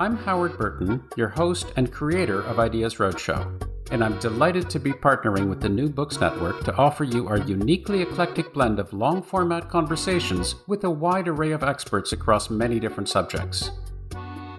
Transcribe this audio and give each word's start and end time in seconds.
I'm 0.00 0.16
Howard 0.16 0.56
Burton, 0.56 1.02
your 1.16 1.26
host 1.26 1.72
and 1.74 1.90
creator 1.90 2.42
of 2.42 2.60
Ideas 2.60 2.94
Roadshow, 2.98 3.60
and 3.90 4.04
I'm 4.04 4.16
delighted 4.20 4.70
to 4.70 4.78
be 4.78 4.92
partnering 4.92 5.48
with 5.48 5.60
the 5.60 5.68
New 5.68 5.88
Books 5.88 6.20
Network 6.20 6.62
to 6.66 6.76
offer 6.76 7.02
you 7.02 7.26
our 7.26 7.38
uniquely 7.38 8.02
eclectic 8.02 8.54
blend 8.54 8.78
of 8.78 8.92
long 8.92 9.20
format 9.20 9.68
conversations 9.68 10.54
with 10.68 10.84
a 10.84 10.90
wide 10.90 11.26
array 11.26 11.50
of 11.50 11.64
experts 11.64 12.12
across 12.12 12.48
many 12.48 12.78
different 12.78 13.08
subjects. 13.08 13.72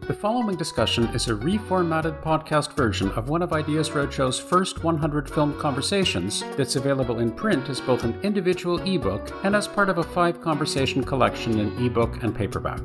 The 0.01 0.13
following 0.13 0.57
discussion 0.57 1.05
is 1.15 1.29
a 1.29 1.35
reformatted 1.35 2.21
podcast 2.21 2.73
version 2.75 3.09
of 3.11 3.29
one 3.29 3.41
of 3.41 3.53
Ideas 3.53 3.91
Roadshow's 3.91 4.39
first 4.39 4.83
100 4.83 5.29
film 5.29 5.57
conversations 5.57 6.43
that's 6.57 6.75
available 6.75 7.19
in 7.19 7.31
print 7.31 7.69
as 7.69 7.79
both 7.79 8.03
an 8.03 8.19
individual 8.23 8.79
ebook 8.79 9.31
and 9.45 9.55
as 9.55 9.69
part 9.69 9.87
of 9.87 9.99
a 9.99 10.03
five 10.03 10.41
conversation 10.41 11.01
collection 11.01 11.59
in 11.59 11.85
ebook 11.85 12.23
and 12.23 12.35
paperback. 12.35 12.81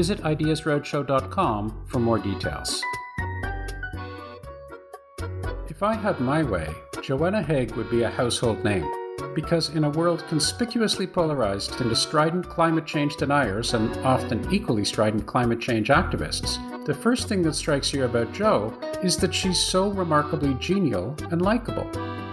Visit 0.00 0.22
ideasroadshow.com 0.22 1.84
for 1.86 1.98
more 1.98 2.18
details. 2.18 2.82
If 5.68 5.82
I 5.82 5.92
had 5.92 6.18
my 6.20 6.42
way, 6.42 6.70
Joanna 7.02 7.42
Haigh 7.42 7.68
would 7.76 7.90
be 7.90 8.04
a 8.04 8.08
household 8.08 8.64
name. 8.64 8.90
Because 9.34 9.68
in 9.68 9.84
a 9.84 9.90
world 9.90 10.24
conspicuously 10.26 11.06
polarized 11.06 11.78
into 11.82 11.94
strident 11.94 12.48
climate 12.48 12.86
change 12.86 13.16
deniers 13.16 13.74
and 13.74 13.94
often 13.98 14.50
equally 14.50 14.86
strident 14.86 15.26
climate 15.26 15.60
change 15.60 15.88
activists, 15.88 16.56
the 16.86 16.94
first 16.94 17.28
thing 17.28 17.42
that 17.42 17.54
strikes 17.54 17.92
you 17.92 18.06
about 18.06 18.32
Jo 18.32 18.72
is 19.02 19.18
that 19.18 19.34
she's 19.34 19.60
so 19.62 19.90
remarkably 19.90 20.54
genial 20.54 21.14
and 21.30 21.42
likable. 21.42 21.86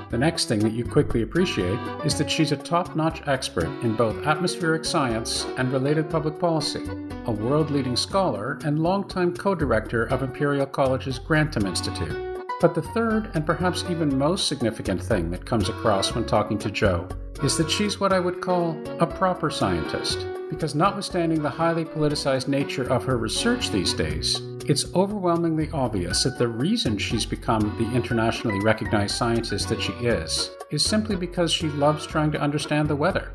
The 0.09 0.17
next 0.17 0.45
thing 0.45 0.59
that 0.59 0.71
you 0.71 0.85
quickly 0.85 1.21
appreciate 1.21 1.79
is 2.05 2.17
that 2.17 2.31
she's 2.31 2.53
a 2.53 2.57
top 2.57 2.95
notch 2.95 3.21
expert 3.27 3.67
in 3.83 3.95
both 3.95 4.25
atmospheric 4.25 4.85
science 4.85 5.45
and 5.57 5.71
related 5.71 6.09
public 6.09 6.39
policy, 6.39 6.87
a 7.25 7.31
world 7.31 7.71
leading 7.71 7.97
scholar 7.97 8.57
and 8.63 8.81
longtime 8.81 9.35
co 9.35 9.53
director 9.53 10.05
of 10.05 10.23
Imperial 10.23 10.65
College's 10.65 11.19
Grantham 11.19 11.65
Institute. 11.65 12.26
But 12.59 12.73
the 12.73 12.81
third, 12.81 13.29
and 13.35 13.45
perhaps 13.45 13.85
even 13.87 14.17
most 14.17 14.47
significant 14.47 15.01
thing 15.01 15.29
that 15.29 15.45
comes 15.45 15.69
across 15.69 16.15
when 16.15 16.25
talking 16.25 16.57
to 16.59 16.71
Jo 16.71 17.07
is 17.43 17.55
that 17.57 17.69
she's 17.69 17.99
what 17.99 18.11
I 18.11 18.19
would 18.19 18.41
call 18.41 18.75
a 18.99 19.05
proper 19.05 19.51
scientist. 19.51 20.25
Because 20.49 20.73
notwithstanding 20.73 21.43
the 21.43 21.49
highly 21.49 21.85
politicized 21.85 22.47
nature 22.47 22.91
of 22.91 23.03
her 23.03 23.17
research 23.17 23.69
these 23.69 23.93
days, 23.93 24.41
it's 24.65 24.91
overwhelmingly 24.95 25.69
obvious 25.71 26.23
that 26.23 26.39
the 26.39 26.47
reason 26.47 26.97
she's 26.97 27.27
become 27.27 27.75
the 27.77 27.95
internationally 27.95 28.59
recognized 28.63 29.15
scientist 29.15 29.69
that 29.69 29.81
she 29.81 29.93
is 29.93 30.49
is 30.71 30.83
simply 30.83 31.15
because 31.15 31.51
she 31.51 31.67
loves 31.67 32.07
trying 32.07 32.31
to 32.31 32.41
understand 32.41 32.87
the 32.87 32.95
weather, 32.95 33.31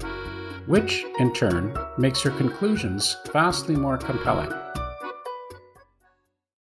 which, 0.66 1.05
in 1.21 1.32
turn, 1.32 1.78
makes 1.97 2.21
her 2.22 2.31
conclusions 2.32 3.16
vastly 3.32 3.77
more 3.77 3.99
compelling. 3.99 4.53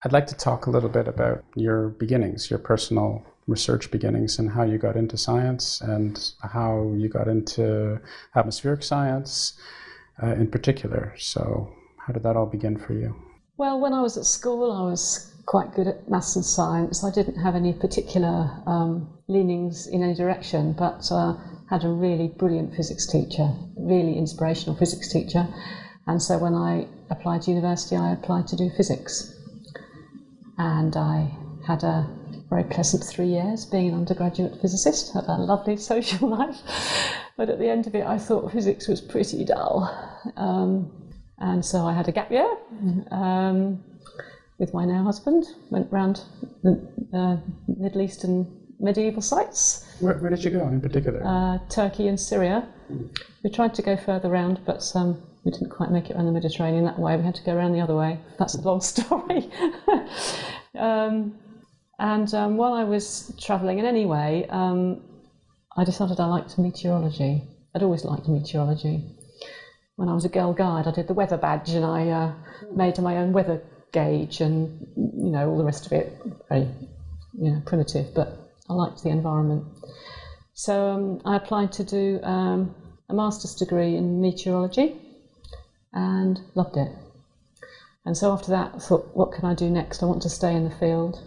I'd 0.02 0.12
like 0.12 0.26
to 0.28 0.34
talk 0.34 0.64
a 0.64 0.70
little 0.70 0.88
bit 0.88 1.08
about 1.08 1.44
your 1.54 1.88
beginnings, 1.88 2.48
your 2.48 2.58
personal 2.58 3.22
research 3.46 3.90
beginnings, 3.90 4.38
and 4.38 4.50
how 4.50 4.62
you 4.62 4.78
got 4.78 4.96
into 4.96 5.18
science 5.18 5.82
and 5.82 6.18
how 6.40 6.94
you 6.96 7.10
got 7.10 7.28
into 7.28 8.00
atmospheric 8.34 8.82
science 8.82 9.60
uh, 10.22 10.28
in 10.28 10.50
particular. 10.50 11.14
So, 11.18 11.70
how 11.98 12.14
did 12.14 12.22
that 12.22 12.34
all 12.34 12.46
begin 12.46 12.78
for 12.78 12.94
you? 12.94 13.14
Well, 13.58 13.78
when 13.78 13.92
I 13.92 14.00
was 14.00 14.16
at 14.16 14.24
school, 14.24 14.72
I 14.72 14.90
was 14.90 15.34
quite 15.44 15.74
good 15.74 15.86
at 15.86 16.08
maths 16.08 16.34
and 16.34 16.46
science. 16.46 17.04
I 17.04 17.10
didn't 17.10 17.36
have 17.36 17.54
any 17.54 17.74
particular 17.74 18.50
um, 18.66 19.06
leanings 19.28 19.86
in 19.86 20.02
any 20.02 20.14
direction, 20.14 20.72
but 20.72 21.12
uh, 21.12 21.36
had 21.68 21.84
a 21.84 21.88
really 21.88 22.28
brilliant 22.28 22.74
physics 22.74 23.06
teacher, 23.06 23.52
really 23.76 24.16
inspirational 24.16 24.76
physics 24.76 25.12
teacher. 25.12 25.46
And 26.06 26.22
so 26.22 26.38
when 26.38 26.54
I 26.54 26.86
applied 27.10 27.42
to 27.42 27.50
university, 27.50 27.96
I 27.96 28.12
applied 28.12 28.46
to 28.46 28.56
do 28.56 28.70
physics 28.74 29.36
and 30.58 30.96
I 30.96 31.36
had 31.66 31.84
a 31.84 32.08
very 32.48 32.64
pleasant 32.64 33.04
three 33.04 33.28
years 33.28 33.64
being 33.64 33.88
an 33.88 33.94
undergraduate 33.94 34.60
physicist, 34.60 35.14
had 35.14 35.24
a 35.28 35.36
lovely 35.36 35.76
social 35.92 36.28
life. 36.28 36.60
But 37.36 37.48
at 37.48 37.58
the 37.58 37.68
end 37.68 37.86
of 37.86 37.94
it, 37.94 38.04
I 38.04 38.18
thought 38.18 38.52
physics 38.52 38.88
was 38.88 39.00
pretty 39.00 39.44
dull. 39.44 39.88
Um, 40.36 40.90
and 41.38 41.64
so 41.64 41.86
I 41.86 41.92
had 41.92 42.08
a 42.08 42.12
gap 42.12 42.30
year 42.30 42.50
um, 43.10 43.82
with 44.58 44.74
my 44.74 44.84
now 44.84 45.04
husband, 45.04 45.46
went 45.70 45.90
round 45.90 46.22
the 46.62 46.86
uh, 47.14 47.36
Middle 47.66 48.02
Eastern 48.02 48.59
medieval 48.80 49.22
sites. 49.22 49.86
Where, 50.00 50.14
where 50.14 50.30
did 50.30 50.42
you 50.42 50.50
go 50.50 50.66
in 50.68 50.80
particular? 50.80 51.22
Uh, 51.24 51.58
Turkey 51.68 52.08
and 52.08 52.18
Syria. 52.18 52.66
We 53.44 53.50
tried 53.50 53.74
to 53.74 53.82
go 53.82 53.96
further 53.96 54.28
round, 54.28 54.60
but 54.64 54.90
um, 54.94 55.22
we 55.44 55.52
didn't 55.52 55.70
quite 55.70 55.90
make 55.90 56.10
it 56.10 56.16
around 56.16 56.26
the 56.26 56.32
Mediterranean 56.32 56.84
that 56.84 56.98
way. 56.98 57.16
We 57.16 57.22
had 57.22 57.34
to 57.36 57.44
go 57.44 57.54
around 57.54 57.72
the 57.72 57.80
other 57.80 57.96
way. 57.96 58.18
That's 58.38 58.54
a 58.54 58.60
long 58.60 58.80
story. 58.92 59.50
um, 60.78 61.38
and 61.98 62.32
um, 62.34 62.56
while 62.56 62.72
I 62.72 62.84
was 62.84 63.32
travelling 63.38 63.78
in 63.78 63.84
any 63.84 64.06
way, 64.06 64.46
um, 64.48 65.02
I 65.76 65.84
decided 65.84 66.18
I 66.18 66.26
liked 66.26 66.58
meteorology. 66.58 67.42
I'd 67.74 67.82
always 67.82 68.04
liked 68.04 68.28
meteorology. 68.28 69.04
When 69.96 70.08
I 70.08 70.14
was 70.14 70.24
a 70.24 70.30
girl 70.30 70.54
guide, 70.54 70.86
I 70.86 70.92
did 70.92 71.08
the 71.08 71.14
weather 71.14 71.36
badge 71.36 71.70
and 71.70 71.84
I 71.84 72.08
uh, 72.08 72.32
made 72.74 72.98
my 72.98 73.18
own 73.18 73.32
weather 73.32 73.62
gauge 73.92 74.40
and 74.40 74.86
you 74.96 75.30
know 75.30 75.50
all 75.50 75.58
the 75.58 75.64
rest 75.64 75.86
of 75.86 75.92
it. 75.92 76.18
Very 76.48 76.68
you 77.34 77.52
know 77.52 77.62
primitive, 77.66 78.14
but 78.14 78.39
I 78.70 78.74
liked 78.74 79.02
the 79.02 79.10
environment. 79.10 79.64
So 80.54 80.90
um, 80.90 81.20
I 81.24 81.36
applied 81.36 81.72
to 81.72 81.84
do 81.84 82.20
um, 82.22 82.74
a 83.08 83.14
master's 83.14 83.54
degree 83.56 83.96
in 83.96 84.20
meteorology 84.20 84.94
and 85.92 86.40
loved 86.54 86.76
it. 86.76 86.92
And 88.06 88.16
so 88.16 88.32
after 88.32 88.52
that, 88.52 88.72
I 88.74 88.78
thought, 88.78 89.10
what 89.12 89.32
can 89.32 89.44
I 89.44 89.54
do 89.54 89.68
next? 89.68 90.02
I 90.02 90.06
want 90.06 90.22
to 90.22 90.28
stay 90.28 90.54
in 90.54 90.64
the 90.64 90.70
field. 90.70 91.20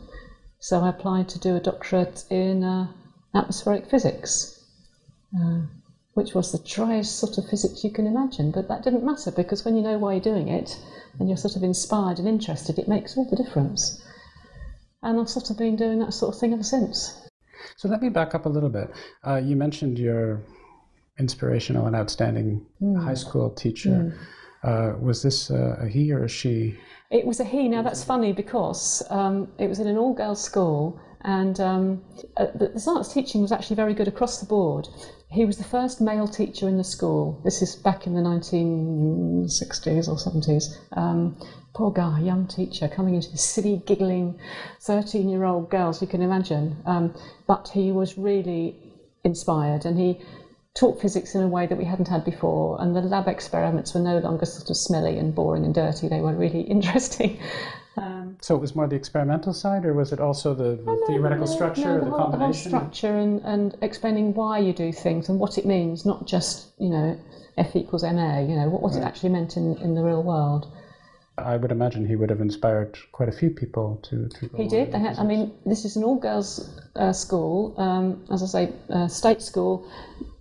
So 0.59 0.79
I 0.79 0.89
applied 0.89 1.27
to 1.29 1.39
do 1.39 1.57
a 1.57 1.59
doctorate 1.59 2.23
in 2.29 2.63
uh, 2.63 2.88
atmospheric 3.35 3.89
physics, 3.89 4.63
uh, 5.38 5.63
which 6.13 6.33
was 6.33 6.51
the 6.51 6.65
driest 6.65 7.19
sort 7.19 7.38
of 7.38 7.50
physics 7.50 7.83
you 7.83 7.91
can 7.91 8.07
imagine. 8.07 8.51
But 8.51 8.69
that 8.69 8.83
didn't 8.83 9.03
matter 9.03 9.31
because 9.31 9.65
when 9.65 9.75
you 9.75 9.81
know 9.81 9.97
why 9.97 10.13
you're 10.13 10.21
doing 10.21 10.47
it 10.47 10.79
and 11.19 11.27
you're 11.27 11.38
sort 11.38 11.57
of 11.57 11.63
inspired 11.63 12.19
and 12.19 12.27
interested, 12.27 12.79
it 12.79 12.88
makes 12.88 13.18
all 13.18 13.29
the 13.29 13.35
difference. 13.35 14.01
And 15.01 15.19
I've 15.19 15.29
sort 15.29 15.50
of 15.50 15.57
been 15.57 15.75
doing 15.75 16.00
that 16.00 16.13
sort 16.13 16.33
of 16.33 16.39
thing 16.39 16.53
ever 16.53 16.63
since. 16.63 17.22
So 17.75 17.88
let 17.88 18.01
me 18.01 18.10
back 18.10 18.36
up 18.36 18.45
a 18.45 18.50
little 18.50 18.69
bit. 18.69 18.92
Uh, 19.25 19.36
you 19.36 19.56
mentioned 19.56 20.00
your 20.00 20.44
inspirational 21.19 21.86
and 21.88 21.95
outstanding 21.95 22.65
mm. 22.81 23.04
high 23.04 23.13
school 23.13 23.50
teacher. 23.50 23.89
Mm. 23.89 24.18
Uh, 24.63 24.98
was 25.00 25.21
this 25.21 25.51
uh, 25.51 25.77
a 25.80 25.88
he 25.88 26.12
or 26.12 26.24
a 26.24 26.30
she? 26.30 26.77
It 27.12 27.25
was 27.25 27.39
a 27.39 27.44
he. 27.44 27.68
Now 27.68 27.81
that's 27.81 28.04
funny 28.04 28.31
because 28.31 29.04
um, 29.10 29.50
it 29.57 29.68
was 29.68 29.80
in 29.80 29.88
an 29.88 29.98
all-girls 29.98 30.42
school, 30.42 31.00
And 31.23 31.59
um, 31.59 32.03
uh, 32.37 32.47
science 32.77 33.13
teaching 33.13 33.41
was 33.41 33.51
actually 33.51 33.77
very 33.77 33.93
good 33.93 34.07
across 34.07 34.39
the 34.39 34.45
board. 34.45 34.87
He 35.29 35.45
was 35.45 35.57
the 35.57 35.63
first 35.63 36.01
male 36.01 36.27
teacher 36.27 36.67
in 36.67 36.77
the 36.77 36.83
school. 36.83 37.41
This 37.43 37.61
is 37.61 37.75
back 37.75 38.05
in 38.05 38.13
the 38.13 38.21
1960s 38.21 40.07
or 40.07 40.17
70s. 40.17 40.77
Um, 40.95 41.37
poor 41.73 41.91
guy, 41.91 42.19
young 42.19 42.47
teacher, 42.47 42.87
coming 42.87 43.15
into 43.15 43.31
the 43.31 43.37
silly, 43.37 43.81
giggling 43.85 44.39
13 44.81 45.29
year 45.29 45.43
old 45.43 45.69
girls, 45.69 46.01
you 46.01 46.07
can 46.07 46.21
imagine. 46.21 46.77
Um, 46.85 47.15
but 47.47 47.69
he 47.69 47.91
was 47.91 48.17
really 48.17 48.75
inspired 49.23 49.85
and 49.85 49.97
he 49.97 50.21
taught 50.75 50.99
physics 51.01 51.35
in 51.35 51.41
a 51.43 51.47
way 51.47 51.67
that 51.67 51.77
we 51.77 51.85
hadn't 51.85 52.07
had 52.07 52.25
before. 52.25 52.81
And 52.81 52.95
the 52.95 53.01
lab 53.01 53.27
experiments 53.27 53.93
were 53.93 54.01
no 54.01 54.19
longer 54.19 54.45
sort 54.45 54.69
of 54.69 54.77
smelly 54.77 55.17
and 55.17 55.33
boring 55.33 55.65
and 55.65 55.73
dirty, 55.73 56.07
they 56.07 56.21
were 56.21 56.33
really 56.33 56.61
interesting. 56.75 57.39
Um, 57.95 58.38
so 58.42 58.56
it 58.56 58.60
was 58.60 58.75
more 58.75 58.88
the 58.88 58.95
experimental 58.95 59.54
side, 59.54 59.86
or 59.86 59.94
was 59.94 60.12
it 60.12 60.19
also 60.19 60.56
the, 60.56 60.75
the 60.75 60.84
no, 60.84 61.06
theoretical 61.06 61.45
no, 61.45 61.54
structure, 61.54 61.81
no, 61.81 62.00
the, 62.00 62.06
the, 62.06 62.12
whole, 62.12 62.31
the, 62.31 62.38
whole, 62.38 62.54
structure, 62.54 63.18
and, 63.18 63.42
and 63.42 63.78
explaining 63.81 64.34
why 64.34 64.57
you 64.57 64.74
do 64.74 64.92
things 64.92 65.30
and 65.30 65.40
what 65.40 65.57
it 65.57 65.66
means, 65.66 66.06
not 66.06 66.25
just 66.25 66.69
you 66.80 66.90
know 66.90 67.19
F 67.57 67.75
equals 67.75 68.04
ma. 68.04 68.40
You 68.40 68.56
know 68.56 68.69
what, 68.69 68.81
what 68.81 68.94
right. 68.94 69.01
it 69.01 69.06
actually 69.06 69.30
meant 69.30 69.57
in, 69.57 69.78
in 69.78 69.94
the 69.94 70.01
real 70.01 70.24
world. 70.24 70.72
I 71.38 71.56
would 71.57 71.72
imagine 71.72 72.07
he 72.07 72.16
would 72.16 72.30
have 72.30 72.42
inspired 72.42 72.98
quite 73.12 73.30
a 73.30 73.31
few 73.31 73.51
people 73.51 74.00
to. 74.10 74.28
to 74.28 74.50
he 74.57 74.68
did. 74.68 74.92
They 74.92 75.00
had, 75.00 75.18
I 75.19 75.24
mean, 75.24 75.51
this 75.66 75.86
is 75.86 75.95
an 75.95 76.04
all-girls 76.04 76.80
uh, 76.95 77.13
school. 77.13 77.75
Um, 77.78 78.25
as 78.31 78.42
I 78.42 78.48
say, 78.48 78.74
uh, 78.90 79.07
state 79.07 79.42
school. 79.42 79.88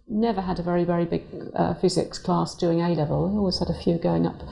Never 0.08 0.42
had 0.42 0.58
a 0.58 0.62
very 0.62 0.84
very 0.84 1.06
big 1.06 1.24
uh, 1.54 1.72
physics 1.74 2.18
class 2.18 2.54
doing 2.54 2.80
A 2.80 2.88
level. 2.88 3.28
We 3.28 3.38
always 3.38 3.58
had 3.58 3.68
a 3.68 3.74
few 3.74 3.96
going 3.96 4.26
up 4.26 4.42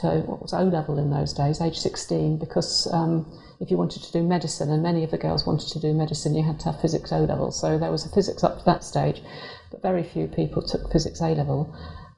to 0.00 0.20
what 0.26 0.40
was 0.40 0.52
O 0.52 0.62
level 0.62 0.98
in 0.98 1.10
those 1.10 1.32
days, 1.32 1.60
age 1.60 1.78
16, 1.78 2.38
because 2.38 2.88
um, 2.92 3.26
if 3.60 3.70
you 3.70 3.76
wanted 3.76 4.02
to 4.02 4.12
do 4.12 4.22
medicine, 4.22 4.70
and 4.70 4.82
many 4.82 5.04
of 5.04 5.10
the 5.10 5.18
girls 5.18 5.46
wanted 5.46 5.68
to 5.68 5.80
do 5.80 5.92
medicine, 5.92 6.34
you 6.34 6.44
had 6.44 6.60
to 6.60 6.66
have 6.66 6.80
physics 6.80 7.12
O 7.12 7.24
level. 7.24 7.50
So 7.50 7.78
there 7.78 7.90
was 7.90 8.06
a 8.06 8.08
physics 8.08 8.44
up 8.44 8.58
to 8.58 8.64
that 8.64 8.84
stage, 8.84 9.22
but 9.70 9.82
very 9.82 10.02
few 10.02 10.28
people 10.28 10.62
took 10.62 10.90
physics 10.92 11.20
A 11.20 11.34
level. 11.34 11.74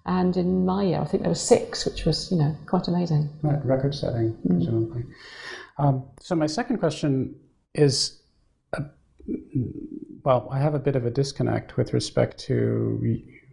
And 0.06 0.36
in 0.36 0.64
my 0.64 0.84
year, 0.84 1.00
I 1.00 1.04
think 1.04 1.22
there 1.22 1.30
were 1.30 1.34
six, 1.34 1.84
which 1.84 2.04
was, 2.04 2.30
you 2.30 2.38
know, 2.38 2.56
quite 2.66 2.88
amazing. 2.88 3.28
Right, 3.42 3.64
record 3.64 3.94
setting, 3.94 4.32
mm. 4.32 4.56
presumably. 4.56 5.04
Um, 5.78 6.04
so 6.20 6.34
my 6.34 6.46
second 6.46 6.78
question 6.78 7.36
is, 7.74 8.20
uh, 8.76 8.82
well, 10.24 10.48
I 10.50 10.58
have 10.58 10.74
a 10.74 10.78
bit 10.78 10.96
of 10.96 11.06
a 11.06 11.10
disconnect 11.10 11.76
with 11.76 11.92
respect 11.92 12.38
to 12.40 12.98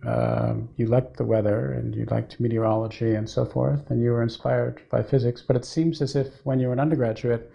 uh, 0.07 0.53
you 0.77 0.85
liked 0.87 1.17
the 1.17 1.25
weather 1.25 1.73
and 1.73 1.95
you 1.95 2.05
liked 2.05 2.39
meteorology 2.39 3.15
and 3.15 3.29
so 3.29 3.45
forth, 3.45 3.89
and 3.89 4.01
you 4.01 4.11
were 4.11 4.23
inspired 4.23 4.81
by 4.89 5.03
physics. 5.03 5.43
But 5.47 5.55
it 5.55 5.65
seems 5.65 6.01
as 6.01 6.15
if 6.15 6.27
when 6.45 6.59
you 6.59 6.67
were 6.67 6.73
an 6.73 6.79
undergraduate, 6.79 7.51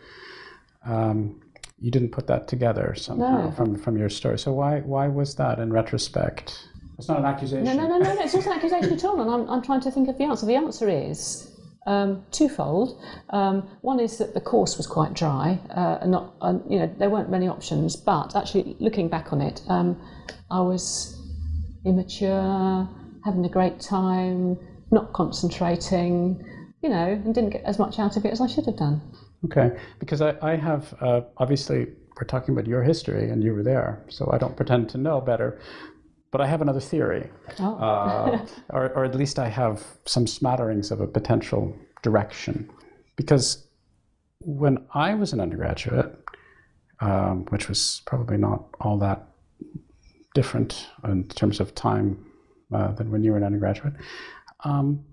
um, 0.84 1.40
you 1.80 1.90
didn't 1.90 2.10
put 2.10 2.26
that 2.26 2.48
together 2.48 2.94
somehow 2.94 3.46
no. 3.46 3.50
from 3.52 3.76
from 3.76 3.96
your 3.96 4.10
story. 4.10 4.38
So 4.38 4.52
why 4.52 4.80
why 4.80 5.08
was 5.08 5.34
that 5.36 5.58
in 5.58 5.72
retrospect? 5.72 6.68
It's 6.98 7.08
not 7.08 7.18
an 7.18 7.24
accusation. 7.24 7.64
No, 7.64 7.74
no, 7.74 7.88
no, 7.88 7.98
no, 7.98 8.14
no. 8.14 8.22
It's 8.22 8.34
not 8.34 8.46
an 8.46 8.52
accusation 8.52 8.92
at 8.92 9.04
all. 9.04 9.20
And 9.20 9.30
I'm, 9.30 9.48
I'm 9.50 9.62
trying 9.62 9.80
to 9.80 9.90
think 9.90 10.08
of 10.08 10.18
the 10.18 10.24
answer. 10.24 10.46
The 10.46 10.54
answer 10.54 10.88
is 10.88 11.50
um, 11.86 12.24
twofold. 12.30 13.00
Um, 13.30 13.68
one 13.80 13.98
is 13.98 14.18
that 14.18 14.34
the 14.34 14.40
course 14.40 14.76
was 14.76 14.86
quite 14.86 15.14
dry, 15.14 15.58
uh, 15.70 15.98
and 16.00 16.12
not, 16.12 16.34
uh, 16.40 16.58
you 16.68 16.78
know, 16.78 16.94
there 16.98 17.10
weren't 17.10 17.30
many 17.30 17.48
options. 17.48 17.96
But 17.96 18.36
actually, 18.36 18.76
looking 18.78 19.08
back 19.08 19.32
on 19.32 19.40
it, 19.40 19.62
um, 19.68 20.00
I 20.50 20.60
was 20.60 21.18
immature, 21.84 22.88
having 23.24 23.44
a 23.44 23.48
great 23.48 23.80
time, 23.80 24.58
not 24.90 25.12
concentrating, 25.12 26.44
you 26.82 26.88
know, 26.88 27.08
and 27.24 27.34
didn't 27.34 27.50
get 27.50 27.62
as 27.64 27.78
much 27.78 27.98
out 27.98 28.16
of 28.16 28.24
it 28.24 28.32
as 28.32 28.40
I 28.40 28.46
should 28.46 28.66
have 28.66 28.76
done. 28.76 29.00
Okay, 29.44 29.76
because 29.98 30.20
I, 30.20 30.36
I 30.42 30.56
have 30.56 30.94
uh, 31.00 31.22
obviously 31.38 31.86
we're 32.16 32.26
talking 32.26 32.54
about 32.54 32.66
your 32.66 32.82
history 32.82 33.30
and 33.30 33.42
you 33.42 33.54
were 33.54 33.62
there, 33.62 34.04
so 34.08 34.30
I 34.32 34.38
don't 34.38 34.56
pretend 34.56 34.88
to 34.90 34.98
know 34.98 35.20
better. 35.20 35.60
But 36.30 36.40
I 36.40 36.46
have 36.46 36.62
another 36.62 36.80
theory, 36.80 37.28
oh. 37.58 37.76
uh, 37.76 38.46
or, 38.70 38.90
or 38.90 39.04
at 39.04 39.14
least 39.14 39.38
I 39.38 39.48
have 39.48 39.84
some 40.06 40.26
smatterings 40.26 40.90
of 40.90 41.00
a 41.00 41.06
potential 41.06 41.76
direction. 42.02 42.70
Because 43.16 43.66
when 44.40 44.78
I 44.94 45.14
was 45.14 45.32
an 45.32 45.40
undergraduate, 45.40 46.18
um, 47.00 47.44
which 47.50 47.68
was 47.68 48.00
probably 48.06 48.36
not 48.36 48.64
all 48.80 48.96
that 48.98 49.28
different 50.34 50.88
in 51.04 51.28
terms 51.28 51.60
of 51.60 51.74
time 51.74 52.24
uh, 52.72 52.92
than 52.92 53.10
when 53.10 53.22
you 53.22 53.32
were 53.32 53.36
an 53.36 53.44
undergraduate. 53.44 53.94
Um, 54.64 55.04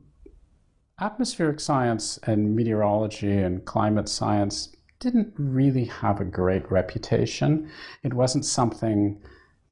atmospheric 1.00 1.60
science 1.60 2.20
and 2.24 2.56
meteorology 2.56 3.32
and 3.32 3.64
climate 3.66 4.10
science 4.10 4.76
didn't 5.00 5.34
really 5.38 5.86
have 5.86 6.20
a 6.20 6.26
great 6.26 6.70
reputation. 6.72 7.70
It 8.04 8.14
wasn't 8.14 8.46
something 8.46 9.22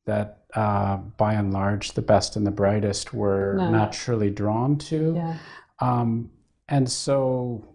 that, 0.05 0.43
uh, 0.53 0.97
by 0.97 1.33
and 1.33 1.53
large, 1.53 1.93
the 1.93 2.01
best 2.01 2.37
and 2.37 2.47
the 2.47 2.51
brightest 2.51 3.13
were 3.13 3.55
no. 3.57 3.69
naturally 3.69 4.29
drawn 4.29 4.77
to. 4.77 5.13
Yeah. 5.15 5.37
Um, 5.79 6.31
and 6.69 6.89
so 6.89 7.65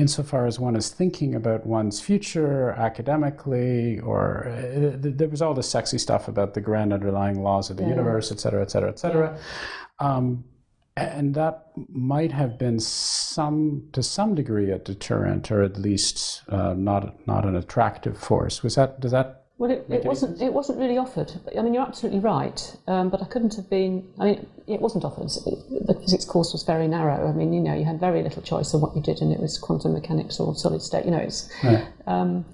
insofar 0.00 0.46
as 0.46 0.58
one 0.58 0.76
is 0.76 0.88
thinking 0.88 1.34
about 1.34 1.66
one's 1.66 2.00
future 2.00 2.70
academically, 2.70 4.00
or 4.00 4.48
uh, 4.48 4.96
there 4.98 5.28
was 5.28 5.42
all 5.42 5.54
the 5.54 5.62
sexy 5.62 5.98
stuff 5.98 6.28
about 6.28 6.54
the 6.54 6.60
grand 6.60 6.92
underlying 6.92 7.42
laws 7.42 7.70
of 7.70 7.76
the 7.76 7.82
yeah. 7.84 7.90
universe, 7.90 8.32
et 8.32 8.40
cetera, 8.40 8.62
et 8.62 8.70
cetera, 8.70 8.88
et 8.88 8.98
cetera. 8.98 9.38
Yeah. 10.00 10.16
Um, 10.16 10.44
and 10.96 11.34
that 11.34 11.68
might 11.88 12.32
have 12.32 12.58
been 12.58 12.80
some, 12.80 13.88
to 13.92 14.02
some 14.02 14.34
degree, 14.34 14.70
a 14.70 14.78
deterrent, 14.78 15.50
or 15.50 15.62
at 15.62 15.78
least 15.78 16.42
uh, 16.48 16.74
not 16.74 17.26
not 17.26 17.44
an 17.44 17.56
attractive 17.56 18.18
force. 18.18 18.62
Was 18.62 18.74
that? 18.74 19.00
Does 19.00 19.12
that 19.12 19.39
well, 19.60 19.70
it, 19.70 19.84
it 19.90 20.06
wasn't. 20.06 20.40
It 20.40 20.54
wasn't 20.54 20.78
really 20.78 20.96
offered. 20.96 21.30
I 21.56 21.60
mean, 21.60 21.74
you're 21.74 21.86
absolutely 21.86 22.20
right. 22.20 22.76
Um, 22.86 23.10
but 23.10 23.20
I 23.20 23.26
couldn't 23.26 23.56
have 23.56 23.68
been. 23.68 24.10
I 24.18 24.24
mean, 24.24 24.46
it 24.66 24.80
wasn't 24.80 25.04
offered. 25.04 25.28
The 25.28 25.98
physics 26.00 26.24
course 26.24 26.54
was 26.54 26.62
very 26.62 26.88
narrow. 26.88 27.28
I 27.28 27.32
mean, 27.32 27.52
you 27.52 27.60
know, 27.60 27.74
you 27.74 27.84
had 27.84 28.00
very 28.00 28.22
little 28.22 28.40
choice 28.40 28.72
of 28.72 28.80
what 28.80 28.96
you 28.96 29.02
did, 29.02 29.20
and 29.20 29.30
it 29.30 29.38
was 29.38 29.58
quantum 29.58 29.92
mechanics 29.92 30.40
or 30.40 30.54
solid 30.54 30.80
state. 30.80 31.04
You 31.04 31.10
know, 31.10 31.18
it's. 31.18 31.50
Right. 31.62 31.86
Um, 32.06 32.46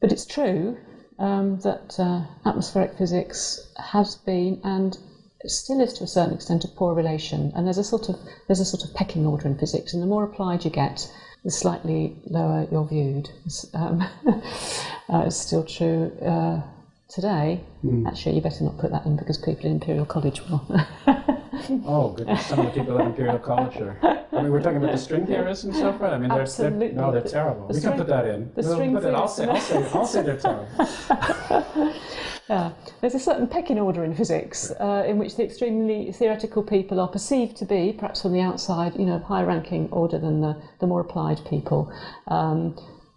but 0.00 0.10
it's 0.10 0.26
true 0.26 0.76
um, 1.20 1.60
that 1.60 1.94
uh, 1.96 2.22
atmospheric 2.44 2.98
physics 2.98 3.72
has 3.76 4.16
been 4.16 4.60
and 4.64 4.98
still 5.44 5.80
is 5.80 5.92
to 5.94 6.04
a 6.04 6.08
certain 6.08 6.34
extent 6.34 6.64
a 6.64 6.68
poor 6.68 6.92
relation. 6.92 7.52
And 7.54 7.66
there's 7.66 7.78
a 7.78 7.84
sort 7.84 8.08
of 8.08 8.16
there's 8.48 8.58
a 8.58 8.64
sort 8.64 8.82
of 8.82 8.96
pecking 8.96 9.26
order 9.26 9.46
in 9.46 9.56
physics, 9.56 9.94
and 9.94 10.02
the 10.02 10.08
more 10.08 10.24
applied 10.24 10.64
you 10.64 10.72
get, 10.72 11.08
the 11.44 11.50
slightly 11.50 12.16
lower 12.26 12.66
you're 12.70 12.84
viewed. 12.84 13.30
Um, 13.74 14.02
uh, 14.26 15.24
it's 15.26 15.36
still 15.36 15.64
true 15.64 16.12
uh, 16.22 16.60
today. 17.08 17.60
Mm. 17.84 18.06
Actually, 18.06 18.36
you 18.36 18.40
better 18.40 18.64
not 18.64 18.78
put 18.78 18.90
that 18.90 19.06
in 19.06 19.16
because 19.16 19.38
people 19.38 19.66
in 19.66 19.72
Imperial 19.72 20.06
College 20.06 20.42
will. 20.48 20.64
oh 21.86 22.14
goodness, 22.16 22.46
some 22.46 22.60
of 22.60 22.66
the 22.66 22.80
people 22.80 22.98
at 22.98 23.06
Imperial 23.06 23.38
College 23.38 23.76
are. 23.76 23.98
I 24.32 24.42
mean, 24.42 24.52
we're 24.52 24.62
talking 24.62 24.76
about 24.76 24.92
the 24.92 24.98
string 24.98 25.26
theorists 25.26 25.64
and 25.64 25.74
so 25.74 25.92
forth. 25.92 26.12
I 26.12 26.18
mean, 26.18 26.28
they're, 26.28 26.46
they're 26.46 26.92
no, 26.92 27.10
they're 27.10 27.22
terrible. 27.22 27.66
The 27.66 27.74
we 27.74 27.80
string, 27.80 27.96
can 27.96 28.04
put 28.04 28.08
that 28.08 28.26
in. 28.26 28.52
The 28.54 28.62
string 28.62 28.92
we'll 28.92 29.16
I'll 29.16 29.26
say, 29.26 29.46
I'll 29.46 29.60
say, 29.60 29.88
I'll 29.92 30.06
say 30.06 30.22
they're 30.22 30.36
terrible. 30.36 31.94
Yeah. 32.48 32.72
There's 33.00 33.14
a 33.14 33.18
certain 33.18 33.46
pecking 33.46 33.78
order 33.78 34.04
in 34.04 34.14
physics 34.14 34.70
uh, 34.80 35.04
in 35.06 35.18
which 35.18 35.36
the 35.36 35.44
extremely 35.44 36.12
theoretical 36.12 36.62
people 36.62 36.98
are 36.98 37.08
perceived 37.08 37.56
to 37.58 37.66
be, 37.66 37.92
perhaps 37.92 38.22
from 38.22 38.32
the 38.32 38.40
outside, 38.40 38.96
you 38.96 39.04
know, 39.04 39.18
higher 39.18 39.44
ranking 39.44 39.90
order 39.90 40.18
than 40.18 40.40
the, 40.40 40.60
the 40.80 40.86
more 40.86 41.00
applied 41.00 41.44
people. 41.44 41.92
Um, 42.26 42.74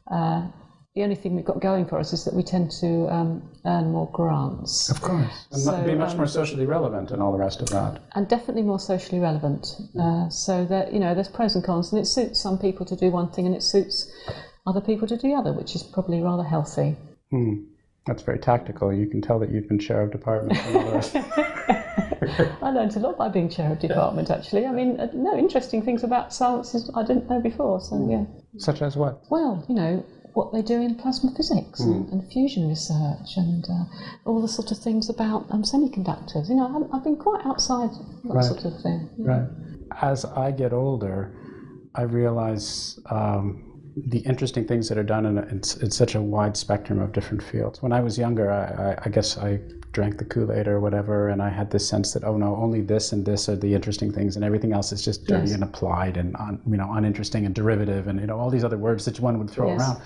uh, 0.08 0.48
the 0.94 1.04
only 1.04 1.16
thing 1.16 1.36
we've 1.36 1.46
got 1.46 1.62
going 1.62 1.86
for 1.86 1.98
us 1.98 2.12
is 2.12 2.26
that 2.26 2.34
we 2.34 2.44
tend 2.44 2.70
to 2.70 3.08
um, 3.08 3.50
earn 3.66 3.92
more 3.92 4.10
grants. 4.12 4.90
Of 4.90 5.00
course. 5.02 5.48
And 5.52 5.62
so, 5.62 5.82
be 5.84 5.96
much 5.96 6.12
um, 6.12 6.18
more 6.18 6.28
socially 6.28 6.66
relevant 6.66 7.12
and 7.12 7.22
all 7.22 7.32
the 7.32 7.38
rest 7.38 7.62
of 7.62 7.70
that. 7.70 8.02
And 8.14 8.28
definitely 8.28 8.64
more 8.64 8.80
socially 8.80 9.22
relevant. 9.22 9.78
Uh, 9.98 10.28
so 10.30 10.66
that, 10.66 10.92
you 10.92 11.00
know, 11.00 11.14
there's 11.16 11.30
pros 11.30 11.56
and 11.56 11.64
cons, 11.64 11.94
and 11.94 12.02
it 12.02 12.06
suits 12.08 12.42
some 12.42 12.58
people 12.58 12.86
to 12.86 12.98
do 12.98 13.10
one 13.10 13.30
thing 13.30 13.46
and 13.46 13.56
it 13.56 13.64
suits 13.64 14.12
other 14.68 14.82
people 14.82 15.08
to 15.08 15.16
do 15.16 15.30
the 15.30 15.34
other, 15.34 15.54
which 15.54 15.76
is 15.76 15.84
probably 15.84 16.22
rather 16.22 16.44
healthy. 16.44 16.98
Hmm. 17.30 17.64
That's 18.06 18.24
very 18.24 18.40
tactical. 18.40 18.92
You 18.92 19.08
can 19.08 19.22
tell 19.22 19.40
that 19.40 19.52
you've 19.52 19.70
been 19.70 19.80
chair 19.80 20.02
of 20.02 20.12
department. 20.12 20.60
I 22.62 22.72
learned 22.72 22.96
a 22.96 23.00
lot 23.00 23.18
by 23.18 23.30
being 23.30 23.48
chair 23.48 23.72
of 23.72 23.80
department, 23.80 24.30
actually. 24.30 24.66
I 24.66 24.72
mean, 24.72 25.00
uh, 25.00 25.08
no 25.14 25.38
interesting 25.38 25.84
things 25.84 26.04
about 26.04 26.34
sciences 26.34 26.90
I 26.96 27.04
didn't 27.04 27.30
know 27.30 27.40
before. 27.40 27.80
So 27.80 28.08
yeah. 28.10 28.26
Such 28.58 28.82
as 28.82 28.98
what? 28.98 29.24
Well, 29.30 29.64
you 29.70 29.76
know 29.76 30.04
what 30.34 30.54
they 30.54 30.62
do 30.62 30.82
in 30.82 30.96
plasma 30.96 31.32
physics 31.36 31.82
mm. 31.82 31.92
and, 31.92 32.10
and, 32.10 32.32
fusion 32.32 32.68
research 32.68 33.38
and 33.38 33.66
uh, 33.70 33.84
all 34.26 34.42
the 34.42 34.48
sort 34.48 34.72
of 34.72 34.78
things 34.78 35.10
about 35.10 35.46
um, 35.52 35.64
semiconductors. 35.64 36.50
You 36.50 36.56
know, 36.56 36.90
I 36.92 36.96
have 36.96 37.04
been 37.04 37.18
quite 37.18 37.46
outside 37.46 37.90
that 38.24 38.34
right. 38.34 38.46
sort 38.46 38.66
of 38.66 38.82
thing. 38.82 39.10
Right. 39.18 39.48
As 40.02 40.26
I 40.26 40.52
get 40.52 40.74
older, 40.74 41.36
I 41.96 42.04
realize. 42.04 43.00
Um, 43.10 43.68
the 43.94 44.20
interesting 44.20 44.66
things 44.66 44.88
that 44.88 44.98
are 44.98 45.04
done 45.04 45.26
in, 45.26 45.38
in, 45.38 45.62
in, 45.82 45.92
such 45.92 46.16
a 46.16 46.22
wide 46.22 46.56
spectrum 46.56 46.98
of 47.00 47.12
different 47.12 47.44
fields. 47.44 47.82
When 47.82 47.92
I 47.92 48.00
was 48.00 48.18
younger, 48.18 48.50
I, 48.50 48.94
I, 48.94 48.98
I 49.04 49.10
guess 49.10 49.38
I 49.38 49.60
drank 49.92 50.18
the 50.18 50.26
Kool 50.26 50.52
Aid 50.52 50.68
or 50.68 50.80
whatever, 50.80 51.30
and 51.30 51.42
I 51.42 51.50
had 51.50 51.72
this 51.72 51.88
sense 51.88 52.14
that 52.14 52.24
oh 52.24 52.38
no, 52.38 52.56
only 52.56 52.82
this 52.82 53.12
and 53.12 53.26
this 53.26 53.50
are 53.50 53.56
the 53.56 53.74
interesting 53.74 54.12
things, 54.12 54.36
and 54.36 54.46
everything 54.46 54.74
else 54.74 54.92
is 54.92 55.04
just 55.04 55.26
dirty 55.26 55.48
yes. 55.48 55.54
and 55.54 55.64
applied 55.64 56.18
and 56.18 56.36
un, 56.38 56.62
you 56.68 56.78
know 56.78 56.92
uninteresting 56.94 57.46
and 57.46 57.54
derivative 57.56 58.08
and 58.08 58.20
you 58.20 58.28
know 58.28 58.40
all 58.40 58.50
these 58.50 58.64
other 58.64 58.78
words 58.78 59.06
that 59.06 59.20
one 59.20 59.38
would 59.40 59.50
throw 59.50 59.68
yes. 59.68 59.80
around. 59.80 60.02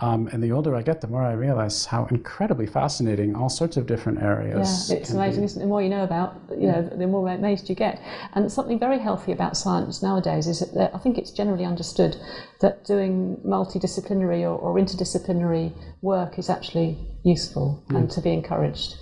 Um, 0.00 0.28
and 0.32 0.42
the 0.42 0.50
older 0.50 0.74
I 0.74 0.82
get, 0.82 1.00
the 1.00 1.06
more 1.06 1.22
I 1.22 1.32
realize 1.32 1.86
how 1.86 2.06
incredibly 2.06 2.66
fascinating 2.66 3.36
all 3.36 3.48
sorts 3.48 3.76
of 3.76 3.86
different 3.86 4.20
areas. 4.20 4.90
Yeah, 4.90 4.96
it's 4.96 5.10
amazing, 5.10 5.42
be. 5.42 5.44
isn't 5.46 5.60
it? 5.60 5.64
The 5.64 5.68
more 5.68 5.82
you 5.82 5.88
know 5.88 6.02
about, 6.02 6.36
you 6.50 6.66
know, 6.66 6.82
the 6.82 7.06
more 7.06 7.28
amazed 7.28 7.68
you 7.68 7.76
get. 7.76 8.02
And 8.34 8.50
something 8.50 8.78
very 8.78 8.98
healthy 8.98 9.30
about 9.30 9.56
science 9.56 10.02
nowadays 10.02 10.48
is 10.48 10.60
that 10.72 10.92
I 10.94 10.98
think 10.98 11.16
it's 11.16 11.30
generally 11.30 11.64
understood 11.64 12.16
that 12.60 12.84
doing 12.84 13.40
multidisciplinary 13.46 14.42
or, 14.42 14.58
or 14.58 14.74
interdisciplinary 14.74 15.72
work 16.02 16.40
is 16.40 16.50
actually 16.50 16.98
useful 17.22 17.84
and 17.88 18.10
to 18.10 18.20
be 18.20 18.32
encouraged. 18.32 18.96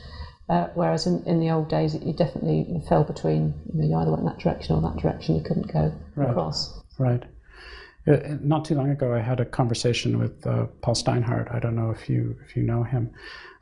Uh, 0.48 0.68
whereas 0.74 1.06
in, 1.06 1.22
in 1.24 1.40
the 1.40 1.50
old 1.50 1.68
days, 1.68 1.94
you 1.94 2.12
definitely 2.12 2.82
fell 2.88 3.04
between, 3.04 3.54
you, 3.72 3.80
know, 3.82 3.88
you 3.88 3.96
either 3.96 4.10
went 4.10 4.24
that 4.24 4.38
direction 4.38 4.76
or 4.76 4.82
that 4.82 5.00
direction, 5.00 5.36
you 5.36 5.42
couldn't 5.42 5.72
go 5.72 5.92
Right. 6.16 6.28
across. 6.30 6.78
Right. 6.98 7.22
Uh, 8.06 8.18
Not 8.40 8.64
too 8.64 8.74
long 8.74 8.90
ago, 8.90 9.14
I 9.14 9.20
had 9.20 9.40
a 9.40 9.44
conversation 9.44 10.18
with 10.18 10.44
uh, 10.46 10.66
Paul 10.82 10.94
Steinhardt. 10.94 11.54
I 11.54 11.58
don't 11.60 11.76
know 11.76 11.90
if 11.90 12.08
you 12.10 12.36
if 12.44 12.56
you 12.56 12.64
know 12.64 12.82
him, 12.82 13.10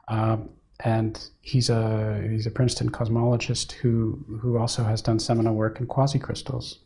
um, 0.08 0.49
and 0.82 1.22
he's 1.42 1.68
a 1.68 2.26
he's 2.28 2.46
a 2.46 2.50
Princeton 2.50 2.90
cosmologist 2.90 3.72
who 3.72 4.18
who 4.40 4.56
also 4.56 4.82
has 4.82 5.02
done 5.02 5.18
seminal 5.18 5.54
work 5.54 5.78
in 5.78 5.87
quasicrystals. 5.87 6.78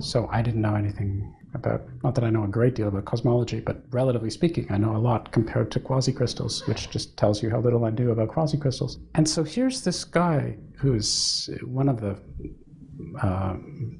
So 0.00 0.28
I 0.30 0.42
didn't 0.42 0.60
know 0.60 0.76
anything 0.76 1.34
about. 1.54 1.82
Not 2.02 2.14
that 2.14 2.24
I 2.24 2.30
know 2.30 2.44
a 2.44 2.48
great 2.48 2.74
deal 2.74 2.88
about 2.88 3.04
cosmology, 3.04 3.60
but 3.60 3.82
relatively 3.90 4.30
speaking, 4.30 4.66
I 4.70 4.78
know 4.78 4.96
a 4.96 4.98
lot 4.98 5.32
compared 5.32 5.70
to 5.72 5.80
quasicrystals, 5.80 6.66
which 6.66 6.90
just 6.90 7.16
tells 7.16 7.42
you 7.42 7.50
how 7.50 7.60
little 7.60 7.84
I 7.84 7.90
do 7.90 8.10
about 8.10 8.28
quasicrystals. 8.30 8.98
And 9.14 9.28
so 9.28 9.44
here's 9.44 9.82
this 9.82 10.04
guy 10.04 10.56
who's 10.76 11.48
one 11.64 11.88
of 11.88 12.00
the 12.00 12.16
uh, 13.20 13.56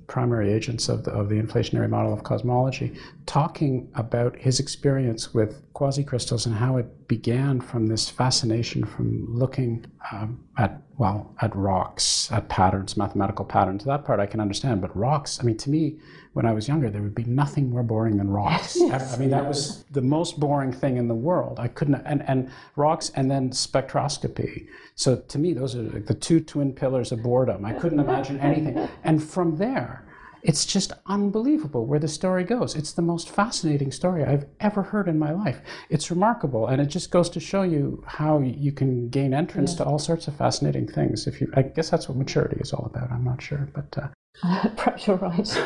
primary 0.07 0.53
agents 0.53 0.89
of 0.89 1.05
the, 1.05 1.11
of 1.11 1.29
the 1.29 1.35
inflationary 1.35 1.89
model 1.89 2.13
of 2.13 2.23
cosmology, 2.23 2.95
talking 3.27 3.91
about 3.95 4.37
his 4.37 4.61
experience 4.61 5.35
with 5.35 5.63
quasicrystals 5.73 6.47
and 6.47 6.55
how 6.55 6.77
it 6.77 7.09
began 7.09 7.61
from 7.61 7.87
this 7.87 8.09
fascination 8.09 8.85
from 8.85 9.27
looking 9.29 9.85
um, 10.11 10.45
at 10.59 10.83
well 10.99 11.35
at 11.41 11.55
rocks, 11.55 12.31
at 12.33 12.49
patterns, 12.49 12.97
mathematical 12.97 13.45
patterns. 13.45 13.85
That 13.85 14.05
part 14.05 14.21
I 14.21 14.27
can 14.27 14.41
understand, 14.41 14.81
but 14.81 14.97
rocks. 14.97 15.39
I 15.41 15.45
mean, 15.45 15.57
to 15.59 15.71
me, 15.71 15.99
when 16.33 16.47
I 16.47 16.53
was 16.53 16.69
younger, 16.69 16.91
there 16.91 17.03
would 17.03 17.15
be 17.15 17.25
nothing 17.25 17.71
more 17.71 17.83
boring 17.83 18.17
than 18.17 18.29
rocks. 18.29 18.81
I, 18.81 18.99
I 18.99 19.17
mean, 19.17 19.31
that 19.31 19.47
was 19.47 19.85
the 19.91 20.03
most 20.03 20.41
boring 20.41 20.73
thing 20.73 20.97
in 20.97 21.09
the 21.09 21.15
world. 21.15 21.59
I 21.61 21.69
couldn't 21.69 21.95
and 22.07 22.23
and 22.29 22.51
rocks 22.77 23.11
and 23.15 23.31
then 23.31 23.51
spectroscopy. 23.51 24.67
So 24.95 25.17
to 25.17 25.39
me, 25.39 25.53
those 25.53 25.75
are 25.75 25.83
like 25.83 26.07
the 26.07 26.15
two 26.15 26.41
twin 26.41 26.73
pillars 26.73 27.13
of 27.13 27.23
boredom. 27.23 27.65
I 27.65 27.73
couldn't 27.73 28.01
imagine 28.01 28.41
anything. 28.41 28.89
And 29.05 29.23
from 29.23 29.57
there, 29.57 30.07
it's 30.43 30.67
just 30.67 30.93
unbelievable 31.07 31.87
where 31.87 32.01
the 32.01 32.09
story 32.09 32.43
goes. 32.43 32.75
It's 32.75 32.93
the 32.93 33.03
most 33.03 33.31
fascinating 33.31 33.93
story 33.93 34.25
I've 34.25 34.47
ever 34.61 34.83
heard 34.83 35.09
in 35.09 35.19
my 35.19 35.33
life. 35.33 35.61
It's 35.89 36.11
remarkable, 36.11 36.67
and 36.67 36.81
it 36.81 36.87
just 36.87 37.11
goes 37.11 37.31
to 37.31 37.41
show 37.41 37.63
you 37.63 38.03
how 38.07 38.41
you 38.41 38.73
can 38.73 39.09
gain 39.09 39.35
entrance 39.35 39.75
to 39.75 39.85
all 39.85 39.99
sorts 39.99 40.27
of 40.27 40.37
fascinating 40.37 40.89
things. 40.89 41.27
If 41.27 41.41
you, 41.41 41.53
I 41.55 41.63
guess 41.63 41.91
that's 41.91 42.09
what 42.09 42.19
maturity 42.19 42.59
is 42.61 42.73
all 42.73 42.87
about. 42.87 43.13
I'm 43.13 43.25
not 43.25 43.41
sure, 43.41 43.69
but. 43.73 43.97
Uh, 43.97 44.09
Perhaps 44.77 45.07
you're 45.07 45.17
right. 45.17 45.63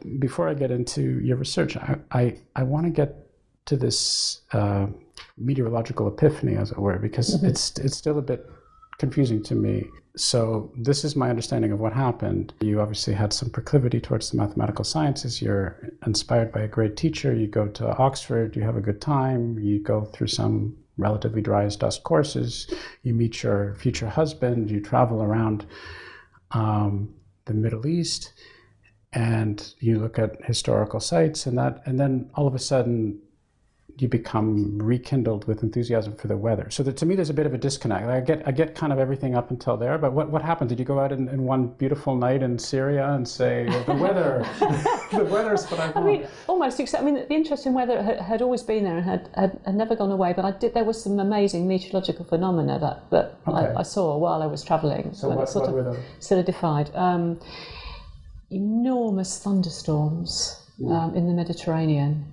before 0.18 0.48
I 0.48 0.54
get 0.54 0.70
into 0.70 1.20
your 1.20 1.36
research, 1.36 1.76
I, 1.76 1.96
I, 2.10 2.36
I 2.56 2.62
want 2.64 2.84
to 2.86 2.90
get 2.90 3.14
to 3.66 3.76
this 3.76 4.40
uh, 4.52 4.88
meteorological 5.38 6.08
epiphany, 6.08 6.56
as 6.56 6.72
it 6.72 6.78
were, 6.78 6.98
because 6.98 7.42
it's, 7.44 7.78
it's 7.78 7.96
still 7.96 8.18
a 8.18 8.22
bit 8.22 8.44
confusing 8.98 9.42
to 9.44 9.54
me. 9.54 9.86
So, 10.16 10.72
this 10.76 11.04
is 11.04 11.14
my 11.14 11.30
understanding 11.30 11.70
of 11.70 11.78
what 11.78 11.92
happened. 11.92 12.52
You 12.60 12.80
obviously 12.80 13.14
had 13.14 13.32
some 13.32 13.48
proclivity 13.48 14.00
towards 14.00 14.30
the 14.30 14.36
mathematical 14.36 14.84
sciences. 14.84 15.40
You're 15.40 15.90
inspired 16.04 16.50
by 16.50 16.62
a 16.62 16.68
great 16.68 16.96
teacher. 16.96 17.32
You 17.32 17.46
go 17.46 17.68
to 17.68 17.96
Oxford, 17.96 18.56
you 18.56 18.62
have 18.62 18.76
a 18.76 18.80
good 18.80 19.00
time, 19.00 19.58
you 19.58 19.78
go 19.78 20.04
through 20.06 20.26
some 20.26 20.76
relatively 21.00 21.40
dry 21.40 21.64
as 21.64 21.76
dust 21.76 22.02
courses, 22.02 22.72
you 23.02 23.14
meet 23.14 23.42
your 23.42 23.74
future 23.74 24.08
husband, 24.08 24.70
you 24.70 24.80
travel 24.80 25.22
around 25.22 25.66
um, 26.50 27.14
the 27.46 27.54
Middle 27.54 27.86
East, 27.86 28.32
and 29.12 29.74
you 29.80 29.98
look 29.98 30.18
at 30.18 30.44
historical 30.44 31.00
sites, 31.00 31.46
and 31.46 31.58
that, 31.58 31.82
and 31.86 31.98
then 31.98 32.30
all 32.34 32.46
of 32.46 32.54
a 32.54 32.58
sudden, 32.58 33.20
you 34.00 34.08
become 34.08 34.78
rekindled 34.78 35.46
with 35.46 35.62
enthusiasm 35.62 36.14
for 36.14 36.28
the 36.28 36.36
weather. 36.36 36.68
So 36.70 36.82
that, 36.84 36.96
to 36.98 37.06
me, 37.06 37.14
there's 37.14 37.30
a 37.30 37.34
bit 37.34 37.46
of 37.46 37.54
a 37.54 37.58
disconnect. 37.58 38.06
I 38.06 38.20
get, 38.20 38.46
I 38.46 38.50
get 38.50 38.74
kind 38.74 38.92
of 38.92 38.98
everything 38.98 39.34
up 39.34 39.50
until 39.50 39.76
there, 39.76 39.98
but 39.98 40.12
what, 40.12 40.30
what 40.30 40.42
happened? 40.42 40.70
Did 40.70 40.78
you 40.78 40.84
go 40.84 40.98
out 40.98 41.12
in, 41.12 41.28
in 41.28 41.44
one 41.44 41.68
beautiful 41.68 42.16
night 42.16 42.42
in 42.42 42.58
Syria 42.58 43.12
and 43.12 43.28
say 43.28 43.64
the 43.86 43.94
weather, 43.94 44.46
the 45.12 45.24
weather's 45.24 45.66
what 45.70 45.80
I 45.80 45.90
want? 45.90 45.96
I 45.96 46.02
mean, 46.02 46.26
almost. 46.46 46.80
Except, 46.80 47.02
I 47.02 47.06
mean, 47.06 47.14
the 47.14 47.32
interest 47.32 47.66
in 47.66 47.74
weather 47.74 48.02
had, 48.02 48.20
had 48.20 48.42
always 48.42 48.62
been 48.62 48.84
there 48.84 48.96
and 48.96 49.04
had, 49.04 49.28
had, 49.34 49.60
had 49.66 49.74
never 49.74 49.94
gone 49.96 50.10
away. 50.10 50.32
But 50.32 50.44
I 50.44 50.52
did. 50.52 50.74
There 50.74 50.84
was 50.84 51.02
some 51.02 51.18
amazing 51.18 51.68
meteorological 51.68 52.24
phenomena 52.24 52.78
that, 52.78 53.10
that 53.10 53.40
Okay. 53.46 53.72
I, 53.72 53.80
I 53.80 53.82
saw 53.82 54.16
while 54.16 54.42
I 54.42 54.46
was 54.46 54.62
travelling. 54.62 55.12
So 55.14 55.28
what- 55.28 55.48
sort 55.48 55.72
what 55.72 55.86
of 55.86 55.98
solidified. 56.20 56.94
Um, 56.94 57.40
enormous 58.50 59.38
thunderstorms 59.38 60.56
um, 60.88 61.14
in 61.14 61.26
the 61.26 61.34
Mediterranean. 61.34 62.24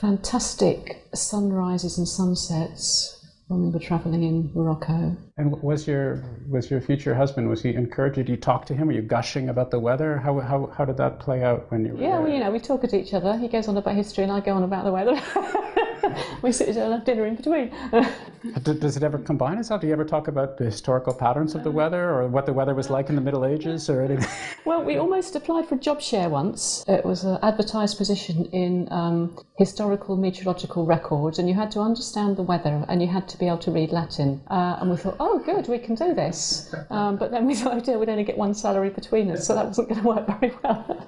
Fantastic 0.00 1.04
sunrises 1.14 1.98
and 1.98 2.08
sunsets 2.08 3.22
when 3.48 3.64
we 3.64 3.68
were 3.68 3.78
travelling 3.78 4.22
in 4.22 4.50
Morocco. 4.54 5.14
And 5.36 5.60
was 5.62 5.86
your 5.86 6.24
was 6.48 6.70
your 6.70 6.80
future 6.80 7.14
husband 7.14 7.50
was 7.50 7.60
he 7.60 7.74
encouraged? 7.74 8.14
Did 8.14 8.30
you 8.30 8.38
talk 8.38 8.64
to 8.66 8.74
him? 8.74 8.86
Were 8.86 8.94
you 8.94 9.02
gushing 9.02 9.50
about 9.50 9.70
the 9.70 9.78
weather? 9.78 10.16
How 10.16 10.40
how, 10.40 10.72
how 10.74 10.86
did 10.86 10.96
that 10.96 11.18
play 11.20 11.44
out 11.44 11.70
when 11.70 11.84
you 11.84 11.92
were 11.92 12.00
Yeah, 12.00 12.12
there? 12.12 12.22
well, 12.22 12.32
you 12.32 12.38
know, 12.40 12.50
we 12.50 12.60
talk 12.60 12.82
at 12.82 12.94
each 12.94 13.12
other. 13.12 13.36
He 13.36 13.46
goes 13.46 13.68
on 13.68 13.76
about 13.76 13.94
history, 13.94 14.24
and 14.24 14.32
I 14.32 14.40
go 14.40 14.54
on 14.54 14.62
about 14.62 14.84
the 14.84 14.92
weather. 14.92 15.20
we 16.42 16.52
sit 16.52 16.74
down 16.74 16.84
and 16.84 16.94
have 16.94 17.04
dinner 17.04 17.26
in 17.26 17.36
between. 17.36 17.72
Does 18.62 18.96
it 18.96 19.02
ever 19.02 19.18
combine 19.18 19.58
itself? 19.58 19.80
Do 19.82 19.86
you 19.86 19.92
ever 19.92 20.04
talk 20.04 20.28
about 20.28 20.56
the 20.56 20.64
historical 20.64 21.12
patterns 21.12 21.54
of 21.54 21.62
the 21.62 21.70
weather, 21.70 22.10
or 22.10 22.26
what 22.26 22.46
the 22.46 22.52
weather 22.52 22.74
was 22.74 22.88
like 22.88 23.08
in 23.08 23.14
the 23.14 23.20
Middle 23.20 23.44
Ages, 23.44 23.90
or 23.90 24.02
anything? 24.02 24.28
well, 24.64 24.82
we 24.82 24.96
almost 24.96 25.36
applied 25.36 25.66
for 25.66 25.74
a 25.74 25.78
job 25.78 26.00
share 26.00 26.28
once. 26.28 26.84
It 26.88 27.04
was 27.04 27.24
an 27.24 27.38
advertised 27.42 27.98
position 27.98 28.46
in 28.46 28.88
um, 28.90 29.38
historical 29.58 30.16
meteorological 30.16 30.86
records, 30.86 31.38
and 31.38 31.48
you 31.48 31.54
had 31.54 31.70
to 31.72 31.80
understand 31.80 32.36
the 32.36 32.42
weather, 32.42 32.84
and 32.88 33.02
you 33.02 33.08
had 33.08 33.28
to 33.28 33.38
be 33.38 33.46
able 33.46 33.58
to 33.58 33.70
read 33.70 33.90
Latin. 33.90 34.40
Uh, 34.48 34.78
and 34.80 34.90
we 34.90 34.96
thought, 34.96 35.16
oh, 35.20 35.38
good, 35.40 35.68
we 35.68 35.78
can 35.78 35.94
do 35.94 36.14
this. 36.14 36.74
Um, 36.88 37.16
but 37.16 37.30
then 37.30 37.46
we 37.46 37.54
thought, 37.54 37.74
oh 37.74 37.80
dear, 37.80 37.98
we'd 37.98 38.08
only 38.08 38.24
get 38.24 38.38
one 38.38 38.54
salary 38.54 38.90
between 38.90 39.30
us, 39.30 39.46
so 39.46 39.54
that 39.54 39.66
wasn't 39.66 39.88
going 39.90 40.00
to 40.00 40.06
work 40.06 40.26
very 40.40 40.54
well. 40.62 41.06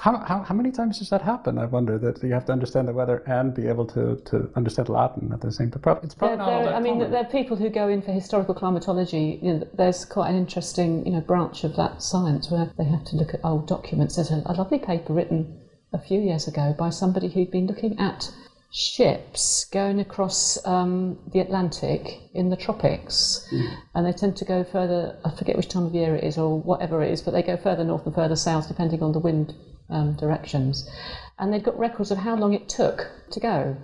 How, 0.00 0.18
how, 0.18 0.42
how 0.42 0.54
many 0.54 0.70
times 0.70 0.98
does 0.98 1.08
that 1.10 1.22
happen? 1.22 1.58
I 1.58 1.64
wonder 1.64 1.96
that 1.98 2.22
you 2.22 2.32
have 2.34 2.44
to 2.46 2.52
understand 2.52 2.88
the 2.88 2.92
weather 2.92 3.22
and 3.26 3.54
be 3.54 3.66
able 3.68 3.83
to, 3.88 4.16
to 4.26 4.50
understand 4.56 4.88
Latin 4.88 5.32
at 5.32 5.40
the 5.40 5.52
same 5.52 5.70
time. 5.70 5.80
Prob- 5.82 6.04
It's 6.04 6.14
probably 6.14 6.36
There, 6.36 6.46
not 6.46 6.64
there, 6.64 6.74
I 6.74 6.80
mean, 6.80 6.94
common. 6.94 7.10
there 7.10 7.20
are 7.22 7.30
people 7.30 7.56
who 7.56 7.68
go 7.70 7.88
in 7.88 8.02
for 8.02 8.12
historical 8.12 8.54
climatology. 8.54 9.38
You 9.42 9.54
know, 9.54 9.68
there's 9.74 10.04
quite 10.04 10.30
an 10.30 10.36
interesting, 10.36 11.06
you 11.06 11.12
know, 11.12 11.20
branch 11.20 11.64
of 11.64 11.76
that 11.76 12.02
science 12.02 12.50
where 12.50 12.70
they 12.78 12.84
have 12.84 13.04
to 13.04 13.16
look 13.16 13.34
at 13.34 13.40
old 13.44 13.66
documents. 13.68 14.16
There's 14.16 14.30
a, 14.30 14.42
a 14.46 14.54
lovely 14.54 14.78
paper 14.78 15.12
written 15.12 15.60
a 15.92 15.98
few 15.98 16.20
years 16.20 16.48
ago 16.48 16.74
by 16.78 16.90
somebody 16.90 17.28
who'd 17.28 17.50
been 17.50 17.66
looking 17.66 17.98
at 17.98 18.30
ships 18.76 19.66
going 19.66 20.00
across 20.00 20.58
um, 20.66 21.16
the 21.32 21.38
Atlantic 21.38 22.18
in 22.34 22.50
the 22.50 22.56
tropics, 22.56 23.46
and 23.94 24.04
they 24.04 24.12
tend 24.12 24.36
to 24.36 24.44
go 24.44 24.64
further. 24.64 25.16
I 25.24 25.30
forget 25.30 25.56
which 25.56 25.68
time 25.68 25.86
of 25.86 25.94
year 25.94 26.16
it 26.16 26.24
is 26.24 26.36
or 26.36 26.60
whatever 26.60 27.00
it 27.00 27.12
is, 27.12 27.22
but 27.22 27.30
they 27.30 27.42
go 27.42 27.56
further 27.56 27.84
north 27.84 28.04
and 28.04 28.14
further 28.14 28.34
south 28.34 28.66
depending 28.66 29.00
on 29.00 29.12
the 29.12 29.20
wind 29.20 29.54
um, 29.90 30.14
directions. 30.14 30.90
And 31.38 31.52
they've 31.52 31.62
got 31.62 31.78
records 31.78 32.10
of 32.10 32.18
how 32.18 32.34
long 32.34 32.52
it 32.52 32.68
took 32.68 33.08
to 33.30 33.38
go. 33.38 33.76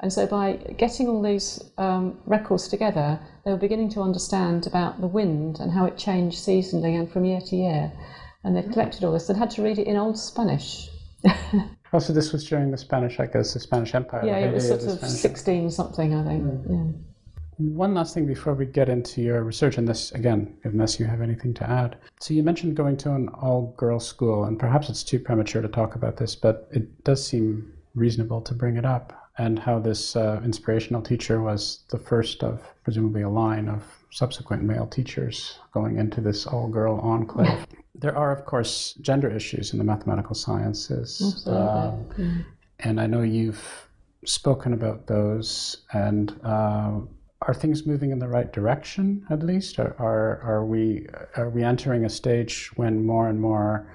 And 0.00 0.10
so 0.10 0.26
by 0.26 0.52
getting 0.78 1.06
all 1.06 1.20
these 1.20 1.62
um, 1.76 2.18
records 2.24 2.66
together, 2.66 3.20
they 3.44 3.50
were 3.50 3.58
beginning 3.58 3.90
to 3.90 4.00
understand 4.00 4.66
about 4.66 5.02
the 5.02 5.06
wind 5.06 5.60
and 5.60 5.70
how 5.70 5.84
it 5.84 5.98
changed 5.98 6.38
seasonally 6.38 6.98
and 6.98 7.12
from 7.12 7.26
year 7.26 7.42
to 7.42 7.56
year. 7.56 7.92
And 8.42 8.56
they've 8.56 8.72
collected 8.72 9.04
all 9.04 9.12
this. 9.12 9.26
They 9.26 9.34
had 9.34 9.50
to 9.50 9.62
read 9.62 9.78
it 9.78 9.86
in 9.86 9.98
Old 9.98 10.18
Spanish. 10.18 10.88
Oh, 11.24 11.70
also, 11.92 12.12
this 12.12 12.32
was 12.32 12.48
during 12.48 12.70
the 12.70 12.78
Spanish, 12.78 13.18
I 13.18 13.26
guess, 13.26 13.54
the 13.54 13.60
Spanish 13.60 13.94
Empire. 13.94 14.24
yeah, 14.24 14.38
it 14.38 14.54
was 14.54 14.68
sort 14.68 14.82
of 14.82 14.92
Spanish 14.92 15.16
16 15.16 15.70
something, 15.70 16.14
I 16.14 16.24
think. 16.24 16.44
Mm. 16.44 16.68
Yeah. 16.68 17.66
One 17.76 17.92
last 17.94 18.14
thing 18.14 18.26
before 18.26 18.54
we 18.54 18.64
get 18.64 18.88
into 18.88 19.20
your 19.20 19.42
research, 19.42 19.76
and 19.76 19.86
this 19.86 20.12
again, 20.12 20.56
unless 20.64 20.98
you 20.98 21.06
have 21.06 21.20
anything 21.20 21.52
to 21.54 21.68
add. 21.68 21.98
So 22.20 22.32
you 22.32 22.42
mentioned 22.42 22.74
going 22.74 22.96
to 22.98 23.12
an 23.12 23.28
all-girls 23.28 24.06
school, 24.06 24.44
and 24.44 24.58
perhaps 24.58 24.88
it's 24.88 25.04
too 25.04 25.18
premature 25.18 25.60
to 25.60 25.68
talk 25.68 25.94
about 25.94 26.16
this, 26.16 26.34
but 26.34 26.68
it 26.70 27.04
does 27.04 27.26
seem 27.26 27.72
reasonable 27.94 28.40
to 28.42 28.54
bring 28.54 28.76
it 28.76 28.86
up, 28.86 29.19
and 29.40 29.58
how 29.58 29.78
this 29.78 30.16
uh, 30.16 30.38
inspirational 30.44 31.00
teacher 31.00 31.40
was 31.40 31.84
the 31.88 31.98
first 31.98 32.44
of 32.44 32.62
presumably 32.84 33.22
a 33.22 33.28
line 33.28 33.68
of 33.68 33.82
subsequent 34.10 34.62
male 34.62 34.86
teachers 34.86 35.58
going 35.72 35.96
into 35.96 36.20
this 36.20 36.46
all-girl 36.46 37.00
enclave. 37.02 37.66
there 37.94 38.14
are, 38.14 38.32
of 38.32 38.44
course, 38.44 38.94
gender 39.00 39.30
issues 39.30 39.72
in 39.72 39.78
the 39.78 39.84
mathematical 39.84 40.34
sciences. 40.34 41.44
Um, 41.46 42.44
and 42.80 43.00
I 43.00 43.06
know 43.06 43.22
you've 43.22 43.64
spoken 44.26 44.74
about 44.74 45.06
those. 45.06 45.84
And 45.94 46.38
uh, 46.44 47.00
are 47.40 47.54
things 47.54 47.86
moving 47.86 48.10
in 48.10 48.18
the 48.18 48.28
right 48.28 48.52
direction? 48.52 49.24
At 49.30 49.42
least, 49.42 49.78
are, 49.78 49.94
are 49.98 50.42
are 50.42 50.64
we 50.66 51.06
are 51.36 51.48
we 51.48 51.62
entering 51.62 52.04
a 52.04 52.10
stage 52.10 52.70
when 52.76 53.06
more 53.06 53.28
and 53.28 53.40
more 53.40 53.90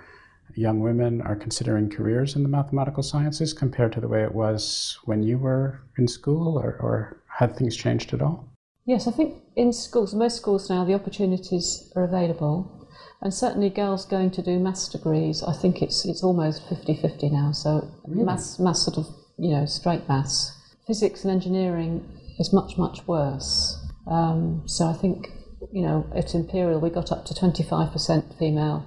young 0.54 0.80
women 0.80 1.22
are 1.22 1.36
considering 1.36 1.90
careers 1.90 2.36
in 2.36 2.44
the 2.44 2.50
mathematical 2.50 3.04
sciences 3.04 3.54
compared 3.54 3.92
to 3.94 4.02
the 4.02 4.08
way 4.08 4.24
it 4.24 4.34
was 4.34 4.98
when 5.06 5.24
you 5.24 5.38
were 5.38 5.82
in 5.98 6.08
school, 6.08 6.58
or, 6.58 6.78
or 6.80 7.22
had 7.28 7.56
things 7.56 7.76
changed 7.76 8.14
at 8.14 8.22
all? 8.22 8.50
Yes, 8.86 9.08
I 9.08 9.12
think 9.12 9.42
in 9.56 9.74
schools, 9.74 10.14
most 10.14 10.38
schools 10.38 10.70
now, 10.70 10.86
the 10.86 10.94
opportunities 10.94 11.92
are 11.96 12.04
available. 12.04 12.88
And 13.22 13.34
certainly 13.34 13.70
girls 13.70 14.06
going 14.06 14.30
to 14.32 14.42
do 14.42 14.60
maths 14.60 14.88
degrees, 14.88 15.42
I 15.42 15.54
think 15.54 15.82
it's 15.82 16.06
it's 16.06 16.24
almost 16.24 16.68
50-50 16.70 17.32
now. 17.32 17.52
So 17.52 17.90
really? 18.06 18.24
maths, 18.24 18.60
maths 18.60 18.84
sort 18.84 18.98
of, 18.98 19.08
you 19.38 19.50
know, 19.50 19.66
straight 19.66 20.08
maths. 20.08 20.52
Physics 20.86 21.24
and 21.24 21.32
engineering 21.32 22.08
is 22.38 22.54
much, 22.54 22.78
much 22.78 23.08
worse. 23.08 23.84
Um, 24.06 24.64
so 24.68 24.86
I 24.86 24.94
think, 24.94 25.32
you 25.72 25.82
know, 25.82 26.06
at 26.16 26.36
Imperial 26.36 26.80
we 26.80 26.90
got 26.90 27.12
up 27.12 27.26
to 27.26 27.34
25% 27.34 28.38
female 28.38 28.86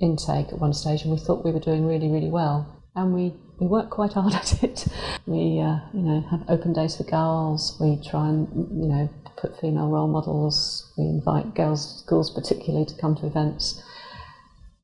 intake 0.00 0.48
at 0.48 0.58
one 0.58 0.72
stage 0.72 1.02
and 1.02 1.12
we 1.12 1.18
thought 1.18 1.44
we 1.44 1.52
were 1.52 1.60
doing 1.60 1.86
really, 1.86 2.08
really 2.08 2.30
well. 2.30 2.82
And 2.96 3.12
we 3.14 3.34
we 3.58 3.66
work 3.66 3.90
quite 3.90 4.12
hard 4.12 4.34
at 4.34 4.62
it. 4.62 4.86
We, 5.26 5.60
uh, 5.60 5.78
you 5.92 6.02
know, 6.02 6.20
have 6.30 6.44
open 6.48 6.72
days 6.72 6.96
for 6.96 7.04
girls. 7.04 7.76
We 7.80 8.00
try 8.08 8.28
and, 8.28 8.48
you 8.82 8.88
know, 8.88 9.10
put 9.36 9.58
female 9.60 9.88
role 9.88 10.08
models. 10.08 10.92
We 10.98 11.04
invite 11.04 11.54
girls, 11.54 12.00
schools 12.04 12.30
particularly, 12.30 12.86
to 12.86 12.94
come 12.96 13.14
to 13.16 13.26
events. 13.26 13.82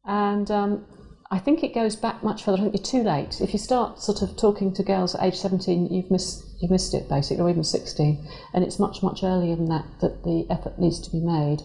And 0.05 0.50
um, 0.50 0.87
I 1.31 1.38
think 1.38 1.62
it 1.62 1.75
goes 1.75 1.97
back 1.97 2.23
much 2.23 2.45
further. 2.45 2.59
I 2.59 2.61
think 2.62 2.75
you're 2.75 3.02
too 3.02 3.09
late. 3.09 3.40
If 3.40 3.52
you 3.52 3.59
start 3.59 4.00
sort 4.00 4.23
of 4.23 4.37
talking 4.37 4.73
to 4.75 4.83
girls 4.83 5.14
at 5.14 5.25
age 5.25 5.37
17, 5.37 5.87
you've 5.93 6.11
missed, 6.11 6.45
you've 6.61 6.71
missed 6.71 6.95
it 6.95 7.09
basically, 7.09 7.43
or 7.43 7.50
even 7.50 7.64
16. 7.64 8.26
And 8.55 8.64
it's 8.64 8.79
much, 8.79 9.02
much 9.02 9.23
earlier 9.23 9.57
than 9.57 9.67
that 9.67 9.87
that 10.00 10.25
the 10.25 10.47
effort 10.50 10.79
needs 10.79 11.00
to 11.00 11.11
be 11.11 11.21
made 11.21 11.62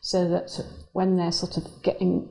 so 0.00 0.28
that 0.28 0.64
when 0.92 1.16
they're 1.16 1.32
sort 1.32 1.56
of 1.56 1.66
getting, 1.82 2.28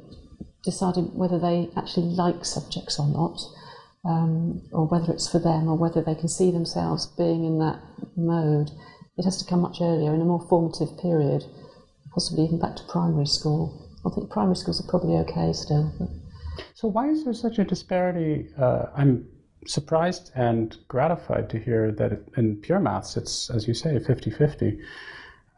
deciding 0.67 1.05
whether 1.15 1.39
they 1.39 1.69
actually 1.77 2.07
like 2.07 2.43
subjects 2.43 2.99
or 2.99 3.07
not, 3.07 3.39
um, 4.03 4.61
or 4.73 4.85
whether 4.85 5.13
it's 5.13 5.31
for 5.31 5.39
them, 5.39 5.69
or 5.69 5.77
whether 5.77 6.01
they 6.01 6.13
can 6.13 6.27
see 6.27 6.51
themselves 6.51 7.07
being 7.17 7.45
in 7.45 7.57
that 7.59 7.79
mode, 8.17 8.69
it 9.17 9.23
has 9.23 9.37
to 9.37 9.49
come 9.49 9.61
much 9.61 9.77
earlier 9.79 10.13
in 10.13 10.19
a 10.19 10.25
more 10.25 10.45
formative 10.49 10.99
period, 10.99 11.45
possibly 12.13 12.43
even 12.43 12.59
back 12.59 12.75
to 12.75 12.83
primary 12.83 13.25
school. 13.25 13.63
I 14.05 14.13
think 14.13 14.29
primary 14.29 14.57
schools 14.57 14.83
are 14.83 14.89
probably 14.89 15.15
okay 15.23 15.53
still. 15.53 15.89
But. 15.97 16.09
So, 16.73 16.89
why 16.89 17.07
is 17.07 17.23
there 17.23 17.33
such 17.33 17.59
a 17.59 17.63
disparity? 17.63 18.49
Uh, 18.59 18.87
I'm 18.93 19.25
surprised 19.65 20.31
and 20.35 20.75
gratified 20.89 21.49
to 21.51 21.59
hear 21.59 21.91
that 21.93 22.11
in 22.35 22.57
pure 22.57 22.79
maths, 22.79 23.15
it's, 23.15 23.49
as 23.49 23.67
you 23.67 23.73
say, 23.73 23.99
50 23.99 24.31
50. 24.31 24.79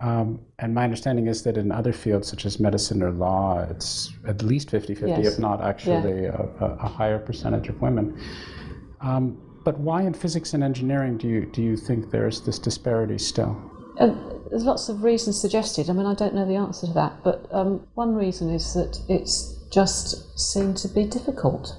Um, 0.01 0.39
and 0.60 0.74
my 0.74 0.86
understanding 0.86 1.27
is 1.27 1.44
that 1.44 1.58
in 1.58 1.72
other 1.72 1.91
fields 1.91 2.29
such 2.29 2.46
as 2.46 2.60
medicine 2.60 3.03
or 3.03 3.12
law, 3.12 3.68
it's 3.70 4.13
at 4.25 4.41
least 4.41 4.70
50 4.70 4.96
50, 4.96 5.10
yes. 5.10 5.34
if 5.34 5.39
not 5.39 5.62
actually 5.62 6.24
yeah. 6.24 6.48
a, 6.62 6.65
a, 6.65 6.88
higher 6.88 7.20
percentage 7.20 7.68
of 7.68 7.82
women. 7.82 8.18
Um, 9.01 9.38
but 9.65 9.77
why 9.77 10.03
in 10.03 10.13
physics 10.13 10.53
and 10.53 10.63
engineering 10.63 11.18
do 11.18 11.27
you, 11.27 11.46
do 11.48 11.62
you 11.62 11.75
think 11.75 12.12
there's 12.12 12.39
this 12.41 12.60
disparity 12.60 13.18
still? 13.18 13.60
Uh, 14.00 14.15
there's 14.50 14.63
lots 14.63 14.88
of 14.88 15.03
reasons 15.03 15.39
suggested. 15.39 15.89
I 15.89 15.94
mean, 15.94 16.06
I 16.06 16.15
don't 16.15 16.34
know 16.34 16.46
the 16.46 16.56
answer 16.56 16.88
to 16.88 16.94
that, 16.94 17.22
but 17.22 17.46
um, 17.51 17.86
one 17.96 18.15
reason 18.15 18.50
is 18.50 18.74
that 18.75 18.98
it's 19.10 19.58
just 19.70 20.39
seen 20.39 20.74
to 20.75 20.88
be 20.88 21.06
difficult, 21.06 21.75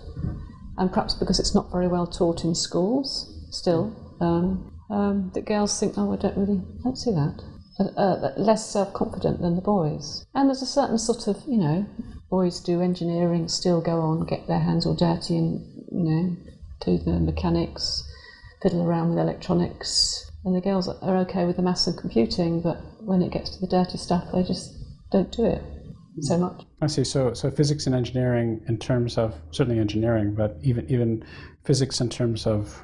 and 0.77 0.93
perhaps 0.93 1.15
because 1.15 1.41
it's 1.41 1.55
not 1.55 1.73
very 1.73 1.89
well 1.89 2.07
taught 2.07 2.45
in 2.45 2.55
schools 2.55 3.47
still. 3.50 3.97
Um, 4.21 4.67
um, 4.91 5.31
that 5.35 5.47
girls 5.47 5.79
think, 5.79 5.95
oh, 5.97 6.12
I 6.12 6.17
don't 6.17 6.37
really 6.37 6.61
fancy 6.83 7.12
that. 7.12 7.43
Uh, 7.81 7.85
uh, 7.99 8.33
less 8.37 8.69
self 8.71 8.93
confident 8.93 9.41
than 9.41 9.57
the 9.57 9.63
boys. 9.63 10.27
And 10.35 10.49
there's 10.51 10.61
a 10.61 10.67
certain 10.67 10.99
sort 10.99 11.27
of, 11.27 11.43
you 11.49 11.57
know, 11.57 11.87
boys 12.29 12.61
do 12.61 12.83
engineering, 12.83 13.49
still 13.49 13.81
go 13.81 14.03
on, 14.03 14.27
get 14.27 14.47
their 14.47 14.59
hands 14.59 14.85
all 14.85 14.95
dirty 14.95 15.39
and, 15.39 15.61
you 15.91 16.05
know, 16.05 16.37
do 16.85 16.99
the 16.99 17.19
mechanics, 17.19 18.07
fiddle 18.63 18.83
around 18.83 19.09
with 19.09 19.19
electronics. 19.19 20.31
And 20.45 20.55
the 20.55 20.61
girls 20.61 20.89
are 20.89 21.17
okay 21.19 21.47
with 21.47 21.57
the 21.57 21.63
maths 21.63 21.87
and 21.87 21.97
computing, 21.97 22.61
but 22.61 22.83
when 23.01 23.23
it 23.23 23.33
gets 23.33 23.49
to 23.51 23.61
the 23.61 23.67
dirty 23.67 23.97
stuff, 23.97 24.25
they 24.31 24.43
just 24.43 24.75
don't 25.11 25.33
do 25.33 25.47
it 25.47 25.63
so 26.21 26.37
much. 26.37 26.67
I 26.83 26.87
see. 26.87 27.05
So, 27.05 27.33
so 27.33 27.51
physics 27.51 27.87
and 27.87 27.95
engineering, 27.95 28.61
in 28.69 28.77
terms 28.77 29.17
of 29.17 29.35
certainly 29.53 29.81
engineering, 29.81 30.35
but 30.35 30.59
even 30.63 30.87
even 30.91 31.25
physics 31.65 32.01
in 32.03 32.11
terms 32.11 32.47
of 32.47 32.83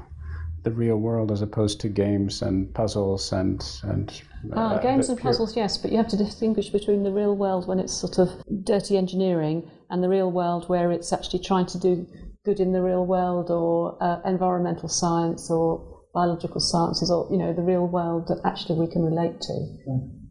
the 0.66 0.73
real 0.73 0.96
world 0.96 1.30
as 1.30 1.42
opposed 1.42 1.80
to 1.80 1.88
games 1.88 2.42
and 2.42 2.75
puzzles 2.75 3.32
and 3.32 3.78
and 3.85 4.23
uh, 4.52 4.58
uh, 4.58 4.78
games 4.82 5.08
and 5.08 5.16
puzzles 5.20 5.56
yes 5.56 5.78
but 5.78 5.92
you 5.92 5.96
have 5.96 6.08
to 6.08 6.16
distinguish 6.16 6.70
between 6.70 7.04
the 7.04 7.12
real 7.12 7.37
world 7.37 7.68
when 7.68 7.78
it's 7.78 7.94
sort 7.94 8.18
of 8.18 8.28
dirty 8.64 8.96
engineering 8.99 9.71
and 9.91 10.02
the 10.02 10.08
real 10.08 10.28
world 10.28 10.69
where 10.69 10.91
it's 10.91 11.12
actually 11.12 11.38
trying 11.38 11.67
to 11.67 11.78
do 11.78 12.04
good 12.45 12.58
in 12.58 12.73
the 12.73 12.82
real 12.82 13.06
world 13.06 13.49
or 13.49 13.97
uh, 14.02 14.19
environmental 14.25 14.88
science 14.88 15.49
or 15.52 16.02
biological 16.12 16.60
sciences 16.60 17.12
or 17.12 17.28
you 17.30 17.38
know 17.38 17.52
the 17.52 17.62
real 17.62 17.86
world 17.86 18.26
that 18.26 18.41
actually 18.45 18.75
we 18.75 18.91
can 18.91 19.02
relate 19.02 19.41
to. 19.41 19.54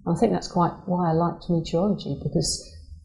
I 0.05 0.19
think 0.19 0.33
that's 0.33 0.51
quite 0.51 0.75
why 0.85 1.11
i 1.11 1.13
liked 1.13 1.45
meteorology 1.49 2.19
because 2.21 2.51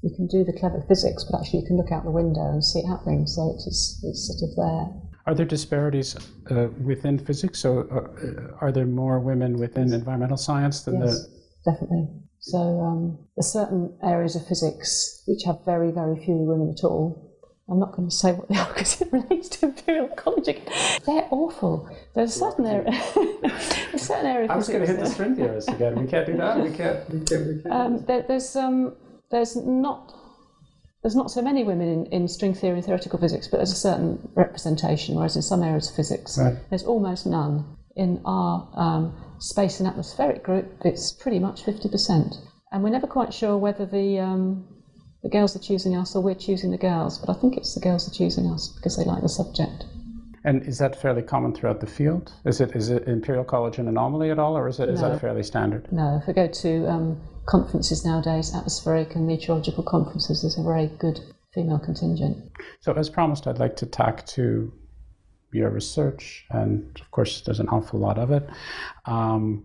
you 0.02 0.10
can 0.16 0.26
do 0.26 0.42
the 0.42 0.58
clever 0.58 0.82
physics 0.88 1.24
but 1.30 1.38
actually 1.38 1.60
you 1.60 1.66
can 1.66 1.76
look 1.76 1.92
out 1.92 2.02
the 2.02 2.10
window 2.10 2.50
and 2.50 2.64
see 2.64 2.80
it 2.80 2.90
happening. 2.90 3.28
So 3.28 3.54
it's, 3.54 4.02
it's 4.02 4.26
sort 4.26 4.50
of 4.50 4.56
there 4.58 5.09
are 5.30 5.34
there 5.34 5.46
disparities 5.46 6.16
uh, 6.50 6.66
within 6.82 7.16
physics? 7.16 7.60
So, 7.60 7.86
uh, 7.88 8.56
are 8.60 8.72
there 8.72 8.84
more 8.84 9.20
women 9.20 9.58
within 9.58 9.92
environmental 9.92 10.36
science 10.36 10.82
than 10.82 11.00
yes, 11.00 11.24
the? 11.64 11.70
definitely. 11.70 12.08
So, 12.40 12.58
um, 12.58 13.18
there's 13.36 13.52
certain 13.52 13.96
areas 14.02 14.34
of 14.34 14.44
physics 14.48 15.22
which 15.28 15.42
have 15.46 15.64
very, 15.64 15.92
very 15.92 16.16
few 16.24 16.34
women 16.34 16.74
at 16.76 16.82
all. 16.82 17.28
I'm 17.68 17.78
not 17.78 17.92
going 17.92 18.08
to 18.08 18.14
say 18.14 18.32
what 18.32 18.48
they 18.48 18.56
are 18.56 18.66
because 18.74 19.00
it 19.00 19.12
relates 19.12 19.48
to 19.50 19.66
Imperial 19.66 20.08
College 20.08 20.48
again. 20.48 20.66
They're 21.06 21.28
awful. 21.30 21.88
There's 22.16 22.34
a 22.34 22.38
certain 22.40 22.66
area. 22.66 22.88
a 23.94 23.98
certain 23.98 24.26
area. 24.26 24.48
I 24.50 24.56
was 24.56 24.68
going 24.68 24.80
to 24.80 24.86
hit 24.88 24.98
the 24.98 25.06
string 25.06 25.36
theorists 25.36 25.70
again. 25.70 25.94
We 25.94 26.08
can't 26.08 26.26
do 26.26 26.36
that. 26.38 26.58
We 26.58 26.72
can't. 26.76 27.08
We 27.08 27.20
can't. 27.20 27.46
We 27.46 27.62
can't. 27.62 27.72
Um, 27.72 28.04
there, 28.06 28.22
there's 28.26 28.56
um, 28.56 28.96
there's 29.30 29.54
not 29.54 30.12
there's 31.02 31.16
not 31.16 31.30
so 31.30 31.40
many 31.40 31.64
women 31.64 31.88
in, 31.88 32.06
in 32.06 32.28
string 32.28 32.54
theory 32.54 32.76
and 32.76 32.84
theoretical 32.84 33.18
physics, 33.18 33.48
but 33.48 33.56
there's 33.56 33.72
a 33.72 33.76
certain 33.76 34.28
representation, 34.34 35.14
whereas 35.14 35.36
in 35.36 35.42
some 35.42 35.62
areas 35.62 35.88
of 35.88 35.96
physics, 35.96 36.38
right. 36.38 36.56
there's 36.68 36.84
almost 36.84 37.26
none. 37.26 37.76
In 37.96 38.20
our 38.24 38.68
um, 38.74 39.36
space 39.38 39.80
and 39.80 39.88
atmospheric 39.88 40.42
group, 40.42 40.66
it's 40.84 41.12
pretty 41.12 41.38
much 41.38 41.64
50%. 41.64 42.36
And 42.72 42.82
we're 42.84 42.90
never 42.90 43.06
quite 43.06 43.32
sure 43.32 43.56
whether 43.56 43.86
the, 43.86 44.18
um, 44.18 44.68
the 45.22 45.30
girls 45.30 45.56
are 45.56 45.60
choosing 45.60 45.96
us 45.96 46.14
or 46.14 46.22
we're 46.22 46.34
choosing 46.34 46.70
the 46.70 46.78
girls, 46.78 47.18
but 47.18 47.34
I 47.34 47.40
think 47.40 47.56
it's 47.56 47.74
the 47.74 47.80
girls 47.80 48.06
are 48.06 48.14
choosing 48.14 48.46
us 48.50 48.68
because 48.68 48.96
they 48.96 49.04
like 49.04 49.22
the 49.22 49.28
subject. 49.28 49.84
And 50.44 50.62
is 50.66 50.78
that 50.78 51.00
fairly 51.00 51.22
common 51.22 51.54
throughout 51.54 51.80
the 51.80 51.86
field? 51.86 52.32
Is 52.46 52.60
it 52.62 52.74
is 52.74 52.88
it 52.88 53.06
Imperial 53.06 53.44
College 53.44 53.76
an 53.76 53.88
anomaly 53.88 54.30
at 54.30 54.38
all, 54.38 54.56
or 54.56 54.68
is 54.68 54.80
it 54.80 54.88
is 54.88 55.02
no. 55.02 55.10
that 55.10 55.20
fairly 55.20 55.42
standard? 55.42 55.92
No. 55.92 56.18
If 56.22 56.26
we 56.26 56.32
go 56.32 56.46
to 56.46 56.88
um, 56.88 57.20
conferences 57.50 58.04
nowadays, 58.04 58.54
atmospheric 58.54 59.16
and 59.16 59.26
meteorological 59.26 59.82
conferences, 59.82 60.42
there's 60.42 60.56
a 60.56 60.62
very 60.62 60.86
good 60.98 61.20
female 61.52 61.80
contingent. 61.80 62.36
So, 62.80 62.92
as 62.92 63.10
promised, 63.10 63.46
I'd 63.46 63.58
like 63.58 63.76
to 63.76 63.86
tack 63.86 64.24
to 64.28 64.72
your 65.52 65.70
research, 65.70 66.44
and 66.50 66.96
of 67.00 67.10
course, 67.10 67.40
there's 67.40 67.58
an 67.58 67.68
awful 67.68 67.98
lot 67.98 68.18
of 68.18 68.30
it. 68.30 68.48
Um, 69.06 69.64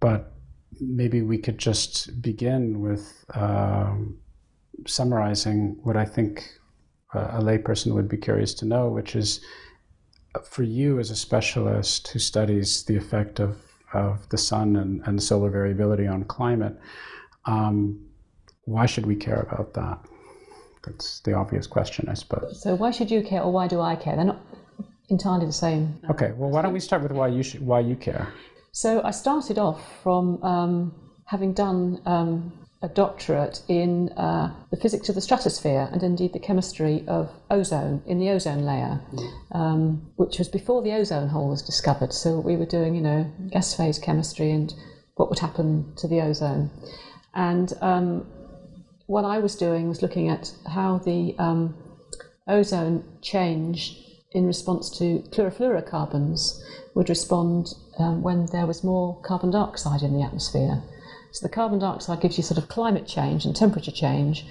but 0.00 0.32
maybe 0.80 1.22
we 1.22 1.38
could 1.38 1.58
just 1.58 2.20
begin 2.20 2.80
with 2.80 3.24
um, 3.34 4.18
summarizing 4.86 5.78
what 5.84 5.96
I 5.96 6.04
think 6.04 6.44
a 7.14 7.40
layperson 7.40 7.94
would 7.94 8.08
be 8.08 8.16
curious 8.16 8.54
to 8.54 8.64
know, 8.64 8.88
which 8.88 9.14
is 9.14 9.40
uh, 10.34 10.40
for 10.40 10.62
you 10.62 10.98
as 10.98 11.10
a 11.10 11.16
specialist 11.16 12.08
who 12.08 12.18
studies 12.18 12.84
the 12.84 12.96
effect 12.96 13.38
of, 13.38 13.58
of 13.94 14.28
the 14.30 14.38
sun 14.38 14.76
and, 14.76 15.02
and 15.06 15.22
solar 15.22 15.50
variability 15.50 16.06
on 16.06 16.24
climate, 16.24 16.78
um, 17.46 18.00
why 18.64 18.86
should 18.86 19.06
we 19.06 19.16
care 19.16 19.40
about 19.40 19.74
that? 19.74 19.98
That's 20.84 21.20
the 21.20 21.34
obvious 21.34 21.66
question, 21.66 22.08
I 22.08 22.14
suppose. 22.14 22.60
So, 22.62 22.74
why 22.74 22.90
should 22.90 23.10
you 23.10 23.22
care, 23.22 23.42
or 23.42 23.52
why 23.52 23.68
do 23.68 23.80
I 23.80 23.96
care? 23.96 24.16
They're 24.16 24.24
not 24.24 24.40
entirely 25.08 25.46
the 25.46 25.52
same. 25.52 25.98
Okay, 26.10 26.32
well, 26.36 26.50
why 26.50 26.62
don't 26.62 26.72
we 26.72 26.80
start 26.80 27.02
with 27.02 27.12
why 27.12 27.28
you 27.28 27.42
should, 27.42 27.64
why 27.64 27.80
you 27.80 27.96
care? 27.96 28.32
So, 28.72 29.00
I 29.04 29.12
started 29.12 29.58
off 29.58 30.02
from 30.02 30.42
um, 30.42 30.94
having 31.24 31.52
done 31.52 32.00
um, 32.06 32.52
a 32.82 32.88
doctorate 32.88 33.62
in 33.68 34.08
uh, 34.10 34.52
the 34.70 34.76
physics 34.76 35.08
of 35.08 35.14
the 35.14 35.20
stratosphere 35.20 35.88
and 35.92 36.02
indeed 36.02 36.32
the 36.32 36.38
chemistry 36.40 37.04
of 37.06 37.30
ozone 37.48 38.02
in 38.06 38.18
the 38.18 38.28
ozone 38.28 38.64
layer, 38.64 39.00
um, 39.52 40.10
which 40.16 40.38
was 40.38 40.48
before 40.48 40.82
the 40.82 40.92
ozone 40.92 41.28
hole 41.28 41.48
was 41.48 41.62
discovered. 41.62 42.12
So 42.12 42.40
we 42.40 42.56
were 42.56 42.66
doing, 42.66 42.96
you 42.96 43.00
know, 43.00 43.30
gas 43.50 43.74
phase 43.74 44.00
chemistry 44.00 44.50
and 44.50 44.74
what 45.14 45.28
would 45.30 45.38
happen 45.38 45.92
to 45.98 46.08
the 46.08 46.20
ozone. 46.20 46.70
And 47.34 47.72
um, 47.80 48.26
what 49.06 49.24
I 49.24 49.38
was 49.38 49.54
doing 49.54 49.88
was 49.88 50.02
looking 50.02 50.28
at 50.28 50.52
how 50.66 50.98
the 50.98 51.36
um, 51.38 51.76
ozone 52.48 53.04
change 53.22 53.96
in 54.32 54.46
response 54.46 54.90
to 54.98 55.20
chlorofluorocarbons 55.30 56.60
would 56.94 57.08
respond 57.08 57.74
um, 57.98 58.22
when 58.22 58.46
there 58.46 58.66
was 58.66 58.82
more 58.82 59.20
carbon 59.22 59.50
dioxide 59.50 60.02
in 60.02 60.14
the 60.14 60.22
atmosphere. 60.22 60.82
So 61.32 61.46
the 61.46 61.52
carbon 61.52 61.78
dioxide 61.78 62.20
gives 62.20 62.36
you 62.36 62.44
sort 62.44 62.58
of 62.58 62.68
climate 62.68 63.06
change 63.06 63.44
and 63.44 63.56
temperature 63.56 63.90
change. 63.90 64.44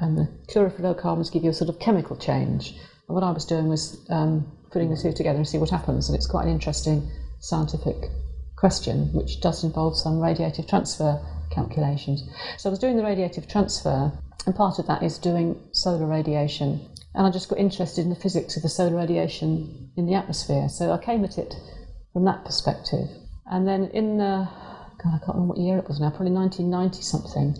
and 0.00 0.16
the 0.16 0.28
chlorofluorocarbons 0.48 1.30
give 1.30 1.44
you 1.44 1.50
a 1.50 1.54
sort 1.54 1.68
of 1.68 1.78
chemical 1.78 2.16
change. 2.16 2.74
And 3.06 3.14
what 3.14 3.22
I 3.22 3.30
was 3.30 3.44
doing 3.44 3.68
was 3.68 3.98
um, 4.08 4.50
putting 4.72 4.90
the 4.90 4.96
two 4.96 5.12
together 5.12 5.36
and 5.36 5.46
see 5.46 5.58
what 5.58 5.70
happens. 5.70 6.08
And 6.08 6.16
it's 6.16 6.26
quite 6.26 6.46
an 6.46 6.52
interesting 6.52 7.10
scientific 7.40 7.96
question, 8.56 9.12
which 9.12 9.40
does 9.40 9.62
involve 9.64 9.96
some 9.96 10.14
radiative 10.14 10.68
transfer 10.68 11.20
calculations. 11.50 12.22
So 12.58 12.68
I 12.68 12.70
was 12.70 12.78
doing 12.78 12.96
the 12.96 13.02
radiative 13.02 13.50
transfer, 13.50 14.12
and 14.46 14.54
part 14.54 14.78
of 14.78 14.86
that 14.86 15.02
is 15.02 15.18
doing 15.18 15.60
solar 15.72 16.06
radiation. 16.06 16.88
And 17.14 17.26
I 17.26 17.30
just 17.30 17.48
got 17.48 17.58
interested 17.58 18.02
in 18.02 18.10
the 18.10 18.16
physics 18.16 18.56
of 18.56 18.62
the 18.62 18.68
solar 18.68 18.96
radiation 18.96 19.90
in 19.96 20.06
the 20.06 20.14
atmosphere. 20.14 20.68
So 20.68 20.92
I 20.92 20.98
came 20.98 21.24
at 21.24 21.38
it 21.38 21.54
from 22.12 22.24
that 22.24 22.44
perspective. 22.44 23.08
And 23.46 23.66
then 23.66 23.90
in 23.92 24.18
the, 24.18 24.48
God, 25.02 25.14
I 25.14 25.18
can't 25.18 25.34
remember 25.34 25.54
what 25.54 25.58
year 25.58 25.78
it 25.78 25.88
was 25.88 26.00
now, 26.00 26.10
probably 26.10 26.32
1990 26.32 27.02
something, 27.02 27.56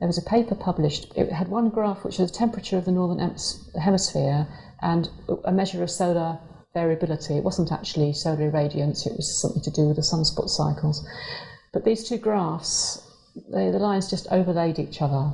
there 0.00 0.08
was 0.08 0.18
a 0.18 0.22
paper 0.22 0.54
published. 0.54 1.12
It 1.14 1.30
had 1.30 1.48
one 1.48 1.68
graph 1.68 2.04
which 2.04 2.18
was 2.18 2.32
the 2.32 2.38
temperature 2.38 2.78
of 2.78 2.86
the 2.86 2.90
northern 2.92 3.36
hemisphere 3.80 4.48
and 4.80 5.08
a 5.44 5.52
measure 5.52 5.82
of 5.82 5.90
solar 5.90 6.38
variability. 6.72 7.36
It 7.36 7.44
wasn't 7.44 7.70
actually 7.70 8.14
solar 8.14 8.50
irradiance, 8.50 9.06
it 9.06 9.16
was 9.16 9.40
something 9.40 9.62
to 9.62 9.70
do 9.70 9.86
with 9.86 9.96
the 9.96 10.02
sunspot 10.02 10.48
cycles. 10.48 11.06
But 11.72 11.84
these 11.84 12.08
two 12.08 12.16
graphs, 12.16 13.06
they, 13.52 13.70
the 13.70 13.78
lines 13.78 14.08
just 14.08 14.26
overlaid 14.30 14.78
each 14.78 15.02
other. 15.02 15.32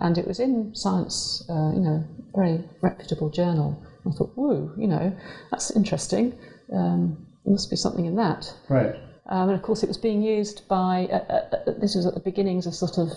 And 0.00 0.16
it 0.16 0.26
was 0.26 0.40
in 0.40 0.74
Science, 0.74 1.44
uh, 1.50 1.72
you 1.74 1.80
know, 1.80 2.02
very 2.34 2.64
reputable 2.80 3.28
journal. 3.28 3.84
I 4.06 4.10
thought, 4.12 4.32
whoa, 4.34 4.72
you 4.78 4.88
know, 4.88 5.14
that's 5.50 5.70
interesting. 5.76 6.38
Um, 6.72 7.26
there 7.44 7.52
must 7.52 7.68
be 7.68 7.76
something 7.76 8.06
in 8.06 8.16
that. 8.16 8.52
Right. 8.70 8.94
Um, 9.28 9.48
and 9.48 9.58
of 9.58 9.62
course, 9.62 9.82
it 9.82 9.88
was 9.88 9.98
being 9.98 10.22
used 10.22 10.66
by, 10.68 11.08
uh, 11.10 11.16
uh, 11.32 11.56
uh 11.56 11.72
this 11.78 11.94
was 11.94 12.06
at 12.06 12.14
the 12.14 12.20
beginnings 12.20 12.66
of 12.66 12.74
sort 12.74 12.98
of 12.98 13.10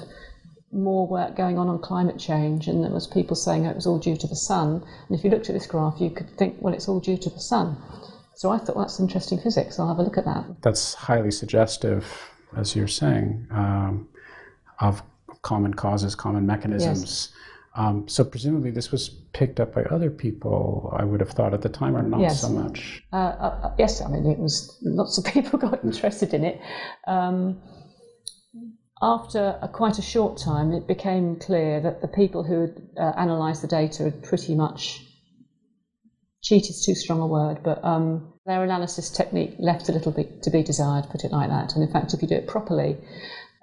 more 0.72 1.08
work 1.08 1.36
going 1.36 1.58
on 1.58 1.68
on 1.68 1.80
climate 1.80 2.20
change, 2.20 2.68
and 2.68 2.84
there 2.84 2.92
was 2.92 3.08
people 3.08 3.36
saying 3.36 3.66
it 3.66 3.76
was 3.76 3.88
all 3.88 4.00
due 4.00 4.16
to 4.18 4.28
the 4.28 4.36
sun. 4.36 4.84
And 5.08 5.18
if 5.18 5.24
you 5.24 5.30
looked 5.30 5.50
at 5.50 5.54
this 5.54 5.68
graph, 5.68 6.00
you 6.00 6.10
could 6.10 6.30
think, 6.38 6.58
well, 6.60 6.74
it's 6.74 6.88
all 6.88 7.00
due 7.00 7.18
to 7.18 7.30
the 7.30 7.40
sun. 7.40 7.78
So 8.36 8.52
I 8.52 8.58
thought 8.58 8.76
well, 8.76 8.86
that's 8.86 9.00
interesting 9.00 9.40
physics. 9.40 9.80
I'll 9.80 9.88
have 9.90 10.00
a 10.00 10.04
look 10.04 10.18
at 10.18 10.26
that. 10.26 10.46
That's 10.62 10.94
highly 10.94 11.32
suggestive, 11.32 12.06
as 12.56 12.76
you're 12.76 12.88
saying, 12.88 13.48
um, 13.52 14.08
of 14.80 15.04
common 15.42 15.74
causes, 15.74 16.16
common 16.16 16.46
mechanisms. 16.46 17.02
Yes. 17.02 17.39
Um, 17.80 18.10
so 18.10 18.26
presumably 18.26 18.72
this 18.72 18.92
was 18.92 19.08
picked 19.08 19.62
up 19.62 19.74
by 19.74 19.84
other 19.84 20.10
people. 20.12 20.94
I 21.00 21.06
would 21.06 21.22
have 21.22 21.30
thought 21.30 21.54
at 21.54 21.62
the 21.62 21.70
time, 21.70 21.96
or 21.96 22.04
not 22.04 22.20
yes. 22.20 22.42
so 22.42 22.50
much. 22.50 23.02
Uh, 23.14 23.16
uh, 23.16 23.74
yes, 23.80 24.02
I 24.02 24.10
mean 24.10 24.26
it 24.26 24.38
was. 24.38 24.78
Lots 24.82 25.18
of 25.18 25.24
people 25.34 25.58
got 25.58 25.82
interested 25.86 26.34
in 26.34 26.44
it. 26.44 26.60
Um, 27.08 27.62
after 29.02 29.58
a, 29.62 29.70
quite 29.70 29.98
a 29.98 30.02
short 30.02 30.38
time, 30.38 30.74
it 30.74 30.88
became 30.88 31.38
clear 31.38 31.80
that 31.80 32.02
the 32.02 32.10
people 32.10 32.44
who 32.44 32.62
had 32.62 32.82
uh, 32.98 33.14
analysed 33.16 33.62
the 33.62 33.68
data 33.70 34.04
had 34.04 34.24
pretty 34.24 34.56
much 34.56 35.02
cheat 36.44 36.70
is 36.70 36.84
too 36.86 36.96
strong 36.96 37.22
a 37.22 37.28
word, 37.28 37.64
but 37.64 37.82
um, 37.86 38.34
their 38.46 38.62
analysis 38.62 39.10
technique 39.10 39.56
left 39.58 39.88
a 39.88 39.94
little 39.94 40.12
bit 40.12 40.44
to 40.44 40.50
be 40.50 40.64
desired, 40.64 41.06
put 41.10 41.24
it 41.24 41.32
like 41.32 41.50
that. 41.50 41.76
And 41.76 41.84
in 41.84 41.94
fact, 41.94 42.14
if 42.14 42.22
you 42.22 42.28
do 42.28 42.36
it 42.36 42.48
properly, 42.48 42.98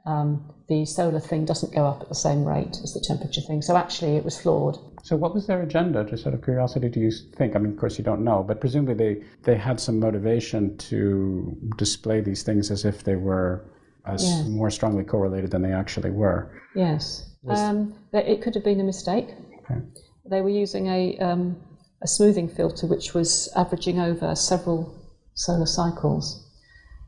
um, 0.06 0.52
the 0.68 0.84
solar 0.84 1.20
thing 1.20 1.44
doesn't 1.44 1.74
go 1.74 1.84
up 1.84 2.02
at 2.02 2.08
the 2.08 2.14
same 2.14 2.44
rate 2.44 2.78
as 2.82 2.94
the 2.94 3.00
temperature 3.00 3.40
thing. 3.40 3.62
So 3.62 3.76
actually, 3.76 4.16
it 4.16 4.24
was 4.24 4.40
flawed. 4.40 4.78
So, 5.02 5.16
what 5.16 5.34
was 5.34 5.46
their 5.46 5.62
agenda? 5.62 6.04
Just 6.04 6.26
out 6.26 6.34
of 6.34 6.42
curiosity, 6.42 6.88
do 6.88 7.00
you 7.00 7.12
think? 7.36 7.54
I 7.54 7.58
mean, 7.58 7.72
of 7.72 7.78
course, 7.78 7.98
you 7.98 8.04
don't 8.04 8.24
know, 8.24 8.42
but 8.42 8.60
presumably 8.60 8.94
they, 8.94 9.22
they 9.42 9.56
had 9.56 9.78
some 9.78 10.00
motivation 10.00 10.76
to 10.78 11.56
display 11.76 12.20
these 12.20 12.42
things 12.42 12.70
as 12.70 12.84
if 12.84 13.04
they 13.04 13.16
were 13.16 13.64
as 14.06 14.24
yes. 14.24 14.46
more 14.46 14.70
strongly 14.70 15.04
correlated 15.04 15.50
than 15.50 15.62
they 15.62 15.72
actually 15.72 16.10
were. 16.10 16.50
Yes. 16.74 17.30
Um, 17.48 17.94
it 18.12 18.42
could 18.42 18.54
have 18.54 18.64
been 18.64 18.80
a 18.80 18.84
mistake. 18.84 19.28
Okay. 19.64 19.80
They 20.28 20.40
were 20.40 20.48
using 20.50 20.88
a, 20.88 21.16
um, 21.18 21.56
a 22.02 22.08
smoothing 22.08 22.48
filter 22.48 22.86
which 22.86 23.14
was 23.14 23.48
averaging 23.56 24.00
over 24.00 24.34
several 24.34 24.94
solar 25.34 25.66
cycles. 25.66 26.44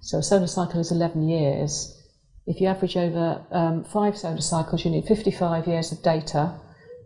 So 0.01 0.19
a 0.19 0.23
solar 0.23 0.47
cycle 0.47 0.81
is 0.81 0.93
11 0.93 1.29
years. 1.29 1.98
If 2.49 2.61
you 2.61 2.67
average 2.67 2.97
over 2.97 3.45
um, 3.53 3.85
five 3.85 4.17
solar 4.17 4.41
cycles, 4.41 4.85
you 4.85 4.91
need 4.91 5.05
55 5.05 5.67
years 5.67 5.93
of 5.93 6.03
data. 6.03 6.59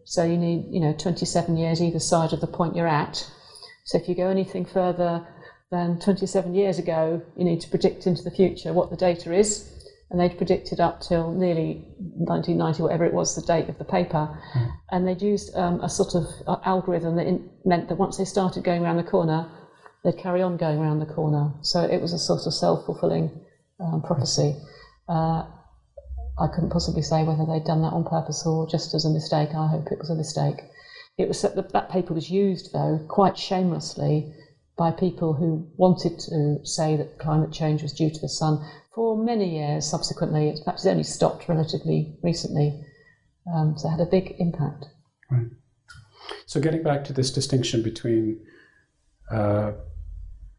So 0.05 0.25
you 0.25 0.39
need, 0.39 0.67
you 0.71 0.81
know, 0.81 0.95
27 0.95 1.57
years 1.57 1.83
either 1.83 1.99
side 1.99 2.33
of 2.33 2.41
the 2.41 2.47
point 2.47 2.77
you're 2.77 2.87
at. 2.87 3.29
So 3.85 3.99
if 3.99 4.09
you 4.09 4.15
go 4.15 4.29
anything 4.29 4.65
further 4.65 5.27
than 5.71 5.99
27 5.99 6.55
years 6.55 6.79
ago, 6.79 7.23
you 7.37 7.45
need 7.45 7.61
to 7.61 7.69
predict 7.69 8.07
into 8.07 8.23
the 8.23 8.31
future 8.31 8.73
what 8.73 8.91
the 8.91 8.97
data 8.97 9.35
is 9.35 9.69
and 10.13 10.21
they'd 10.21 10.37
predicted 10.37 10.79
up 10.79 11.01
till 11.01 11.33
nearly 11.33 11.87
1990, 11.99 12.83
whatever 12.83 13.07
it 13.07 13.15
was, 13.15 13.35
the 13.35 13.41
date 13.41 13.71
of 13.71 13.79
the 13.79 13.85
paper. 13.85 14.29
Mm. 14.55 14.73
And 14.91 15.09
they'd 15.09 15.23
used 15.23 15.57
um, 15.57 15.81
a 15.81 15.89
sort 15.89 16.15
of 16.15 16.27
uh, 16.47 16.59
algorithm 16.67 17.17
that 17.17 17.27
in, 17.27 17.49
meant 17.65 17.89
that 17.89 17.97
once 17.97 18.19
they 18.19 18.27
started 18.27 18.63
going 18.63 18.83
around 18.83 18.99
the 18.99 19.05
corner, 19.05 19.51
they'd 20.05 20.19
carry 20.19 20.43
on 20.43 20.59
going 20.59 20.79
around 20.79 20.99
the 20.99 21.07
corner. 21.07 21.55
So 21.63 21.81
it 21.81 22.03
was 22.03 22.13
a 22.13 22.19
sort 22.19 22.47
of 22.47 22.53
self 22.53 22.85
fulfilling 22.85 23.31
um, 23.81 24.03
prophecy. 24.03 24.55
Uh, 25.09 25.45
I 26.39 26.47
couldn't 26.49 26.71
possibly 26.71 27.03
say 27.03 27.25
whether 27.25 27.45
they'd 27.45 27.65
done 27.65 27.83
that 27.83 27.93
on 27.93 28.05
purpose 28.05 28.47
or 28.47 28.67
just 28.67 28.95
as 28.95 29.05
a 29.05 29.11
mistake. 29.11 29.51
I 29.55 29.69
hope 29.69 29.89
it 29.91 29.99
was 29.99 30.11
a 30.11 30.15
mistake. 30.15 30.63
It 31.19 31.29
was 31.29 31.43
that, 31.43 31.73
that 31.73 31.91
paper 31.91 32.15
was 32.15 32.31
used, 32.31 32.73
though, 32.73 33.05
quite 33.09 33.37
shamelessly 33.37 34.33
by 34.77 34.91
people 34.91 35.35
who 35.35 35.69
wanted 35.77 36.19
to 36.19 36.65
say 36.65 36.97
that 36.97 37.19
climate 37.19 37.53
change 37.53 37.83
was 37.83 37.93
due 37.93 38.11
to 38.11 38.21
the 38.21 38.29
sun 38.29 38.67
for 38.95 39.23
many 39.23 39.57
years 39.57 39.87
subsequently. 39.87 40.49
It's 40.49 40.87
only 40.87 41.03
stopped 41.03 41.49
relatively 41.49 42.17
recently. 42.23 42.83
Um, 43.55 43.77
so 43.77 43.89
it 43.89 43.93
had 43.93 44.01
a 44.01 44.07
big 44.07 44.37
impact. 44.39 44.87
Right. 45.31 45.49
So 46.47 46.61
getting 46.61 46.83
back 46.83 47.05
to 47.05 47.13
this 47.13 47.31
distinction 47.31 47.83
between 47.83 48.41
uh, 49.31 49.73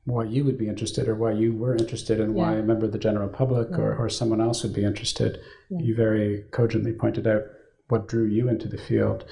why 0.06 0.26
you 0.26 0.44
would 0.44 0.58
be 0.58 0.68
interested 0.68 1.08
or 1.08 1.16
why 1.16 1.32
you 1.32 1.54
were 1.54 1.76
interested 1.76 2.20
and 2.20 2.36
yeah. 2.36 2.44
why 2.44 2.54
a 2.56 2.64
member 2.64 2.86
of 2.86 2.92
the 2.92 2.98
general 2.98 3.30
public 3.30 3.70
yeah. 3.72 3.78
or, 3.78 3.96
or 3.96 4.10
someone 4.10 4.42
else 4.42 4.64
would 4.64 4.74
be 4.74 4.84
interested, 4.84 5.40
yeah. 5.70 5.80
you 5.80 5.96
very 5.96 6.44
cogently 6.52 6.92
pointed 6.92 7.26
out 7.26 7.44
what 7.88 8.08
drew 8.08 8.26
you 8.26 8.50
into 8.50 8.68
the 8.68 8.78
field. 8.78 9.26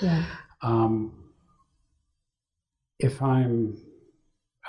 Um, 0.62 1.32
if 3.00 3.22
I'm 3.22 3.78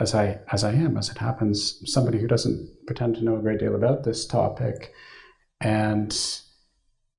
as 0.00 0.14
I 0.14 0.40
as 0.50 0.64
I 0.64 0.72
am, 0.72 0.96
as 0.96 1.10
it 1.10 1.18
happens, 1.18 1.82
somebody 1.84 2.18
who 2.18 2.26
doesn't 2.26 2.86
pretend 2.86 3.16
to 3.16 3.24
know 3.24 3.36
a 3.36 3.42
great 3.42 3.60
deal 3.60 3.74
about 3.74 4.04
this 4.04 4.26
topic, 4.26 4.92
and 5.60 6.18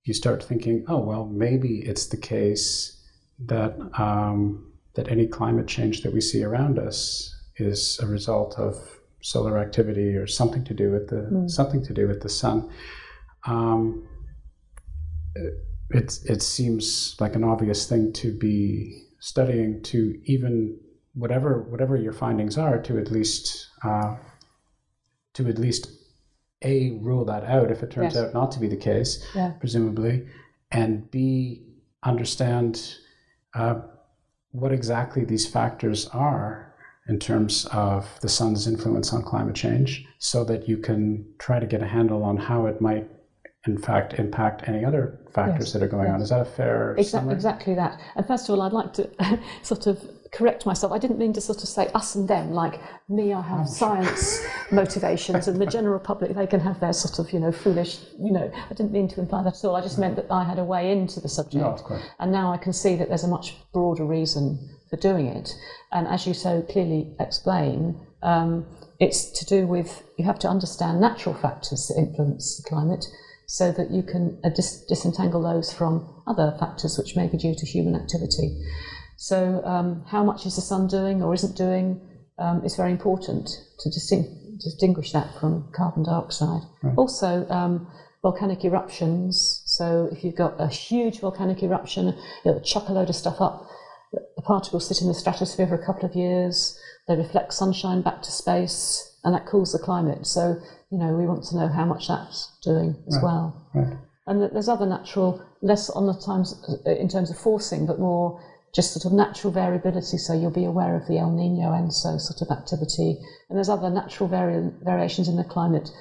you 0.03 0.13
start 0.13 0.43
thinking, 0.43 0.83
oh 0.87 0.99
well, 0.99 1.25
maybe 1.25 1.79
it's 1.85 2.07
the 2.07 2.17
case 2.17 2.99
that 3.39 3.77
um, 3.97 4.73
that 4.95 5.07
any 5.07 5.27
climate 5.27 5.67
change 5.67 6.01
that 6.01 6.13
we 6.13 6.21
see 6.21 6.43
around 6.43 6.79
us 6.79 7.32
is 7.57 7.99
a 8.01 8.07
result 8.07 8.57
of 8.57 8.75
solar 9.21 9.57
activity 9.57 10.15
or 10.15 10.27
something 10.27 10.63
to 10.65 10.73
do 10.73 10.91
with 10.91 11.09
the 11.09 11.27
mm. 11.31 11.49
something 11.49 11.83
to 11.85 11.93
do 11.93 12.07
with 12.07 12.21
the 12.21 12.29
sun. 12.29 12.69
Um, 13.45 14.07
it 15.89 16.19
it 16.25 16.41
seems 16.41 17.15
like 17.19 17.35
an 17.35 17.43
obvious 17.43 17.87
thing 17.87 18.13
to 18.13 18.37
be 18.37 19.03
studying 19.19 19.81
to 19.83 20.19
even 20.25 20.77
whatever 21.13 21.63
whatever 21.69 21.95
your 21.95 22.13
findings 22.13 22.57
are 22.57 22.81
to 22.81 22.97
at 22.97 23.11
least 23.11 23.69
uh, 23.83 24.15
to 25.33 25.47
at 25.47 25.57
least 25.57 25.89
a 26.63 26.91
rule 27.01 27.25
that 27.25 27.43
out 27.43 27.71
if 27.71 27.83
it 27.83 27.91
turns 27.91 28.15
yes. 28.15 28.23
out 28.23 28.33
not 28.33 28.51
to 28.51 28.59
be 28.59 28.67
the 28.67 28.77
case, 28.77 29.25
yeah. 29.35 29.51
presumably, 29.59 30.25
and 30.71 31.09
b 31.11 31.65
understand 32.03 32.97
uh, 33.53 33.79
what 34.51 34.71
exactly 34.71 35.23
these 35.23 35.47
factors 35.47 36.07
are 36.07 36.72
in 37.07 37.19
terms 37.19 37.65
of 37.71 38.07
the 38.21 38.29
sun's 38.29 38.67
influence 38.67 39.13
on 39.13 39.21
climate 39.23 39.55
change, 39.55 40.05
so 40.19 40.43
that 40.45 40.67
you 40.69 40.77
can 40.77 41.25
try 41.39 41.59
to 41.59 41.65
get 41.65 41.81
a 41.81 41.87
handle 41.87 42.23
on 42.23 42.37
how 42.37 42.65
it 42.65 42.79
might 42.81 43.07
in 43.65 43.77
fact 43.77 44.13
impact 44.15 44.67
any 44.67 44.83
other 44.83 45.19
factors 45.33 45.67
yes, 45.67 45.73
that 45.73 45.83
are 45.83 45.87
going 45.87 46.07
yes. 46.07 46.13
on. 46.13 46.21
Is 46.21 46.29
that 46.29 46.41
a 46.41 46.45
fair 46.45 46.95
exactly, 46.97 47.33
exactly 47.33 47.75
that. 47.75 47.99
And 48.15 48.25
first 48.25 48.49
of 48.49 48.55
all, 48.55 48.61
I'd 48.61 48.73
like 48.73 48.93
to 48.93 49.09
sort 49.63 49.87
of 49.87 50.01
correct 50.33 50.65
myself. 50.65 50.91
I 50.91 50.97
didn't 50.97 51.19
mean 51.19 51.31
to 51.33 51.41
sort 51.41 51.61
of 51.61 51.69
say 51.69 51.87
us 51.93 52.15
and 52.15 52.27
them, 52.27 52.51
like 52.51 52.81
me, 53.07 53.33
I 53.33 53.41
have 53.41 53.61
oh. 53.61 53.65
science 53.65 54.43
motivations, 54.71 55.47
and 55.47 55.61
the 55.61 55.65
general 55.65 55.99
public, 55.99 56.35
they 56.35 56.47
can 56.47 56.59
have 56.59 56.79
their 56.79 56.91
sort 56.91 57.19
of, 57.19 57.31
you 57.31 57.39
know, 57.39 57.51
foolish, 57.51 57.99
you 58.19 58.31
know, 58.31 58.51
I 58.53 58.73
didn't 58.73 58.91
mean 58.91 59.07
to 59.09 59.21
imply 59.21 59.43
that 59.43 59.55
at 59.55 59.65
all. 59.65 59.75
I 59.75 59.81
just 59.81 59.99
meant 59.99 60.15
that 60.15 60.25
I 60.31 60.43
had 60.43 60.59
a 60.59 60.63
way 60.63 60.91
into 60.91 61.19
the 61.19 61.29
subject. 61.29 61.63
No, 61.63 61.69
of 61.69 61.83
course. 61.83 62.03
And 62.19 62.31
now 62.31 62.51
I 62.51 62.57
can 62.57 62.73
see 62.73 62.95
that 62.95 63.09
there's 63.09 63.23
a 63.23 63.27
much 63.27 63.55
broader 63.71 64.05
reason 64.05 64.57
for 64.93 65.01
doing 65.01 65.25
it. 65.25 65.55
And 65.91 66.07
as 66.07 66.27
you 66.27 66.33
so 66.35 66.61
clearly 66.61 67.15
explain, 67.19 67.99
um, 68.21 68.65
it's 68.99 69.25
to 69.39 69.45
do 69.45 69.65
with, 69.65 70.03
you 70.17 70.25
have 70.25 70.37
to 70.39 70.47
understand 70.47 71.01
natural 71.01 71.33
factors 71.33 71.87
that 71.87 71.99
influence 71.99 72.57
the 72.57 72.69
climate 72.69 73.05
so 73.47 73.71
that 73.71 73.89
you 73.89 74.03
can 74.03 74.39
uh, 74.43 74.49
dis- 74.49 74.85
disentangle 74.87 75.41
those 75.41 75.73
from 75.73 76.21
other 76.27 76.55
factors 76.59 76.97
which 76.97 77.15
may 77.15 77.27
be 77.27 77.37
due 77.37 77.55
to 77.55 77.65
human 77.65 77.95
activity. 77.95 78.61
So, 79.17 79.63
um, 79.65 80.03
how 80.07 80.23
much 80.23 80.45
is 80.45 80.55
the 80.55 80.61
sun 80.61 80.87
doing 80.87 81.23
or 81.23 81.33
isn't 81.33 81.57
doing 81.57 82.01
um, 82.37 82.63
is 82.63 82.75
very 82.75 82.91
important 82.91 83.49
to 83.79 83.89
distinguish 83.89 85.11
that 85.11 85.27
from 85.39 85.71
carbon 85.75 86.03
dioxide. 86.03 86.61
Right. 86.81 86.97
Also, 86.97 87.47
um, 87.49 87.87
volcanic 88.23 88.63
eruptions, 88.63 89.61
So 89.65 90.09
if 90.11 90.23
you've 90.23 90.35
got 90.35 90.59
a 90.59 90.67
huge 90.67 91.19
volcanic 91.19 91.61
eruption, 91.61 92.15
it'll 92.45 92.61
chuck 92.61 92.89
a 92.89 92.93
load 92.93 93.09
of 93.09 93.15
stuff 93.15 93.41
up. 93.41 93.67
The 94.35 94.41
particles 94.41 94.87
sit 94.87 95.01
in 95.01 95.07
the 95.07 95.13
stratosphere 95.13 95.67
for 95.67 95.75
a 95.75 95.85
couple 95.85 96.05
of 96.05 96.15
years. 96.15 96.77
They 97.07 97.15
reflect 97.15 97.53
sunshine 97.53 98.01
back 98.01 98.21
to 98.21 98.31
space, 98.31 99.17
and 99.23 99.33
that 99.33 99.45
cools 99.45 99.71
the 99.71 99.79
climate. 99.79 100.25
So 100.27 100.55
you 100.91 100.97
know 100.97 101.15
we 101.15 101.25
want 101.25 101.43
to 101.45 101.55
know 101.57 101.67
how 101.67 101.85
much 101.85 102.07
that's 102.07 102.49
doing 102.63 102.95
as 103.07 103.15
Right. 103.15 103.23
well. 103.23 103.69
Right. 103.73 103.97
And 104.27 104.41
there's 104.41 104.69
other 104.69 104.85
natural, 104.85 105.41
less 105.61 105.89
on 105.89 106.05
the 106.05 106.13
times 106.13 106.53
uh, 106.85 106.91
in 106.91 107.09
terms 107.09 107.29
of 107.29 107.37
forcing, 107.37 107.85
but 107.85 107.99
more 107.99 108.39
just 108.73 108.93
sort 108.93 109.05
of 109.05 109.11
natural 109.11 109.51
variability. 109.51 110.17
So 110.17 110.33
you'll 110.33 110.49
be 110.51 110.63
aware 110.65 110.95
of 110.95 111.05
the 111.07 111.17
El 111.19 111.31
Nino 111.31 111.71
ENSO 111.73 112.17
sort 112.19 112.41
of 112.41 112.49
activity, 112.57 113.19
and 113.49 113.57
there's 113.57 113.69
other 113.69 113.89
natural 113.89 114.29
vari- 114.29 114.71
variations 114.81 115.27
in 115.27 115.35
the 115.35 115.43
climate 115.43 115.91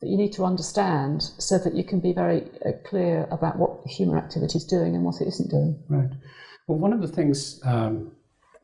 that 0.00 0.08
you 0.08 0.16
need 0.16 0.32
to 0.32 0.44
understand 0.44 1.22
so 1.38 1.58
that 1.58 1.74
you 1.74 1.84
can 1.84 2.00
be 2.00 2.12
very 2.12 2.42
uh, 2.64 2.70
clear 2.86 3.26
about 3.30 3.58
what 3.58 3.86
human 3.86 4.16
activity 4.16 4.56
is 4.56 4.64
doing 4.64 4.94
and 4.94 5.04
what 5.04 5.20
it 5.20 5.28
isn't 5.28 5.50
doing. 5.50 5.76
Right. 5.88 6.10
Well, 6.70 6.78
one 6.78 6.92
of 6.92 7.00
the 7.00 7.08
things 7.08 7.60
um, 7.64 8.12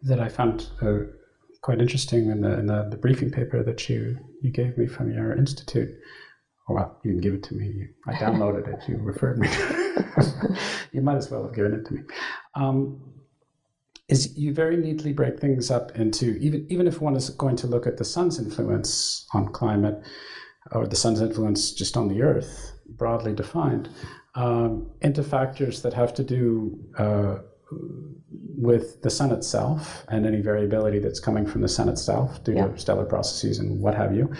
that 0.02 0.20
I 0.20 0.28
found 0.28 0.68
uh, 0.80 1.10
quite 1.60 1.80
interesting 1.80 2.30
in 2.30 2.40
the 2.40 2.56
in 2.56 2.66
the, 2.66 2.86
the 2.88 2.96
briefing 2.96 3.32
paper 3.32 3.64
that 3.64 3.88
you 3.88 4.16
you 4.40 4.52
gave 4.52 4.78
me 4.78 4.86
from 4.86 5.10
your 5.10 5.34
institute. 5.34 5.88
Well, 6.68 7.00
you 7.02 7.10
didn't 7.10 7.24
give 7.24 7.34
it 7.34 7.42
to 7.48 7.56
me. 7.56 7.88
I 8.06 8.12
downloaded 8.12 8.68
it. 8.68 8.88
You 8.88 8.98
referred 8.98 9.38
me. 9.38 9.48
you 10.92 11.00
might 11.00 11.16
as 11.16 11.32
well 11.32 11.42
have 11.46 11.54
given 11.56 11.72
it 11.74 11.84
to 11.86 11.94
me. 11.94 12.02
Um, 12.54 13.02
is 14.08 14.38
you 14.38 14.54
very 14.54 14.76
neatly 14.76 15.12
break 15.12 15.40
things 15.40 15.72
up 15.72 15.96
into 15.96 16.36
even 16.36 16.64
even 16.70 16.86
if 16.86 17.00
one 17.00 17.16
is 17.16 17.30
going 17.30 17.56
to 17.56 17.66
look 17.66 17.88
at 17.88 17.96
the 17.96 18.04
sun's 18.04 18.38
influence 18.38 19.26
on 19.34 19.48
climate 19.48 20.00
or 20.70 20.86
the 20.86 20.94
sun's 20.94 21.20
influence 21.20 21.72
just 21.72 21.96
on 21.96 22.06
the 22.06 22.22
earth 22.22 22.72
broadly 22.86 23.32
defined 23.32 23.88
um, 24.36 24.92
into 25.00 25.24
factors 25.24 25.82
that 25.82 25.92
have 25.92 26.14
to 26.14 26.22
do 26.22 26.78
uh, 26.98 27.38
with 27.70 29.02
the 29.02 29.10
sun 29.10 29.32
itself 29.32 30.04
and 30.08 30.24
any 30.26 30.40
variability 30.40 30.98
that's 30.98 31.20
coming 31.20 31.46
from 31.46 31.60
the 31.62 31.68
sun 31.68 31.88
itself 31.88 32.42
due 32.44 32.52
Yeah. 32.54 32.68
to 32.68 32.78
stellar 32.78 33.04
processes 33.04 33.58
and 33.58 33.80
what 33.80 33.94
have 33.94 34.14
you 34.14 34.30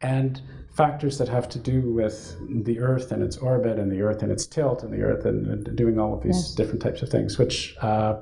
and 0.00 0.40
factors 0.74 1.18
that 1.18 1.28
have 1.28 1.48
to 1.50 1.58
do 1.58 1.92
with 1.92 2.36
the 2.64 2.80
earth 2.80 3.12
and 3.12 3.22
its 3.22 3.36
orbit 3.36 3.78
and 3.78 3.92
the 3.92 4.00
earth 4.02 4.22
and 4.22 4.32
its 4.32 4.46
tilt 4.46 4.82
and 4.82 4.92
the 4.92 5.02
earth 5.02 5.26
and, 5.26 5.46
and 5.46 5.76
doing 5.76 5.98
all 5.98 6.14
of 6.14 6.22
these 6.22 6.36
Yes. 6.36 6.54
different 6.54 6.80
types 6.80 7.02
of 7.02 7.08
things 7.10 7.38
which 7.38 7.76
uh, 7.82 8.16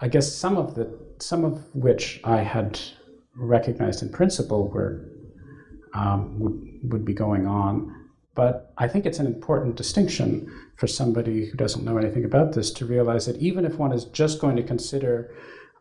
I 0.00 0.08
guess 0.08 0.32
some 0.32 0.56
of 0.56 0.74
the 0.76 0.88
some 1.18 1.44
of 1.44 1.62
which 1.74 2.20
I 2.24 2.38
had 2.38 2.80
recognized 3.36 4.02
in 4.02 4.08
principle 4.10 4.68
were 4.68 5.04
um, 5.92 6.38
would 6.38 6.62
would 6.92 7.04
be 7.04 7.12
going 7.12 7.46
on, 7.46 7.99
but 8.34 8.72
I 8.78 8.88
think 8.88 9.06
it's 9.06 9.18
an 9.18 9.26
important 9.26 9.76
distinction 9.76 10.50
for 10.76 10.86
somebody 10.86 11.46
who 11.46 11.56
doesn't 11.56 11.84
know 11.84 11.98
anything 11.98 12.24
about 12.24 12.52
this 12.52 12.70
to 12.72 12.86
realize 12.86 13.26
that 13.26 13.36
even 13.36 13.64
if 13.64 13.74
one 13.74 13.92
is 13.92 14.04
just 14.06 14.40
going 14.40 14.56
to 14.56 14.62
consider 14.62 15.34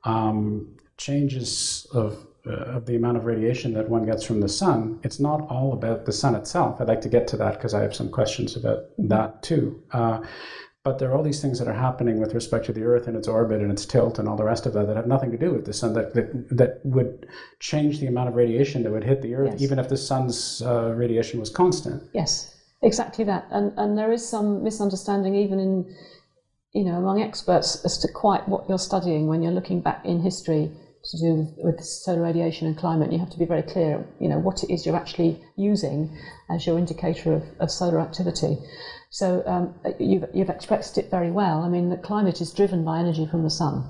um, 0.04 0.68
changes 0.98 1.88
of 1.94 2.26
uh, 2.48 2.78
of 2.78 2.86
the 2.86 2.96
amount 2.96 3.18
of 3.18 3.26
radiation 3.26 3.74
that 3.74 3.90
one 3.90 4.06
gets 4.06 4.24
from 4.24 4.40
the 4.40 4.48
sun, 4.48 4.98
it's 5.04 5.20
not 5.20 5.42
all 5.50 5.74
about 5.74 6.06
the 6.06 6.12
sun 6.12 6.36
itself. 6.36 6.80
I'd 6.80 6.88
like 6.88 7.02
to 7.02 7.10
get 7.10 7.28
to 7.28 7.38
that 7.38 7.56
because 7.56 7.74
I 7.74 7.82
have 7.82 7.94
some 7.94 8.10
questions 8.10 8.56
about 8.56 8.86
that 8.98 9.44
too. 9.44 9.84
Uh, 9.92 10.22
but 10.84 10.98
there 10.98 11.12
are 11.12 11.16
all 11.16 11.24
these 11.24 11.42
things 11.42 11.60
that 11.60 11.68
are 11.68 11.74
happening 11.74 12.20
with 12.20 12.34
respect 12.34 12.66
to 12.66 12.72
the 12.72 12.84
Earth 12.84 13.08
and 13.08 13.18
its 13.18 13.28
orbit 13.28 13.62
and 13.62 13.72
its 13.72 13.86
tilt 13.86 14.18
and 14.18 14.28
all 14.30 14.38
the 14.38 14.46
rest 14.46 14.66
of 14.66 14.74
that 14.74 14.88
that 14.88 14.96
have 14.96 15.08
nothing 15.08 15.32
to 15.32 15.38
do 15.38 15.52
with 15.52 15.66
the 15.66 15.74
sun 15.74 15.94
that 15.94 16.14
that, 16.14 16.32
that 16.58 16.80
would 16.84 17.28
change 17.60 18.00
the 18.00 18.08
amount 18.08 18.30
of 18.30 18.36
radiation 18.36 18.84
that 18.84 18.92
would 18.92 19.04
hit 19.04 19.22
the 19.22 19.36
Earth, 19.36 19.52
Yes. 19.54 19.62
even 19.62 19.78
if 19.78 19.90
the 19.90 19.98
sun's 19.98 20.62
uh, 20.62 20.94
radiation 20.96 21.40
was 21.40 21.50
constant. 21.50 22.04
Yes, 22.14 22.54
exactly 22.82 23.26
that. 23.26 23.46
And 23.52 23.74
and 23.78 23.98
there 23.98 24.12
is 24.12 24.26
some 24.28 24.64
misunderstanding 24.64 25.36
even 25.36 25.60
in 25.60 25.96
you 26.74 26.86
know 26.86 26.98
among 26.98 27.22
experts 27.22 27.84
as 27.84 27.98
to 27.98 28.08
quite 28.14 28.48
what 28.48 28.70
you're 28.70 28.78
studying 28.78 29.28
when 29.28 29.42
you're 29.44 29.52
looking 29.52 29.82
back 29.82 30.06
in 30.06 30.22
history 30.22 30.72
to 31.04 31.18
do 31.18 31.34
with, 31.36 31.76
with 31.76 31.84
solar 31.84 32.22
radiation 32.22 32.68
and 32.68 32.78
climate. 32.78 33.12
You 33.12 33.20
have 33.20 33.30
to 33.32 33.38
be 33.40 33.46
very 33.46 33.64
clear, 33.64 34.06
you 34.20 34.28
know, 34.30 34.40
what 34.40 34.64
it 34.64 34.72
is 34.72 34.86
you're 34.86 34.96
actually 34.98 35.42
using 35.58 36.10
as 36.50 36.66
your 36.66 36.78
indicator 36.78 37.34
of, 37.34 37.44
of 37.60 37.72
solar 37.72 38.00
activity. 38.00 38.58
So 39.10 39.44
um, 39.46 39.76
you've 40.00 40.26
you've 40.34 40.50
expressed 40.50 40.98
it 40.98 41.10
very 41.10 41.32
well. 41.32 41.64
I 41.64 41.70
mean, 41.70 41.90
the 41.90 41.98
climate 41.98 42.42
is 42.42 42.54
driven 42.54 42.86
by 42.86 43.00
energy 43.00 43.26
from 43.26 43.44
the 43.44 43.50
sun 43.50 43.84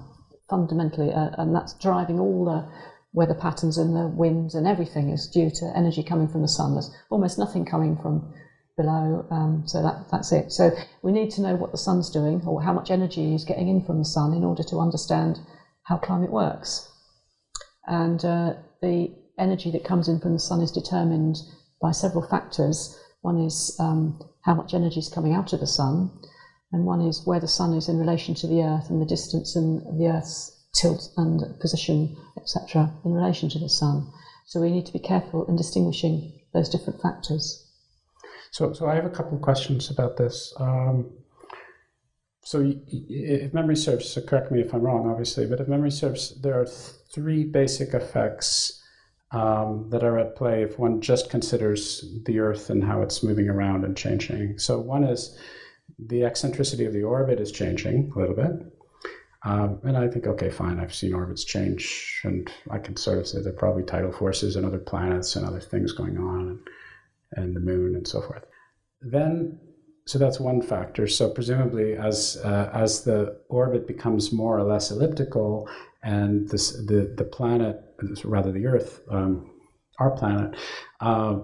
fundamentally, 0.50 1.12
uh, 1.12 1.30
and 1.38 1.54
that's 1.54 1.74
driving 1.74 2.20
all 2.20 2.46
the 2.46 2.68
weather 3.14 3.34
patterns 3.34 3.78
and 3.78 3.96
the 3.96 4.08
winds 4.08 4.56
and 4.56 4.68
everything 4.68 5.10
is 5.10 5.28
due 5.28 5.50
to 5.50 5.72
energy 5.76 6.04
coming 6.04 6.28
from 6.28 6.42
the 6.42 6.48
sun. 6.48 6.74
There's 6.74 6.92
almost 7.10 7.40
nothing 7.40 7.66
coming 7.66 7.98
from 7.98 8.34
below, 8.78 9.26
um, 9.32 9.64
so 9.66 9.82
that, 9.82 10.06
that's 10.12 10.32
it. 10.32 10.52
So 10.52 10.72
we 11.02 11.12
need 11.12 11.32
to 11.32 11.42
know 11.42 11.56
what 11.56 11.72
the 11.72 11.78
sun's 11.78 12.10
doing 12.10 12.42
or 12.46 12.62
how 12.62 12.72
much 12.72 12.92
energy 12.92 13.36
is 13.36 13.44
getting 13.44 13.68
in 13.68 13.84
from 13.84 14.00
the 14.00 14.06
sun 14.06 14.34
in 14.34 14.44
order 14.44 14.64
to 14.64 14.80
understand 14.80 15.40
how 15.84 15.98
climate 15.98 16.32
works. 16.32 16.88
And 17.88 18.24
uh, 18.24 18.54
the 18.82 19.12
energy 19.38 19.72
that 19.72 19.84
comes 19.84 20.08
in 20.08 20.20
from 20.20 20.34
the 20.34 20.40
sun 20.40 20.62
is 20.62 20.72
determined 20.72 21.38
by 21.82 21.92
several 21.92 22.26
factors. 22.26 22.98
One 23.22 23.40
is 23.40 23.76
um, 23.80 24.20
how 24.42 24.56
much 24.56 24.74
energy 24.74 25.00
is 25.00 25.10
coming 25.10 25.34
out 25.34 25.54
of 25.54 25.60
the 25.60 25.68
sun, 25.68 26.12
and 26.72 26.86
one 26.86 27.02
is 27.02 27.26
where 27.26 27.40
the 27.40 27.48
sun 27.48 27.74
is 27.74 27.90
in 27.90 28.00
relation 28.00 28.36
to 28.36 28.48
the 28.48 28.62
earth 28.62 28.90
and 28.90 29.02
the 29.02 29.06
distance 29.06 29.56
and 29.56 29.82
the 30.00 30.08
earth's 30.08 30.56
tilt 30.74 31.10
and 31.18 31.60
position, 31.60 32.16
etc., 32.38 32.94
in 33.04 33.12
relation 33.12 33.50
to 33.50 33.60
the 33.60 33.70
sun. 33.70 34.12
So 34.46 34.62
we 34.62 34.72
need 34.72 34.86
to 34.86 34.94
be 34.94 35.00
careful 35.00 35.46
in 35.48 35.56
distinguishing 35.56 36.40
those 36.54 36.70
different 36.70 37.02
factors. 37.02 37.68
So, 38.52 38.74
so 38.74 38.88
I 38.88 38.96
have 38.96 39.06
a 39.06 39.10
couple 39.10 39.36
of 39.36 39.44
questions 39.44 39.92
about 39.92 40.18
this. 40.18 40.54
Um, 40.60 41.12
so, 42.44 42.74
if 42.88 43.54
memory 43.54 43.76
serves, 43.76 44.10
so 44.10 44.22
correct 44.22 44.52
me 44.52 44.62
if 44.62 44.74
I'm 44.74 44.82
wrong, 44.82 45.08
obviously, 45.10 45.46
but 45.46 45.60
if 45.60 45.68
memory 45.68 45.92
serves, 45.92 46.42
there 46.42 46.60
are 46.60 46.66
three 46.66 47.44
basic 47.44 47.94
effects 47.94 48.82
um, 49.32 49.90
that 49.90 50.04
are 50.04 50.18
at 50.18 50.36
play 50.36 50.64
if 50.64 50.80
one 50.80 51.02
just 51.02 51.30
considers 51.30 52.06
the 52.26 52.40
Earth 52.40 52.70
and 52.70 52.84
how 52.84 53.02
it's 53.02 53.24
moving 53.24 53.50
around 53.50 53.84
and 53.84 53.96
changing. 53.96 54.58
So, 54.58 54.80
one 54.80 55.04
is 55.04 55.38
the 55.98 56.24
eccentricity 56.24 56.86
of 56.86 56.94
the 56.94 57.04
orbit 57.04 57.40
is 57.40 57.52
changing 57.52 58.12
a 58.16 58.20
little 58.20 58.36
bit. 58.36 58.52
Um, 59.44 59.80
and 59.84 59.96
I 59.96 60.08
think, 60.10 60.28
okay, 60.28 60.50
fine, 60.50 60.80
I've 60.80 60.94
seen 60.94 61.14
orbits 61.14 61.46
change, 61.46 62.22
and 62.26 62.52
I 62.70 62.78
can 62.78 62.98
sort 62.98 63.20
of 63.20 63.28
say 63.28 63.42
there 63.42 63.54
are 63.54 63.56
probably 63.56 63.84
tidal 63.84 64.12
forces 64.12 64.58
and 64.58 64.66
other 64.66 64.80
planets 64.80 65.36
and 65.38 65.46
other 65.46 65.62
things 65.62 65.94
going 65.94 66.18
on. 66.18 66.50
And, 66.50 66.60
and 67.34 67.56
the 67.56 67.60
moon 67.60 67.96
and 67.96 68.08
so 68.08 68.22
forth. 68.22 68.46
Then, 69.02 69.60
so 70.06 70.18
that's 70.18 70.40
one 70.40 70.62
factor. 70.62 71.08
So 71.08 71.30
presumably, 71.30 71.96
as 71.96 72.40
uh, 72.44 72.70
as 72.74 73.04
the 73.04 73.40
orbit 73.50 73.88
becomes 73.88 74.32
more 74.32 74.58
or 74.58 74.64
less 74.64 74.92
elliptical, 74.92 75.70
and 76.04 76.50
this 76.50 76.72
the 76.86 77.14
the 77.16 77.24
planet, 77.24 77.82
rather 78.24 78.52
the 78.52 78.66
Earth, 78.66 79.02
um, 79.10 79.50
our 80.00 80.12
planet, 80.12 80.56
uh, 81.02 81.40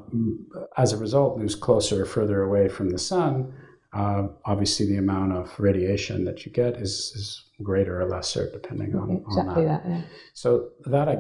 as 0.77 0.93
a 0.93 0.97
result, 0.97 1.37
moves 1.37 1.55
closer 1.55 2.01
or 2.03 2.05
further 2.05 2.41
away 2.43 2.67
from 2.67 2.89
the 2.89 2.97
sun. 2.97 3.53
Uh, 3.93 4.27
obviously, 4.43 4.85
the 4.85 4.97
amount 4.97 5.31
of 5.31 5.57
radiation 5.57 6.25
that 6.25 6.45
you 6.45 6.51
get 6.51 6.75
is, 6.75 7.13
is 7.15 7.43
greater 7.63 8.01
or 8.01 8.05
lesser 8.09 8.51
depending 8.51 8.93
on, 8.95 9.23
Exactly 9.25 9.63
on 9.63 9.67
that. 9.67 9.83
that, 9.83 9.89
yeah. 9.89 10.01
So 10.33 10.69
that 10.85 11.07
I 11.07 11.17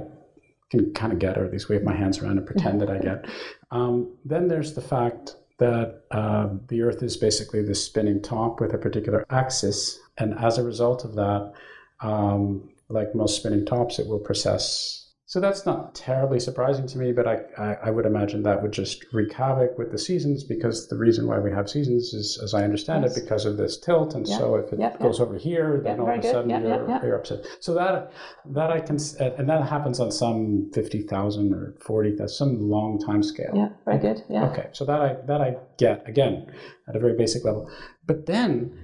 can 0.69 0.93
kind 0.93 1.13
of 1.13 1.19
get, 1.19 1.37
or 1.37 1.45
at 1.45 1.51
least 1.53 1.69
wave 1.69 1.83
my 1.83 1.95
hands 1.95 2.19
around 2.19 2.37
and 2.37 2.45
pretend 2.45 2.81
that 2.81 2.89
I 2.89 2.99
get. 2.99 3.25
Um, 3.71 4.17
then 4.25 4.49
there's 4.49 4.73
the 4.73 4.81
fact 4.81 5.35
that 5.57 6.03
uh, 6.11 6.49
the 6.67 6.81
Earth 6.81 7.01
is 7.01 7.15
basically 7.15 7.61
this 7.61 7.81
spinning 7.85 8.21
top 8.21 8.59
with 8.59 8.73
a 8.73 8.77
particular 8.77 9.25
axis, 9.29 9.97
and 10.17 10.37
as 10.39 10.57
a 10.57 10.63
result 10.63 11.05
of 11.05 11.15
that, 11.15 11.53
um, 12.01 12.69
like 12.89 13.15
most 13.15 13.37
spinning 13.37 13.65
tops, 13.65 13.99
it 13.99 14.07
will 14.07 14.19
precess. 14.19 15.01
So 15.27 15.39
that's 15.39 15.65
not 15.65 15.95
terribly 15.95 16.39
surprising 16.39 16.85
to 16.85 16.99
me, 16.99 17.11
but 17.11 17.27
I, 17.27 17.39
I, 17.57 17.73
I 17.85 17.89
would 17.89 18.05
imagine 18.05 18.43
that 18.43 18.61
would 18.61 18.71
just 18.71 19.03
wreak 19.11 19.33
havoc 19.33 19.75
with 19.75 19.91
the 19.91 19.97
seasons 19.97 20.43
because 20.43 20.87
the 20.87 20.97
reason 20.97 21.25
why 21.25 21.39
we 21.39 21.51
have 21.51 21.67
seasons 21.67 22.13
is, 22.13 22.39
as 22.43 22.53
I 22.53 22.63
understand 22.63 23.03
Yes. 23.03 23.17
it, 23.17 23.23
because 23.23 23.45
of 23.45 23.57
this 23.57 23.79
tilt. 23.79 24.13
And 24.13 24.27
Yeah. 24.27 24.37
so 24.37 24.55
if 24.55 24.71
it 24.71 24.79
Yeah, 24.79 24.91
yeah. 24.91 24.97
goes 25.01 25.19
over 25.19 25.35
here, 25.35 25.81
then 25.83 25.97
Yeah, 25.97 26.03
all 26.03 26.09
of 26.13 26.19
a 26.23 26.31
sudden 26.31 26.49
Yeah, 26.51 26.59
yeah, 26.61 26.67
you're, 26.77 26.87
yeah. 26.89 27.03
you're 27.03 27.15
upset. 27.17 27.39
So 27.59 27.73
that 27.73 28.11
that 28.51 28.69
I 28.69 28.79
can, 28.79 28.97
and 29.19 29.49
that 29.49 29.67
happens 29.67 29.99
on 29.99 30.11
some 30.11 30.69
fifty 30.75 31.01
thousand 31.01 31.53
or 31.55 31.73
forty 31.81 32.11
thousand, 32.15 32.35
some 32.35 32.69
long 32.69 32.99
time 32.99 33.23
scale. 33.23 33.51
Yeah, 33.55 33.69
very 33.83 33.97
good. 33.97 34.23
Yeah. 34.29 34.45
Okay, 34.51 34.67
so 34.73 34.85
that 34.85 35.01
I 35.01 35.15
that 35.25 35.41
I 35.41 35.55
get 35.79 36.07
again 36.07 36.53
at 36.87 36.95
a 36.95 36.99
very 36.99 37.17
basic 37.17 37.43
level. 37.43 37.67
But 38.05 38.27
then 38.27 38.77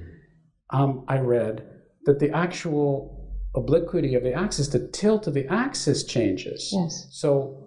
um, 0.72 1.06
I 1.08 1.20
read 1.20 1.64
that 2.06 2.18
the 2.18 2.32
actual 2.32 3.21
obliquity 3.56 4.16
of 4.16 4.24
the 4.24 4.34
axis, 4.34 4.70
the 4.70 4.88
tilt 4.88 5.28
of 5.28 5.34
the 5.34 5.48
axis 5.48 6.04
changes. 6.04 6.70
Yes. 6.74 7.08
So 7.12 7.64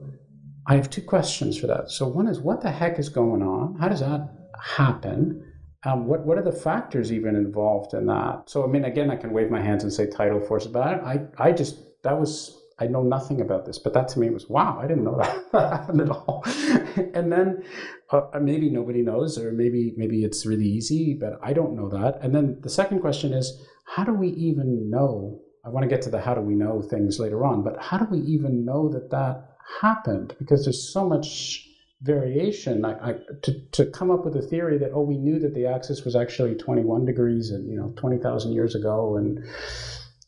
I 0.66 0.77
have 0.77 0.88
two 0.88 1.03
questions 1.03 1.59
for 1.59 1.66
that. 1.66 1.90
So 1.90 2.09
one 2.09 2.27
is 2.27 2.40
what 2.40 2.62
the 2.62 2.70
heck 2.70 2.99
is 2.99 3.09
going 3.09 3.42
on? 3.42 3.77
How 3.79 3.88
does 3.88 4.01
that 4.01 4.29
happen? 4.61 5.44
Um, 5.85 6.07
what 6.07 6.25
what 6.25 6.38
are 6.38 6.42
the 6.42 6.53
factors 6.53 7.12
even 7.12 7.37
involved 7.37 7.92
in 7.92 8.07
that? 8.07 8.44
So 8.47 8.64
I 8.64 8.66
mean, 8.66 8.85
again, 8.85 9.11
I 9.11 9.16
can 9.16 9.33
wave 9.33 9.51
my 9.51 9.61
hands 9.61 9.83
and 9.83 9.92
say 9.92 10.07
tidal 10.07 10.40
forces, 10.40 10.73
but 10.73 11.05
I 11.05 11.27
I 11.38 11.53
just 11.53 12.03
that 12.03 12.18
was 12.18 12.59
I 12.79 12.87
know 12.87 13.03
nothing 13.03 13.40
about 13.42 13.66
this, 13.66 13.79
but 13.79 13.92
that 13.92 14.09
to 14.09 14.18
me 14.18 14.31
was 14.31 14.49
wow, 14.49 14.79
I 14.81 14.87
didn't 14.87 15.05
know 15.05 15.18
that, 15.18 15.44
that 15.53 15.73
happened 15.73 16.01
at 16.01 16.11
all. 16.11 16.42
and 17.14 17.31
then 17.31 17.62
uh, 18.11 18.23
maybe 18.40 18.70
nobody 18.70 19.03
knows, 19.03 19.37
or 19.37 19.53
maybe 19.53 19.92
maybe 19.99 20.25
it's 20.25 20.47
really 20.47 20.66
easy, 20.66 21.12
but 21.12 21.38
I 21.42 21.53
don't 21.53 21.77
know 21.77 21.90
that. 21.90 22.18
And 22.23 22.35
then 22.35 22.59
the 22.62 22.70
second 22.70 23.01
question 23.01 23.35
is, 23.35 23.62
how 23.85 24.05
do 24.05 24.14
we 24.14 24.29
even 24.29 24.88
know? 24.88 25.42
I 25.64 25.70
want 25.70 25.85
to 25.85 25.88
get 25.88 26.03
to 26.03 26.11
the 26.11 26.20
how 26.20 26.35
do 26.35 26.40
we 26.40 26.55
know 26.55 26.83
things 26.83 27.18
later 27.18 27.44
on, 27.44 27.62
but 27.62 27.81
how 27.83 27.98
do 27.98 28.07
we 28.11 28.20
even 28.20 28.64
know 28.64 28.90
that 28.90 29.11
that 29.11 29.48
happened? 29.81 30.35
Because 30.38 30.64
there's 30.64 30.92
so 30.92 31.09
much 31.09 31.66
variation. 32.03 32.85
I, 32.85 33.11
I, 33.11 33.12
to, 33.42 33.61
to 33.72 33.87
come 33.87 34.11
up 34.11 34.24
with 34.24 34.37
a 34.37 34.42
theory 34.42 34.79
that 34.79 34.90
oh, 34.92 35.03
we 35.03 35.16
knew 35.16 35.38
that 35.38 35.55
the 35.55 35.66
axis 35.66 36.05
was 36.05 36.14
actually 36.14 36.55
21 36.55 37.07
degrees 37.07 37.50
and 37.50 37.68
you 37.70 37.77
know 37.77 37.94
20,000 37.96 38.53
years 38.53 38.74
ago, 38.74 39.16
and 39.16 39.42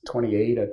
28 0.07 0.59
at 0.59 0.69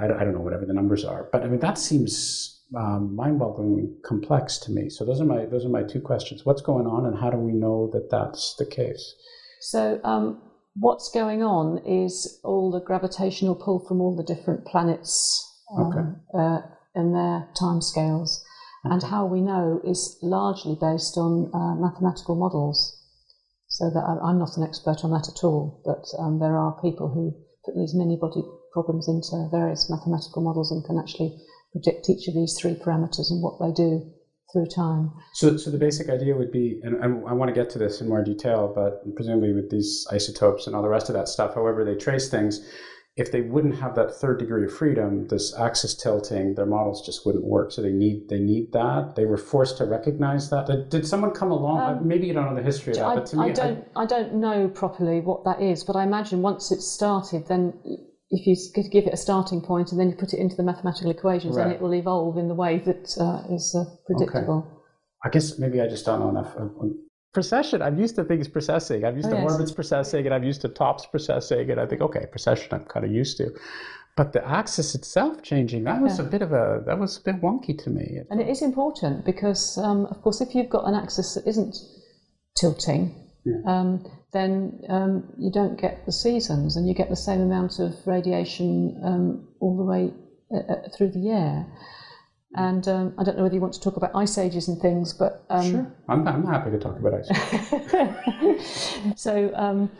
I 0.00 0.06
don't 0.06 0.34
know 0.34 0.40
whatever 0.40 0.66
the 0.66 0.74
numbers 0.74 1.04
are, 1.04 1.28
but 1.32 1.42
I 1.42 1.48
mean 1.48 1.60
that 1.60 1.78
seems 1.78 2.62
um, 2.76 3.14
mind-bogglingly 3.16 4.02
complex 4.04 4.58
to 4.58 4.72
me. 4.72 4.88
So 4.88 5.04
those 5.04 5.20
are 5.20 5.24
my 5.24 5.46
those 5.46 5.64
are 5.64 5.70
my 5.70 5.82
two 5.82 6.00
questions. 6.00 6.44
What's 6.44 6.62
going 6.62 6.86
on, 6.86 7.06
and 7.06 7.18
how 7.18 7.30
do 7.30 7.38
we 7.38 7.52
know 7.52 7.90
that 7.92 8.10
that's 8.10 8.54
the 8.56 8.66
case? 8.66 9.14
So 9.60 10.00
um, 10.04 10.42
what's 10.74 11.10
going 11.10 11.42
on 11.42 11.78
is 11.86 12.40
all 12.44 12.70
the 12.70 12.80
gravitational 12.80 13.54
pull 13.54 13.84
from 13.86 14.00
all 14.00 14.16
the 14.16 14.34
different 14.34 14.66
planets 14.66 15.40
um, 15.76 15.86
okay. 15.86 16.08
uh, 16.38 16.60
and 16.94 17.14
their 17.14 17.48
timescales, 17.60 18.42
okay. 18.84 18.94
and 18.94 19.02
how 19.02 19.26
we 19.26 19.40
know 19.40 19.80
is 19.84 20.18
largely 20.22 20.76
based 20.80 21.16
on 21.16 21.50
uh, 21.54 21.74
mathematical 21.80 22.34
models. 22.34 23.00
So 23.68 23.90
that 23.90 24.06
I'm 24.22 24.38
not 24.38 24.56
an 24.56 24.62
expert 24.62 25.02
on 25.02 25.10
that 25.10 25.26
at 25.26 25.42
all, 25.42 25.82
but 25.84 26.06
um, 26.22 26.38
there 26.38 26.56
are 26.56 26.80
people 26.80 27.10
who 27.10 27.34
put 27.64 27.74
these 27.74 27.92
many-body 27.92 28.42
problems 28.72 29.08
into 29.08 29.48
various 29.50 29.90
mathematical 29.90 30.42
models 30.42 30.70
and 30.70 30.84
can 30.84 30.96
actually 30.96 31.34
predict 31.72 32.08
each 32.08 32.28
of 32.28 32.34
these 32.34 32.54
three 32.54 32.74
parameters 32.74 33.32
and 33.32 33.42
what 33.42 33.58
they 33.58 33.74
do 33.74 34.13
through 34.54 34.66
time. 34.66 35.12
So, 35.34 35.58
so 35.58 35.70
the 35.70 35.78
basic 35.78 36.08
idea 36.08 36.34
would 36.34 36.50
be, 36.50 36.80
and 36.82 36.96
I, 37.02 37.30
I 37.30 37.34
want 37.34 37.48
to 37.48 37.54
get 37.54 37.68
to 37.70 37.78
this 37.78 38.00
in 38.00 38.08
more 38.08 38.24
detail, 38.24 38.72
but 38.74 39.02
presumably 39.14 39.52
with 39.52 39.70
these 39.70 40.06
isotopes 40.10 40.66
and 40.66 40.74
all 40.74 40.82
the 40.82 40.88
rest 40.88 41.10
of 41.10 41.14
that 41.14 41.28
stuff, 41.28 41.54
however 41.54 41.84
they 41.84 41.96
trace 41.96 42.30
things, 42.30 42.66
if 43.16 43.30
they 43.30 43.42
wouldn't 43.42 43.78
have 43.78 43.94
that 43.94 44.14
third 44.14 44.38
degree 44.38 44.64
of 44.64 44.72
freedom, 44.72 45.28
this 45.28 45.56
axis 45.56 45.94
tilting, 45.94 46.54
their 46.54 46.66
models 46.66 47.04
just 47.06 47.24
wouldn't 47.24 47.44
work. 47.44 47.70
So 47.70 47.80
they 47.80 47.92
need 47.92 48.28
they 48.28 48.40
need 48.40 48.72
that. 48.72 49.14
They 49.14 49.24
were 49.24 49.36
forced 49.36 49.76
to 49.78 49.84
recognize 49.84 50.50
that. 50.50 50.88
Did 50.90 51.06
someone 51.06 51.30
come 51.30 51.52
along? 51.52 51.98
Um, 51.98 52.08
Maybe 52.08 52.26
you 52.26 52.32
don't 52.32 52.46
know 52.46 52.56
the 52.56 52.62
history 52.62 52.92
of 52.92 52.98
that, 52.98 53.06
I, 53.06 53.14
but 53.14 53.26
to 53.26 53.36
me, 53.36 53.44
I 53.44 53.50
don't 53.52 53.84
I, 53.94 54.02
I 54.02 54.06
don't 54.06 54.34
know 54.34 54.66
properly 54.66 55.20
what 55.20 55.44
that 55.44 55.62
is. 55.62 55.84
But 55.84 55.94
I 55.94 56.02
imagine 56.02 56.42
once 56.42 56.72
it 56.72 56.80
started, 56.80 57.46
then 57.46 57.74
if 58.34 58.46
you 58.46 58.56
give 58.90 59.06
it 59.06 59.14
a 59.14 59.16
starting 59.16 59.60
point 59.60 59.92
and 59.92 60.00
then 60.00 60.10
you 60.10 60.16
put 60.16 60.32
it 60.32 60.40
into 60.40 60.56
the 60.56 60.62
mathematical 60.62 61.10
equations, 61.10 61.56
right. 61.56 61.64
then 61.64 61.74
it 61.74 61.80
will 61.80 61.94
evolve 61.94 62.36
in 62.36 62.48
the 62.48 62.54
way 62.54 62.78
that 62.78 63.16
uh, 63.18 63.54
is 63.54 63.74
uh, 63.74 63.84
predictable. 64.06 64.66
Okay. 64.66 64.80
I 65.24 65.28
guess 65.30 65.58
maybe 65.58 65.80
I 65.80 65.86
just 65.86 66.04
don't 66.04 66.20
know 66.20 66.30
enough. 66.30 66.54
Precession, 67.32 67.80
I'm 67.80 67.98
used 67.98 68.16
to 68.16 68.24
things 68.24 68.48
precessing. 68.48 69.06
I'm 69.06 69.16
used 69.16 69.28
oh, 69.28 69.36
to 69.36 69.42
yes. 69.42 69.52
orbits 69.52 69.72
precessing, 69.72 70.24
and 70.26 70.34
I'm 70.34 70.44
used 70.44 70.60
to 70.62 70.68
tops 70.68 71.06
precessing, 71.12 71.70
and 71.70 71.80
I 71.80 71.86
think, 71.86 72.00
okay, 72.02 72.26
precession, 72.30 72.68
I'm 72.72 72.84
kind 72.84 73.06
of 73.06 73.12
used 73.12 73.36
to. 73.38 73.50
But 74.16 74.32
the 74.32 74.46
axis 74.46 74.94
itself 74.94 75.42
changing, 75.42 75.84
that 75.84 76.00
was 76.00 76.18
yeah. 76.18 76.26
a 76.26 76.28
bit 76.28 76.42
of 76.42 76.52
a, 76.52 76.82
that 76.86 76.98
was 76.98 77.18
a 77.18 77.22
bit 77.22 77.40
wonky 77.40 77.76
to 77.82 77.90
me. 77.90 78.18
And 78.30 78.40
it 78.40 78.48
is 78.48 78.62
important 78.62 79.24
because, 79.24 79.78
um, 79.78 80.06
of 80.06 80.22
course, 80.22 80.40
if 80.40 80.54
you've 80.54 80.70
got 80.70 80.86
an 80.86 80.94
axis 80.94 81.34
that 81.34 81.46
isn't 81.48 81.76
tilting, 82.56 83.14
yeah. 83.44 83.60
um, 83.66 84.06
then 84.34 84.80
um, 84.90 85.32
you 85.38 85.50
don't 85.50 85.80
get 85.80 86.04
the 86.04 86.12
seasons 86.12 86.76
and 86.76 86.86
you 86.86 86.94
get 86.94 87.08
the 87.08 87.16
same 87.16 87.40
amount 87.40 87.78
of 87.78 87.94
radiation 88.06 89.00
um, 89.02 89.48
all 89.60 89.76
the 89.76 89.84
way 89.84 90.12
uh, 90.52 90.72
uh, 90.72 90.88
through 90.94 91.12
the 91.12 91.20
year. 91.20 91.66
And 92.56 92.86
um, 92.86 93.14
I 93.18 93.24
don't 93.24 93.36
know 93.36 93.44
whether 93.44 93.54
you 93.54 93.60
want 93.60 93.74
to 93.74 93.80
talk 93.80 93.96
about 93.96 94.10
ice 94.14 94.36
ages 94.36 94.68
and 94.68 94.80
things, 94.80 95.12
but 95.12 95.44
um, 95.50 95.70
sure, 95.70 95.96
I'm, 96.08 96.28
I'm 96.28 96.46
happy 96.46 96.70
to 96.70 96.78
talk 96.78 96.98
about 96.98 97.14
ice 97.14 97.30
ages. 97.30 99.14
so 99.16 99.52
um, 99.54 99.90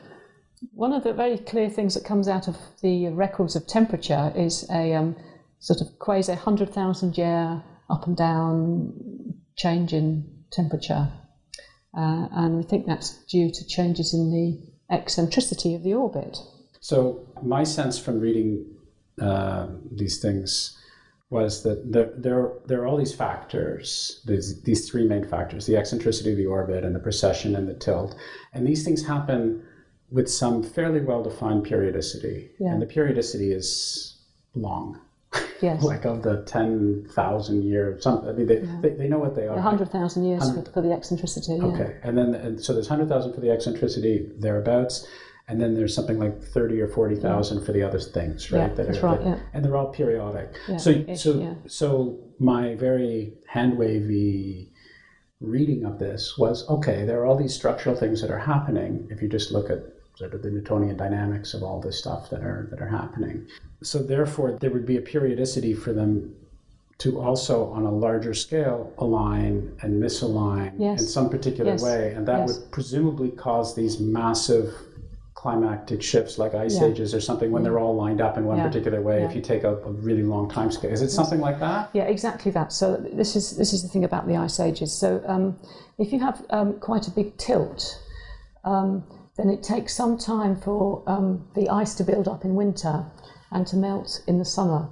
one 0.73 0.93
of 0.93 1.05
the 1.05 1.13
very 1.13 1.39
clear 1.39 1.71
things 1.71 1.95
that 1.95 2.05
comes 2.05 2.29
out 2.29 2.49
of 2.49 2.57
the 2.83 3.09
records 3.09 3.57
of 3.57 3.67
temperature 3.67 4.33
is 4.37 4.69
a 4.71 4.95
um, 4.95 5.17
sort 5.59 5.81
of 5.81 5.99
quasi 5.99 6.35
hundred 6.35 6.71
thousand 6.71 7.17
year 7.17 7.63
up 7.89 8.07
and 8.07 8.17
down 8.17 8.93
change 9.57 9.93
in 9.93 10.45
temperature 10.51 11.11
uh, 11.97 12.29
and 12.33 12.57
we 12.57 12.63
think 12.63 12.87
that's 12.87 13.25
due 13.25 13.51
to 13.51 13.67
changes 13.67 14.15
in 14.15 14.31
the 14.31 14.95
eccentricity 14.95 15.75
of 15.75 15.83
the 15.83 15.95
orbit. 15.95 16.39
So, 16.81 17.27
my 17.43 17.65
sense 17.65 17.99
from 17.99 18.21
reading 18.21 18.67
uh, 19.21 19.69
these 19.91 20.21
things 20.21 20.77
was 21.31 21.63
that 21.63 21.93
there, 21.93 22.13
there, 22.17 22.53
there 22.67 22.83
are 22.83 22.87
all 22.87 22.97
these 22.97 23.15
factors, 23.15 24.23
these, 24.27 24.63
these 24.63 24.89
three 24.89 25.07
main 25.07 25.25
factors 25.25 25.67
the 25.67 25.77
eccentricity 25.77 26.31
of 26.33 26.37
the 26.37 26.47
orbit, 26.47 26.85
and 26.85 26.95
the 26.95 27.01
precession, 27.01 27.57
and 27.57 27.69
the 27.69 27.75
tilt. 27.75 28.15
And 28.53 28.67
these 28.67 28.85
things 28.85 29.07
happen 29.07 29.65
with 30.11 30.31
some 30.31 30.63
fairly 30.63 31.01
well 31.01 31.23
defined 31.23 31.65
periodicity. 31.65 32.51
Yeah. 32.61 32.73
And 32.73 32.83
the 32.83 32.87
periodicity 32.87 33.53
is 33.53 34.21
long. 34.55 35.01
Yes. 35.61 35.83
like 35.83 36.05
of 36.05 36.23
the 36.23 36.43
10,000 36.47 37.63
years, 37.63 38.03
some, 38.03 38.27
I 38.29 38.33
mean, 38.33 38.47
they, 38.47 38.61
yeah. 38.61 38.79
they, 38.81 38.91
they, 38.91 39.09
know 39.09 39.19
what 39.19 39.35
they 39.35 39.47
are. 39.47 39.55
100,000 39.55 40.25
years 40.25 40.41
100, 40.41 40.73
for, 40.73 40.83
the 40.83 40.93
eccentricity. 40.93 41.57
Yeah. 41.57 41.65
Okay. 41.65 41.97
And 42.03 42.17
then, 42.17 42.35
and 42.35 42.63
so 42.63 42.73
there's 42.73 42.89
100,000 42.89 43.35
for 43.35 43.41
the 43.41 43.51
eccentricity 43.51 44.29
thereabouts. 44.39 45.07
And 45.47 45.61
then 45.61 45.75
there's 45.75 45.95
something 45.95 46.19
like 46.19 46.43
30 46.43 46.81
or 46.81 46.89
40,000 46.89 47.59
yeah. 47.59 47.65
for 47.65 47.73
the 47.73 47.83
other 47.83 48.01
things, 48.01 48.51
right? 48.51 48.71
Yeah, 48.71 48.75
that 48.75 48.87
that's 48.87 48.99
are, 48.99 49.07
right, 49.07 49.19
that, 49.19 49.27
yeah. 49.27 49.39
And 49.53 49.65
they're 49.65 49.77
all 49.77 49.93
periodic. 49.93 50.55
Yeah, 50.69 50.79
so, 50.79 51.15
so, 51.15 51.57
so 51.67 52.19
my 52.39 52.75
very 52.77 53.35
hand 53.47 53.77
wavy 53.77 54.73
reading 55.41 55.85
of 55.85 55.99
this 55.99 56.39
was, 56.39 56.67
okay, 56.71 57.05
there 57.05 57.21
are 57.21 57.27
all 57.27 57.37
these 57.37 57.55
structural 57.55 57.95
things 57.95 58.23
that 58.23 58.31
are 58.31 58.39
happening. 58.39 59.07
If 59.11 59.21
you 59.21 59.29
just 59.29 59.53
look 59.53 59.69
at 59.69 59.81
sort 60.17 60.33
of 60.33 60.43
the 60.43 60.51
Newtonian 60.51 60.97
dynamics 60.97 61.55
of 61.55 61.63
all 61.63 61.81
this 61.81 61.99
stuff 61.99 62.31
that 62.31 62.41
are, 62.41 62.69
that 62.71 62.81
are 62.81 62.89
happening. 62.89 63.47
So 63.85 63.99
therefore, 63.99 64.59
there 64.61 64.71
would 64.71 64.87
be 64.87 64.97
a 64.97 65.03
periodicity 65.03 65.75
for 65.75 65.93
them 65.93 66.35
to 66.99 67.21
also, 67.21 67.71
on 67.73 67.85
a 67.85 67.91
larger 67.91 68.35
scale, 68.35 68.93
align 68.99 69.77
and 69.83 70.03
misalign 70.03 70.75
yes. 70.79 71.01
in 71.01 71.07
some 71.07 71.29
particular 71.29 71.73
yes. 71.73 71.83
way, 71.83 72.13
and 72.15 72.27
that 72.29 72.41
yes. 72.41 72.59
would 72.59 72.71
presumably 72.71 73.31
cause 73.31 73.75
these 73.75 73.99
massive 73.99 74.73
climactic 75.45 76.03
shifts 76.03 76.39
like 76.39 76.55
ice 76.55 76.81
yeah. 76.81 76.87
ages 76.87 77.15
or 77.15 77.21
something 77.21 77.51
when 77.51 77.63
yeah. 77.63 77.69
they're 77.69 77.79
all 77.79 77.95
lined 77.95 78.19
up 78.19 78.39
in 78.39 78.47
one 78.47 78.57
yeah. 78.57 78.67
particular 78.67 79.03
way 79.03 79.23
if 79.25 79.35
you 79.35 79.43
take 79.43 79.63
a, 79.63 79.77
a, 79.77 79.93
really 79.93 80.23
long 80.23 80.49
time 80.49 80.71
scale 80.71 80.91
is 80.91 81.03
it 81.03 81.11
something 81.11 81.39
like 81.39 81.61
that 81.61 81.91
yeah 81.93 82.05
exactly 82.05 82.51
that 82.51 82.73
so 82.73 82.97
this 83.13 83.37
is 83.37 83.55
this 83.59 83.75
is 83.75 83.83
the 83.83 83.89
thing 83.91 84.05
about 84.05 84.27
the 84.27 84.37
ice 84.37 84.59
ages 84.59 84.91
so 84.91 85.23
um, 85.27 85.55
if 85.99 86.15
you 86.15 86.19
have 86.19 86.43
um, 86.49 86.81
quite 86.81 87.07
a 87.09 87.11
big 87.11 87.37
tilt 87.37 88.01
um, 88.65 89.05
then 89.37 89.51
it 89.51 89.63
takes 89.63 89.95
some 89.95 90.17
time 90.17 90.57
for 90.57 91.03
um, 91.07 91.47
the 91.55 91.69
ice 91.69 91.95
to 91.95 92.05
build 92.05 92.27
up 92.27 92.47
in 92.47 92.55
winter 92.55 93.05
and 93.55 93.67
to 93.69 93.77
melt 93.77 94.23
in 94.27 94.39
the 94.39 94.45
summer. 94.45 94.89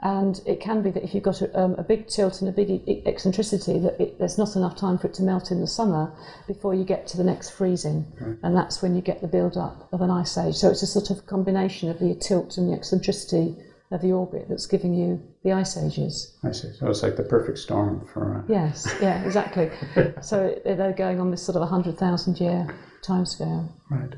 And 0.00 0.38
it 0.44 0.60
can 0.60 0.82
be 0.82 0.90
that 0.90 1.02
if 1.02 1.14
you've 1.14 1.22
got 1.22 1.40
a, 1.40 1.58
um, 1.58 1.76
a 1.76 1.82
big 1.82 2.08
tilt 2.08 2.42
and 2.42 2.48
a 2.48 2.52
big 2.52 2.82
eccentricity, 3.06 3.78
that 3.78 3.98
it, 3.98 4.18
there's 4.18 4.36
not 4.36 4.54
enough 4.54 4.76
time 4.76 4.98
for 4.98 5.06
it 5.06 5.14
to 5.14 5.22
melt 5.22 5.50
in 5.50 5.62
the 5.62 5.66
summer 5.66 6.12
before 6.46 6.74
you 6.74 6.84
get 6.84 7.06
to 7.06 7.16
the 7.16 7.24
next 7.24 7.50
freezing. 7.50 8.04
And 8.42 8.54
that's 8.54 8.82
when 8.82 8.94
you 8.94 9.00
get 9.00 9.22
the 9.22 9.28
build-up 9.28 9.88
of 9.92 10.02
an 10.02 10.10
ice 10.10 10.36
age. 10.36 10.56
So 10.56 10.68
it's 10.68 10.82
a 10.82 10.86
sort 10.86 11.08
of 11.08 11.24
combination 11.24 11.88
of 11.88 12.00
the 12.00 12.14
tilt 12.14 12.58
and 12.58 12.68
the 12.68 12.76
eccentricity 12.76 13.56
of 13.90 14.02
the 14.02 14.12
orbit 14.12 14.46
that's 14.48 14.66
giving 14.66 14.92
you 14.92 15.22
the 15.42 15.52
ice 15.52 15.78
ages. 15.78 16.36
I 16.42 16.52
see. 16.52 16.72
So 16.78 16.88
it's 16.88 17.02
like 17.02 17.16
the 17.16 17.22
perfect 17.22 17.58
storm 17.58 18.06
for. 18.12 18.38
Uh... 18.38 18.42
Yes, 18.52 18.92
yeah, 19.00 19.24
exactly. 19.24 19.70
so 20.20 20.58
they're 20.64 20.92
going 20.92 21.20
on 21.20 21.30
this 21.30 21.42
sort 21.42 21.56
of 21.56 21.60
100,000 21.60 22.40
year 22.40 22.66
timescale. 23.02 23.70
Right. 23.88 24.14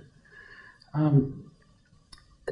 Um, 0.94 1.45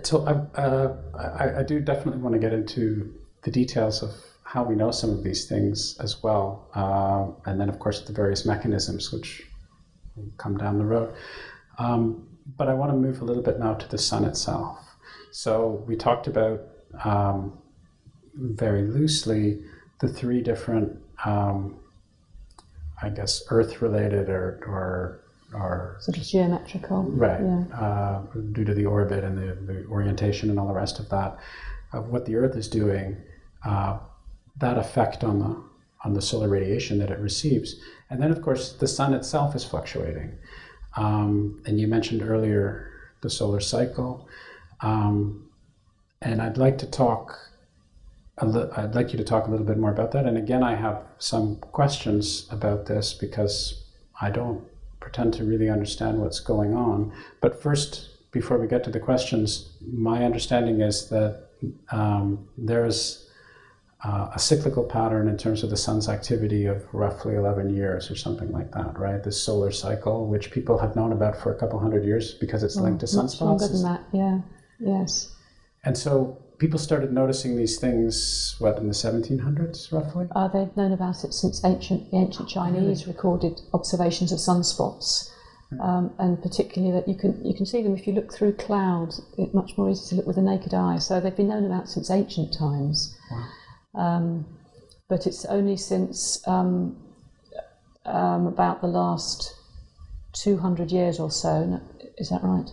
so 0.02 0.26
I, 0.26 0.60
uh, 0.60 0.96
I, 1.14 1.60
I, 1.60 1.62
do 1.62 1.80
definitely 1.80 2.20
want 2.20 2.34
to 2.34 2.38
get 2.38 2.52
into 2.52 3.14
the 3.42 3.50
details 3.50 4.02
of 4.02 4.10
how 4.42 4.64
we 4.64 4.74
know 4.74 4.90
some 4.90 5.10
of 5.10 5.22
these 5.22 5.48
things 5.48 5.96
as 6.00 6.22
well, 6.22 6.68
uh, 6.74 7.48
and 7.48 7.60
then 7.60 7.68
of 7.68 7.78
course 7.78 8.02
the 8.02 8.12
various 8.12 8.44
mechanisms 8.44 9.12
which 9.12 9.42
come 10.36 10.56
down 10.56 10.78
the 10.78 10.84
road. 10.84 11.14
Um, 11.78 12.26
but 12.56 12.68
I 12.68 12.74
want 12.74 12.92
to 12.92 12.96
move 12.96 13.22
a 13.22 13.24
little 13.24 13.42
bit 13.42 13.58
now 13.58 13.74
to 13.74 13.88
the 13.88 13.98
sun 13.98 14.24
itself. 14.24 14.78
So 15.30 15.84
we 15.86 15.96
talked 15.96 16.26
about 16.26 16.62
um, 17.04 17.58
very 18.34 18.82
loosely 18.82 19.62
the 20.00 20.08
three 20.08 20.40
different, 20.42 20.98
um, 21.24 21.76
I 23.00 23.08
guess, 23.08 23.42
Earth-related 23.48 24.28
or, 24.28 24.60
or 24.66 25.23
are 25.54 25.96
sort 26.00 26.16
of 26.16 26.24
geometrical, 26.24 27.04
right? 27.04 27.40
Yeah. 27.40 27.78
Uh, 27.78 28.22
due 28.52 28.64
to 28.64 28.74
the 28.74 28.86
orbit 28.86 29.24
and 29.24 29.38
the, 29.38 29.72
the, 29.72 29.86
orientation 29.86 30.50
and 30.50 30.58
all 30.58 30.66
the 30.66 30.74
rest 30.74 30.98
of 30.98 31.08
that, 31.10 31.38
of 31.92 32.08
what 32.08 32.26
the 32.26 32.36
Earth 32.36 32.56
is 32.56 32.68
doing, 32.68 33.16
uh, 33.64 33.98
that 34.58 34.78
effect 34.78 35.24
on 35.24 35.38
the 35.38 35.64
on 36.04 36.12
the 36.12 36.20
solar 36.20 36.48
radiation 36.48 36.98
that 36.98 37.10
it 37.10 37.18
receives, 37.18 37.76
and 38.10 38.22
then 38.22 38.30
of 38.30 38.42
course 38.42 38.72
the 38.72 38.88
sun 38.88 39.14
itself 39.14 39.54
is 39.54 39.64
fluctuating. 39.64 40.36
Um, 40.96 41.62
and 41.66 41.80
you 41.80 41.88
mentioned 41.88 42.22
earlier 42.22 42.90
the 43.22 43.30
solar 43.30 43.60
cycle, 43.60 44.28
um, 44.80 45.48
and 46.20 46.42
I'd 46.42 46.58
like 46.58 46.78
to 46.78 46.86
talk 46.86 47.38
I'd 48.38 48.94
like 48.94 49.12
you 49.12 49.18
to 49.18 49.24
talk 49.24 49.46
a 49.46 49.50
little 49.50 49.66
bit 49.66 49.78
more 49.78 49.92
about 49.92 50.10
that. 50.12 50.26
And 50.26 50.36
again, 50.36 50.62
I 50.64 50.74
have 50.74 51.02
some 51.18 51.56
questions 51.56 52.48
about 52.50 52.86
this 52.86 53.14
because 53.14 53.84
I 54.20 54.30
don't 54.30 54.64
pretend 55.04 55.34
to 55.34 55.44
really 55.44 55.68
understand 55.68 56.18
what's 56.18 56.40
going 56.40 56.74
on. 56.74 57.12
But 57.42 57.62
first, 57.62 58.08
before 58.32 58.56
we 58.58 58.66
get 58.66 58.82
to 58.84 58.90
the 58.90 58.98
questions, 58.98 59.76
my 59.92 60.24
understanding 60.24 60.80
is 60.80 61.10
that 61.10 61.50
um, 61.90 62.48
there's 62.56 63.28
uh, 64.02 64.30
a 64.34 64.38
cyclical 64.38 64.82
pattern 64.82 65.28
in 65.28 65.36
terms 65.36 65.62
of 65.62 65.68
the 65.68 65.76
sun's 65.76 66.08
activity 66.08 66.64
of 66.64 66.82
roughly 66.94 67.34
11 67.34 67.68
years 67.68 68.10
or 68.10 68.16
something 68.16 68.50
like 68.50 68.72
that, 68.72 68.98
right? 68.98 69.22
This 69.22 69.40
solar 69.40 69.70
cycle, 69.70 70.26
which 70.26 70.50
people 70.50 70.78
have 70.78 70.96
known 70.96 71.12
about 71.12 71.36
for 71.36 71.54
a 71.54 71.58
couple 71.58 71.78
hundred 71.78 72.04
years 72.04 72.34
because 72.34 72.62
it's 72.62 72.76
linked 72.76 73.00
to 73.00 73.06
sunspots. 73.06 73.40
Longer 73.42 73.68
than 73.68 73.82
that, 73.82 74.04
yeah. 74.12 74.38
Yes. 74.80 75.34
And 75.84 75.96
so 75.98 76.42
people 76.58 76.78
started 76.78 77.12
noticing 77.12 77.56
these 77.56 77.78
things, 77.78 78.56
what, 78.58 78.78
in 78.78 78.88
the 78.88 78.94
1700s, 78.94 79.92
roughly? 79.92 80.26
Uh, 80.34 80.48
they've 80.48 80.76
known 80.76 80.92
about 80.92 81.24
it 81.24 81.34
since 81.34 81.64
ancient, 81.64 82.10
the 82.10 82.16
ancient 82.16 82.48
Chinese 82.48 83.06
recorded 83.06 83.60
observations 83.72 84.32
of 84.32 84.38
sunspots. 84.38 85.30
Um, 85.80 86.14
and 86.18 86.40
particularly 86.40 86.92
that 86.92 87.08
you 87.08 87.16
can 87.16 87.44
you 87.44 87.52
can 87.52 87.66
see 87.66 87.82
them 87.82 87.96
if 87.96 88.06
you 88.06 88.12
look 88.12 88.32
through 88.32 88.52
clouds. 88.52 89.20
It's 89.36 89.52
much 89.52 89.76
more 89.76 89.90
easy 89.90 90.10
to 90.10 90.14
look 90.16 90.26
with 90.26 90.36
the 90.36 90.42
naked 90.42 90.72
eye. 90.72 90.98
So 90.98 91.20
they've 91.20 91.34
been 91.34 91.48
known 91.48 91.66
about 91.66 91.88
since 91.88 92.10
ancient 92.10 92.54
times. 92.56 93.16
Wow. 93.28 93.48
Um, 94.00 94.46
but 95.08 95.26
it's 95.26 95.44
only 95.46 95.76
since 95.76 96.46
um, 96.46 96.96
um, 98.04 98.46
about 98.46 98.80
the 98.80 98.86
last 98.86 99.54
200 100.34 100.90
years 100.90 101.18
or 101.18 101.30
so, 101.30 101.80
is 102.18 102.28
that 102.30 102.42
right? 102.42 102.70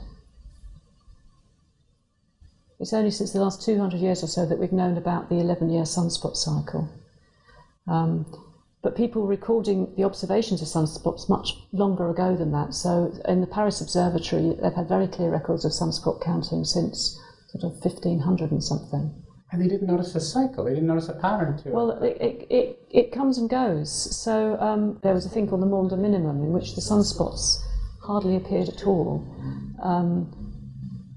It's 2.82 2.94
only 2.94 3.12
since 3.12 3.32
the 3.32 3.40
last 3.40 3.62
200 3.62 4.00
years 4.00 4.24
or 4.24 4.28
so 4.28 4.44
that 4.48 4.58
we've 4.58 4.72
known 4.72 4.98
about 4.98 5.30
the 5.30 5.36
11 5.36 5.70
year 5.70 5.84
sunspot 5.84 6.36
cycle. 6.36 6.90
Um, 7.88 8.26
but 8.82 8.96
people 8.96 9.22
were 9.22 9.28
recording 9.28 9.94
the 9.96 10.04
observations 10.04 10.64
of 10.64 10.68
sunspots 10.68 11.30
much 11.30 11.54
longer 11.72 12.10
ago 12.10 12.36
than 12.36 12.52
that. 12.54 12.74
So 12.74 13.14
in 13.28 13.40
the 13.40 13.46
Paris 13.46 13.82
Observatory, 13.82 14.58
they've 14.60 14.74
had 14.74 14.90
very 14.90 15.08
clear 15.08 15.30
records 15.30 15.64
of 15.64 15.72
sunspot 15.72 16.24
counting 16.24 16.66
since 16.66 17.20
sort 17.50 17.64
of 17.66 17.80
1500 17.86 18.50
and 18.50 18.64
something. 18.64 19.14
And 19.52 19.62
they 19.62 19.68
didn't 19.68 19.88
notice 19.88 20.16
a 20.16 20.20
cycle. 20.20 20.64
They 20.64 20.74
didn't 20.74 20.88
notice 20.88 21.10
a 21.10 21.14
pattern 21.14 21.58
to 21.58 21.70
it. 21.70 21.76
Well, 21.76 21.92
it, 22.02 22.18
it, 22.20 22.48
it, 22.50 22.88
it 22.90 23.12
comes 23.12 23.38
and 23.38 23.48
goes. 23.48 23.92
So 24.16 24.58
um, 24.60 24.98
there 25.04 25.14
was 25.14 25.28
a 25.28 25.30
thing 25.30 25.48
called 25.48 25.62
the 25.62 25.68
Maunder 25.68 25.98
minimum, 25.98 26.42
in 26.42 26.52
which 26.52 26.74
the 26.74 26.82
sunspots 26.82 27.62
hardly 28.02 28.36
appeared 28.38 28.70
at 28.70 28.88
all. 28.88 29.28
Um, 29.84 30.51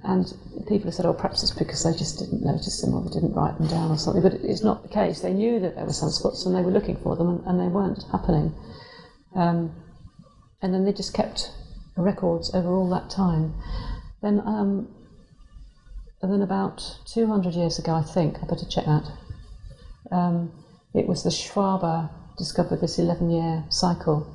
and 0.04 0.26
people 0.68 0.86
have 0.86 0.94
said, 0.94 1.06
oh, 1.06 1.14
perhaps 1.14 1.42
it's 1.42 1.52
because 1.52 1.82
they 1.82 1.96
just 1.96 2.18
didn't 2.18 2.44
notice 2.44 2.80
them 2.80 2.94
or 2.94 3.02
they 3.02 3.10
didn't 3.10 3.32
write 3.32 3.56
them 3.56 3.68
down 3.68 3.90
or 3.90 3.96
something. 3.96 4.22
But 4.22 4.34
it's 4.34 4.62
not 4.62 4.82
the 4.82 4.88
case. 4.88 5.20
They 5.20 5.32
knew 5.32 5.58
that 5.60 5.76
there 5.76 5.84
were 5.84 5.90
sunspots 5.90 6.44
and 6.44 6.54
they 6.54 6.60
were 6.60 6.70
looking 6.70 6.96
for 6.96 7.16
them 7.16 7.28
and, 7.28 7.46
and 7.46 7.60
they 7.60 7.68
weren't 7.68 8.04
happening. 8.12 8.54
Um, 9.34 9.74
and 10.60 10.74
then 10.74 10.84
they 10.84 10.92
just 10.92 11.14
kept 11.14 11.50
records 11.96 12.54
over 12.54 12.68
all 12.68 12.90
that 12.90 13.08
time. 13.08 13.54
Then, 14.20 14.40
um, 14.40 14.88
then 16.20 16.42
about 16.42 16.98
200 17.06 17.54
years 17.54 17.78
ago, 17.78 17.94
I 17.94 18.02
think, 18.02 18.36
I 18.42 18.46
better 18.46 18.66
check 18.66 18.84
that, 18.84 19.10
um, 20.12 20.52
it 20.94 21.06
was 21.06 21.22
the 21.22 21.30
Schwabe 21.30 22.10
discovered 22.36 22.80
this 22.80 22.98
11 22.98 23.30
year 23.30 23.64
cycle 23.70 24.34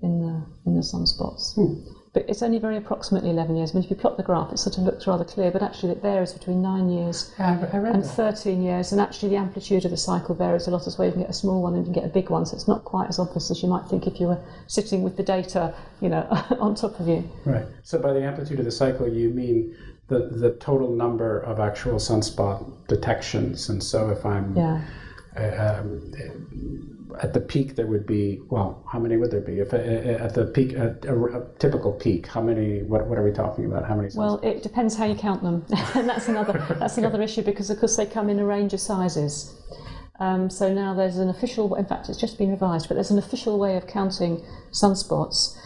in 0.00 0.20
the, 0.20 0.46
in 0.64 0.76
the 0.76 0.82
sunspots. 0.82 1.54
Hmm 1.54 1.97
but 2.18 2.28
it's 2.28 2.42
only 2.42 2.58
very 2.58 2.76
approximately 2.76 3.30
11 3.30 3.54
years. 3.54 3.70
I 3.70 3.74
mean, 3.74 3.84
if 3.84 3.90
you 3.90 3.96
plot 3.96 4.16
the 4.16 4.24
graph, 4.24 4.52
it 4.52 4.58
sort 4.58 4.76
of 4.76 4.82
looks 4.82 5.06
rather 5.06 5.24
clear, 5.24 5.52
but 5.52 5.62
actually 5.62 5.92
it 5.92 6.02
varies 6.02 6.32
between 6.32 6.60
9 6.60 6.90
years 6.90 7.32
yeah, 7.38 7.64
and 7.72 8.04
13 8.04 8.60
years, 8.60 8.90
and 8.90 9.00
actually 9.00 9.28
the 9.28 9.36
amplitude 9.36 9.84
of 9.84 9.92
the 9.92 9.96
cycle 9.96 10.34
varies 10.34 10.66
a 10.66 10.72
lot 10.72 10.88
as 10.88 10.98
well. 10.98 11.06
You 11.06 11.12
can 11.12 11.20
get 11.22 11.30
a 11.30 11.34
small 11.34 11.62
one 11.62 11.74
and 11.74 11.86
you 11.86 11.92
can 11.92 12.02
get 12.02 12.10
a 12.10 12.12
big 12.12 12.28
one, 12.28 12.44
so 12.44 12.56
it's 12.56 12.66
not 12.66 12.84
quite 12.84 13.08
as 13.08 13.20
obvious 13.20 13.52
as 13.52 13.62
you 13.62 13.68
might 13.68 13.86
think 13.86 14.08
if 14.08 14.18
you 14.18 14.26
were 14.26 14.40
sitting 14.66 15.04
with 15.04 15.16
the 15.16 15.22
data, 15.22 15.72
you 16.00 16.08
know, 16.08 16.26
on 16.58 16.74
top 16.74 16.98
of 16.98 17.06
you. 17.06 17.22
Right. 17.44 17.66
So 17.84 18.00
by 18.00 18.12
the 18.12 18.22
amplitude 18.22 18.58
of 18.58 18.64
the 18.64 18.72
cycle, 18.72 19.06
you 19.06 19.30
mean 19.30 19.76
the, 20.08 20.18
the 20.18 20.54
total 20.54 20.90
number 20.90 21.38
of 21.38 21.60
actual 21.60 22.00
sunspot 22.00 22.88
detections. 22.88 23.68
And 23.68 23.80
so 23.80 24.10
if 24.10 24.26
I'm... 24.26 24.56
Yeah. 24.56 24.80
Uh, 25.36 25.80
um, 25.82 26.97
at 27.20 27.32
the 27.32 27.40
peak 27.40 27.74
there 27.76 27.86
would 27.86 28.06
be 28.06 28.40
well 28.48 28.84
how 28.90 28.98
many 28.98 29.16
would 29.16 29.30
there 29.30 29.40
be? 29.40 29.60
If 29.60 29.72
uh, 29.72 29.76
uh, 29.76 30.24
at 30.26 30.34
the 30.34 30.46
peak 30.46 30.74
at 30.74 31.04
a, 31.04 31.14
a, 31.14 31.46
typical 31.58 31.92
peak 31.92 32.26
how 32.26 32.42
many 32.42 32.82
what, 32.82 33.06
what 33.06 33.18
are 33.18 33.24
we 33.24 33.32
talking 33.32 33.64
about? 33.64 33.86
How 33.86 33.96
many 33.96 34.08
well 34.14 34.38
it 34.42 34.62
depends 34.62 34.96
how 34.96 35.06
you 35.06 35.14
count 35.14 35.42
them. 35.42 35.64
And 35.94 36.08
that's 36.08 36.28
another 36.28 36.64
that's 36.78 36.98
another 36.98 37.22
issue 37.22 37.42
because 37.42 37.70
of 37.70 37.78
course 37.78 37.96
they 37.96 38.06
come 38.06 38.28
in 38.28 38.38
a 38.38 38.44
range 38.44 38.74
of 38.74 38.80
sizes. 38.80 39.54
Um, 40.20 40.50
so 40.50 40.72
now 40.72 40.94
there's 40.94 41.18
an 41.18 41.28
official 41.28 41.74
in 41.76 41.86
fact 41.86 42.08
it's 42.08 42.18
just 42.18 42.38
been 42.38 42.50
revised 42.50 42.88
but 42.88 42.94
there's 42.94 43.10
an 43.10 43.18
official 43.18 43.58
way 43.58 43.76
of 43.76 43.86
counting 43.86 44.44
sunspots 44.72 45.56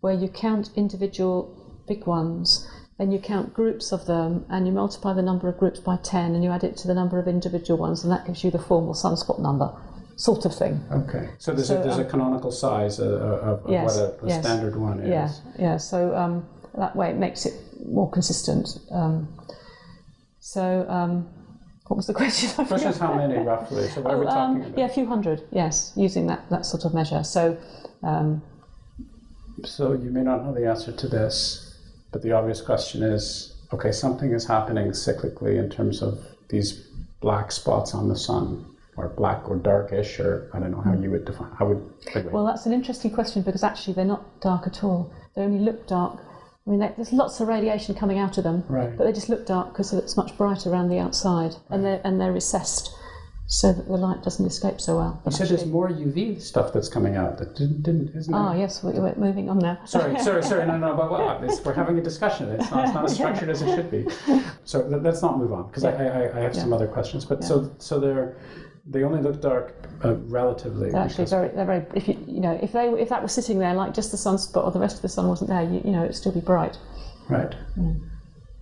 where 0.00 0.14
you 0.14 0.28
count 0.28 0.70
individual 0.76 1.82
big 1.88 2.06
ones 2.06 2.68
then 2.98 3.10
you 3.10 3.18
count 3.18 3.54
groups 3.54 3.90
of 3.90 4.06
them 4.06 4.44
and 4.50 4.66
you 4.66 4.72
multiply 4.72 5.14
the 5.14 5.22
number 5.22 5.48
of 5.48 5.58
groups 5.58 5.80
by 5.80 5.96
10 5.96 6.34
and 6.34 6.44
you 6.44 6.50
add 6.50 6.62
it 6.62 6.76
to 6.76 6.86
the 6.86 6.94
number 6.94 7.18
of 7.18 7.26
individual 7.26 7.78
ones 7.78 8.04
and 8.04 8.12
that 8.12 8.26
gives 8.26 8.44
you 8.44 8.50
the 8.50 8.58
formal 8.58 8.94
sunspot 8.94 9.40
number 9.40 9.74
sort 10.16 10.44
of 10.44 10.54
thing. 10.54 10.80
Okay, 10.90 11.30
so 11.38 11.52
there's, 11.52 11.68
so, 11.68 11.80
a, 11.80 11.82
there's 11.82 11.96
um, 11.96 12.02
a 12.02 12.04
canonical 12.04 12.52
size 12.52 12.98
of, 12.98 13.12
of 13.12 13.70
yes, 13.70 13.96
what 13.96 13.96
a, 13.96 14.24
a 14.24 14.28
yes. 14.28 14.44
standard 14.44 14.76
one 14.76 15.00
is. 15.00 15.08
Yeah, 15.08 15.30
yeah. 15.58 15.76
So 15.76 16.14
um, 16.14 16.46
that 16.76 16.94
way 16.94 17.10
it 17.10 17.16
makes 17.16 17.46
it 17.46 17.54
more 17.86 18.10
consistent. 18.10 18.78
Um, 18.90 19.28
so 20.40 20.86
um, 20.88 21.28
what 21.86 21.96
was 21.96 22.06
the 22.06 22.14
question? 22.22 22.50
The 22.56 22.64
question 22.64 22.90
is 22.90 22.98
how 22.98 23.14
many 23.14 23.38
roughly. 23.38 23.88
So 23.88 24.00
what 24.02 24.12
oh, 24.12 24.16
are 24.16 24.20
we 24.20 24.26
talking 24.26 24.56
um, 24.56 24.62
about? 24.62 24.78
Yeah, 24.78 24.86
a 24.86 24.88
few 24.88 25.06
hundred. 25.06 25.42
Yes, 25.50 25.92
using 25.96 26.26
that 26.26 26.48
that 26.50 26.66
sort 26.66 26.84
of 26.84 26.94
measure. 26.94 27.24
So. 27.24 27.58
Um, 28.02 28.42
so 29.64 29.92
you 29.92 30.10
may 30.10 30.22
not 30.22 30.44
know 30.44 30.52
the 30.52 30.66
answer 30.66 30.90
to 30.90 31.08
this, 31.08 31.78
but 32.10 32.22
the 32.22 32.32
obvious 32.32 32.60
question 32.60 33.02
is: 33.02 33.54
Okay, 33.72 33.92
something 33.92 34.32
is 34.32 34.44
happening 34.44 34.88
cyclically 34.88 35.56
in 35.56 35.70
terms 35.70 36.02
of 36.02 36.18
these 36.48 36.84
black 37.20 37.52
spots 37.52 37.94
on 37.94 38.08
the 38.08 38.16
sun 38.16 38.71
or 38.96 39.08
black 39.08 39.48
or 39.48 39.56
darkish, 39.56 40.20
or 40.20 40.50
I 40.52 40.58
don't 40.58 40.70
know 40.70 40.80
how 40.80 40.94
you 40.94 41.10
would 41.10 41.24
define. 41.24 41.50
How 41.52 41.66
would 41.66 41.92
anyway. 42.14 42.32
well, 42.32 42.46
that's 42.46 42.66
an 42.66 42.72
interesting 42.72 43.10
question 43.10 43.42
because 43.42 43.62
actually 43.62 43.94
they're 43.94 44.04
not 44.04 44.40
dark 44.40 44.66
at 44.66 44.84
all. 44.84 45.12
They 45.34 45.42
only 45.42 45.60
look 45.60 45.86
dark. 45.86 46.20
I 46.66 46.70
mean, 46.70 46.78
there's 46.78 47.12
lots 47.12 47.40
of 47.40 47.48
radiation 47.48 47.94
coming 47.94 48.18
out 48.18 48.38
of 48.38 48.44
them, 48.44 48.64
right. 48.68 48.96
but 48.96 49.04
they 49.04 49.12
just 49.12 49.28
look 49.28 49.46
dark 49.46 49.72
because 49.72 49.92
it's 49.92 50.16
much 50.16 50.36
brighter 50.36 50.70
around 50.70 50.90
the 50.90 50.98
outside, 50.98 51.52
right. 51.52 51.62
and 51.70 51.84
they're 51.84 52.00
and 52.04 52.20
they're 52.20 52.32
recessed 52.32 52.94
so 53.52 53.70
that 53.70 53.86
the 53.86 53.96
light 53.96 54.22
doesn't 54.22 54.46
escape 54.46 54.80
so 54.80 54.96
well. 54.96 55.22
You 55.26 55.32
said 55.32 55.48
there's 55.48 55.66
more 55.66 55.88
UV 55.90 56.40
stuff 56.40 56.72
that's 56.72 56.88
coming 56.88 57.16
out 57.16 57.36
that 57.38 57.54
didn't, 57.54 57.82
didn't 57.82 58.16
isn't 58.16 58.32
Oh, 58.32 58.54
yes, 58.54 58.82
we're 58.82 59.14
moving 59.16 59.50
on 59.50 59.58
now. 59.58 59.78
sorry, 59.84 60.18
sorry, 60.20 60.42
sorry, 60.42 60.66
no, 60.66 60.78
no, 60.78 60.96
but 60.96 61.10
what? 61.10 61.64
we're 61.64 61.74
having 61.74 61.98
a 61.98 62.02
discussion. 62.02 62.48
It's 62.50 62.70
not, 62.70 62.84
it's 62.84 62.94
not 62.94 63.04
as 63.04 63.14
structured 63.16 63.50
as 63.50 63.60
it 63.60 63.74
should 63.74 63.90
be. 63.90 64.06
So 64.64 64.80
let's 64.86 65.20
not 65.20 65.38
move 65.38 65.52
on 65.52 65.66
because 65.66 65.82
yeah. 65.82 65.90
I, 65.90 66.04
I, 66.04 66.38
I, 66.38 66.40
have 66.40 66.54
yeah. 66.54 66.62
some 66.62 66.72
other 66.72 66.86
questions. 66.86 67.24
But 67.26 67.42
yeah. 67.42 67.48
so 67.48 67.74
so 67.78 68.00
there 68.00 68.36
they 68.86 69.04
only 69.04 69.22
look 69.22 69.40
dark 69.40 69.74
uh, 70.04 70.16
relatively. 70.16 70.90
They're 70.90 71.02
actually 71.02 71.26
very, 71.26 71.48
they're 71.48 71.64
very. 71.64 71.86
If 71.94 72.08
you, 72.08 72.24
you 72.26 72.40
know, 72.40 72.58
if 72.62 72.72
they, 72.72 72.88
if 72.88 73.08
that 73.10 73.22
was 73.22 73.32
sitting 73.32 73.58
there 73.58 73.74
like 73.74 73.94
just 73.94 74.10
the 74.10 74.16
sunspot 74.16 74.64
or 74.64 74.70
the 74.70 74.80
rest 74.80 74.96
of 74.96 75.02
the 75.02 75.08
sun 75.08 75.28
wasn't 75.28 75.50
there, 75.50 75.62
you, 75.62 75.80
you 75.84 75.92
know, 75.92 76.04
it'd 76.04 76.16
still 76.16 76.32
be 76.32 76.40
bright. 76.40 76.76
Right. 77.28 77.54
Mm. 77.78 78.08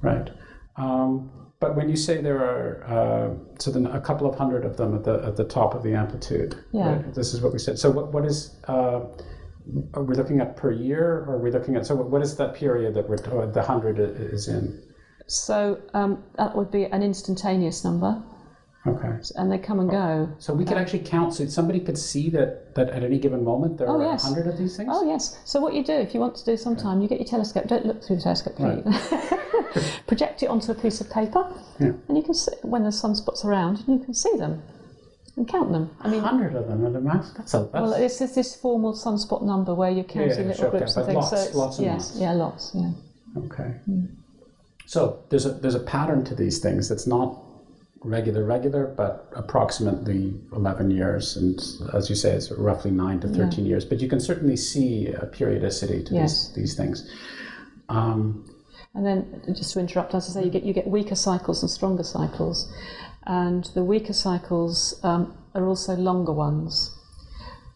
Right. 0.03 0.31
Um, 0.77 1.31
but 1.59 1.77
when 1.77 1.89
you 1.89 1.97
say 1.97 2.21
there 2.21 2.39
are, 2.39 2.85
uh, 2.85 3.59
so 3.59 3.71
then 3.71 3.87
a 3.87 4.01
couple 4.01 4.27
of 4.27 4.37
hundred 4.37 4.65
of 4.65 4.77
them 4.77 4.95
at 4.95 5.05
the 5.05 5.23
at 5.25 5.37
the 5.37 5.45
top 5.45 5.75
of 5.75 5.83
the 5.83 5.95
amplitude. 5.95 6.63
Yeah. 6.73 6.97
Right? 6.97 7.15
This 7.15 7.33
is 7.35 7.41
what 7.41 7.53
we 7.53 7.59
said. 7.59 7.79
So 7.79 7.91
what 7.91 8.13
what 8.13 8.25
is? 8.25 8.57
Uh, 8.69 9.01
are 9.95 10.03
we 10.03 10.17
looking 10.17 10.41
at 10.41 10.57
per 10.57 10.73
year, 10.73 11.25
or 11.27 11.37
are 11.37 11.39
we 11.39 11.51
looking 11.51 11.77
at? 11.77 11.87
So 11.87 11.95
what 11.95 12.23
is 12.23 12.37
that 12.37 12.55
period 12.55 12.95
that 12.95 13.09
we're 13.09 13.19
the 13.47 13.63
hundred 13.63 13.99
is 13.99 14.49
in? 14.49 14.83
So 15.27 15.81
um, 15.95 16.25
that 16.37 16.57
would 16.57 16.71
be 16.71 16.85
an 16.87 17.03
instantaneous 17.03 17.85
number. 17.85 18.23
Okay. 18.87 19.09
And 19.37 19.53
they 19.53 19.59
come 19.59 19.79
and 19.79 19.91
go. 19.91 20.35
So 20.39 20.55
we 20.55 20.65
could 20.65 20.79
actually 20.79 21.01
count. 21.01 21.35
So 21.35 21.47
somebody 21.47 21.81
could 21.81 21.99
see 21.99 22.31
that, 22.31 22.75
that 22.77 22.89
at 22.91 23.03
any 23.03 23.19
given 23.19 23.45
moment 23.45 23.77
there 23.77 23.89
oh, 23.89 24.01
are 24.01 24.03
a 24.03 24.13
yes. 24.13 24.25
hundred 24.25 24.47
of 24.47 24.57
these 24.57 24.77
things. 24.77 24.89
Oh 24.91 25.07
yes. 25.07 25.39
So 25.45 25.61
what 25.61 25.75
you 25.75 25.85
do 25.85 25.93
if 25.93 26.15
you 26.15 26.21
want 26.21 26.35
to 26.37 26.45
do 26.45 26.57
sometime, 26.57 26.97
okay. 26.97 27.03
you 27.03 27.09
get 27.09 27.19
your 27.19 27.29
telescope. 27.29 27.67
Don't 27.67 27.85
look 27.85 28.03
through 28.03 28.17
the 28.17 28.23
telescope, 28.23 28.57
please. 28.57 28.83
Right. 28.85 29.41
Project 30.07 30.43
it 30.43 30.47
onto 30.47 30.73
a 30.73 30.75
piece 30.75 31.01
of 31.01 31.11
paper, 31.11 31.47
yeah. 31.79 31.93
and 32.09 32.17
you 32.17 32.23
can 32.23 32.35
see 32.35 32.53
when 32.63 32.83
the 32.83 32.91
sunspots 32.91 33.45
around, 33.45 33.85
and 33.87 34.01
you 34.01 34.05
can 34.05 34.15
see 34.15 34.35
them 34.37 34.63
and 35.37 35.47
count 35.47 35.73
them. 35.73 35.91
I 36.01 36.09
mean, 36.09 36.23
hundred 36.23 36.55
of 36.55 36.67
them 36.67 36.87
at 36.87 36.97
a 36.97 37.01
max. 37.01 37.31
That's 37.31 37.55
a 37.55 37.59
that's... 37.59 37.73
well. 37.73 37.99
This 37.99 38.21
is 38.21 38.35
this 38.35 38.57
formal 38.57 38.95
sunspot 38.95 39.43
number 39.43 39.75
where 39.75 39.91
you're 39.91 40.05
counting 40.05 40.31
yeah, 40.31 40.41
yeah, 40.41 40.49
little 40.49 40.71
groups 40.71 40.97
and 40.97 41.07
things. 41.07 41.17
Lots, 41.17 41.51
so 41.51 41.59
lots 41.59 41.79
and 41.79 41.87
yes, 41.87 42.11
lots. 42.11 42.21
yeah, 42.21 42.33
lots. 42.33 42.71
Yeah. 42.75 42.91
Okay. 43.37 43.75
Mm. 43.89 44.17
So 44.87 45.23
there's 45.29 45.47
a 45.47 45.53
there's 45.53 45.75
a 45.75 45.81
pattern 45.81 46.25
to 46.25 46.35
these 46.35 46.59
things 46.59 46.89
that's 46.89 47.07
not 47.07 47.39
regular, 48.03 48.45
regular, 48.45 48.87
but 48.87 49.31
approximately 49.37 50.35
11 50.53 50.91
years. 50.91 51.37
And 51.37 51.61
as 51.95 52.09
you 52.09 52.17
say, 52.17 52.33
it's 52.33 52.51
roughly 52.51 52.91
9 52.91 53.21
to 53.21 53.29
13 53.29 53.65
yeah. 53.65 53.71
years. 53.71 53.85
But 53.85 54.01
you 54.01 54.09
can 54.09 54.21
certainly 54.21 54.57
see 54.57 55.09
a 55.09 55.27
periodicity 55.27 56.03
to 56.05 56.15
yes. 56.15 56.49
these, 56.49 56.57
these 56.57 56.75
things. 56.77 57.11
Um, 57.89 58.47
And 58.95 59.07
then, 59.07 59.43
just 59.55 59.73
to 59.75 59.81
interrupt, 59.81 60.15
as 60.15 60.29
I 60.29 60.41
say, 60.41 60.45
you 60.45 60.51
get 60.51 60.65
you 60.65 60.73
get 60.73 60.87
weaker 60.87 61.15
cycles 61.15 61.63
and 61.63 61.71
stronger 61.71 62.03
cycles, 62.03 62.73
and 63.25 63.65
the 63.75 63.85
weaker 63.85 64.13
cycles 64.13 64.99
um, 65.05 65.33
are 65.55 65.65
also 65.65 65.95
longer 65.95 66.33
ones. 66.33 66.97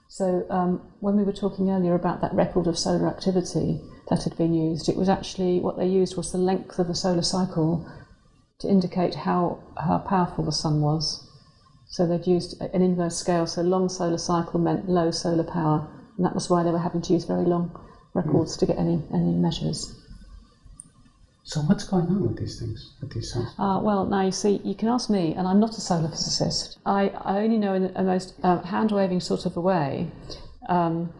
So 0.08 0.46
um, 0.50 0.80
when 1.00 1.16
we 1.16 1.24
were 1.24 1.32
talking 1.32 1.70
earlier 1.70 1.94
about 1.94 2.20
that 2.20 2.34
record 2.34 2.66
of 2.66 2.78
solar 2.78 3.08
activity 3.08 3.80
that 4.10 4.24
had 4.24 4.36
been 4.36 4.54
used, 4.54 4.88
it 4.88 4.96
was 4.96 5.08
actually 5.08 5.60
what 5.60 5.76
they 5.76 5.86
used 5.86 6.16
was 6.16 6.32
the 6.32 6.38
length 6.38 6.78
of 6.78 6.88
the 6.88 6.94
solar 6.94 7.22
cycle 7.22 7.84
to 8.60 8.68
indicate 8.68 9.14
how 9.14 9.58
how 9.76 9.98
powerful 9.98 10.44
the 10.44 10.52
sun 10.52 10.80
was. 10.80 11.28
So 11.86 12.06
they'd 12.06 12.26
used 12.26 12.60
an 12.60 12.82
inverse 12.82 13.16
scale. 13.16 13.46
So 13.46 13.62
long 13.62 13.88
solar 13.88 14.18
cycle 14.18 14.58
meant 14.60 14.88
low 14.88 15.10
solar 15.10 15.44
power, 15.44 15.88
and 16.16 16.24
that 16.24 16.34
was 16.34 16.48
why 16.48 16.62
they 16.62 16.70
were 16.70 16.78
having 16.78 17.02
to 17.02 17.12
use 17.12 17.24
very 17.24 17.44
long 17.44 17.78
records 18.14 18.56
to 18.58 18.66
get 18.66 18.78
any 18.78 19.02
any 19.12 19.32
measures. 19.32 19.94
So 21.46 21.60
what's 21.60 21.84
going 21.84 22.06
on 22.06 22.22
with 22.22 22.38
these 22.38 22.58
things, 22.58 22.94
with 23.02 23.12
these 23.12 23.34
sunspots? 23.34 23.58
Uh, 23.58 23.78
well, 23.82 24.06
now 24.06 24.22
you 24.22 24.32
see, 24.32 24.62
you 24.64 24.74
can 24.74 24.88
ask 24.88 25.10
me, 25.10 25.34
and 25.34 25.46
I'm 25.46 25.60
not 25.60 25.76
a 25.76 25.80
solar 25.80 26.08
physicist. 26.08 26.78
I, 26.86 27.10
I 27.10 27.40
only 27.40 27.58
know 27.58 27.74
in 27.74 27.92
a 27.94 28.02
most 28.02 28.34
uh, 28.42 28.62
hand 28.62 28.92
waving 28.92 29.20
sort 29.20 29.44
of 29.44 29.54
a 29.54 29.60
way. 29.60 30.10
Um, 30.70 31.12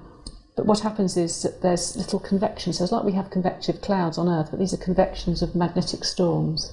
but 0.56 0.64
what 0.64 0.80
happens 0.80 1.18
is 1.18 1.42
that 1.42 1.60
there's 1.60 1.94
little 1.94 2.20
convection. 2.20 2.72
So 2.72 2.84
it's 2.84 2.92
like 2.92 3.04
we 3.04 3.12
have 3.12 3.28
convective 3.28 3.82
clouds 3.82 4.16
on 4.16 4.30
Earth, 4.30 4.48
but 4.50 4.58
these 4.58 4.72
are 4.72 4.78
convections 4.78 5.42
of 5.42 5.54
magnetic 5.54 6.04
storms 6.04 6.72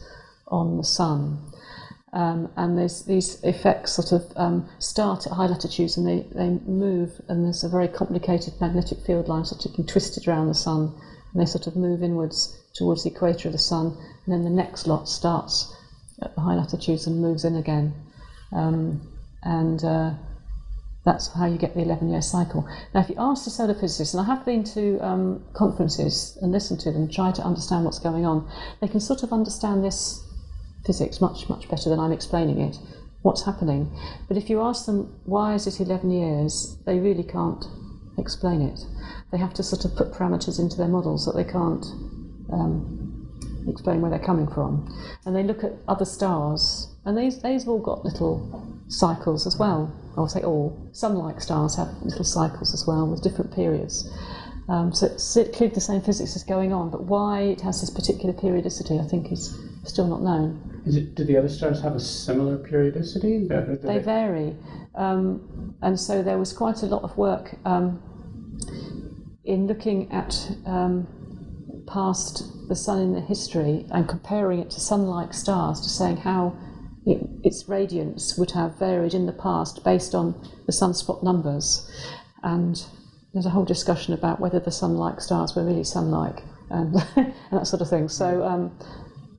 on 0.51 0.77
the 0.77 0.83
sun. 0.83 1.39
Um, 2.13 2.51
and 2.57 2.77
these 2.77 3.41
effects 3.43 3.93
sort 3.93 4.11
of 4.11 4.33
um, 4.35 4.69
start 4.79 5.25
at 5.25 5.31
high 5.31 5.47
latitudes 5.47 5.95
and 5.95 6.05
they, 6.05 6.27
they 6.35 6.49
move, 6.49 7.21
and 7.29 7.45
there's 7.45 7.63
a 7.63 7.69
very 7.69 7.87
complicated 7.87 8.53
magnetic 8.59 8.99
field 9.05 9.29
line 9.29 9.45
sort 9.45 9.65
of 9.65 9.75
being 9.75 9.87
twisted 9.87 10.27
around 10.27 10.49
the 10.49 10.53
sun, 10.53 10.93
and 11.31 11.41
they 11.41 11.45
sort 11.45 11.67
of 11.67 11.75
move 11.77 12.03
inwards 12.03 12.57
towards 12.73 13.03
the 13.03 13.11
equator 13.11 13.47
of 13.47 13.53
the 13.53 13.57
sun, 13.57 13.97
and 14.25 14.33
then 14.33 14.43
the 14.43 14.49
next 14.49 14.87
lot 14.87 15.07
starts 15.07 15.73
at 16.21 16.35
the 16.35 16.41
high 16.41 16.55
latitudes 16.55 17.07
and 17.07 17.21
moves 17.21 17.45
in 17.45 17.55
again. 17.55 17.93
Um, 18.51 19.07
and 19.43 19.83
uh, 19.83 20.11
that's 21.05 21.33
how 21.33 21.45
you 21.45 21.57
get 21.57 21.73
the 21.73 21.81
11 21.81 22.09
year 22.09 22.21
cycle. 22.21 22.67
Now, 22.93 23.01
if 23.01 23.09
you 23.09 23.15
ask 23.17 23.45
the 23.45 23.49
solar 23.49 23.73
physicists, 23.73 24.13
and 24.13 24.21
I 24.21 24.25
have 24.25 24.45
been 24.45 24.63
to 24.65 24.99
um, 24.99 25.45
conferences 25.53 26.37
and 26.41 26.51
listened 26.51 26.81
to 26.81 26.91
them, 26.91 27.09
try 27.09 27.31
to 27.31 27.41
understand 27.41 27.85
what's 27.85 27.99
going 27.99 28.25
on, 28.25 28.49
they 28.81 28.87
can 28.87 28.99
sort 28.99 29.23
of 29.23 29.31
understand 29.31 29.83
this 29.83 30.23
physics 30.85 31.21
much, 31.21 31.49
much 31.49 31.69
better 31.69 31.89
than 31.89 31.99
I'm 31.99 32.11
explaining 32.11 32.59
it, 32.59 32.77
what's 33.21 33.45
happening. 33.45 33.95
But 34.27 34.37
if 34.37 34.49
you 34.49 34.61
ask 34.61 34.85
them, 34.85 35.19
why 35.25 35.53
is 35.53 35.67
it 35.67 35.79
11 35.79 36.09
years, 36.11 36.77
they 36.85 36.99
really 36.99 37.23
can't 37.23 37.63
explain 38.17 38.61
it. 38.61 38.79
They 39.31 39.37
have 39.37 39.53
to 39.55 39.63
sort 39.63 39.85
of 39.85 39.95
put 39.95 40.11
parameters 40.11 40.59
into 40.59 40.77
their 40.77 40.87
models 40.87 41.25
that 41.25 41.35
they 41.35 41.43
can't 41.43 41.85
um, 42.51 43.11
explain 43.67 44.01
where 44.01 44.11
they're 44.11 44.19
coming 44.19 44.47
from. 44.47 44.87
And 45.25 45.35
they 45.35 45.43
look 45.43 45.63
at 45.63 45.73
other 45.87 46.05
stars, 46.05 46.95
and 47.05 47.17
these, 47.17 47.41
these 47.41 47.63
have 47.63 47.69
all 47.69 47.79
got 47.79 48.03
little 48.03 48.79
cycles 48.87 49.47
as 49.47 49.57
well. 49.57 49.97
I'll 50.17 50.27
say 50.27 50.41
all. 50.41 50.89
Some 50.91 51.15
like 51.15 51.39
stars 51.41 51.75
have 51.77 51.89
little 52.01 52.25
cycles 52.25 52.73
as 52.73 52.85
well 52.85 53.07
with 53.07 53.23
different 53.23 53.53
periods. 53.53 54.09
Um, 54.67 54.93
so 54.93 55.07
it's 55.07 55.33
clearly 55.33 55.73
the 55.73 55.81
same 55.81 56.01
physics 56.01 56.35
is 56.35 56.43
going 56.43 56.73
on, 56.73 56.91
but 56.91 57.03
why 57.03 57.41
it 57.41 57.61
has 57.61 57.81
this 57.81 57.89
particular 57.89 58.33
periodicity, 58.33 58.99
I 58.99 59.03
think, 59.03 59.31
is 59.31 59.57
still 59.85 60.07
not 60.07 60.21
known. 60.21 60.70
Is 60.85 60.95
it, 60.95 61.15
do 61.15 61.23
the 61.23 61.37
other 61.37 61.49
stars 61.49 61.81
have 61.81 61.95
a 61.95 61.99
similar 61.99 62.57
periodicity? 62.57 63.47
Do 63.47 63.77
They 63.81 63.99
vary. 63.99 64.55
Um, 64.95 65.75
and 65.81 65.99
so 65.99 66.23
there 66.23 66.37
was 66.37 66.53
quite 66.53 66.81
a 66.83 66.87
lot 66.87 67.03
of 67.03 67.15
work 67.17 67.55
um, 67.65 68.01
in 69.43 69.67
looking 69.67 70.11
at 70.11 70.51
um, 70.65 71.07
past 71.87 72.67
the 72.67 72.75
sun 72.75 72.99
in 72.99 73.13
the 73.13 73.21
history 73.21 73.85
and 73.91 74.07
comparing 74.07 74.59
it 74.59 74.71
to 74.71 74.79
sun-like 74.79 75.33
stars 75.33 75.81
to 75.81 75.89
saying 75.89 76.17
how 76.17 76.55
it, 77.05 77.21
its 77.43 77.67
radiance 77.67 78.37
would 78.37 78.51
have 78.51 78.77
varied 78.77 79.13
in 79.13 79.25
the 79.25 79.33
past 79.33 79.83
based 79.83 80.15
on 80.15 80.33
the 80.65 80.71
sunspot 80.71 81.23
numbers. 81.23 81.89
And 82.43 82.83
there's 83.33 83.45
a 83.45 83.49
whole 83.49 83.65
discussion 83.65 84.13
about 84.13 84.39
whether 84.39 84.59
the 84.59 84.71
sun-like 84.71 85.21
stars 85.21 85.55
were 85.55 85.63
really 85.63 85.83
sun-like 85.83 86.43
and, 86.69 86.95
and 87.15 87.33
that 87.51 87.67
sort 87.67 87.81
of 87.81 87.89
thing. 87.89 88.09
So, 88.09 88.43
um, 88.43 88.77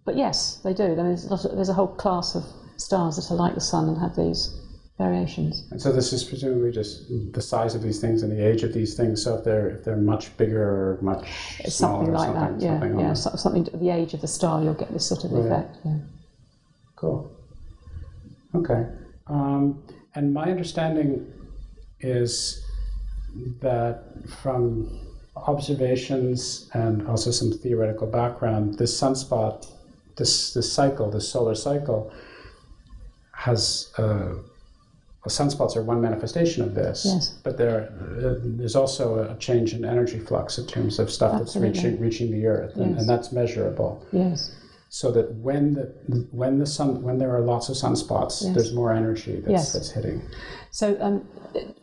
but 0.05 0.17
yes, 0.17 0.57
they 0.65 0.75
do. 0.75 0.95
There's 0.95 1.31
a, 1.31 1.35
of, 1.35 1.43
there's 1.57 1.69
a 1.69 1.75
whole 1.75 1.89
class 1.89 2.35
of 2.35 2.45
stars 2.77 3.17
that 3.17 3.33
are 3.33 3.37
like 3.37 3.55
the 3.55 3.61
sun 3.61 3.89
and 3.89 3.99
have 3.99 4.17
these 4.17 4.59
variations. 4.99 5.67
And 5.71 5.81
so 5.81 5.93
this 5.93 6.13
is 6.13 6.25
presumably 6.25 6.71
just 6.73 7.05
the 7.33 7.41
size 7.43 7.75
of 7.75 7.83
these 7.83 8.01
things 8.01 8.23
and 8.23 8.31
the 8.31 8.45
age 8.45 8.63
of 8.63 8.73
these 8.73 8.95
things. 8.95 9.23
So 9.23 9.37
if 9.37 9.45
they're 9.45 9.71
if 9.71 9.85
they're 9.85 9.97
much 9.97 10.37
bigger 10.37 10.63
or 10.63 10.99
much 11.03 11.27
it's 11.61 11.77
smaller, 11.77 12.05
something 12.07 12.15
like 12.15 12.35
something, 12.35 12.59
that. 12.59 12.65
Yeah, 12.65 12.81
something 12.81 13.01
yeah, 13.01 13.15
so, 13.15 13.31
something 13.37 13.65
to 13.65 13.77
the 13.77 13.91
age 13.91 14.15
of 14.15 14.21
the 14.21 14.29
star, 14.29 14.63
you'll 14.63 14.75
get 14.75 14.93
this 14.93 15.07
sort 15.07 15.25
of 15.25 15.33
Right. 15.33 15.47
effect. 15.47 15.79
Yeah. 15.85 15.99
Cool. 16.97 17.31
Okay. 18.55 18.87
Um, 19.27 19.83
and 20.15 20.33
my 20.35 20.51
understanding 20.51 21.33
is 22.01 22.65
that 23.61 24.05
from 24.43 25.01
observations 25.37 26.69
and 26.75 27.07
also 27.09 27.31
some 27.31 27.51
theoretical 27.51 28.07
background, 28.07 28.75
this 28.79 29.01
sunspot, 29.01 29.67
this 30.17 30.53
this 30.55 30.73
cycle, 30.73 31.11
this 31.11 31.29
solar 31.29 31.55
cycle, 31.55 32.13
has 33.33 33.93
uh, 33.99 34.35
well, 35.25 35.29
sunspots 35.29 35.77
are 35.77 35.83
one 35.83 36.01
manifestation 36.01 36.63
of 36.63 36.75
this. 36.75 37.05
Yes. 37.07 37.31
But 37.45 37.57
there, 37.57 37.93
uh, 38.19 38.35
there's 38.43 38.75
also 38.77 39.31
a 39.31 39.37
change 39.39 39.73
in 39.73 39.85
energy 39.85 40.19
flux 40.19 40.59
in 40.59 40.67
terms 40.67 40.99
of 40.99 41.11
stuff 41.11 41.41
Absolutely. 41.41 41.71
that's 41.73 41.85
reaching 41.85 42.01
reaching 42.01 42.31
the 42.33 42.47
Earth, 42.47 42.77
and, 42.77 42.93
Yes. 42.93 43.01
and 43.01 43.09
that's 43.09 43.33
measurable 43.33 44.05
Yes. 44.13 44.53
so 44.89 45.11
that 45.13 45.33
when 45.37 45.75
the 45.75 46.27
when 46.33 46.59
the 46.59 46.67
sun 46.67 47.03
when 47.03 47.19
there 47.19 47.35
are 47.35 47.41
lots 47.41 47.69
of 47.69 47.77
sunspots, 47.77 48.43
Yes. 48.43 48.55
there's 48.55 48.73
more 48.75 48.93
energy 48.93 49.37
that's, 49.41 49.51
Yes. 49.51 49.73
that's 49.73 49.91
hitting. 49.91 50.23
So, 50.75 50.97
um, 51.03 51.29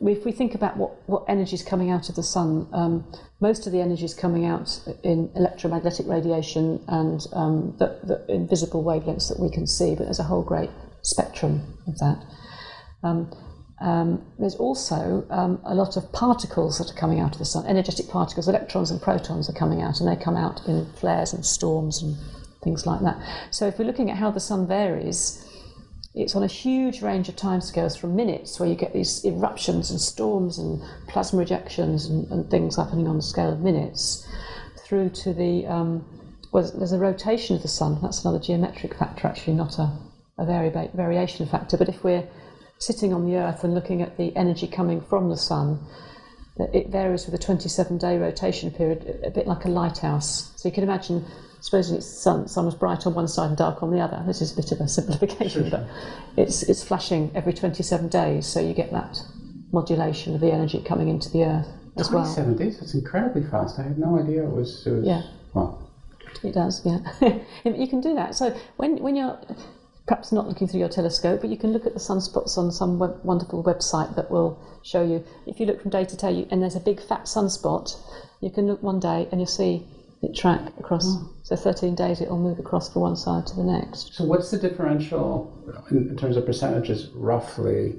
if 0.01 0.25
we 0.25 0.31
think 0.31 0.55
about 0.55 0.75
what, 0.75 1.07
what 1.07 1.23
energy 1.27 1.53
is 1.53 1.61
coming 1.61 1.91
out 1.91 2.09
of 2.09 2.15
the 2.15 2.23
sun, 2.23 2.67
um, 2.73 3.05
most 3.39 3.67
of 3.67 3.71
the 3.71 3.81
energy 3.81 4.03
is 4.03 4.15
coming 4.15 4.45
out 4.45 4.81
in 5.03 5.29
electromagnetic 5.35 6.07
radiation 6.07 6.83
and 6.87 7.23
um, 7.33 7.75
the, 7.77 7.99
the 8.03 8.33
invisible 8.33 8.83
wavelengths 8.83 9.29
that 9.29 9.39
we 9.39 9.51
can 9.51 9.67
see, 9.67 9.93
but 9.93 10.05
there's 10.05 10.19
a 10.19 10.23
whole 10.23 10.41
great 10.41 10.71
spectrum 11.03 11.77
of 11.85 11.99
that. 11.99 12.25
Um, 13.03 13.31
um, 13.79 14.25
there's 14.39 14.55
also 14.55 15.23
um, 15.29 15.61
a 15.65 15.75
lot 15.75 15.95
of 15.95 16.11
particles 16.11 16.79
that 16.79 16.89
are 16.89 16.99
coming 16.99 17.19
out 17.19 17.33
of 17.33 17.37
the 17.37 17.45
sun, 17.45 17.67
energetic 17.67 18.09
particles, 18.09 18.47
electrons 18.47 18.89
and 18.89 18.99
protons 18.99 19.47
are 19.51 19.53
coming 19.53 19.83
out, 19.83 19.99
and 19.99 20.09
they 20.09 20.21
come 20.21 20.35
out 20.35 20.67
in 20.67 20.91
flares 20.93 21.31
and 21.31 21.45
storms 21.45 22.01
and 22.01 22.17
things 22.63 22.87
like 22.87 23.01
that. 23.01 23.21
So, 23.51 23.67
if 23.67 23.77
we're 23.77 23.85
looking 23.85 24.09
at 24.09 24.17
how 24.17 24.31
the 24.31 24.39
sun 24.39 24.67
varies, 24.67 25.45
it's 26.15 26.35
on 26.35 26.43
a 26.43 26.47
huge 26.47 27.01
range 27.01 27.29
of 27.29 27.35
timescales 27.35 27.97
from 27.97 28.15
minutes 28.15 28.59
where 28.59 28.67
you 28.67 28.75
get 28.75 28.93
these 28.93 29.23
eruptions 29.23 29.91
and 29.91 30.01
storms 30.01 30.57
and 30.57 30.81
plasma 31.07 31.43
ejections 31.43 32.09
and, 32.09 32.29
and 32.31 32.49
things 32.49 32.75
happening 32.75 33.07
on 33.07 33.17
a 33.17 33.21
scale 33.21 33.53
of 33.53 33.59
minutes 33.59 34.27
through 34.85 35.09
to 35.09 35.33
the 35.33 35.65
um, 35.67 36.05
well, 36.51 36.69
there's 36.75 36.93
a 36.93 36.97
rotation 36.97 37.55
of 37.55 37.61
the 37.61 37.67
sun. 37.67 37.99
That's 38.01 38.25
another 38.25 38.39
geometric 38.39 38.95
factor 38.95 39.27
actually 39.27 39.53
not 39.53 39.77
a, 39.77 39.91
a 40.39 40.45
vari- 40.45 40.89
variation 40.95 41.45
factor. 41.45 41.77
But 41.77 41.89
if 41.89 42.03
we're 42.03 42.27
sitting 42.79 43.13
on 43.13 43.25
the 43.25 43.37
earth 43.37 43.63
and 43.63 43.75
looking 43.75 44.01
at 44.01 44.17
the 44.17 44.35
energy 44.35 44.67
coming 44.67 45.01
from 45.01 45.29
the 45.29 45.37
sun 45.37 45.85
it 46.73 46.89
varies 46.89 47.25
with 47.25 47.33
a 47.35 47.37
27 47.37 47.97
day 47.97 48.17
rotation 48.17 48.71
period 48.71 49.21
a 49.23 49.31
bit 49.31 49.47
like 49.47 49.65
a 49.65 49.69
lighthouse. 49.69 50.51
So 50.55 50.67
you 50.67 50.73
can 50.73 50.83
imagine 50.83 51.25
supposing 51.59 51.97
it's 51.97 52.07
sun, 52.07 52.47
sun 52.47 52.65
was 52.65 52.75
bright 52.75 53.05
on 53.05 53.13
one 53.13 53.27
side 53.27 53.47
and 53.47 53.57
dark 53.57 53.83
on 53.83 53.91
the 53.91 53.99
other. 53.99 54.23
This 54.25 54.41
is 54.41 54.53
a 54.53 54.55
bit 54.55 54.71
of 54.71 54.79
a 54.79 54.87
simplification, 54.87 55.69
but 55.69 55.85
it's 56.37 56.63
it's 56.63 56.83
flashing 56.83 57.31
every 57.35 57.53
27 57.53 58.07
days, 58.09 58.45
so 58.45 58.59
you 58.59 58.73
get 58.73 58.91
that 58.91 59.21
modulation 59.71 60.33
of 60.35 60.41
the 60.41 60.51
energy 60.51 60.81
coming 60.81 61.09
into 61.09 61.29
the 61.29 61.43
earth 61.43 61.67
as 61.97 62.11
well. 62.11 62.23
Twenty-seven 62.23 62.57
days. 62.57 62.79
That's 62.79 62.93
incredibly 62.93 63.43
fast. 63.43 63.79
I 63.79 63.83
had 63.83 63.99
no 63.99 64.19
idea 64.19 64.43
it 64.43 64.51
was. 64.51 64.85
It 64.85 64.91
was 64.91 65.05
Yeah. 65.05 65.23
Well, 65.53 65.89
It 66.43 66.53
does, 66.53 66.85
yeah. 66.85 66.99
you 67.65 67.87
can 67.87 68.01
do 68.01 68.15
that. 68.15 68.35
So 68.35 68.55
when 68.77 68.97
when 68.97 69.15
you're 69.15 69.39
perhaps 70.07 70.31
not 70.31 70.47
looking 70.47 70.67
through 70.67 70.79
your 70.79 70.89
telescope, 70.89 71.41
but 71.41 71.49
you 71.51 71.57
can 71.57 71.71
look 71.71 71.85
at 71.85 71.93
the 71.93 71.99
sunspots 71.99 72.57
on 72.57 72.71
some 72.71 72.97
web, 72.97 73.19
wonderful 73.23 73.63
website 73.63 74.15
that 74.15 74.31
will 74.31 74.59
show 74.83 75.03
you. 75.03 75.23
If 75.45 75.59
you 75.59 75.65
look 75.65 75.81
from 75.81 75.91
day 75.91 76.05
to 76.05 76.15
day, 76.17 76.31
you, 76.31 76.47
and 76.49 76.61
there's 76.61 76.75
a 76.75 76.79
big 76.79 76.99
fat 76.99 77.25
sunspot, 77.25 77.95
you 78.41 78.49
can 78.49 78.65
look 78.65 78.81
one 78.81 78.99
day 78.99 79.27
and 79.31 79.39
you'll 79.39 79.47
see 79.47 79.85
it 80.21 80.35
track 80.35 80.61
across. 80.77 81.15
So 81.43 81.55
13 81.55 81.95
days, 81.95 82.21
it'll 82.21 82.37
move 82.37 82.59
across 82.59 82.91
from 82.91 83.03
one 83.03 83.15
side 83.15 83.47
to 83.47 83.55
the 83.55 83.63
next. 83.63 84.13
so 84.13 84.23
what's 84.25 84.51
the 84.51 84.57
differential 84.57 85.51
in, 85.91 86.09
in 86.09 86.17
terms 86.17 86.35
of 86.37 86.45
percentages, 86.45 87.09
roughly, 87.15 87.95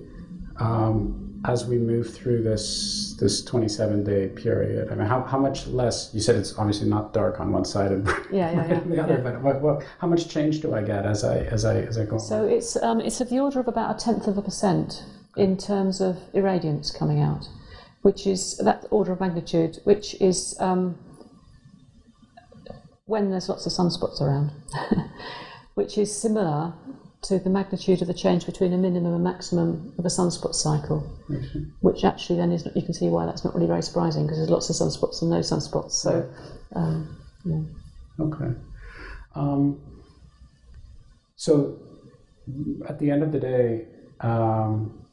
um, 0.58 1.26
as 1.46 1.64
we 1.64 1.78
move 1.78 2.12
through 2.14 2.42
this 2.42 3.16
this 3.18 3.42
twenty-seven 3.42 4.04
day 4.04 4.28
period? 4.28 4.92
I 4.92 4.94
mean, 4.94 5.06
how, 5.06 5.22
how 5.22 5.38
much 5.38 5.66
less? 5.68 6.10
You 6.12 6.20
said 6.20 6.36
it's 6.36 6.58
obviously 6.58 6.88
not 6.88 7.14
dark 7.14 7.40
on 7.40 7.50
one 7.52 7.64
side 7.64 7.92
and 7.92 8.06
Yeah, 8.30 8.52
yeah, 8.52 8.66
yeah. 8.68 8.74
on 8.80 8.90
the 8.90 9.02
other, 9.02 9.14
yeah. 9.14 9.20
but 9.20 9.40
what, 9.42 9.60
what, 9.62 9.82
how 9.98 10.06
much 10.06 10.28
change 10.28 10.60
do 10.60 10.74
I 10.74 10.82
get 10.82 11.06
as 11.06 11.24
I 11.24 11.38
as 11.38 11.64
I 11.64 11.76
as 11.80 11.96
I 11.96 12.04
go? 12.04 12.18
So 12.18 12.44
it's 12.46 12.76
um, 12.82 13.00
it's 13.00 13.22
of 13.22 13.30
the 13.30 13.40
order 13.40 13.58
of 13.60 13.68
about 13.68 13.96
a 13.96 14.04
tenth 14.04 14.26
of 14.26 14.36
a 14.36 14.42
percent 14.42 15.02
in 15.36 15.56
terms 15.56 16.02
of 16.02 16.18
irradiance 16.34 16.94
coming 16.94 17.22
out, 17.22 17.48
which 18.02 18.26
is 18.26 18.58
that 18.58 18.84
order 18.90 19.12
of 19.12 19.20
magnitude, 19.20 19.78
which 19.84 20.14
is 20.20 20.54
um, 20.60 20.98
when 23.10 23.30
there's 23.30 23.48
lots 23.48 23.66
of 23.66 23.72
sunspots 23.72 24.20
around, 24.20 24.52
which 25.74 25.98
is 25.98 26.14
similar 26.14 26.72
to 27.22 27.38
the 27.38 27.50
magnitude 27.50 28.00
of 28.00 28.08
the 28.08 28.14
change 28.14 28.46
between 28.46 28.72
a 28.72 28.78
minimum 28.78 29.12
and 29.12 29.24
maximum 29.24 29.92
of 29.98 30.04
a 30.06 30.08
sunspot 30.08 30.54
cycle, 30.54 31.00
which 31.80 32.04
actually 32.04 32.36
then 32.36 32.52
is 32.52 32.66
you 32.74 32.82
can 32.82 32.94
see 32.94 33.08
why 33.08 33.26
that's 33.26 33.44
not 33.44 33.54
really 33.54 33.66
very 33.66 33.82
surprising 33.82 34.22
because 34.22 34.38
there's 34.38 34.48
lots 34.48 34.70
of 34.70 34.76
sunspots 34.76 35.20
and 35.20 35.30
no 35.30 35.40
sunspots. 35.40 35.90
So, 35.90 36.32
um, 36.74 37.18
yeah. 37.44 37.60
Okay. 38.20 38.54
Um, 39.34 39.80
so, 41.36 41.78
at 42.88 42.98
the 42.98 43.10
end 43.10 43.22
of 43.22 43.32
the 43.32 43.40
day, 43.40 43.86
um, 44.20 45.04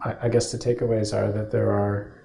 I, 0.00 0.16
I, 0.22 0.28
guess 0.28 0.52
the 0.52 0.58
takeaways 0.58 1.12
are 1.14 1.32
that 1.32 1.50
there 1.50 1.70
are 1.70 2.22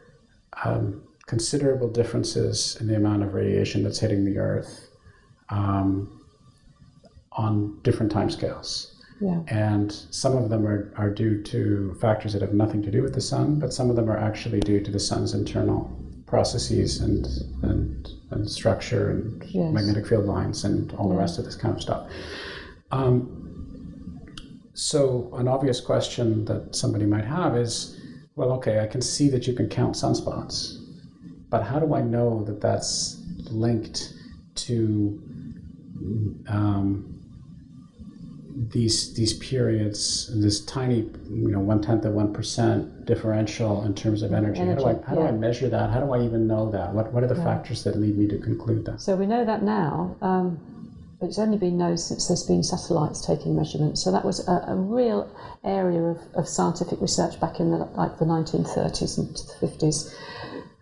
um, 0.64 1.04
considerable 1.26 1.90
differences 1.90 2.78
in 2.80 2.88
the 2.88 2.96
amount 2.96 3.24
of 3.24 3.34
radiation 3.34 3.84
that's 3.84 4.00
hitting 4.00 4.26
the 4.26 4.38
Earth 4.38 4.91
um, 5.52 6.22
on 7.34 7.80
different 7.84 8.12
timescales. 8.12 8.96
Yeah. 9.20 9.42
And 9.48 9.92
some 9.92 10.36
of 10.36 10.50
them 10.50 10.66
are, 10.66 10.92
are 10.98 11.12
due 11.12 11.44
to 11.44 11.96
factors 12.02 12.34
that 12.34 12.42
have 12.42 12.54
nothing 12.54 12.82
to 12.82 12.90
do 12.90 13.04
with 13.04 13.14
the 13.14 13.22
sun, 13.22 13.60
but 13.60 13.72
some 13.72 13.92
of 13.92 13.96
them 13.96 14.10
are 14.10 14.18
actually 14.18 14.60
due 14.62 14.82
to 14.82 14.90
the 14.90 15.00
sun's 15.00 15.36
internal 15.36 15.96
processes 16.26 17.02
and 17.02 17.28
and, 17.62 18.10
and 18.32 18.50
structure 18.50 19.12
and 19.12 19.44
yes. 19.50 19.72
magnetic 19.72 20.08
field 20.08 20.26
lines 20.26 20.64
and 20.64 20.92
all 20.94 21.08
yeah. 21.08 21.14
the 21.14 21.20
rest 21.20 21.38
of 21.38 21.46
this 21.46 21.56
kind 21.56 21.76
of 21.76 21.82
stuff. 21.82 22.10
Um, 22.92 24.20
so 24.74 25.30
an 25.34 25.48
obvious 25.48 25.80
question 25.82 26.46
that 26.46 26.76
somebody 26.76 27.06
might 27.06 27.26
have 27.26 27.56
is, 27.56 28.00
well, 28.36 28.54
okay, 28.54 28.80
I 28.80 28.88
can 28.88 29.02
see 29.02 29.30
that 29.30 29.46
you 29.46 29.54
can 29.54 29.70
count 29.70 29.96
sunspots, 29.96 30.78
but 31.50 31.62
how 31.64 31.80
do 31.80 31.94
I 31.94 32.02
know 32.02 32.44
that 32.46 32.60
that's 32.62 33.22
linked 33.52 34.14
to 34.56 35.22
um, 36.48 37.22
these 38.70 39.14
these 39.14 39.34
periods, 39.34 40.30
this 40.42 40.64
tiny, 40.66 41.10
you 41.30 41.52
know, 41.52 41.60
one 41.60 41.82
tenth 41.82 42.06
of 42.06 42.14
one 42.14 42.34
percent 42.34 43.06
differential 43.06 43.84
in 43.86 43.94
terms 43.94 44.22
of 44.22 44.34
energy. 44.34 44.60
energy 44.60 44.84
how 44.84 44.92
do 44.92 45.00
I 45.00 45.08
how 45.08 45.16
yeah. 45.16 45.22
do 45.22 45.28
I 45.28 45.32
measure 45.32 45.70
that? 45.70 45.90
How 45.90 46.00
do 46.02 46.12
I 46.14 46.24
even 46.24 46.48
know 46.48 46.70
that? 46.72 46.94
What 46.94 47.12
what 47.14 47.24
are 47.24 47.28
the 47.28 47.36
yeah. 47.36 47.44
factors 47.44 47.84
that 47.84 47.98
lead 47.98 48.18
me 48.18 48.28
to 48.28 48.38
conclude 48.38 48.86
that? 48.86 49.02
So 49.02 49.16
we 49.16 49.26
know 49.26 49.46
that 49.46 49.64
now, 49.64 50.16
um, 50.22 50.60
but 51.20 51.28
it's 51.28 51.40
only 51.40 51.58
been 51.58 51.78
known 51.78 51.98
since 51.98 52.28
there's 52.28 52.44
been 52.44 52.64
satellites 52.64 53.26
taking 53.26 53.56
measurements. 53.56 54.04
So 54.04 54.12
that 54.12 54.26
was 54.26 54.48
a, 54.48 54.66
a 54.68 54.76
real 54.76 55.34
area 55.64 56.02
of, 56.02 56.20
of 56.36 56.48
scientific 56.48 57.00
research 57.00 57.40
back 57.40 57.60
in 57.60 57.72
the, 57.72 57.78
like 57.78 58.18
the 58.20 58.26
1930s 58.26 59.18
and 59.18 59.30
the 59.30 59.68
50s, 59.68 60.14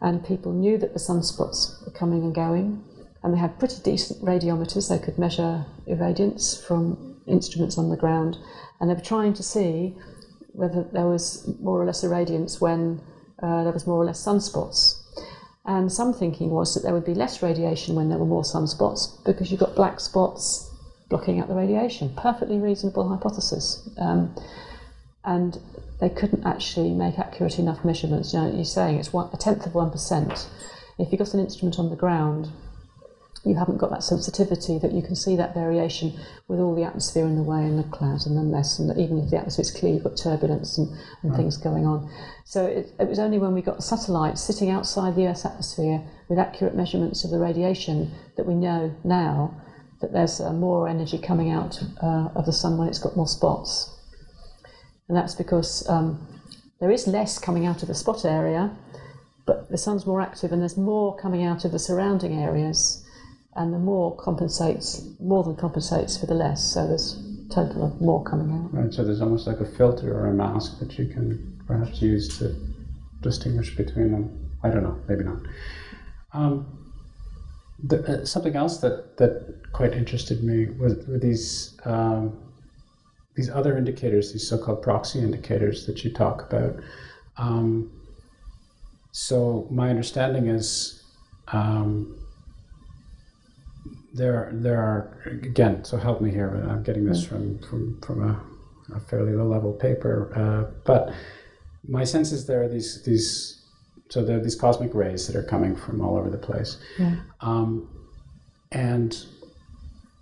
and 0.01 0.25
people 0.25 0.53
knew 0.53 0.77
that 0.77 0.93
the 0.93 0.99
sunspots 0.99 1.85
were 1.85 1.91
coming 1.91 2.23
and 2.23 2.33
going. 2.33 2.83
And 3.23 3.33
they 3.33 3.37
had 3.37 3.59
pretty 3.59 3.81
decent 3.83 4.23
radiometers. 4.23 4.89
They 4.89 5.03
could 5.03 5.17
measure 5.17 5.65
irradiance 5.87 6.65
from 6.65 7.21
instruments 7.27 7.77
on 7.77 7.89
the 7.89 7.97
ground, 7.97 8.37
and 8.79 8.89
they 8.89 8.93
were 8.93 9.01
trying 9.01 9.33
to 9.33 9.43
see 9.43 9.95
whether 10.53 10.83
there 10.83 11.05
was 11.05 11.47
more 11.59 11.81
or 11.81 11.85
less 11.85 12.03
irradiance 12.03 12.59
when 12.59 13.01
uh, 13.41 13.63
there 13.63 13.73
was 13.73 13.87
more 13.87 14.01
or 14.01 14.05
less 14.05 14.23
sunspots. 14.23 15.03
And 15.65 15.91
some 15.91 16.13
thinking 16.13 16.49
was 16.49 16.73
that 16.73 16.83
there 16.83 16.93
would 16.93 17.05
be 17.05 17.13
less 17.13 17.43
radiation 17.43 17.95
when 17.95 18.09
there 18.09 18.17
were 18.17 18.25
more 18.25 18.43
sunspots 18.43 19.23
because 19.23 19.51
you've 19.51 19.59
got 19.59 19.75
black 19.75 19.99
spots 19.99 20.69
blocking 21.09 21.39
out 21.39 21.47
the 21.47 21.55
radiation. 21.55 22.13
Perfectly 22.15 22.57
reasonable 22.57 23.07
hypothesis. 23.07 23.89
Um, 23.97 24.35
and 25.23 25.59
they 25.99 26.09
couldn't 26.09 26.45
actually 26.45 26.91
make 26.93 27.19
accurate 27.19 27.59
enough 27.59 27.83
measurements. 27.83 28.33
You 28.33 28.39
know, 28.39 28.51
you're 28.55 28.65
saying 28.65 28.97
it's 28.97 29.11
one, 29.11 29.29
a 29.33 29.37
tenth 29.37 29.65
of 29.65 29.73
1%. 29.73 30.47
If 30.97 31.11
you've 31.11 31.19
got 31.19 31.33
an 31.33 31.39
instrument 31.39 31.77
on 31.77 31.89
the 31.89 31.95
ground 31.95 32.49
you 33.45 33.55
haven't 33.55 33.77
got 33.77 33.89
that 33.89 34.03
sensitivity 34.03 34.77
that 34.79 34.91
you 34.91 35.01
can 35.01 35.15
see 35.15 35.35
that 35.35 35.53
variation 35.53 36.13
with 36.47 36.59
all 36.59 36.75
the 36.75 36.83
atmosphere 36.83 37.25
in 37.25 37.35
the 37.35 37.43
way 37.43 37.59
and 37.59 37.79
the 37.79 37.89
clouds 37.89 38.25
and 38.25 38.37
the 38.37 38.43
mess 38.43 38.79
and 38.79 38.97
even 38.99 39.17
if 39.17 39.29
the 39.29 39.37
atmosphere 39.37 39.61
is 39.61 39.71
clear 39.71 39.93
you've 39.93 40.03
got 40.03 40.17
turbulence 40.17 40.77
and, 40.77 40.89
and 41.23 41.31
right. 41.31 41.37
things 41.37 41.57
going 41.57 41.85
on. 41.85 42.11
So 42.45 42.65
it, 42.65 42.91
it, 42.99 43.07
was 43.07 43.19
only 43.19 43.37
when 43.37 43.53
we 43.53 43.61
got 43.61 43.83
satellites 43.83 44.41
sitting 44.41 44.69
outside 44.69 45.15
the 45.15 45.27
earth's 45.27 45.45
atmosphere 45.45 46.03
with 46.27 46.37
accurate 46.37 46.75
measurements 46.75 47.23
of 47.23 47.31
the 47.31 47.39
radiation 47.39 48.11
that 48.35 48.45
we 48.45 48.55
know 48.55 48.95
now 49.03 49.61
that 50.01 50.11
there's 50.11 50.41
uh, 50.41 50.51
more 50.51 50.87
energy 50.87 51.17
coming 51.17 51.49
out 51.49 51.81
uh, 52.03 52.29
of 52.35 52.45
the 52.45 52.53
sun 52.53 52.77
when 52.77 52.87
it's 52.87 52.99
got 52.99 53.15
more 53.15 53.27
spots. 53.27 53.95
And 55.07 55.17
that's 55.17 55.35
because 55.35 55.87
um, 55.89 56.27
there 56.79 56.91
is 56.91 57.07
less 57.07 57.39
coming 57.39 57.65
out 57.65 57.81
of 57.81 57.87
the 57.87 57.95
spot 57.95 58.25
area 58.25 58.75
but 59.45 59.67
the 59.71 59.79
sun's 59.79 60.05
more 60.05 60.21
active 60.21 60.51
and 60.51 60.61
there's 60.61 60.77
more 60.77 61.17
coming 61.17 61.43
out 61.43 61.65
of 61.65 61.71
the 61.71 61.79
surrounding 61.79 62.39
areas 62.39 63.03
and 63.59 63.73
the 63.73 63.77
more 63.77 64.15
compensates, 64.15 65.05
more 65.19 65.43
than 65.43 65.55
compensates 65.55 66.17
for 66.17 66.25
the 66.25 66.33
less. 66.33 66.63
So 66.73 66.87
there's 66.87 67.21
total 67.53 67.85
of 67.85 67.99
more 67.99 68.23
coming 68.23 68.49
out. 68.55 68.73
Right. 68.73 68.93
So 68.93 69.03
there's 69.03 69.21
almost 69.21 69.47
like 69.47 69.59
a 69.59 69.65
filter 69.65 70.17
or 70.17 70.27
a 70.27 70.33
mask 70.33 70.79
that 70.79 70.97
you 70.97 71.07
can 71.07 71.61
perhaps 71.67 72.01
use 72.01 72.37
to 72.39 72.55
distinguish 73.21 73.75
between 73.75 74.11
them. 74.11 74.51
I 74.63 74.69
don't 74.69 74.83
know. 74.83 74.97
Maybe 75.09 75.25
not. 75.25 75.39
Um, 76.31 76.89
the, 77.83 78.21
uh, 78.21 78.25
something 78.25 78.55
else 78.55 78.77
that 78.79 79.17
that 79.17 79.61
quite 79.73 79.93
interested 79.93 80.41
me 80.43 80.67
was 80.79 81.05
were 81.05 81.19
these. 81.19 81.77
Um, 81.85 82.45
these 83.35 83.49
other 83.49 83.77
indicators, 83.77 84.33
these 84.33 84.49
so-called 84.49 84.81
proxy 84.81 85.19
indicators 85.19 85.85
that 85.85 86.03
you 86.03 86.11
talk 86.11 86.51
about. 86.51 86.75
Um, 87.37 87.89
so 89.13 89.65
my 89.71 89.89
understanding 89.89 90.47
is 90.47 91.01
um, 91.53 92.19
there 94.13 94.49
there 94.53 94.81
are 94.81 95.21
again. 95.25 95.83
So 95.83 95.97
help 95.97 96.21
me 96.21 96.31
here. 96.31 96.47
But 96.47 96.69
I'm 96.69 96.83
getting 96.83 97.05
this 97.05 97.25
from 97.25 97.59
from 97.59 98.01
from 98.01 98.29
a, 98.29 98.95
a 98.95 98.99
fairly 98.99 99.33
low 99.33 99.47
level 99.47 99.73
paper. 99.73 100.31
Uh, 100.35 100.71
but 100.85 101.13
my 101.87 102.03
sense 102.03 102.31
is 102.31 102.45
there 102.45 102.63
are 102.63 102.67
these 102.67 103.03
these. 103.03 103.55
So 104.09 104.23
there 104.23 104.37
are 104.37 104.43
these 104.43 104.55
cosmic 104.55 104.95
rays 104.95 105.27
that 105.27 105.35
are 105.35 105.43
coming 105.43 105.75
from 105.75 106.01
all 106.01 106.17
over 106.17 106.31
the 106.31 106.37
place, 106.37 106.77
yeah. 106.97 107.17
um, 107.41 107.87
and 108.71 109.15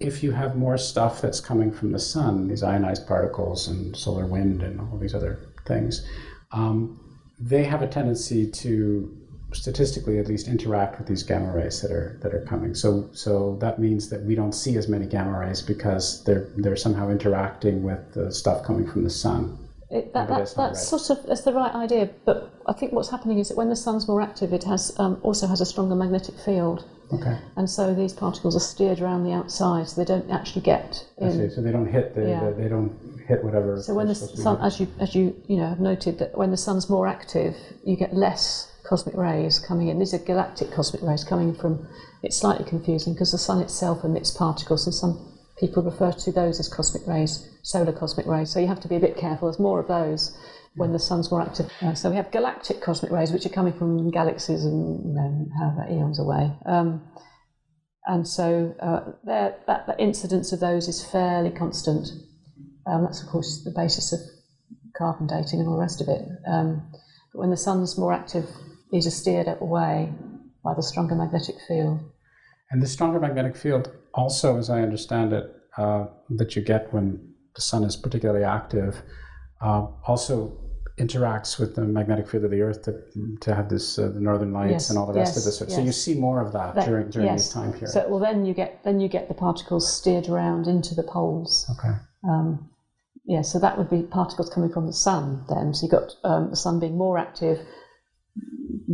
if 0.01 0.21
you 0.21 0.31
have 0.31 0.57
more 0.57 0.77
stuff 0.77 1.21
that's 1.21 1.39
coming 1.39 1.71
from 1.71 1.93
the 1.93 1.99
sun, 1.99 2.49
these 2.49 2.63
ionized 2.63 3.07
particles 3.07 3.69
and 3.69 3.95
solar 3.95 4.25
wind 4.25 4.61
and 4.61 4.81
all 4.81 4.97
these 4.97 5.15
other 5.15 5.39
things, 5.65 6.05
um, 6.51 6.99
they 7.39 7.63
have 7.63 7.81
a 7.81 7.87
tendency 7.87 8.49
to 8.51 9.17
statistically 9.53 10.19
at 10.19 10.27
least 10.27 10.47
interact 10.47 10.97
with 10.97 11.07
these 11.07 11.23
gamma 11.23 11.51
rays 11.51 11.81
that 11.81 11.91
are 11.91 12.19
that 12.21 12.33
are 12.33 12.45
coming. 12.45 12.73
So 12.75 13.09
so 13.13 13.57
that 13.61 13.79
means 13.79 14.09
that 14.09 14.23
we 14.23 14.35
don't 14.35 14.53
see 14.53 14.75
as 14.77 14.87
many 14.87 15.05
gamma 15.05 15.39
rays 15.39 15.61
because 15.61 16.23
they're 16.23 16.49
they're 16.57 16.75
somehow 16.75 17.09
interacting 17.09 17.83
with 17.83 18.13
the 18.13 18.31
stuff 18.31 18.63
coming 18.63 18.87
from 18.87 19.03
the 19.03 19.09
sun. 19.09 19.57
It, 19.89 20.13
that, 20.13 20.27
that, 20.27 20.37
that's 20.37 20.57
right. 20.57 20.75
sort 20.75 21.09
of 21.09 21.25
that's 21.27 21.41
the 21.41 21.53
right 21.53 21.73
idea, 21.73 22.09
but 22.25 22.53
I 22.65 22.73
think 22.73 22.91
what's 22.91 23.09
happening 23.09 23.39
is 23.39 23.47
that 23.47 23.55
when 23.55 23.69
the 23.69 23.75
sun's 23.75 24.05
more 24.05 24.21
active, 24.21 24.51
it 24.51 24.65
has 24.65 24.93
um, 24.99 25.17
also 25.21 25.47
has 25.47 25.61
a 25.61 25.65
stronger 25.65 25.95
magnetic 25.95 26.37
field. 26.37 26.83
Okay. 27.13 27.37
And 27.55 27.69
so 27.69 27.93
these 27.93 28.11
particles 28.11 28.53
are 28.53 28.59
steered 28.59 28.99
around 28.99 29.23
the 29.23 29.31
outside, 29.31 29.87
so 29.87 30.01
they 30.01 30.05
don't 30.05 30.29
actually 30.29 30.63
get 30.63 31.07
in. 31.19 31.49
So 31.51 31.61
they 31.61 31.71
don't 31.71 31.87
hit 31.87 32.15
the, 32.15 32.27
yeah. 32.27 32.49
the 32.49 32.61
they 32.61 32.67
don't 32.67 32.91
hit 33.25 33.41
whatever. 33.45 33.81
So 33.81 33.93
when 33.93 34.07
the 34.07 34.15
sun, 34.15 34.59
as 34.61 34.77
you 34.81 34.87
as 34.99 35.15
you 35.15 35.33
you 35.47 35.55
know 35.55 35.67
have 35.67 35.79
noted 35.79 36.19
that 36.19 36.37
when 36.37 36.51
the 36.51 36.57
sun's 36.57 36.89
more 36.89 37.07
active, 37.07 37.55
you 37.85 37.95
get 37.95 38.13
less 38.13 38.69
cosmic 38.87 39.15
rays 39.15 39.59
coming 39.59 39.89
in. 39.89 39.99
These 39.99 40.13
are 40.13 40.19
galactic 40.19 40.71
cosmic 40.71 41.01
rays 41.01 41.23
coming 41.23 41.53
from. 41.53 41.87
It's 42.23 42.37
slightly 42.37 42.65
confusing 42.65 43.13
because 43.13 43.31
the 43.31 43.37
sun 43.37 43.61
itself 43.61 44.03
emits 44.03 44.31
particles, 44.31 44.85
and 44.87 44.93
some 44.93 45.37
people 45.59 45.83
refer 45.83 46.11
to 46.11 46.31
those 46.31 46.59
as 46.59 46.67
cosmic 46.67 47.05
rays, 47.07 47.47
solar 47.63 47.91
cosmic 47.91 48.25
rays. 48.25 48.49
So 48.51 48.59
you 48.59 48.67
have 48.67 48.79
to 48.81 48.87
be 48.87 48.95
a 48.95 48.99
bit 48.99 49.17
careful. 49.17 49.47
There's 49.47 49.59
more 49.59 49.79
of 49.79 49.87
those 49.87 50.37
when 50.75 50.93
the 50.93 50.99
sun's 50.99 51.31
more 51.31 51.41
active. 51.41 51.71
Uh, 51.81 51.93
so 51.93 52.09
we 52.09 52.15
have 52.15 52.31
galactic 52.31 52.81
cosmic 52.81 53.11
rays, 53.11 53.31
which 53.31 53.45
are 53.45 53.49
coming 53.49 53.73
from 53.73 54.09
galaxies 54.11 54.63
and 54.63 55.05
you 55.05 55.13
know 55.13 55.47
however 55.59 55.91
eons 55.91 56.19
away. 56.19 56.51
Um, 56.65 57.03
and 58.05 58.25
so 58.25 58.73
uh, 58.79 59.11
that, 59.25 59.95
incidence 59.99 60.53
of 60.53 60.59
those 60.59 60.87
is 60.87 61.03
fairly 61.03 61.49
constant. 61.49 62.07
Um, 62.85 63.03
that's 63.03 63.21
of 63.21 63.27
course 63.27 63.63
the 63.65 63.71
basis 63.71 64.13
of 64.13 64.19
carbon 64.95 65.27
dating 65.27 65.59
and 65.59 65.67
all 65.67 65.75
the 65.75 65.81
rest 65.81 65.99
of 65.99 66.07
it. 66.07 66.21
Um, 66.47 66.89
but 67.33 67.39
when 67.39 67.49
the 67.49 67.57
sun's 67.57 67.97
more 67.97 68.13
active, 68.13 68.45
these 68.91 69.07
are 69.07 69.11
steered 69.11 69.47
away 69.59 70.13
by 70.63 70.73
the 70.73 70.83
stronger 70.83 71.15
magnetic 71.15 71.55
field. 71.67 71.99
And 72.71 72.81
the 72.81 72.87
stronger 72.87 73.19
magnetic 73.19 73.55
field, 73.55 73.91
also, 74.13 74.57
as 74.57 74.69
I 74.69 74.81
understand 74.81 75.33
it, 75.33 75.55
uh, 75.77 76.07
that 76.31 76.55
you 76.55 76.61
get 76.61 76.93
when 76.93 77.33
the 77.55 77.61
sun 77.61 77.83
is 77.83 77.95
particularly 77.95 78.43
active, 78.43 79.01
uh, 79.61 79.87
also 80.05 80.57
interacts 80.99 81.59
with 81.59 81.75
the 81.75 81.81
magnetic 81.81 82.27
field 82.27 82.43
of 82.43 82.51
the 82.51 82.61
Earth 82.61 82.81
to, 82.83 82.99
to 83.41 83.53
have 83.53 83.69
this 83.69 83.99
uh, 83.99 84.09
the 84.09 84.19
northern 84.19 84.51
lights 84.51 84.71
yes, 84.71 84.89
and 84.89 84.97
all 84.97 85.05
the 85.05 85.13
rest 85.13 85.35
yes, 85.35 85.37
of 85.37 85.43
this. 85.45 85.57
So, 85.59 85.65
yes. 85.65 85.75
so 85.75 85.81
you 85.81 85.91
see 85.91 86.19
more 86.19 86.41
of 86.41 86.51
that, 86.53 86.75
that 86.75 86.85
during 86.85 87.09
during 87.09 87.27
yes. 87.27 87.43
this 87.43 87.53
time 87.53 87.71
period. 87.71 87.89
So 87.89 88.07
well, 88.09 88.19
then 88.19 88.45
you 88.45 88.53
get 88.53 88.83
then 88.83 88.99
you 88.99 89.07
get 89.07 89.27
the 89.27 89.35
particles 89.35 89.95
steered 89.95 90.27
around 90.27 90.67
into 90.67 90.95
the 90.95 91.03
poles. 91.03 91.69
Okay. 91.77 91.95
Um, 92.27 92.69
yeah, 93.25 93.41
so 93.41 93.59
that 93.59 93.77
would 93.77 93.89
be 93.89 94.03
particles 94.03 94.49
coming 94.49 94.71
from 94.71 94.87
the 94.87 94.93
sun. 94.93 95.43
Then, 95.49 95.73
so 95.73 95.85
you 95.85 95.91
have 95.91 96.01
got 96.01 96.13
um, 96.23 96.49
the 96.49 96.55
sun 96.55 96.79
being 96.79 96.97
more 96.97 97.17
active, 97.17 97.59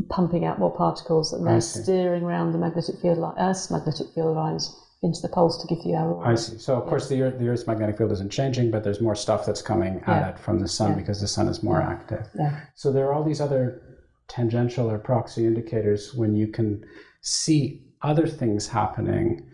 pumping 0.10 0.46
out 0.46 0.60
more 0.60 0.76
particles 0.76 1.34
and 1.34 1.46
then 1.46 1.62
steering 1.62 2.24
around 2.24 2.52
the 2.52 2.58
magnetic 2.58 2.96
field 3.02 3.18
line, 3.18 3.36
Earth's 3.40 3.70
magnetic 3.72 4.08
field 4.14 4.36
lines 4.36 4.76
into 5.02 5.20
the 5.22 5.30
poles 5.30 5.62
to 5.62 5.68
give 5.74 5.84
the 5.84 5.94
aurora. 5.94 6.30
I 6.30 6.36
see. 6.36 6.58
So 6.58 6.80
of 6.80 6.88
course 6.88 7.10
the 7.10 7.22
Earth, 7.22 7.38
the 7.38 7.50
Earth's 7.50 7.68
magnetic 7.68 7.98
field 7.98 8.12
isn't 8.14 8.32
changing, 8.32 8.72
but 8.72 8.84
there's 8.84 9.02
more 9.02 9.16
stuff 9.16 9.46
that's 9.46 9.62
coming 9.62 10.02
at 10.08 10.22
Yeah. 10.22 10.30
it 10.30 10.40
from 10.40 10.60
the 10.60 10.68
sun 10.68 10.92
Yeah. 10.92 10.96
because 10.98 11.20
the 11.20 11.28
sun 11.28 11.48
is 11.48 11.62
more 11.62 11.82
active. 11.82 12.28
Yeah. 12.36 12.58
So 12.76 12.92
there 12.92 13.08
are 13.08 13.14
all 13.14 13.24
these 13.24 13.42
other 13.42 13.82
tangential 14.30 14.90
or 14.90 14.98
proxy 14.98 15.46
indicators 15.46 16.14
when 16.16 16.34
you 16.34 16.48
can 16.48 16.84
see 17.22 17.86
other 18.02 18.28
things 18.28 18.68
happening 18.68 19.50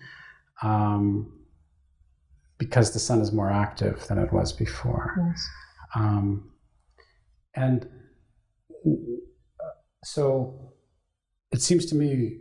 um, 0.61 1.31
because 2.57 2.91
the 2.91 2.99
sun 2.99 3.21
is 3.21 3.31
more 3.31 3.49
active 3.49 4.05
than 4.07 4.17
it 4.19 4.31
was 4.31 4.51
before. 4.53 5.15
Yes. 5.17 5.47
Um, 5.95 6.51
and 7.55 7.87
so 10.03 10.73
it 11.51 11.61
seems 11.61 11.85
to 11.87 11.95
me 11.95 12.39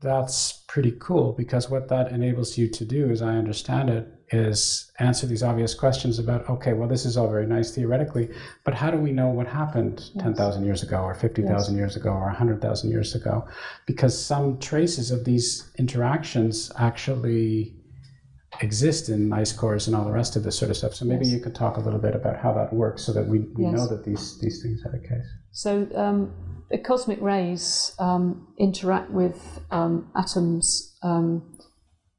that's 0.00 0.64
pretty 0.68 0.92
cool 1.00 1.32
because 1.32 1.70
what 1.70 1.88
that 1.88 2.12
enables 2.12 2.58
you 2.58 2.68
to 2.68 2.84
do, 2.84 3.10
as 3.10 3.22
I 3.22 3.36
understand 3.36 3.88
it, 3.90 4.06
is 4.30 4.90
answer 4.98 5.26
these 5.26 5.42
obvious 5.42 5.74
questions 5.74 6.18
about 6.18 6.48
okay, 6.50 6.72
well, 6.72 6.88
this 6.88 7.06
is 7.06 7.16
all 7.16 7.28
very 7.28 7.46
nice 7.46 7.74
theoretically, 7.74 8.28
but 8.64 8.74
how 8.74 8.90
do 8.90 8.98
we 8.98 9.12
know 9.12 9.28
what 9.28 9.46
happened 9.46 10.10
10,000 10.18 10.64
years 10.64 10.82
ago, 10.82 10.98
or 10.98 11.14
50,000 11.14 11.76
years 11.76 11.96
ago, 11.96 12.10
or 12.10 12.26
100,000 12.26 12.90
years 12.90 13.14
ago? 13.14 13.46
Because 13.86 14.18
some 14.18 14.58
traces 14.58 15.10
of 15.10 15.24
these 15.24 15.70
interactions 15.78 16.70
actually 16.78 17.76
exist 18.60 19.08
in 19.08 19.32
ice 19.32 19.52
cores 19.52 19.86
and 19.86 19.96
all 19.96 20.04
the 20.04 20.12
rest 20.12 20.36
of 20.36 20.42
this 20.42 20.58
sort 20.58 20.70
of 20.70 20.76
stuff. 20.76 20.94
So 20.94 21.04
maybe 21.04 21.24
Yes. 21.26 21.34
you 21.34 21.40
could 21.40 21.54
talk 21.54 21.76
a 21.76 21.80
little 21.80 21.98
bit 22.00 22.14
about 22.14 22.36
how 22.36 22.52
that 22.54 22.72
works 22.72 23.04
so 23.04 23.12
that 23.12 23.26
we, 23.26 23.40
we 23.54 23.64
Yes. 23.64 23.72
know 23.72 23.86
that 23.88 24.04
these, 24.04 24.38
these 24.40 24.62
things 24.62 24.82
are 24.84 24.92
the 24.92 25.00
case. 25.00 25.26
So 25.54 25.86
um, 25.94 26.64
the 26.68 26.78
cosmic 26.78 27.20
rays 27.20 27.94
um, 28.00 28.48
interact 28.58 29.12
with 29.12 29.60
um, 29.70 30.10
atoms 30.16 30.98
um, 31.04 31.58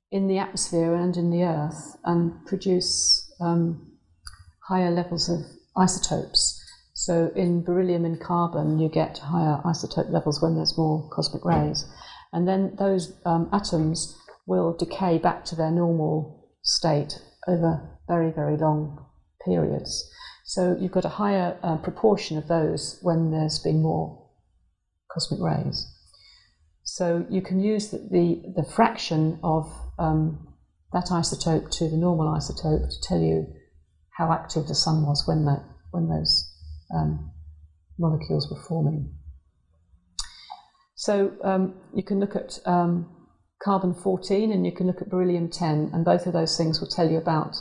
in 0.10 0.28
the 0.28 0.38
atmosphere 0.38 0.96
and 0.96 1.16
in 1.18 1.32
the 1.32 1.44
Earth 1.44 1.98
and 2.06 2.46
produce 2.46 3.30
um, 3.42 3.98
higher 4.70 4.90
levels 4.90 5.30
of 5.30 5.42
isotopes. 5.76 6.62
So 6.94 7.30
in 7.36 7.62
beryllium 7.62 8.06
and 8.06 8.22
carbon, 8.22 8.80
you 8.80 8.88
get 8.88 9.18
higher 9.18 9.62
isotope 9.66 10.12
levels 10.12 10.42
when 10.42 10.56
there's 10.56 10.78
more 10.78 11.10
cosmic 11.12 11.44
rays. 11.44 11.86
And 12.32 12.48
then 12.48 12.78
those 12.80 13.20
um, 13.26 13.50
atoms 13.52 14.18
will 14.48 14.78
decay 14.78 15.18
back 15.18 15.44
to 15.46 15.56
their 15.58 15.72
normal 15.72 16.48
state 16.64 17.20
over 17.50 18.00
very, 18.08 18.32
very 18.32 18.56
long 18.56 19.06
periods. 19.44 20.10
So 20.56 20.78
you've 20.80 20.94
got 20.94 21.04
a 21.04 21.10
higher 21.10 21.60
uh, 21.64 21.76
proportion 21.76 22.38
of 22.38 22.48
those 22.48 22.98
when 23.02 23.30
there's 23.30 23.60
been 23.60 23.82
more 23.82 24.26
cosmic 25.12 25.42
rays. 25.42 25.86
So 26.82 27.26
you 27.30 27.42
can 27.42 27.60
use 27.60 27.90
the, 27.90 27.98
the, 27.98 28.42
the 28.56 28.64
fraction 28.64 29.38
of 29.44 29.70
um, 30.00 30.48
that 30.94 31.08
isotope 31.08 31.70
to 31.72 31.90
the 31.90 31.98
normal 31.98 32.34
isotope 32.34 32.88
to 32.90 33.02
tell 33.02 33.20
you 33.20 33.48
how 34.18 34.32
active 34.32 34.68
the 34.68 34.76
sun 34.76 35.06
was 35.06 35.28
when, 35.28 35.44
that, 35.44 35.62
when 35.92 36.08
those 36.08 36.50
um, 36.96 37.34
molecules 38.00 38.50
were 38.50 38.64
forming. 38.66 39.14
So 40.96 41.34
um, 41.44 41.74
you 41.94 42.02
can 42.04 42.22
look 42.22 42.38
at 42.38 42.60
um, 42.66 43.14
carbon 43.62 43.94
14 43.94 44.54
and 44.54 44.66
you 44.66 44.72
can 44.72 44.88
look 44.88 45.02
at 45.02 45.10
beryllium 45.10 45.50
10, 45.50 45.90
and 45.94 46.06
both 46.06 46.26
of 46.28 46.32
those 46.32 46.56
things 46.56 46.80
will 46.80 46.88
tell 46.88 47.12
you 47.12 47.18
about 47.18 47.58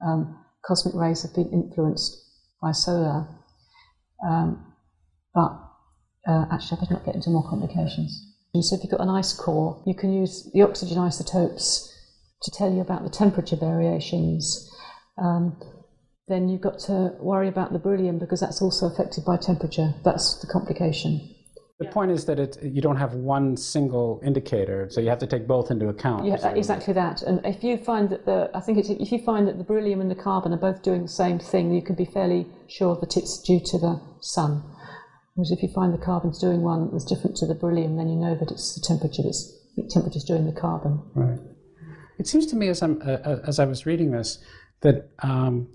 um, 0.00 0.39
cosmic 0.64 0.94
rays 0.94 1.22
have 1.22 1.34
been 1.34 1.50
influenced 1.52 2.16
by 2.62 2.72
solar. 2.72 3.28
Um, 4.28 4.74
but 5.34 5.52
uh, 6.28 6.46
actually, 6.52 6.78
I 6.78 6.80
better 6.80 6.94
not 6.94 7.06
get 7.06 7.14
into 7.14 7.30
more 7.30 7.48
complications. 7.48 8.26
And 8.52 8.64
so, 8.64 8.76
if 8.76 8.82
you've 8.82 8.90
got 8.90 9.00
an 9.00 9.08
ice 9.08 9.32
core, 9.32 9.82
you 9.86 9.94
can 9.94 10.12
use 10.12 10.50
the 10.52 10.62
oxygen 10.62 10.98
isotopes 10.98 11.86
to 12.42 12.50
tell 12.50 12.72
you 12.72 12.80
about 12.80 13.04
the 13.04 13.10
temperature 13.10 13.56
variations. 13.56 14.68
Um, 15.18 15.60
then 16.28 16.48
you've 16.48 16.60
got 16.60 16.78
to 16.80 17.14
worry 17.18 17.48
about 17.48 17.72
the 17.72 17.78
beryllium 17.78 18.18
because 18.18 18.40
that's 18.40 18.62
also 18.62 18.86
affected 18.86 19.24
by 19.24 19.36
temperature. 19.36 19.94
That's 20.04 20.40
the 20.40 20.46
complication. 20.46 21.34
The 21.80 21.86
point 21.86 22.10
is 22.10 22.26
that 22.26 22.38
it, 22.38 22.62
you 22.62 22.82
don't 22.82 22.98
have 22.98 23.14
one 23.14 23.56
single 23.56 24.20
indicator, 24.22 24.88
so 24.90 25.00
you 25.00 25.08
have 25.08 25.18
to 25.20 25.26
take 25.26 25.46
both 25.48 25.70
into 25.70 25.88
account. 25.88 26.26
Yeah, 26.26 26.36
exactly 26.50 26.92
that. 26.92 27.22
And 27.22 27.40
if 27.44 27.64
you 27.64 27.78
find 27.78 28.10
that 28.10 28.26
the, 28.26 28.50
I 28.52 28.60
think 28.60 28.76
it's, 28.76 28.90
if 28.90 29.10
you 29.10 29.18
find 29.24 29.48
that 29.48 29.56
the 29.56 29.64
beryllium 29.64 30.02
and 30.02 30.10
the 30.10 30.14
carbon 30.14 30.52
are 30.52 30.58
both 30.58 30.82
doing 30.82 31.02
the 31.02 31.08
same 31.08 31.38
thing, 31.38 31.72
you 31.72 31.80
can 31.80 31.94
be 31.94 32.04
fairly 32.04 32.46
sure 32.68 32.96
that 33.00 33.16
it's 33.16 33.40
due 33.40 33.60
to 33.64 33.78
the 33.78 33.98
sun. 34.20 34.62
Whereas 35.34 35.50
if 35.52 35.62
you 35.62 35.70
find 35.74 35.94
the 35.94 36.04
carbon's 36.04 36.38
doing 36.38 36.60
one 36.60 36.90
that's 36.92 37.06
different 37.06 37.36
to 37.36 37.46
the 37.46 37.54
beryllium, 37.54 37.96
then 37.96 38.10
you 38.10 38.16
know 38.16 38.36
that 38.38 38.50
it's 38.50 38.74
the 38.74 38.86
temperature 38.86 39.22
that's 39.22 39.50
the 39.76 39.88
temperature's 39.88 40.24
doing 40.24 40.44
the 40.44 40.60
carbon. 40.60 41.02
Right. 41.14 41.40
It 42.18 42.26
seems 42.26 42.44
to 42.48 42.56
me, 42.56 42.68
as 42.68 42.82
I'm 42.82 43.00
uh, 43.00 43.12
uh, 43.12 43.40
as 43.46 43.58
I 43.58 43.64
was 43.64 43.86
reading 43.86 44.10
this, 44.10 44.38
that 44.82 45.08
um, 45.22 45.68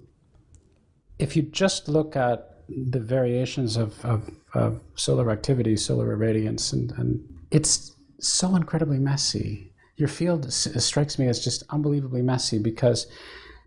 if 1.18 1.36
you 1.36 1.42
just 1.42 1.88
look 1.88 2.16
at 2.16 2.52
the 2.70 3.00
variations 3.00 3.78
of, 3.78 4.04
of, 4.06 4.30
of 4.56 4.80
solar 4.96 5.32
activity, 5.32 5.76
solar 5.76 6.16
irradiance, 6.16 6.74
and, 6.74 6.92
and 6.98 7.24
it's 7.52 7.96
so 8.20 8.56
incredibly 8.56 9.00
messy. 9.00 9.72
Your 9.98 10.08
field 10.08 10.46
s- 10.48 10.84
strikes 10.84 11.18
me 11.20 11.28
as 11.28 11.44
just 11.44 11.64
unbelievably 11.70 12.22
messy 12.22 12.60
because 12.60 13.08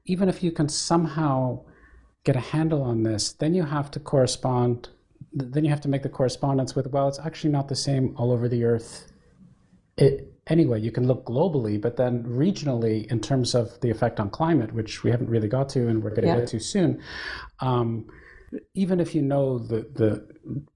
even 0.06 0.28
if 0.28 0.42
you 0.42 0.50
can 0.50 0.68
somehow 0.68 1.60
get 2.24 2.36
a 2.36 2.40
handle 2.40 2.82
on 2.82 3.02
this, 3.02 3.32
then 3.32 3.54
you 3.54 3.64
have 3.64 3.90
to 3.92 4.00
correspond. 4.00 4.88
Then 5.32 5.64
you 5.64 5.70
have 5.70 5.80
to 5.82 5.88
make 5.88 6.02
the 6.02 6.08
correspondence 6.08 6.74
with 6.74 6.86
well, 6.88 7.08
it's 7.08 7.18
actually 7.18 7.50
not 7.50 7.68
the 7.68 7.76
same 7.76 8.14
all 8.16 8.32
over 8.32 8.48
the 8.48 8.64
Earth 8.64 9.12
it, 9.98 10.32
anyway, 10.46 10.80
you 10.80 10.92
can 10.92 11.06
look 11.06 11.24
globally, 11.26 11.80
but 11.80 11.96
then 11.96 12.22
regionally, 12.24 13.10
in 13.10 13.20
terms 13.20 13.54
of 13.54 13.78
the 13.80 13.90
effect 13.90 14.20
on 14.20 14.30
climate, 14.30 14.72
which 14.72 15.02
we 15.02 15.10
haven't 15.10 15.28
really 15.28 15.48
got 15.48 15.68
to, 15.70 15.88
and 15.88 16.02
we're 16.02 16.10
going 16.10 16.22
to 16.22 16.28
Yeah. 16.28 16.38
get 16.38 16.48
to 16.48 16.60
soon. 16.60 17.02
Um, 17.60 18.06
even 18.74 19.00
if 19.00 19.14
you 19.14 19.22
know 19.22 19.58
the, 19.58 19.86
the 19.94 20.26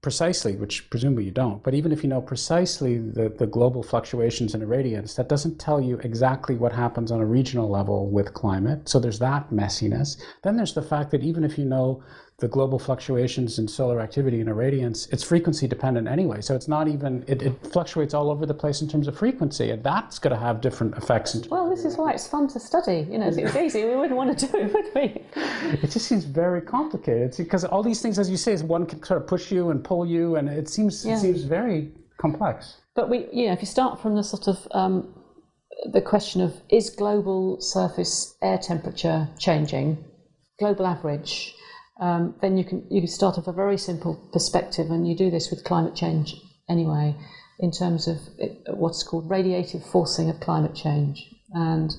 precisely, 0.01 0.55
which 0.55 0.89
presumably 0.89 1.25
you 1.25 1.31
don't, 1.31 1.63
but 1.63 1.73
even 1.73 1.91
if 1.91 2.03
you 2.03 2.09
know 2.09 2.21
precisely 2.21 2.97
the, 2.97 3.29
the 3.29 3.47
global 3.47 3.81
fluctuations 3.81 4.53
in 4.53 4.61
irradiance, 4.61 5.15
that 5.15 5.29
doesn't 5.29 5.59
tell 5.59 5.81
you 5.81 5.97
exactly 5.99 6.55
what 6.55 6.71
happens 6.71 7.11
on 7.11 7.19
a 7.19 7.25
regional 7.25 7.69
level 7.69 8.09
with 8.09 8.33
climate. 8.33 8.87
So 8.87 8.99
there's 8.99 9.19
that 9.19 9.49
messiness. 9.49 10.21
Then 10.43 10.55
there's 10.55 10.73
the 10.73 10.81
fact 10.81 11.11
that 11.11 11.23
even 11.23 11.43
if 11.43 11.57
you 11.57 11.65
know 11.65 12.03
the 12.39 12.47
global 12.47 12.79
fluctuations 12.79 13.59
in 13.59 13.67
solar 13.67 14.01
activity 14.01 14.41
and 14.41 14.49
irradiance, 14.49 15.11
it's 15.13 15.23
frequency 15.23 15.67
dependent 15.67 16.07
anyway. 16.07 16.41
So 16.41 16.55
it's 16.55 16.67
not 16.67 16.87
even, 16.87 17.23
it, 17.27 17.41
it 17.41 17.67
fluctuates 17.71 18.13
all 18.13 18.29
over 18.31 18.45
the 18.45 18.53
place 18.53 18.81
in 18.81 18.87
terms 18.89 19.07
of 19.07 19.17
frequency, 19.17 19.69
and 19.69 19.83
that's 19.83 20.19
going 20.19 20.33
to 20.33 20.39
have 20.39 20.59
different 20.59 20.97
effects. 20.97 21.35
Well, 21.49 21.69
this 21.69 21.85
is 21.85 21.95
why 21.95 22.11
it's 22.13 22.27
fun 22.27 22.47
to 22.49 22.59
study. 22.59 23.07
You 23.09 23.19
know, 23.19 23.27
if 23.27 23.37
it 23.37 23.43
was 23.43 23.55
easy, 23.55 23.85
we 23.85 23.95
wouldn't 23.95 24.17
want 24.17 24.37
to 24.37 24.47
do 24.47 24.57
it, 24.57 24.73
would 24.73 24.85
we? 24.95 25.23
it 25.83 25.91
just 25.91 26.07
seems 26.07 26.25
very 26.25 26.61
complicated 26.61 27.35
because 27.37 27.63
all 27.65 27.83
these 27.83 28.01
things, 28.01 28.17
as 28.17 28.29
you 28.29 28.37
say, 28.37 28.53
is 28.53 28.63
one 28.63 28.85
can 28.85 29.01
sort 29.03 29.21
of 29.21 29.27
push 29.27 29.51
you 29.51 29.69
and 29.69 29.83
pull 29.83 30.05
you, 30.05 30.35
and 30.35 30.49
it 30.49 30.67
seems 30.67 31.05
Yeah. 31.05 31.15
it 31.15 31.19
seems 31.19 31.43
very 31.43 31.91
complex. 32.17 32.81
But 32.95 33.09
we, 33.09 33.27
you 33.31 33.47
know, 33.47 33.53
if 33.53 33.61
you 33.61 33.67
start 33.67 34.01
from 34.01 34.15
the 34.15 34.23
sort 34.23 34.47
of 34.47 34.67
um, 34.71 35.13
the 35.91 36.01
question 36.01 36.41
of 36.41 36.53
is 36.69 36.89
global 36.89 37.59
surface 37.61 38.35
air 38.41 38.57
temperature 38.57 39.29
changing, 39.37 40.03
global 40.59 40.85
average, 40.85 41.55
um, 41.99 42.35
then 42.41 42.57
you 42.57 42.63
can 42.63 42.85
you 42.89 43.01
can 43.01 43.07
start 43.07 43.37
off 43.37 43.47
a 43.47 43.53
very 43.53 43.77
simple 43.77 44.15
perspective, 44.31 44.89
and 44.89 45.07
you 45.07 45.15
do 45.15 45.29
this 45.29 45.49
with 45.49 45.63
climate 45.63 45.95
change 45.95 46.35
anyway, 46.69 47.15
in 47.59 47.71
terms 47.71 48.07
of 48.07 48.17
it, 48.37 48.61
what's 48.67 49.03
called 49.03 49.29
radiative 49.29 49.85
forcing 49.85 50.29
of 50.29 50.39
climate 50.39 50.75
change, 50.75 51.29
and 51.53 51.93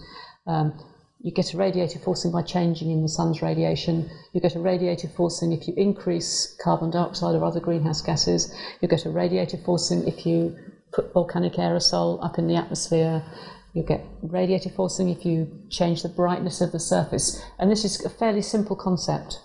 um, 0.47 0.79
you 1.25 1.33
get 1.33 1.55
a 1.55 1.57
radiative 1.57 2.05
forcing 2.05 2.31
by 2.31 2.43
changing 2.43 2.91
in 2.91 3.01
the 3.01 3.09
sun's 3.09 3.41
radiation. 3.41 4.11
You 4.35 4.43
get 4.43 4.57
a 4.57 4.59
radiative 4.59 5.17
forcing 5.17 5.53
if 5.53 5.67
you 5.67 5.73
increase 5.75 6.55
carbon 6.63 6.91
dioxide 6.91 7.35
or 7.35 7.43
other 7.45 7.61
greenhouse 7.61 8.03
gases. 8.03 8.55
You 8.83 8.89
get 8.89 9.07
a 9.07 9.09
radiative 9.09 9.65
forcing 9.65 10.07
if 10.07 10.27
you 10.27 10.55
put 10.93 11.15
volcanic 11.15 11.55
aerosol 11.55 12.23
up 12.23 12.39
in 12.39 12.47
the 12.47 12.57
atmosphere. 12.57 13.25
You 13.73 13.85
get 13.85 14.05
radiative 14.23 14.77
forcing 14.77 15.09
if 15.09 15.25
you 15.25 15.49
change 15.71 16.03
the 16.03 16.11
brightness 16.11 16.61
of 16.61 16.73
the 16.73 16.79
surface. 16.79 17.43
And 17.59 17.71
this 17.71 17.87
is 17.87 18.05
a 18.05 18.11
fairly 18.11 18.43
simple 18.43 18.77
concept. 18.77 19.41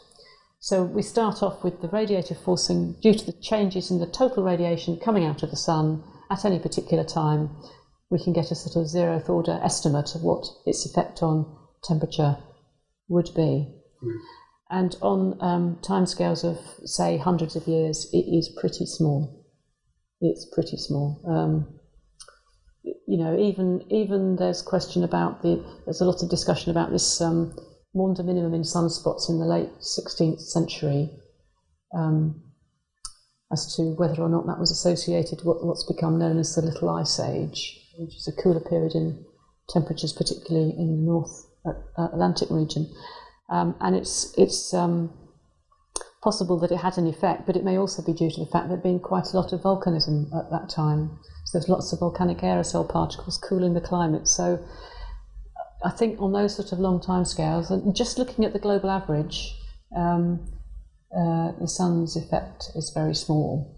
So 0.62 0.84
we 0.84 1.02
start 1.02 1.42
off 1.42 1.64
with 1.64 1.82
the 1.82 1.88
radiative 1.88 2.44
forcing 2.44 2.98
due 3.02 3.14
to 3.14 3.26
the 3.26 3.32
changes 3.42 3.90
in 3.90 4.00
the 4.00 4.06
total 4.06 4.44
radiation 4.44 5.00
coming 5.00 5.24
out 5.24 5.42
of 5.42 5.52
the 5.52 5.56
sun 5.56 6.04
at 6.30 6.44
any 6.44 6.60
particular 6.60 7.06
time. 7.06 7.50
We 8.10 8.22
can 8.22 8.34
get 8.34 8.52
a 8.52 8.56
sort 8.56 8.76
of 8.76 8.92
zeroth 8.92 9.30
order 9.30 9.60
estimate 9.64 10.16
of 10.16 10.22
what 10.22 10.46
its 10.66 10.86
effect 10.86 11.24
on 11.24 11.46
temperature 11.84 12.38
would 13.08 13.30
be. 13.36 13.74
And 14.70 14.96
on 15.02 15.38
um, 15.40 15.80
timescales 15.82 16.44
of, 16.44 16.60
say, 16.88 17.18
hundreds 17.18 17.56
of 17.56 17.68
years, 17.68 18.10
it 18.12 18.26
is 18.28 18.54
pretty 18.60 18.86
small. 18.86 19.46
It's 20.20 20.46
pretty 20.54 20.78
small. 20.78 21.22
Um, 21.26 21.80
you 22.84 23.18
know, 23.18 23.38
even 23.38 23.84
even 23.90 24.36
there's 24.36 24.62
question 24.62 25.04
about 25.04 25.42
the. 25.42 25.64
There's 25.86 26.02
a 26.02 26.06
lot 26.06 26.22
of 26.22 26.30
discussion 26.30 26.72
about 26.72 26.92
this 26.92 27.20
um, 27.22 27.56
Maunder 28.00 28.24
minimum 28.24 28.54
in 28.54 28.62
sunspots 28.62 29.30
in 29.30 29.40
the 29.40 29.46
late 29.46 29.70
16th 29.82 30.40
century, 30.40 31.10
um, 31.94 32.42
as 33.52 33.76
to 33.76 33.94
whether 33.98 34.22
or 34.22 34.30
not 34.30 34.48
that 34.48 34.58
was 34.58 34.72
associated 34.72 35.44
with 35.44 35.58
what's 35.62 35.84
become 35.84 36.18
known 36.18 36.40
as 36.40 36.56
the 36.56 36.62
Little 36.62 36.90
Ice 36.90 37.20
Age, 37.20 37.78
which 37.98 38.16
is 38.16 38.28
a 38.28 38.42
cooler 38.42 38.62
period 38.62 38.96
in 38.96 39.26
temperatures, 39.68 40.14
particularly 40.14 40.72
in 40.78 40.96
the 40.96 41.12
North 41.12 41.46
Atlantic 41.98 42.50
region. 42.50 42.90
Um, 43.50 43.76
and 43.82 43.98
it's, 43.98 44.34
it's 44.38 44.74
um, 44.74 45.12
possible 46.24 46.58
that 46.60 46.72
it 46.72 46.78
had 46.78 46.98
an 46.98 47.08
effect, 47.08 47.46
but 47.46 47.58
it 47.58 47.66
may 47.66 47.78
also 47.78 48.02
be 48.02 48.14
due 48.14 48.32
to 48.32 48.40
the 48.40 48.50
fact 48.52 48.70
that 48.70 48.70
there 48.70 48.78
had 48.78 48.84
been 48.84 49.00
quite 49.00 49.34
a 49.34 49.38
lot 49.38 49.52
of 49.52 49.62
volcanism 49.62 50.34
at 50.34 50.50
that 50.52 50.70
time. 50.70 51.20
So 51.46 51.58
there's 51.58 51.68
lots 51.68 51.92
of 51.92 52.00
volcanic 52.00 52.38
aerosol 52.38 52.88
particles 52.88 53.38
cooling 53.38 53.74
the 53.74 53.82
climate. 53.82 54.28
So 54.28 54.64
I 55.84 55.92
think 55.92 56.22
on 56.22 56.34
those 56.34 56.56
sort 56.56 56.72
of 56.72 56.80
long 56.80 57.02
time 57.02 57.26
scales, 57.26 57.72
and 57.72 57.96
just 57.96 58.18
looking 58.18 58.46
at 58.46 58.54
the 58.54 58.60
global 58.60 58.90
average, 58.90 59.56
um, 59.96 60.46
uh, 61.16 61.52
the 61.60 61.68
sun's 61.68 62.16
effect 62.16 62.72
is 62.76 62.92
very 62.94 63.16
small. 63.16 63.76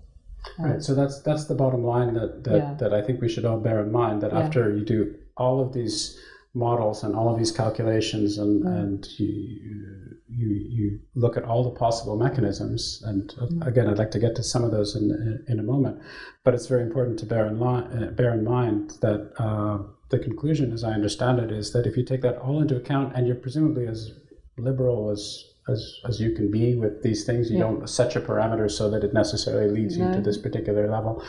Right. 0.57 0.81
So 0.81 0.95
that's 0.95 1.21
that's 1.21 1.45
the 1.45 1.55
bottom 1.55 1.83
line 1.83 2.15
that 2.15 2.43
that, 2.45 2.57
yeah. 2.57 2.73
that 2.79 2.93
I 2.93 3.01
think 3.01 3.21
we 3.21 3.29
should 3.29 3.45
all 3.45 3.59
bear 3.59 3.81
in 3.81 3.91
mind. 3.91 4.21
That 4.21 4.33
yeah. 4.33 4.39
after 4.39 4.75
you 4.75 4.83
do 4.83 5.15
all 5.37 5.61
of 5.61 5.73
these 5.73 6.19
models 6.53 7.03
and 7.03 7.15
all 7.15 7.31
of 7.31 7.39
these 7.39 7.51
calculations 7.51 8.37
and, 8.37 8.63
mm. 8.63 8.79
and 8.79 9.07
you, 9.17 9.27
you 10.27 10.47
you 10.69 10.99
look 11.15 11.37
at 11.37 11.45
all 11.45 11.63
the 11.63 11.79
possible 11.79 12.17
mechanisms 12.17 13.01
and 13.05 13.33
uh, 13.39 13.45
mm. 13.45 13.65
again 13.65 13.87
I'd 13.87 13.97
like 13.97 14.11
to 14.11 14.19
get 14.19 14.35
to 14.35 14.43
some 14.43 14.63
of 14.65 14.71
those 14.71 14.95
in, 14.95 15.03
in, 15.11 15.45
in 15.47 15.59
a 15.59 15.63
moment 15.63 16.01
but 16.43 16.53
it's 16.53 16.67
very 16.67 16.83
important 16.83 17.19
to 17.19 17.25
bear 17.25 17.47
in, 17.47 17.57
line, 17.57 17.83
uh, 18.03 18.11
bear 18.11 18.33
in 18.33 18.43
mind 18.43 18.97
that 19.01 19.31
uh, 19.39 19.79
the 20.11 20.19
conclusion 20.19 20.71
as 20.71 20.83
I 20.83 20.91
understand 20.91 21.39
it 21.39 21.51
is 21.51 21.73
that 21.73 21.87
if 21.87 21.97
you 21.97 22.03
take 22.03 22.21
that 22.21 22.37
all 22.37 22.61
into 22.61 22.75
account 22.75 23.15
and 23.15 23.25
you're 23.25 23.35
presumably 23.35 23.87
as 23.87 24.11
liberal 24.57 25.09
as 25.09 25.45
as, 25.69 25.99
as 26.07 26.19
you 26.19 26.33
can 26.33 26.49
be 26.49 26.75
with 26.75 27.03
these 27.03 27.23
things 27.23 27.49
you 27.49 27.57
yeah. 27.57 27.63
don't 27.63 27.87
set 27.87 28.13
your 28.15 28.23
parameters 28.23 28.71
so 28.71 28.89
that 28.89 29.03
it 29.03 29.13
necessarily 29.13 29.71
leads 29.71 29.97
no. 29.97 30.07
you 30.07 30.15
to 30.15 30.21
this 30.21 30.37
particular 30.37 30.89
level 30.89 31.23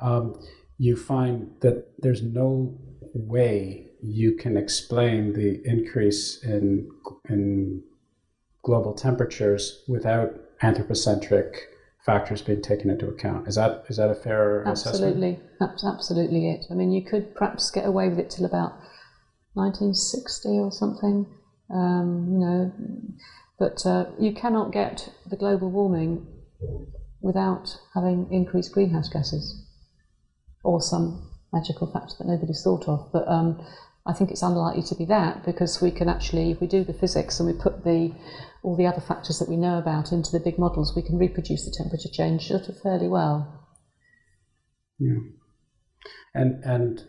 um, 0.00 0.34
you 0.78 0.96
find 0.96 1.50
that 1.60 1.92
there's 1.98 2.22
no 2.22 2.78
way 3.14 3.86
you 4.02 4.34
can 4.36 4.56
explain 4.56 5.32
the 5.32 5.60
increase 5.64 6.42
in 6.42 6.88
in 7.28 7.82
global 8.62 8.94
temperatures 8.94 9.84
without 9.88 10.30
anthropocentric 10.62 11.68
factors 12.04 12.42
being 12.42 12.60
taken 12.60 12.90
into 12.90 13.06
account. 13.06 13.46
Is 13.48 13.54
that 13.54 13.84
is 13.88 13.96
that 13.96 14.10
a 14.10 14.14
fair 14.14 14.66
absolutely. 14.66 14.70
assessment? 14.72 15.14
Absolutely, 15.14 15.48
that's 15.60 15.84
absolutely 15.84 16.50
it. 16.50 16.66
I 16.70 16.74
mean, 16.74 16.90
you 16.90 17.02
could 17.02 17.34
perhaps 17.34 17.70
get 17.70 17.86
away 17.86 18.08
with 18.08 18.18
it 18.18 18.30
till 18.30 18.44
about 18.44 18.72
1960 19.54 20.48
or 20.58 20.72
something. 20.72 21.26
Um, 21.70 22.28
you 22.30 22.38
know, 22.38 22.72
but 23.58 23.86
uh, 23.86 24.06
you 24.18 24.32
cannot 24.32 24.72
get 24.72 25.08
the 25.28 25.36
global 25.36 25.70
warming 25.70 26.26
without 27.20 27.78
having 27.94 28.26
increased 28.30 28.72
greenhouse 28.72 29.08
gases 29.08 29.64
or 30.64 30.80
some 30.80 31.30
magical 31.52 31.86
factor 31.86 32.14
that 32.18 32.26
nobody's 32.26 32.62
thought 32.62 32.88
of. 32.88 33.08
But 33.12 33.28
um, 33.28 33.64
I 34.04 34.12
think 34.12 34.30
it's 34.30 34.42
unlikely 34.42 34.82
to 34.84 34.94
be 34.96 35.04
that 35.06 35.44
because 35.44 35.80
we 35.80 35.90
can 35.90 36.08
actually, 36.08 36.50
if 36.50 36.60
we 36.60 36.66
do 36.66 36.82
the 36.82 36.92
physics 36.92 37.38
and 37.38 37.46
we 37.46 37.60
put 37.60 37.84
the 37.84 38.12
all 38.64 38.76
the 38.76 38.86
other 38.86 39.00
factors 39.00 39.38
that 39.38 39.48
we 39.48 39.56
know 39.56 39.78
about 39.78 40.12
into 40.12 40.30
the 40.30 40.40
big 40.40 40.58
models, 40.58 40.94
we 40.94 41.02
can 41.02 41.18
reproduce 41.18 41.64
the 41.64 41.74
temperature 41.76 42.08
change 42.08 42.48
sort 42.48 42.68
of 42.68 42.80
fairly 42.80 43.08
well. 43.08 43.66
Yeah, 44.98 45.18
and 46.34 46.64
and 46.64 47.04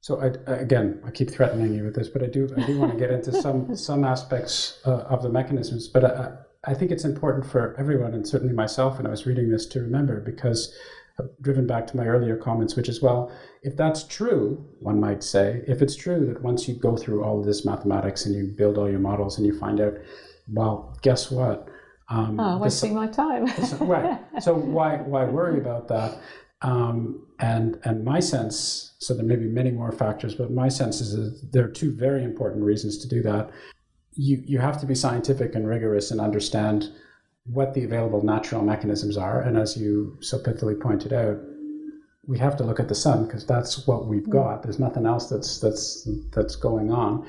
so 0.00 0.20
I, 0.20 0.52
again, 0.52 1.00
I 1.04 1.10
keep 1.10 1.30
threatening 1.30 1.74
you 1.74 1.84
with 1.84 1.94
this, 1.94 2.08
but 2.08 2.22
I 2.22 2.26
do 2.26 2.48
I 2.56 2.64
do 2.64 2.78
want 2.78 2.92
to 2.92 2.98
get 2.98 3.10
into 3.10 3.32
some 3.40 3.74
some 3.88 4.04
aspects 4.04 4.80
uh, 4.84 5.04
of 5.08 5.22
the 5.22 5.28
mechanisms. 5.28 5.88
But 5.88 6.04
I, 6.04 6.32
I 6.64 6.74
think 6.74 6.90
it's 6.90 7.04
important 7.04 7.46
for 7.46 7.74
everyone, 7.78 8.14
and 8.14 8.26
certainly 8.26 8.54
myself, 8.54 8.98
when 8.98 9.06
I 9.06 9.10
was 9.10 9.26
reading 9.26 9.50
this, 9.50 9.66
to 9.66 9.80
remember 9.80 10.20
because 10.20 10.72
driven 11.40 11.66
back 11.66 11.86
to 11.86 11.96
my 11.96 12.04
earlier 12.04 12.36
comments, 12.36 12.76
which 12.76 12.88
is 12.88 13.00
well, 13.00 13.32
if 13.62 13.76
that's 13.76 14.04
true, 14.04 14.66
one 14.80 15.00
might 15.00 15.22
say, 15.22 15.62
if 15.66 15.80
it's 15.80 15.96
true 15.96 16.26
that 16.26 16.42
once 16.42 16.68
you 16.68 16.74
go 16.74 16.96
through 16.96 17.24
all 17.24 17.40
of 17.40 17.46
this 17.46 17.64
mathematics 17.64 18.26
and 18.26 18.34
you 18.34 18.52
build 18.56 18.76
all 18.76 18.90
your 18.90 18.98
models 18.98 19.38
and 19.38 19.46
you 19.46 19.58
find 19.58 19.80
out, 19.80 19.94
well, 20.52 20.96
guess 21.02 21.30
what? 21.30 21.68
Um, 22.08 22.38
oh, 22.38 22.58
wasting 22.58 22.94
my 22.94 23.08
time. 23.08 23.46
right. 23.80 24.20
So 24.40 24.54
why 24.54 24.96
why 24.96 25.24
worry 25.24 25.58
about 25.58 25.88
that? 25.88 26.18
Um, 26.62 27.26
and 27.38 27.78
and 27.84 28.04
my 28.04 28.20
sense, 28.20 28.94
so 28.98 29.14
there 29.14 29.24
may 29.24 29.36
be 29.36 29.46
many 29.46 29.70
more 29.70 29.92
factors, 29.92 30.34
but 30.34 30.50
my 30.50 30.68
sense 30.68 31.00
is 31.00 31.14
that 31.16 31.52
there 31.52 31.64
are 31.64 31.70
two 31.70 31.92
very 31.92 32.22
important 32.22 32.62
reasons 32.62 32.98
to 32.98 33.08
do 33.08 33.22
that. 33.22 33.50
You 34.12 34.42
you 34.46 34.58
have 34.58 34.78
to 34.80 34.86
be 34.86 34.94
scientific 34.94 35.54
and 35.54 35.66
rigorous 35.66 36.10
and 36.10 36.20
understand 36.20 36.92
what 37.46 37.74
the 37.74 37.84
available 37.84 38.24
natural 38.24 38.62
mechanisms 38.62 39.16
are. 39.16 39.40
And 39.40 39.56
as 39.56 39.76
you 39.76 40.18
so 40.20 40.38
pithily 40.38 40.78
pointed 40.80 41.12
out, 41.12 41.38
we 42.26 42.38
have 42.38 42.56
to 42.56 42.64
look 42.64 42.80
at 42.80 42.88
the 42.88 42.94
sun 42.94 43.26
because 43.26 43.46
that's 43.46 43.86
what 43.86 44.06
we've 44.06 44.22
mm. 44.22 44.32
got. 44.32 44.62
There's 44.62 44.78
nothing 44.78 45.06
else 45.06 45.28
that's 45.28 45.60
that's 45.60 46.08
that's 46.32 46.56
going 46.56 46.90
on. 46.90 47.26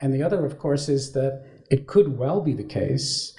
And 0.00 0.14
the 0.14 0.22
other, 0.22 0.46
of 0.46 0.58
course, 0.58 0.88
is 0.88 1.12
that 1.12 1.44
it 1.70 1.86
could 1.86 2.16
well 2.16 2.40
be 2.40 2.54
the 2.54 2.64
case 2.64 3.36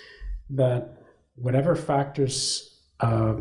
that 0.51 0.97
whatever 1.35 1.75
factors 1.75 2.79
uh, 2.99 3.35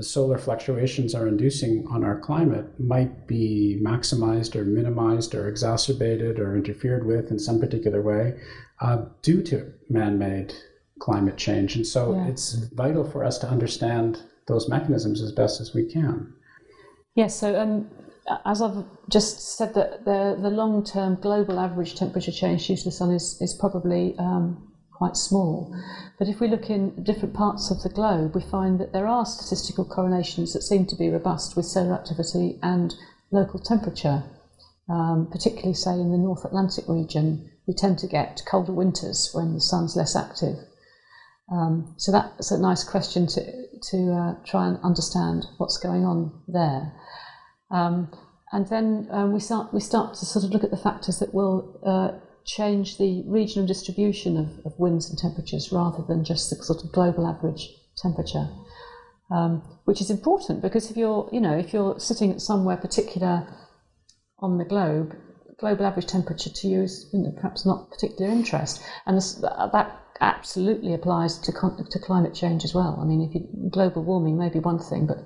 solar 0.00 0.38
fluctuations 0.38 1.14
are 1.14 1.28
inducing 1.28 1.86
on 1.90 2.02
our 2.02 2.18
climate 2.18 2.66
might 2.80 3.26
be 3.26 3.78
maximized 3.82 4.56
or 4.56 4.64
minimized 4.64 5.34
or 5.34 5.48
exacerbated 5.48 6.38
or 6.38 6.56
interfered 6.56 7.06
with 7.06 7.30
in 7.30 7.38
some 7.38 7.60
particular 7.60 8.02
way 8.02 8.34
uh, 8.80 9.04
due 9.22 9.42
to 9.42 9.72
man-made 9.88 10.54
climate 10.98 11.36
change. 11.36 11.76
And 11.76 11.86
so 11.86 12.14
yeah. 12.14 12.26
it's 12.28 12.54
vital 12.72 13.04
for 13.04 13.24
us 13.24 13.38
to 13.38 13.48
understand 13.48 14.22
those 14.46 14.68
mechanisms 14.68 15.20
as 15.20 15.32
best 15.32 15.60
as 15.60 15.74
we 15.74 15.84
can. 15.84 16.32
Yes, 17.14 17.38
so 17.38 17.60
um, 17.60 17.90
as 18.44 18.62
I've 18.62 18.84
just 19.10 19.56
said, 19.56 19.74
that 19.74 20.04
the, 20.04 20.38
the 20.40 20.50
long 20.50 20.84
term 20.84 21.16
global 21.20 21.58
average 21.58 21.94
temperature 21.94 22.32
change 22.32 22.66
due 22.66 22.76
to 22.76 22.84
the 22.84 22.92
sun 22.92 23.10
is, 23.10 23.36
is 23.40 23.54
probably 23.54 24.14
um, 24.18 24.72
quite 24.92 25.16
small. 25.16 25.74
But 26.18 26.28
if 26.28 26.40
we 26.40 26.48
look 26.48 26.70
in 26.70 27.02
different 27.04 27.34
parts 27.34 27.70
of 27.70 27.82
the 27.82 27.88
globe, 27.88 28.34
we 28.34 28.42
find 28.42 28.80
that 28.80 28.92
there 28.92 29.06
are 29.06 29.24
statistical 29.24 29.84
correlations 29.84 30.52
that 30.52 30.62
seem 30.62 30.86
to 30.86 30.96
be 30.96 31.08
robust 31.08 31.56
with 31.56 31.66
solar 31.66 31.94
activity 31.94 32.58
and 32.62 32.94
local 33.30 33.60
temperature. 33.60 34.24
Um, 34.90 35.28
particularly, 35.30 35.74
say, 35.74 35.92
in 35.92 36.10
the 36.10 36.18
North 36.18 36.44
Atlantic 36.46 36.84
region, 36.88 37.50
we 37.66 37.74
tend 37.74 37.98
to 37.98 38.06
get 38.06 38.42
colder 38.48 38.72
winters 38.72 39.30
when 39.34 39.52
the 39.52 39.60
sun's 39.60 39.94
less 39.96 40.16
active. 40.16 40.56
Um, 41.50 41.94
so 41.96 42.12
that's 42.12 42.50
a 42.50 42.60
nice 42.60 42.84
question 42.84 43.26
to, 43.28 43.68
to 43.90 44.12
uh, 44.12 44.34
try 44.44 44.66
and 44.66 44.78
understand 44.82 45.46
what's 45.56 45.78
going 45.78 46.04
on 46.04 46.42
there. 46.46 46.92
Um, 47.70 48.10
and 48.52 48.68
then 48.68 49.08
um, 49.10 49.32
we, 49.32 49.40
start, 49.40 49.72
we 49.72 49.80
start 49.80 50.14
to 50.14 50.26
sort 50.26 50.44
of 50.44 50.50
look 50.50 50.64
at 50.64 50.70
the 50.70 50.76
factors 50.76 51.18
that 51.18 51.34
will 51.34 51.80
uh, 51.84 52.18
change 52.44 52.98
the 52.98 53.22
regional 53.26 53.66
distribution 53.66 54.36
of, 54.36 54.66
of, 54.66 54.78
winds 54.78 55.10
and 55.10 55.18
temperatures 55.18 55.70
rather 55.70 56.02
than 56.08 56.24
just 56.24 56.48
the 56.48 56.56
sort 56.62 56.82
of 56.82 56.92
global 56.92 57.26
average 57.26 57.68
temperature. 57.96 58.48
Um, 59.30 59.62
which 59.84 60.00
is 60.00 60.10
important 60.10 60.62
because 60.62 60.90
if 60.90 60.96
you're, 60.96 61.28
you 61.30 61.40
know, 61.40 61.56
if 61.58 61.74
you're 61.74 62.00
sitting 62.00 62.32
at 62.32 62.40
somewhere 62.40 62.78
particular 62.78 63.46
on 64.38 64.56
the 64.56 64.64
globe, 64.64 65.14
global 65.58 65.84
average 65.84 66.06
temperature 66.06 66.48
to 66.48 66.68
you 66.68 66.82
is 66.82 67.10
you 67.12 67.20
know, 67.20 67.32
perhaps 67.32 67.66
not 67.66 67.82
of 67.82 67.90
particular 67.90 68.30
interest, 68.30 68.82
and 69.04 69.18
this, 69.18 69.34
that 69.34 70.00
absolutely 70.20 70.94
applies 70.94 71.38
to, 71.38 71.52
to 71.52 71.98
climate 71.98 72.34
change 72.34 72.64
as 72.64 72.74
well. 72.74 72.98
I 73.00 73.04
mean, 73.04 73.22
if 73.22 73.34
you, 73.34 73.70
global 73.70 74.02
warming 74.02 74.38
may 74.38 74.48
be 74.48 74.58
one 74.58 74.78
thing, 74.78 75.06
but 75.06 75.18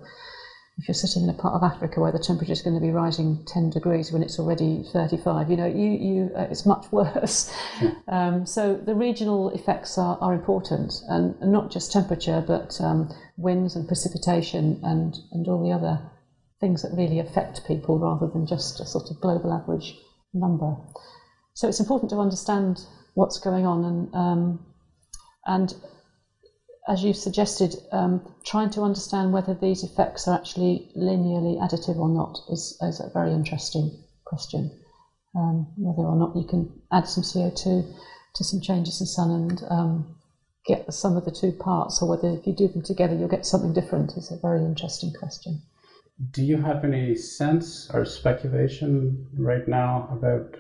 if 0.78 0.88
you're 0.88 0.95
sitting 0.95 1.24
in 1.24 1.28
a 1.28 1.34
part 1.34 1.55
of 1.55 1.62
Africa 1.62 2.01
where 2.01 2.12
the 2.12 2.18
temperature 2.18 2.53
is 2.53 2.62
going 2.62 2.74
to 2.74 2.80
be 2.80 2.90
rising 2.90 3.45
10 3.47 3.70
degrees 3.70 4.11
when 4.11 4.22
it's 4.22 4.38
already 4.38 4.84
35, 4.93 5.51
you 5.51 5.57
know, 5.57 5.66
you, 5.66 5.90
you, 5.90 6.30
uh, 6.36 6.47
it's 6.51 6.64
much 6.64 6.86
worse. 6.93 7.55
Um, 8.09 8.47
so 8.47 8.76
the 8.76 8.95
regional 8.95 9.51
effects 9.51 9.99
are, 9.99 10.18
are 10.20 10.32
important, 10.32 10.95
and, 11.09 11.34
and 11.40 11.53
not 11.53 11.70
just 11.70 11.93
temperature, 11.93 12.43
but 12.47 12.80
um, 12.80 13.12
winds 13.36 13.76
and 13.76 13.86
precipitation 13.86 14.80
and, 14.82 15.16
and 15.32 15.47
all 15.47 15.62
the 15.62 15.72
other 15.72 16.01
things 16.61 16.82
that 16.82 16.97
really 16.97 17.18
affect 17.18 17.66
people 17.66 17.99
rather 17.99 18.32
than 18.32 18.47
just 18.47 18.80
a 18.80 18.86
sort 18.86 19.11
of 19.11 19.20
global 19.20 19.53
average 19.53 19.95
number. 20.32 20.76
So 21.55 21.68
it's 21.68 21.80
important 21.80 22.11
to 22.11 22.20
understand 22.20 22.80
what's 23.14 23.38
going 23.38 23.66
on 23.66 23.84
and 23.84 24.14
um, 24.14 24.66
and 25.47 25.74
as 26.88 27.05
you 27.05 27.12
suggested, 27.12 27.76
um, 27.93 28.20
trying 28.45 28.70
to 28.70 28.82
understand 28.82 29.32
whether 29.32 29.55
these 29.55 29.84
effects 29.84 30.26
are 30.26 30.36
actually 30.36 30.90
linearly 30.97 31.57
additive 31.61 31.97
or 31.97 32.09
not 32.09 32.38
is, 32.51 32.76
is 32.82 33.01
a 33.01 33.11
very 33.11 33.32
interesting 33.32 34.03
question. 34.24 34.70
Um, 35.34 35.72
whether 35.76 36.07
or 36.07 36.16
not 36.16 36.36
you 36.36 36.45
can 36.45 36.82
add 36.90 37.07
some 37.07 37.22
CO2 37.22 37.95
to 38.34 38.45
some 38.45 38.61
changes 38.61 39.01
in 39.01 39.07
sun 39.07 39.30
and 39.30 39.62
um, 39.70 40.16
get 40.66 40.86
the 40.86 40.93
sum 40.93 41.16
of 41.16 41.24
the 41.24 41.30
two 41.30 41.53
parts, 41.53 42.03
or 42.03 42.09
whether 42.09 42.30
if 42.30 42.47
you 42.47 42.53
do 42.55 42.68
them 42.68 42.82
together 42.82 43.14
you'll 43.14 43.28
get 43.28 43.47
something 43.47 43.72
different, 43.72 44.16
is 44.16 44.30
a 44.30 44.36
very 44.36 44.64
interesting 44.64 45.12
question. 45.12 45.62
Do 46.32 46.43
you 46.43 46.59
have 46.59 46.84
any 46.84 47.14
sense 47.14 47.90
or 47.93 48.05
speculation 48.05 49.26
right 49.36 49.66
now 49.66 50.09
about 50.12 50.57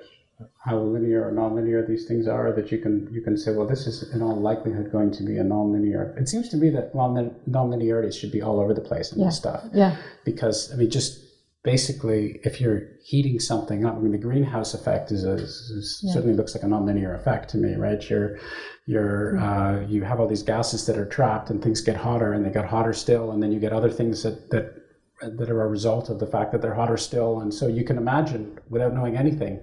how 0.64 0.78
linear 0.78 1.28
or 1.28 1.32
nonlinear 1.32 1.86
these 1.86 2.06
things 2.06 2.28
are 2.28 2.52
that 2.52 2.70
you 2.70 2.78
can 2.78 3.08
you 3.12 3.20
can 3.20 3.36
say 3.36 3.52
well 3.52 3.66
this 3.66 3.86
is 3.86 4.12
in 4.14 4.22
all 4.22 4.36
likelihood 4.40 4.90
going 4.92 5.10
to 5.10 5.22
be 5.22 5.38
a 5.38 5.42
nonlinear 5.42 6.16
it 6.20 6.28
seems 6.28 6.48
to 6.48 6.56
me 6.56 6.70
that 6.70 6.94
well 6.94 7.08
nonlinearities 7.48 8.18
should 8.18 8.32
be 8.32 8.42
all 8.42 8.60
over 8.60 8.74
the 8.74 8.80
place 8.80 9.12
in 9.12 9.18
yeah. 9.18 9.26
this 9.26 9.36
stuff 9.36 9.64
yeah 9.72 9.96
because 10.24 10.72
i 10.72 10.76
mean 10.76 10.90
just 10.90 11.22
basically, 11.64 12.40
if 12.42 12.60
you're 12.60 12.82
heating 13.04 13.38
something 13.38 13.84
up, 13.84 13.96
I 13.96 13.98
mean, 13.98 14.12
the 14.12 14.18
greenhouse 14.18 14.74
effect 14.74 15.12
is, 15.12 15.24
a, 15.24 15.34
is 15.34 16.00
yeah. 16.02 16.12
certainly 16.12 16.34
looks 16.34 16.54
like 16.54 16.64
a 16.64 16.66
nonlinear 16.66 17.14
effect 17.14 17.50
to 17.50 17.56
me, 17.56 17.74
right? 17.74 18.02
You're, 18.10 18.38
you're, 18.86 19.38
uh, 19.38 19.80
you 19.86 20.02
have 20.02 20.18
all 20.18 20.26
these 20.26 20.42
gases 20.42 20.86
that 20.86 20.98
are 20.98 21.06
trapped, 21.06 21.50
and 21.50 21.62
things 21.62 21.80
get 21.80 21.96
hotter, 21.96 22.32
and 22.32 22.44
they 22.44 22.50
get 22.50 22.64
hotter 22.64 22.92
still, 22.92 23.30
and 23.30 23.42
then 23.42 23.52
you 23.52 23.60
get 23.60 23.72
other 23.72 23.90
things 23.90 24.22
that 24.22 24.50
that 24.50 24.78
that 25.38 25.48
are 25.48 25.62
a 25.62 25.68
result 25.68 26.08
of 26.08 26.18
the 26.18 26.26
fact 26.26 26.50
that 26.50 26.60
they're 26.60 26.74
hotter 26.74 26.96
still, 26.96 27.40
and 27.40 27.54
so 27.54 27.68
you 27.68 27.84
can 27.84 27.96
imagine, 27.96 28.58
without 28.68 28.92
knowing 28.92 29.16
anything, 29.16 29.60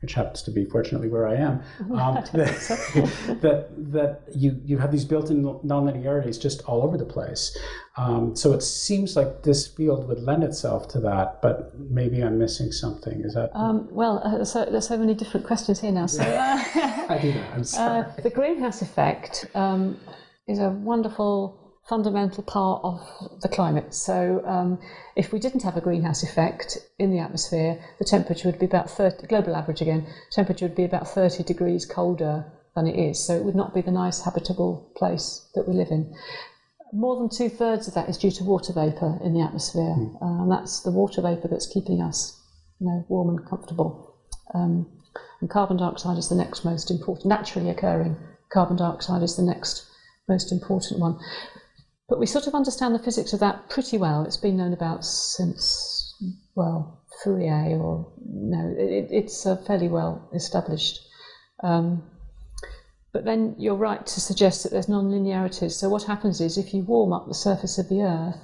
which 0.00 0.14
happens 0.14 0.42
to 0.42 0.50
be 0.50 0.64
fortunately 0.64 1.08
where 1.08 1.26
I 1.26 1.34
am, 1.34 1.62
um, 1.92 2.14
that, 2.32 3.38
that, 3.42 3.68
that 3.92 4.22
you 4.34 4.60
you 4.64 4.78
have 4.78 4.92
these 4.92 5.04
built-in 5.04 5.42
nonlinearities 5.42 6.40
just 6.40 6.62
all 6.62 6.82
over 6.82 6.96
the 6.96 7.04
place. 7.04 7.56
Um, 7.96 8.36
so 8.36 8.52
it 8.52 8.62
seems 8.62 9.16
like 9.16 9.42
this 9.42 9.66
field 9.66 10.06
would 10.08 10.20
lend 10.20 10.44
itself 10.44 10.86
to 10.88 11.00
that, 11.00 11.42
but 11.42 11.76
maybe 11.78 12.22
I'm 12.22 12.38
missing 12.38 12.70
something. 12.70 13.22
Is 13.24 13.34
that? 13.34 13.50
Um, 13.54 13.88
well, 13.90 14.22
uh, 14.24 14.44
so 14.44 14.64
there's 14.66 14.86
so 14.86 14.96
many 14.96 15.14
different 15.14 15.46
questions 15.46 15.80
here 15.80 15.92
now. 15.92 16.06
So 16.06 16.22
uh, 16.22 16.62
I 17.08 17.18
do 17.20 17.32
that. 17.32 17.52
I'm 17.54 17.60
uh, 17.60 17.64
sorry. 17.64 18.00
Uh, 18.02 18.20
the 18.22 18.30
greenhouse 18.30 18.82
effect 18.82 19.46
um, 19.54 19.98
is 20.46 20.60
a 20.60 20.70
wonderful 20.70 21.67
fundamental 21.88 22.42
part 22.42 22.82
of 22.84 23.00
the 23.40 23.48
climate. 23.48 23.94
So, 23.94 24.42
um, 24.46 24.78
if 25.16 25.32
we 25.32 25.38
didn't 25.38 25.62
have 25.62 25.76
a 25.76 25.80
greenhouse 25.80 26.22
effect 26.22 26.78
in 26.98 27.10
the 27.10 27.18
atmosphere, 27.18 27.82
the 27.98 28.04
temperature 28.04 28.48
would 28.48 28.58
be 28.58 28.66
about 28.66 28.90
30, 28.90 29.26
global 29.26 29.56
average 29.56 29.80
again, 29.80 30.06
temperature 30.30 30.66
would 30.66 30.76
be 30.76 30.84
about 30.84 31.08
30 31.08 31.44
degrees 31.44 31.86
colder 31.86 32.44
than 32.74 32.86
it 32.86 32.98
is. 32.98 33.24
So, 33.24 33.36
it 33.36 33.44
would 33.44 33.54
not 33.54 33.74
be 33.74 33.80
the 33.80 33.90
nice 33.90 34.22
habitable 34.22 34.92
place 34.96 35.48
that 35.54 35.66
we 35.66 35.74
live 35.74 35.90
in. 35.90 36.14
More 36.92 37.16
than 37.16 37.28
two 37.28 37.48
thirds 37.48 37.88
of 37.88 37.94
that 37.94 38.08
is 38.08 38.18
due 38.18 38.30
to 38.32 38.44
water 38.44 38.72
vapour 38.72 39.20
in 39.22 39.34
the 39.34 39.42
atmosphere, 39.42 39.94
mm. 39.98 40.14
uh, 40.22 40.42
and 40.42 40.50
that's 40.50 40.80
the 40.80 40.90
water 40.90 41.22
vapour 41.22 41.48
that's 41.50 41.66
keeping 41.66 42.00
us 42.02 42.40
you 42.80 42.86
know, 42.86 43.04
warm 43.08 43.28
and 43.30 43.48
comfortable. 43.48 44.16
Um, 44.54 44.86
and 45.40 45.50
carbon 45.50 45.76
dioxide 45.76 46.18
is 46.18 46.28
the 46.28 46.34
next 46.34 46.64
most 46.64 46.90
important, 46.90 47.26
naturally 47.26 47.70
occurring 47.70 48.16
carbon 48.50 48.76
dioxide 48.76 49.22
is 49.22 49.36
the 49.36 49.42
next 49.42 49.86
most 50.28 50.52
important 50.52 51.00
one. 51.00 51.18
But 52.08 52.18
we 52.18 52.26
sort 52.26 52.46
of 52.46 52.54
understand 52.54 52.94
the 52.94 52.98
physics 52.98 53.34
of 53.34 53.40
that 53.40 53.68
pretty 53.68 53.98
well. 53.98 54.22
It's 54.22 54.38
been 54.38 54.56
known 54.56 54.72
about 54.72 55.04
since, 55.04 56.14
well, 56.54 57.02
Fourier, 57.22 57.78
or 57.78 58.10
no, 58.24 58.74
it, 58.78 59.08
it's 59.10 59.44
uh, 59.44 59.56
fairly 59.56 59.88
well 59.88 60.26
established. 60.34 61.00
Um, 61.62 62.02
but 63.12 63.26
then 63.26 63.56
you're 63.58 63.74
right 63.74 64.06
to 64.06 64.20
suggest 64.20 64.62
that 64.62 64.72
there's 64.72 64.88
non-linearities. 64.88 65.76
So 65.76 65.90
what 65.90 66.04
happens 66.04 66.40
is 66.40 66.56
if 66.56 66.72
you 66.72 66.82
warm 66.82 67.12
up 67.12 67.28
the 67.28 67.34
surface 67.34 67.76
of 67.78 67.90
the 67.90 68.00
Earth, 68.00 68.40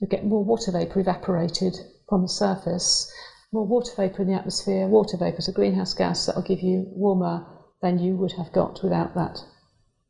you 0.00 0.06
get 0.06 0.26
more 0.26 0.44
water 0.44 0.70
vapour 0.70 1.00
evaporated 1.00 1.78
from 2.10 2.22
the 2.22 2.28
surface, 2.28 3.10
more 3.52 3.66
water 3.66 3.92
vapour 3.96 4.20
in 4.20 4.28
the 4.28 4.38
atmosphere. 4.38 4.86
Water 4.86 5.16
vapour 5.16 5.38
is 5.38 5.48
a 5.48 5.52
greenhouse 5.52 5.94
gas 5.94 6.26
that 6.26 6.36
will 6.36 6.42
give 6.42 6.60
you 6.60 6.84
warmer 6.90 7.46
than 7.80 7.98
you 7.98 8.16
would 8.16 8.32
have 8.32 8.52
got 8.52 8.82
without 8.82 9.14
that 9.14 9.40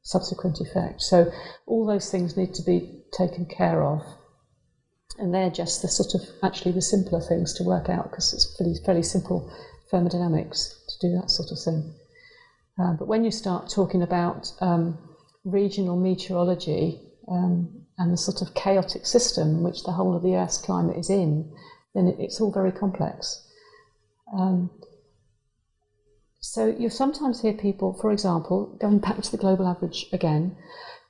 subsequent 0.09 0.59
effect. 0.59 1.03
So 1.03 1.31
all 1.67 1.87
those 1.87 2.11
things 2.11 2.35
need 2.35 2.55
to 2.55 2.63
be 2.63 3.03
taken 3.13 3.45
care 3.45 3.83
of. 3.85 4.01
And 5.19 5.35
they're 5.35 5.51
just 5.51 5.83
the 5.83 5.89
sort 5.89 6.15
of 6.15 6.27
actually 6.43 6.73
the 6.73 6.81
simpler 6.81 7.21
things 7.21 7.53
to 7.55 7.65
work 7.65 7.91
out 7.91 8.05
because 8.05 8.33
it's 8.33 8.57
fairly, 8.57 8.75
fairly 8.87 9.03
simple 9.03 9.53
thermodynamics 9.91 10.83
to 10.89 11.09
do 11.09 11.15
that 11.17 11.31
sort 11.31 11.51
of 11.53 11.59
thing. 11.63 11.95
Uh, 12.81 12.95
but 12.95 13.09
when 13.09 13.25
you 13.25 13.31
start 13.31 13.69
talking 13.69 14.03
about 14.03 14.51
um, 14.61 14.97
regional 15.45 15.97
meteorology 15.97 17.01
um, 17.31 17.85
and 17.99 18.11
the 18.11 18.17
sort 18.17 18.41
of 18.41 18.55
chaotic 18.55 19.05
system 19.05 19.63
which 19.63 19.83
the 19.85 19.93
whole 19.93 20.17
of 20.17 20.23
the 20.23 20.37
Earth's 20.37 20.59
climate 20.59 20.97
is 20.97 21.11
in, 21.11 21.53
then 21.95 22.07
it, 22.07 22.17
it's 22.19 22.41
all 22.41 22.53
very 22.53 22.73
complex. 22.73 23.45
Um, 24.33 24.71
so 26.41 26.67
you 26.67 26.89
sometimes 26.89 27.43
hear 27.43 27.53
people, 27.53 27.99
for 28.01 28.13
example, 28.13 28.77
going 28.81 28.99
back 28.99 29.21
to 29.21 29.31
the 29.31 29.37
global 29.37 29.67
average 29.67 30.07
again, 30.13 30.57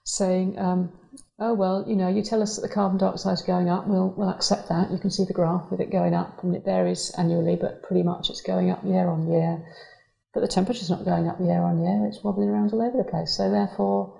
saying, 0.04 0.58
um, 0.58 0.92
"Oh 1.38 1.54
well, 1.54 1.84
you 1.86 1.96
know, 1.96 2.08
you 2.08 2.22
tell 2.22 2.42
us 2.42 2.56
that 2.56 2.62
the 2.62 2.74
carbon 2.74 2.98
dioxide 2.98 3.34
is 3.34 3.42
going 3.42 3.68
up, 3.68 3.86
we'll 3.86 4.14
we'll 4.16 4.30
accept 4.30 4.68
that. 4.68 4.90
You 4.90 4.98
can 4.98 5.10
see 5.10 5.24
the 5.24 5.34
graph 5.34 5.70
with 5.70 5.80
it 5.80 5.90
going 5.90 6.14
up, 6.14 6.42
and 6.42 6.54
it 6.56 6.64
varies 6.64 7.12
annually, 7.18 7.56
but 7.56 7.82
pretty 7.82 8.02
much 8.02 8.30
it's 8.30 8.40
going 8.40 8.70
up 8.70 8.84
year 8.84 9.08
on 9.08 9.28
year. 9.28 9.64
But 10.32 10.40
the 10.40 10.48
temperature's 10.48 10.90
not 10.90 11.04
going 11.04 11.28
up 11.28 11.40
year 11.40 11.60
on 11.60 11.82
year; 11.82 12.06
it's 12.06 12.24
wobbling 12.24 12.48
around 12.48 12.72
all 12.72 12.82
over 12.82 12.96
the 12.96 13.10
place. 13.10 13.36
So 13.36 13.50
therefore, 13.50 14.18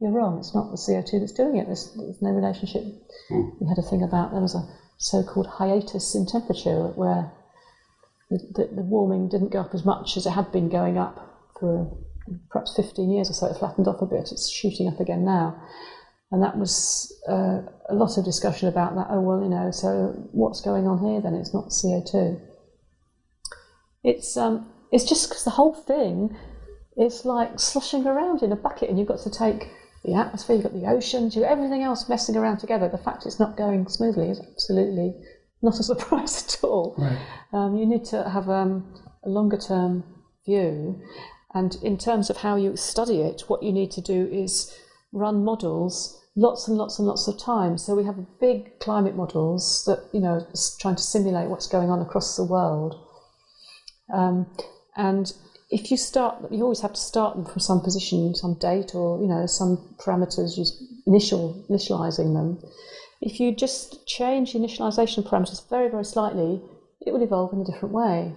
you're 0.00 0.12
wrong. 0.12 0.38
It's 0.38 0.54
not 0.54 0.70
the 0.70 0.76
CO2 0.76 1.20
that's 1.20 1.32
doing 1.32 1.56
it. 1.56 1.66
There's, 1.66 1.94
there's 1.94 2.20
no 2.20 2.30
relationship. 2.30 2.82
Mm. 3.30 3.60
We 3.60 3.68
had 3.68 3.78
a 3.78 3.88
thing 3.88 4.02
about 4.02 4.32
there 4.32 4.40
was 4.40 4.54
a 4.54 4.68
so-called 4.98 5.46
hiatus 5.46 6.14
in 6.14 6.26
temperature 6.26 6.88
where 6.94 7.32
the, 8.30 8.70
the, 8.74 8.82
warming 8.82 9.28
didn't 9.28 9.52
go 9.52 9.60
up 9.60 9.74
as 9.74 9.84
much 9.84 10.16
as 10.16 10.26
it 10.26 10.30
had 10.30 10.50
been 10.50 10.68
going 10.68 10.98
up 10.98 11.52
for 11.60 11.96
perhaps 12.50 12.74
15 12.76 13.10
years 13.10 13.30
or 13.30 13.34
so. 13.34 13.46
It 13.46 13.58
flattened 13.58 13.86
off 13.86 14.00
a 14.00 14.06
bit. 14.06 14.32
It's 14.32 14.50
shooting 14.50 14.88
up 14.88 15.00
again 15.00 15.24
now. 15.24 15.60
And 16.32 16.42
that 16.42 16.58
was 16.58 17.14
uh, 17.28 17.62
a 17.88 17.94
lot 17.94 18.18
of 18.18 18.24
discussion 18.24 18.68
about 18.68 18.96
that. 18.96 19.08
Oh, 19.10 19.20
well, 19.20 19.42
you 19.42 19.48
know, 19.48 19.70
so 19.70 20.28
what's 20.32 20.60
going 20.60 20.86
on 20.86 20.98
here 20.98 21.20
then? 21.20 21.34
It's 21.34 21.54
not 21.54 21.68
CO2. 21.68 22.40
It's, 24.02 24.36
um, 24.36 24.68
it's 24.90 25.04
just 25.04 25.28
because 25.28 25.44
the 25.44 25.50
whole 25.50 25.74
thing 25.74 26.36
is 26.96 27.24
like 27.24 27.58
sloshing 27.60 28.06
around 28.06 28.42
in 28.42 28.52
a 28.52 28.56
bucket 28.56 28.88
and 28.88 28.98
you've 28.98 29.08
got 29.08 29.20
to 29.20 29.30
take 29.30 29.68
the 30.04 30.14
atmosphere, 30.14 30.56
you've 30.56 30.64
got 30.64 30.74
the 30.74 30.86
oceans, 30.86 31.34
you've 31.34 31.44
got 31.44 31.52
everything 31.52 31.82
else 31.82 32.08
messing 32.08 32.36
around 32.36 32.58
together. 32.58 32.88
The 32.88 32.98
fact 32.98 33.26
it's 33.26 33.40
not 33.40 33.56
going 33.56 33.88
smoothly 33.88 34.28
is 34.28 34.40
absolutely 34.40 35.14
not 35.64 35.80
a 35.80 35.82
surprise 35.92 36.44
at 36.44 36.64
all. 36.64 36.94
Right. 36.96 37.18
Um, 37.52 37.76
you 37.76 37.86
need 37.86 38.04
to 38.06 38.28
have 38.28 38.48
um, 38.48 38.94
a 39.24 39.28
longer 39.28 39.56
term 39.56 40.04
view. 40.44 41.02
And 41.54 41.76
in 41.82 41.98
terms 41.98 42.30
of 42.30 42.38
how 42.38 42.56
you 42.56 42.76
study 42.76 43.20
it, 43.20 43.44
what 43.46 43.62
you 43.62 43.72
need 43.72 43.90
to 43.92 44.00
do 44.00 44.28
is 44.30 44.76
run 45.12 45.44
models 45.44 46.20
lots 46.36 46.66
and 46.66 46.76
lots 46.76 46.98
and 46.98 47.06
lots 47.06 47.28
of 47.28 47.38
times. 47.38 47.84
So 47.84 47.94
we 47.94 48.04
have 48.04 48.16
big 48.40 48.78
climate 48.80 49.14
models 49.14 49.84
that, 49.86 50.08
you 50.12 50.20
know, 50.20 50.46
trying 50.80 50.96
to 50.96 51.02
simulate 51.02 51.48
what's 51.48 51.68
going 51.68 51.90
on 51.90 52.00
across 52.00 52.36
the 52.36 52.44
world. 52.44 53.00
Um, 54.12 54.46
and 54.96 55.32
if 55.70 55.90
you 55.90 55.96
start, 55.96 56.50
you 56.50 56.62
always 56.62 56.80
have 56.80 56.92
to 56.92 57.00
start 57.00 57.36
them 57.36 57.44
from 57.44 57.60
some 57.60 57.80
position, 57.80 58.34
some 58.34 58.58
date, 58.58 58.94
or 58.94 59.20
you 59.20 59.28
know, 59.28 59.46
some 59.46 59.94
parameters. 59.98 60.58
You 60.58 60.64
initial 61.06 61.64
initializing 61.68 62.34
them. 62.34 62.58
If 63.20 63.40
you 63.40 63.54
just 63.54 64.06
change 64.06 64.52
the 64.52 64.58
initialization 64.58 65.26
parameters 65.26 65.68
very, 65.68 65.88
very 65.88 66.04
slightly, 66.04 66.60
it 67.00 67.12
will 67.12 67.22
evolve 67.22 67.52
in 67.52 67.60
a 67.60 67.64
different 67.64 67.94
way. 67.94 68.34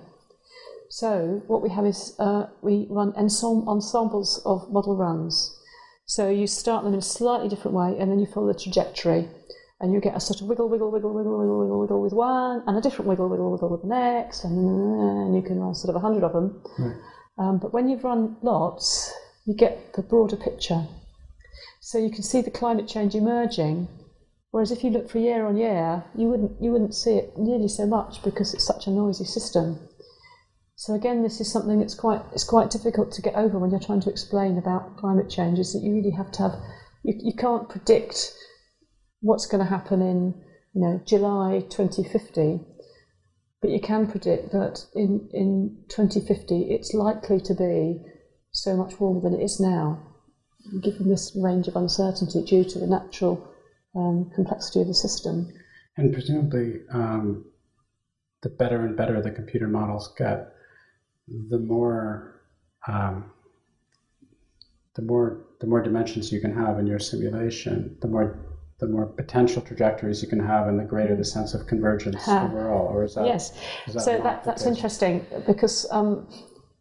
So 0.90 1.44
what 1.48 1.62
we 1.62 1.70
have 1.70 1.86
is 1.86 2.16
uh, 2.20 2.48
we 2.62 2.88
run 2.90 3.14
ensembles 3.16 4.42
of 4.46 4.72
model 4.72 4.96
runs. 4.96 5.54
So 6.06 6.30
you 6.30 6.48
start 6.48 6.84
them 6.84 6.94
in 6.94 7.00
a 7.00 7.04
slightly 7.04 7.50
different 7.50 7.76
way, 7.76 7.98
and 8.00 8.10
then 8.10 8.20
you 8.20 8.26
follow 8.26 8.48
the 8.48 8.60
trajectory, 8.60 9.28
and 9.82 9.92
you 9.92 10.00
get 10.00 10.16
a 10.16 10.22
sort 10.22 10.40
of 10.40 10.48
wiggle, 10.48 10.70
wiggle, 10.70 10.90
wiggle, 10.90 11.14
wiggle, 11.14 11.38
wiggle, 11.38 11.60
wiggle, 11.60 11.80
wiggle 11.82 12.02
with 12.02 12.14
one, 12.14 12.64
and 12.66 12.78
a 12.78 12.82
different 12.82 13.10
wiggle, 13.10 13.28
wiggle, 13.28 13.52
wiggle 13.52 13.70
with 13.70 13.82
the 13.82 13.88
next, 13.88 14.46
and, 14.46 15.36
you 15.36 15.42
can 15.42 15.60
run 15.60 15.76
sort 15.76 15.90
of 15.94 15.98
a 15.98 16.00
hundred 16.00 16.24
of 16.24 16.32
them. 16.32 16.64
Right. 16.80 16.96
Um, 17.38 17.60
but 17.60 17.74
when 17.74 17.90
you've 17.90 18.06
run 18.06 18.38
lots, 18.42 19.14
you 19.46 19.54
get 19.54 19.94
the 19.94 20.02
broader 20.02 20.38
picture. 20.38 20.88
So 21.82 21.98
you 21.98 22.10
can 22.10 22.24
see 22.24 22.42
the 22.42 22.52
climate 22.52 22.88
change 22.88 23.14
emerging, 23.14 23.88
Whereas 24.52 24.72
if 24.72 24.84
you 24.84 24.89
look 24.89 25.10
for 25.10 25.20
year 25.20 25.45
on 25.45 25.58
year, 25.58 26.06
you 26.16 26.30
wouldn't 26.30 26.62
you 26.62 26.72
wouldn't 26.72 26.95
see 26.95 27.18
it 27.18 27.38
nearly 27.38 27.68
so 27.68 27.86
much 27.86 28.24
because 28.24 28.54
it's 28.54 28.66
such 28.66 28.88
a 28.88 28.91
noisy 28.91 29.26
system. 29.26 29.80
So 30.76 30.93
again, 30.93 31.24
this 31.24 31.41
is 31.41 31.52
something 31.52 31.80
that's 31.80 31.95
quite 31.95 32.22
it's 32.32 32.43
quite 32.43 32.70
difficult 32.70 33.12
to 33.14 33.22
get 33.22 33.36
over 33.36 33.60
when 33.60 33.72
you're 33.72 33.80
trying 33.80 34.02
to 34.02 34.10
explain 34.10 34.58
about 34.58 34.98
climate 34.98 35.30
change. 35.30 35.60
Is 35.60 35.74
that 35.74 35.84
you 35.84 35.93
really 35.93 36.12
have 36.12 36.32
to 36.34 36.43
have 36.43 36.56
you, 37.04 37.16
you 37.18 37.34
can't 37.34 37.68
predict 37.68 38.34
what's 39.22 39.48
going 39.48 39.64
to 39.64 39.70
happen 39.70 40.02
in 40.02 40.41
you 40.74 40.82
know 40.82 41.02
July 41.06 41.66
2050, 41.70 42.62
but 43.62 43.72
you 43.72 43.82
can 43.82 44.10
predict 44.10 44.52
that 44.54 44.86
in 44.95 45.30
in 45.34 45.84
2050 45.89 46.72
it's 46.72 46.93
likely 46.93 47.41
to 47.41 47.54
be 47.54 48.02
so 48.52 48.78
much 48.78 49.00
warmer 49.00 49.20
than 49.20 49.34
it 49.34 49.43
is 49.43 49.60
now, 49.60 50.02
given 50.82 51.10
this 51.10 51.36
range 51.36 51.68
of 51.68 51.76
uncertainty 51.76 52.43
due 52.43 52.64
to 52.64 52.80
the 52.80 52.88
natural 52.88 53.54
um, 53.96 54.32
complexity 54.36 54.82
of 54.82 54.88
the 54.88 54.94
system. 54.94 55.52
And 55.98 56.14
presumably, 56.14 56.82
um, 56.92 57.46
the 58.44 58.50
better 58.50 58.86
and 58.86 58.96
better 58.96 59.22
the 59.22 59.32
computer 59.32 59.68
models 59.68 60.14
get, 60.18 60.54
the 61.28 61.60
more 61.60 62.42
um, 62.88 63.32
the 64.96 65.02
more 65.02 65.46
the 65.60 65.68
more 65.68 65.82
dimensions 65.82 66.32
you 66.32 66.40
can 66.40 66.56
have 66.56 66.80
in 66.80 66.88
your 66.88 67.00
simulation, 67.00 67.98
the 68.02 68.08
more 68.08 68.40
the 68.80 68.88
more 68.88 69.08
potential 69.08 69.62
trajectories 69.62 70.22
you 70.22 70.28
can 70.28 70.40
have, 70.40 70.68
and 70.68 70.80
the 70.80 70.84
greater 70.84 71.16
the 71.16 71.26
sense 71.26 71.54
of 71.56 71.66
convergence 71.66 72.28
overall. 72.28 72.88
Or 72.88 73.04
is 73.04 73.16
that 73.16 73.26
yes? 73.26 73.52
Is 73.88 73.96
that 73.96 74.02
so 74.02 74.18
that, 74.20 74.44
that's 74.44 74.66
interesting 74.66 75.26
because. 75.46 75.88
Um, 75.92 76.28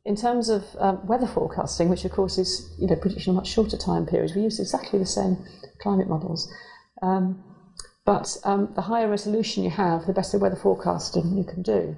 in 0.05 0.15
terms 0.15 0.49
of 0.49 0.65
um, 0.79 1.05
weather 1.05 1.27
forecasting, 1.27 1.89
which 1.89 2.05
of 2.05 2.13
course 2.13 2.39
is 2.39 2.73
you 2.79 2.87
know 2.87 2.95
prediction 2.95 3.31
of 3.33 3.37
much 3.39 3.49
shorter 3.49 3.77
time 3.77 4.07
periods, 4.07 4.37
we 4.37 4.43
use 4.43 4.61
exactly 4.61 5.01
the 5.01 5.05
same 5.05 5.37
climate 5.81 6.09
models. 6.09 6.49
Um, 7.03 7.45
But 8.07 8.37
um, 8.45 8.73
the 8.75 8.83
higher 8.83 9.11
resolution 9.11 9.65
you 9.65 9.71
have, 9.71 10.07
the 10.07 10.13
better 10.13 10.39
weather 10.39 10.57
forecasting 10.57 11.37
you 11.37 11.45
can 11.45 11.63
do. 11.63 11.97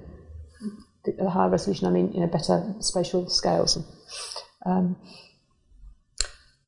The, 1.05 1.11
the 1.11 1.29
higher 1.29 1.51
resolution, 1.51 1.87
I 1.87 1.91
mean, 1.91 2.11
you 2.13 2.19
know, 2.19 2.27
better 2.27 2.75
spatial 2.79 3.29
scales. 3.29 3.77
Um, 4.65 4.97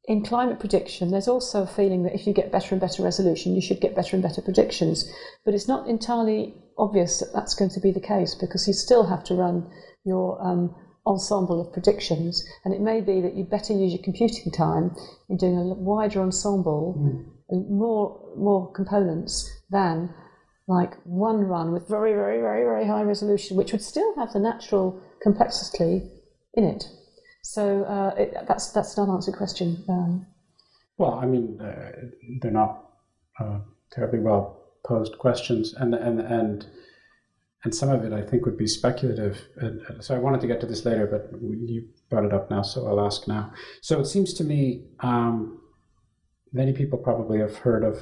in 0.05 0.23
climate 0.23 0.59
prediction, 0.59 1.09
there's 1.09 1.27
also 1.27 1.63
a 1.63 1.67
feeling 1.67 2.03
that 2.03 2.13
if 2.13 2.27
you 2.27 2.33
get 2.33 2.51
better 2.51 2.69
and 2.71 2.81
better 2.81 3.03
resolution, 3.03 3.55
you 3.55 3.61
should 3.61 3.81
get 3.81 3.95
better 3.95 4.15
and 4.15 4.21
better 4.21 4.43
predictions. 4.43 5.09
But 5.43 5.55
it's 5.55 5.67
not 5.67 5.87
entirely 5.87 6.53
obvious 6.77 7.19
that 7.19 7.33
that's 7.33 7.55
going 7.55 7.71
to 7.71 7.79
be 7.79 7.91
the 7.91 8.07
case 8.15 8.35
because 8.35 8.67
you 8.67 8.73
still 8.73 9.07
have 9.07 9.23
to 9.23 9.35
run 9.35 9.71
your 10.03 10.39
um, 10.45 10.75
ensemble 11.05 11.59
of 11.59 11.73
predictions, 11.73 12.43
and 12.63 12.73
it 12.73 12.81
may 12.81 13.01
be 13.01 13.21
that 13.21 13.33
you 13.33 13.43
better 13.43 13.73
use 13.73 13.93
your 13.93 14.03
computing 14.03 14.51
time 14.51 14.95
in 15.29 15.37
doing 15.37 15.57
a 15.57 15.63
wider 15.73 16.21
ensemble, 16.21 16.95
mm. 16.97 17.25
More 17.51 18.33
more 18.37 18.71
components 18.71 19.49
than 19.69 20.13
like 20.67 20.95
one 21.03 21.41
run 21.41 21.71
with 21.71 21.87
very 21.87 22.13
very 22.13 22.39
very 22.39 22.63
very 22.63 22.87
high 22.87 23.03
resolution, 23.03 23.57
which 23.57 23.71
would 23.71 23.81
still 23.81 24.15
have 24.15 24.31
the 24.33 24.39
natural 24.39 25.01
complexity 25.21 26.09
in 26.53 26.63
it. 26.63 26.85
So 27.43 27.83
uh, 27.83 28.15
it, 28.17 28.33
that's 28.47 28.71
that's 28.71 28.97
an 28.97 29.03
unanswered 29.09 29.35
question. 29.35 29.83
Um, 29.89 30.27
well, 30.97 31.15
I 31.15 31.25
mean, 31.25 31.59
uh, 31.59 31.91
they're 32.41 32.51
not 32.51 32.85
uh, 33.39 33.59
terribly 33.91 34.19
well 34.19 34.61
posed 34.85 35.17
questions, 35.17 35.73
and 35.73 35.93
and 35.95 36.19
and 36.19 36.65
and 37.63 37.75
some 37.75 37.89
of 37.89 38.03
it 38.03 38.13
I 38.13 38.21
think 38.21 38.45
would 38.45 38.57
be 38.57 38.67
speculative. 38.67 39.47
And, 39.57 39.81
so 40.03 40.15
I 40.15 40.19
wanted 40.19 40.41
to 40.41 40.47
get 40.47 40.61
to 40.61 40.67
this 40.67 40.85
later, 40.85 41.07
but 41.07 41.39
you 41.41 41.87
brought 42.09 42.25
it 42.25 42.33
up 42.33 42.49
now, 42.49 42.61
so 42.61 42.87
I'll 42.87 43.05
ask 43.05 43.27
now. 43.27 43.51
So 43.81 43.99
it 43.99 44.05
seems 44.05 44.33
to 44.35 44.43
me 44.43 44.85
um, 44.99 45.60
many 46.53 46.73
people 46.73 46.97
probably 46.97 47.39
have 47.39 47.55
heard 47.57 47.83
of 47.83 48.01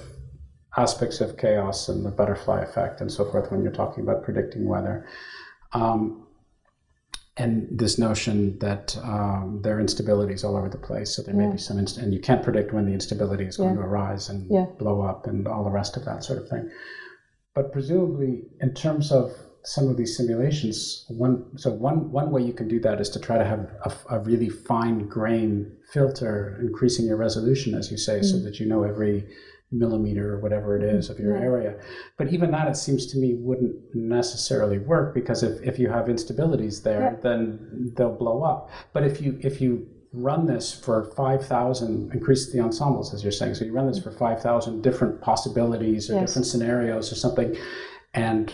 aspects 0.78 1.22
of 1.22 1.38
chaos 1.38 1.90
and 1.90 2.06
the 2.06 2.12
butterfly 2.12 2.62
effect 2.62 3.02
and 3.02 3.12
so 3.12 3.30
forth 3.30 3.52
when 3.52 3.64
you're 3.64 3.72
talking 3.72 4.04
about 4.04 4.24
predicting 4.24 4.68
weather. 4.68 5.08
Um, 5.74 6.26
and 7.38 7.68
this 7.72 7.98
notion 7.98 8.60
that 8.60 8.98
um, 8.98 9.62
there 9.64 9.80
are 9.80 9.82
instabilities 9.82 10.44
all 10.44 10.58
over 10.58 10.68
the 10.68 10.78
place. 10.78 11.16
So 11.16 11.22
there 11.22 11.34
yeah. 11.34 11.48
may 11.48 11.52
be 11.54 11.58
some, 11.58 11.80
inst- 11.80 11.98
and 11.98 12.14
you 12.14 12.20
can't 12.20 12.44
predict 12.44 12.74
when 12.74 12.86
the 12.86 12.92
instability 12.92 13.46
is 13.46 13.56
going 13.56 13.76
yeah. 13.76 13.82
to 13.82 13.82
arise 13.82 14.28
and 14.30 14.50
yeah. 14.52 14.66
blow 14.78 15.02
up 15.02 15.26
and 15.26 15.48
all 15.48 15.64
the 15.64 15.70
rest 15.70 15.96
of 15.96 16.04
that 16.06 16.24
sort 16.24 16.40
of 16.40 16.50
thing. 16.50 16.70
But 17.56 17.72
presumably, 17.72 18.44
in 18.60 18.74
terms 18.74 19.12
of 19.12 19.32
some 19.64 19.88
of 19.90 19.98
these 19.98 20.16
simulations, 20.16 21.06
one 21.10 21.58
so 21.58 21.72
one 21.72 22.12
one 22.12 22.32
way 22.32 22.42
you 22.42 22.54
can 22.54 22.68
do 22.68 22.80
that 22.82 23.02
is 23.02 23.10
to 23.10 23.20
try 23.20 23.38
to 23.38 23.46
have 23.46 23.70
a, 23.86 24.18
a 24.18 24.20
really 24.20 24.50
fine 24.50 25.08
grain 25.08 25.72
filter, 25.92 26.58
increasing 26.62 27.06
your 27.06 27.18
resolution, 27.18 27.76
as 27.76 27.92
you 27.92 27.98
say, 27.98 28.20
mm. 28.20 28.26
so 28.26 28.40
that 28.40 28.60
you 28.60 28.66
know 28.66 28.84
every 28.84 29.28
millimeter 29.72 30.34
or 30.34 30.40
whatever 30.40 30.76
it 30.76 30.84
is 30.84 31.10
of 31.10 31.20
your 31.20 31.38
yeah. 31.38 31.44
area. 31.44 31.80
But 32.18 32.34
even 32.34 32.52
that, 32.52 32.68
it 32.68 32.76
seems 32.76 33.06
to 33.08 33.18
me, 33.18 33.36
wouldn't 33.36 33.76
necessarily 33.94 34.80
work 34.80 35.14
because 35.14 35.44
if, 35.44 35.62
if 35.62 35.78
you 35.78 35.90
have 35.90 36.06
instabilities 36.06 36.82
there, 36.82 37.12
yeah. 37.14 37.22
then 37.22 37.92
they'll 37.96 38.16
blow 38.16 38.44
up. 38.44 38.72
But 38.94 39.04
if 39.04 39.22
you 39.22 39.40
if 39.42 39.62
you 39.62 39.88
run 40.12 40.48
this 40.48 40.74
for 40.74 41.12
5,000, 41.16 42.12
increase 42.12 42.52
the 42.52 42.60
ensembles, 42.60 43.14
as 43.14 43.22
you're 43.24 43.32
saying, 43.32 43.54
so 43.54 43.64
you 43.64 43.72
run 43.72 43.86
this 43.86 44.02
for 44.02 44.10
5,000 44.10 44.82
different 44.82 45.22
possibilities 45.22 46.10
or 46.10 46.14
yes. 46.14 46.30
different 46.30 46.48
scenarios 46.48 47.12
or 47.12 47.16
something, 47.16 47.56
and 48.16 48.52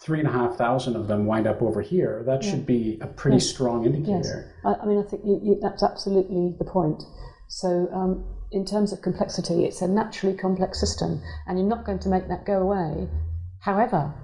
three 0.00 0.20
and 0.20 0.28
a 0.28 0.32
half 0.32 0.56
thousand 0.56 0.96
of 0.96 1.08
them 1.08 1.26
wind 1.26 1.46
up 1.46 1.60
over 1.60 1.82
here, 1.82 2.22
that 2.26 2.42
yeah. 2.42 2.50
should 2.50 2.66
be 2.66 2.98
a 3.00 3.06
pretty 3.06 3.36
yes. 3.36 3.48
strong 3.48 3.84
indicator. 3.84 4.52
Yes. 4.64 4.76
I, 4.78 4.82
I, 4.82 4.86
mean, 4.86 4.98
I 4.98 5.08
think 5.08 5.22
you, 5.24 5.40
you, 5.42 5.58
that's 5.60 5.82
absolutely 5.82 6.54
the 6.58 6.64
point. 6.64 7.02
So 7.48 7.88
um, 7.92 8.24
in 8.52 8.64
terms 8.64 8.92
of 8.92 9.02
complexity, 9.02 9.64
it's 9.64 9.82
a 9.82 9.88
naturally 9.88 10.36
complex 10.36 10.78
system, 10.80 11.20
and 11.46 11.58
you're 11.58 11.68
not 11.68 11.84
going 11.84 11.98
to 12.00 12.08
make 12.08 12.28
that 12.28 12.46
go 12.46 12.60
away, 12.60 13.08
however 13.60 14.14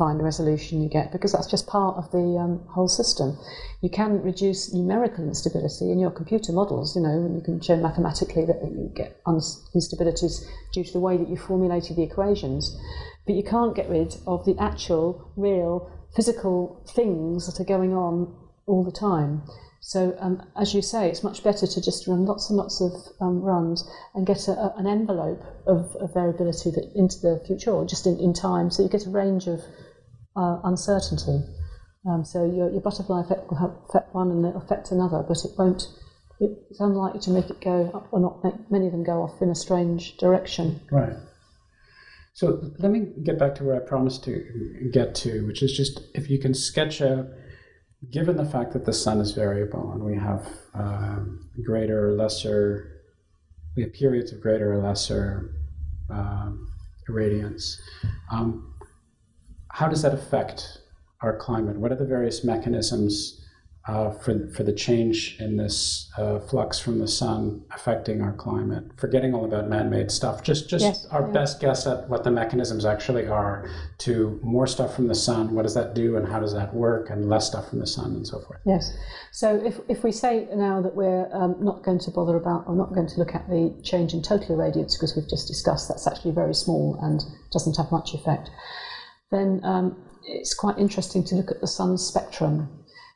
fine 0.00 0.18
a 0.18 0.22
resolution 0.22 0.82
you 0.82 0.88
get, 0.88 1.12
because 1.12 1.32
that's 1.32 1.46
just 1.46 1.66
part 1.66 1.94
of 1.98 2.10
the 2.10 2.38
um, 2.40 2.58
whole 2.70 2.88
system. 2.88 3.36
You 3.82 3.90
can 3.90 4.22
reduce 4.22 4.72
numerical 4.72 5.24
instability 5.24 5.92
in 5.92 5.98
your 5.98 6.10
computer 6.10 6.52
models, 6.52 6.96
you 6.96 7.02
know, 7.02 7.10
and 7.10 7.36
you 7.36 7.42
can 7.42 7.60
show 7.60 7.76
mathematically 7.76 8.46
that 8.46 8.62
you 8.62 8.90
get 8.94 9.22
instabilities 9.24 10.46
due 10.72 10.84
to 10.84 10.92
the 10.92 11.00
way 11.00 11.18
that 11.18 11.28
you 11.28 11.36
formulated 11.36 11.96
the 11.96 12.02
equations, 12.02 12.80
but 13.26 13.34
you 13.34 13.42
can't 13.42 13.76
get 13.76 13.88
rid 13.88 14.16
of 14.26 14.44
the 14.44 14.56
actual, 14.58 15.32
real, 15.36 15.90
physical 16.14 16.84
things 16.94 17.46
that 17.46 17.60
are 17.60 17.66
going 17.66 17.92
on 17.92 18.34
all 18.66 18.84
the 18.84 18.92
time. 18.92 19.42
So, 19.82 20.14
um, 20.20 20.42
as 20.56 20.74
you 20.74 20.82
say, 20.82 21.08
it's 21.08 21.24
much 21.24 21.42
better 21.42 21.66
to 21.66 21.80
just 21.80 22.06
run 22.06 22.26
lots 22.26 22.50
and 22.50 22.58
lots 22.58 22.80
of 22.82 22.92
um, 23.20 23.40
runs 23.40 23.88
and 24.14 24.26
get 24.26 24.46
a, 24.46 24.52
a, 24.52 24.74
an 24.76 24.86
envelope 24.86 25.42
of, 25.66 25.96
of 25.96 26.12
variability 26.12 26.70
that, 26.70 26.92
into 26.94 27.18
the 27.20 27.42
future 27.46 27.70
or 27.70 27.86
just 27.86 28.06
in, 28.06 28.18
in 28.20 28.34
time. 28.34 28.70
So 28.70 28.82
you 28.82 28.88
get 28.90 29.06
a 29.06 29.10
range 29.10 29.46
of 29.46 29.60
uh, 30.36 30.60
uncertainty. 30.64 31.40
Um, 32.06 32.24
so 32.24 32.44
your, 32.44 32.70
your 32.70 32.80
butterfly 32.82 33.22
effect 33.22 33.50
will 33.50 33.84
affect 33.88 34.14
one 34.14 34.30
and 34.30 34.44
it 34.44 34.54
affect 34.54 34.90
another, 34.90 35.24
but 35.26 35.38
it 35.44 35.52
won't. 35.56 35.86
It's 36.40 36.80
unlikely 36.80 37.20
to 37.20 37.30
make 37.30 37.50
it 37.50 37.60
go 37.60 37.90
up 37.92 38.08
or 38.12 38.20
not 38.20 38.42
make 38.42 38.70
many 38.70 38.86
of 38.86 38.92
them 38.92 39.04
go 39.04 39.22
off 39.22 39.42
in 39.42 39.50
a 39.50 39.54
strange 39.54 40.16
direction. 40.16 40.80
Right. 40.90 41.12
So 42.40 42.72
let 42.78 42.90
me 42.90 43.00
get 43.22 43.38
back 43.38 43.54
to 43.56 43.64
where 43.64 43.76
I 43.76 43.80
promised 43.80 44.24
to 44.24 44.88
get 44.90 45.14
to, 45.16 45.46
which 45.46 45.62
is 45.62 45.76
just 45.76 46.00
if 46.14 46.30
you 46.30 46.38
can 46.38 46.54
sketch 46.54 47.02
out 47.02 47.26
given 48.10 48.38
the 48.38 48.46
fact 48.46 48.72
that 48.72 48.86
the 48.86 48.94
sun 48.94 49.20
is 49.20 49.32
variable 49.32 49.92
and 49.92 50.02
we 50.02 50.16
have 50.16 50.48
um, 50.72 51.50
greater 51.62 52.08
or 52.08 52.12
lesser, 52.12 53.02
we 53.76 53.82
have 53.82 53.92
periods 53.92 54.32
of 54.32 54.40
greater 54.40 54.72
or 54.72 54.78
lesser 54.78 55.54
um, 56.08 56.66
irradiance, 57.06 57.78
um, 58.30 58.74
how 59.68 59.86
does 59.86 60.00
that 60.00 60.14
affect 60.14 60.78
our 61.20 61.36
climate? 61.36 61.76
What 61.76 61.92
are 61.92 61.96
the 61.96 62.06
various 62.06 62.42
mechanisms 62.42 63.39
uh, 63.86 64.10
for, 64.10 64.46
for 64.48 64.62
the 64.62 64.72
change 64.72 65.36
in 65.40 65.56
this 65.56 66.10
uh, 66.18 66.38
flux 66.38 66.78
from 66.78 66.98
the 66.98 67.08
sun 67.08 67.62
affecting 67.74 68.20
our 68.20 68.32
climate, 68.34 68.84
forgetting 68.96 69.34
all 69.34 69.46
about 69.46 69.68
man-made 69.68 70.10
stuff, 70.10 70.42
just 70.42 70.68
just 70.68 70.84
yes, 70.84 71.06
our 71.06 71.26
yeah. 71.26 71.32
best 71.32 71.60
guess 71.60 71.86
at 71.86 72.06
what 72.08 72.22
the 72.22 72.30
mechanisms 72.30 72.84
actually 72.84 73.26
are 73.26 73.68
to 73.96 74.38
more 74.42 74.66
stuff 74.66 74.94
from 74.94 75.08
the 75.08 75.14
sun, 75.14 75.54
what 75.54 75.62
does 75.62 75.74
that 75.74 75.94
do 75.94 76.16
and 76.16 76.28
how 76.28 76.38
does 76.38 76.52
that 76.52 76.74
work, 76.74 77.08
and 77.08 77.28
less 77.30 77.46
stuff 77.46 77.70
from 77.70 77.78
the 77.78 77.86
sun 77.86 78.12
and 78.12 78.26
so 78.26 78.38
forth. 78.40 78.60
Yes. 78.66 78.92
So 79.32 79.56
if, 79.64 79.80
if 79.88 80.04
we 80.04 80.12
say 80.12 80.46
now 80.54 80.82
that 80.82 80.94
we're 80.94 81.34
um, 81.34 81.56
not 81.58 81.82
going 81.82 82.00
to 82.00 82.10
bother 82.10 82.36
about 82.36 82.64
or 82.66 82.76
not 82.76 82.92
going 82.92 83.08
to 83.08 83.18
look 83.18 83.34
at 83.34 83.48
the 83.48 83.74
change 83.82 84.12
in 84.12 84.20
total 84.22 84.56
irradiance 84.56 84.92
because 84.92 85.16
we've 85.16 85.28
just 85.28 85.48
discussed 85.48 85.88
that's 85.88 86.06
actually 86.06 86.32
very 86.32 86.54
small 86.54 86.98
and 87.00 87.22
doesn't 87.50 87.78
have 87.78 87.90
much 87.90 88.12
effect, 88.12 88.50
then 89.30 89.62
um, 89.64 89.96
it's 90.24 90.52
quite 90.52 90.78
interesting 90.78 91.24
to 91.24 91.34
look 91.34 91.50
at 91.50 91.62
the 91.62 91.66
sun's 91.66 92.06
spectrum 92.06 92.68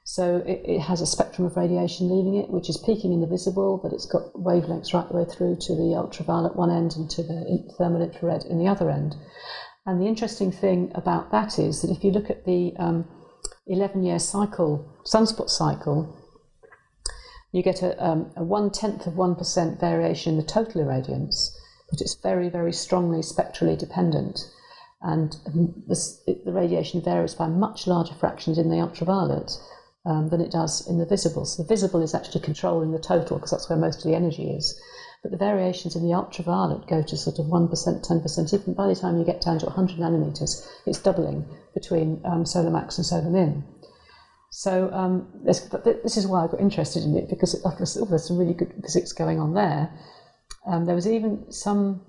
so 0.07 0.37
it, 0.47 0.61
it, 0.65 0.81
has 0.81 1.01
a 1.01 1.07
spectrum 1.07 1.47
of 1.47 1.57
radiation 1.57 2.15
leaving 2.15 2.35
it, 2.35 2.51
which 2.51 2.69
is 2.69 2.77
peaking 2.77 3.15
in 3.15 3.23
the 3.23 3.27
visible, 3.27 3.81
but 3.83 3.91
it's 3.91 4.05
got 4.05 4.35
wavelengths 4.35 4.93
right 4.93 5.09
the 5.09 5.17
way 5.17 5.25
through 5.25 5.57
to 5.57 5.75
the 5.75 5.95
ultraviolet 5.97 6.55
one 6.55 6.71
end 6.71 6.95
and 6.95 7.09
to 7.11 7.23
the 7.23 7.75
thermal 7.79 8.03
infrared 8.03 8.45
in 8.45 8.59
the 8.59 8.69
other 8.69 8.91
end. 8.91 9.17
And 9.87 9.99
the 9.99 10.07
interesting 10.07 10.53
thing 10.53 10.93
about 10.95 11.31
that 11.33 11.59
is 11.59 11.81
that 11.81 11.91
if 11.91 12.05
you 12.05 12.11
look 12.11 12.29
at 12.29 12.45
the 12.45 12.75
um, 12.79 13.07
11 13.67 14.03
year 14.05 14.19
cycle, 14.19 14.93
sunspot 15.07 15.49
cycle, 15.49 16.15
you 17.51 17.63
get 17.63 17.83
a, 17.83 18.05
um, 18.05 18.31
a 18.37 18.45
one 18.45 18.71
tenth 18.71 19.07
of 19.07 19.15
1% 19.15 19.81
variation 19.81 20.33
in 20.33 20.39
the 20.39 20.45
total 20.45 20.83
irradiance, 20.83 21.49
but 21.91 22.03
it's 22.03 22.15
very, 22.17 22.51
very 22.51 22.75
strongly 22.75 23.23
spectrally 23.23 23.75
dependent. 23.75 24.51
And 25.01 25.35
this, 25.87 26.23
the 26.27 26.53
radiation 26.53 27.01
varies 27.01 27.35
by 27.35 27.47
much 27.47 27.87
larger 27.87 28.15
fractions 28.15 28.59
in 28.59 28.69
the 28.69 28.81
ultraviolet 28.81 29.51
um, 30.07 30.29
than 30.29 30.41
it 30.41 30.51
does 30.51 30.87
in 30.89 30.99
the 30.99 31.07
visible. 31.07 31.45
So 31.45 31.63
the 31.63 31.69
visible 31.69 32.03
is 32.03 32.15
actually 32.15 32.41
controlling 32.41 32.93
the 32.93 32.99
total 32.99 33.37
because 33.37 33.51
that's 33.51 33.69
where 33.69 33.79
most 33.79 33.99
of 33.99 34.05
the 34.05 34.17
energy 34.17 34.51
is. 34.51 34.79
But 35.23 35.31
the 35.31 35.39
variations 35.39 35.97
in 35.97 36.07
the 36.07 36.13
ultraviolet 36.13 36.87
go 36.87 37.03
to 37.03 37.17
sort 37.17 37.39
of 37.39 37.47
1%, 37.47 37.71
10%. 37.71 38.55
Even 38.55 38.75
by 38.75 38.87
the 38.87 38.95
time 38.95 39.17
you 39.17 39.25
get 39.25 39.41
down 39.41 39.59
to 39.61 39.67
100 39.67 39.99
nanometers, 39.99 40.69
it's 40.85 41.01
doubling 41.01 41.47
between 41.73 42.21
um, 42.27 42.45
solar 42.45 42.71
max 42.71 42.99
and 42.99 43.07
solar 43.07 43.31
min. 43.31 43.65
So 44.51 44.93
um, 44.93 45.27
this, 45.43 45.61
this, 45.85 46.17
is 46.17 46.27
why 46.27 46.45
I 46.45 46.47
got 46.47 46.61
interested 46.61 47.03
in 47.03 47.17
it 47.17 47.29
because 47.29 47.55
it, 47.55 47.63
oh, 47.65 47.75
there's 47.77 48.29
some 48.29 48.37
really 48.37 48.55
good 48.55 48.73
physics 48.83 49.13
going 49.13 49.41
on 49.41 49.55
there. 49.55 49.91
Um, 50.67 50.85
there 50.85 50.95
was 50.95 51.09
even 51.09 51.51
some 51.51 52.03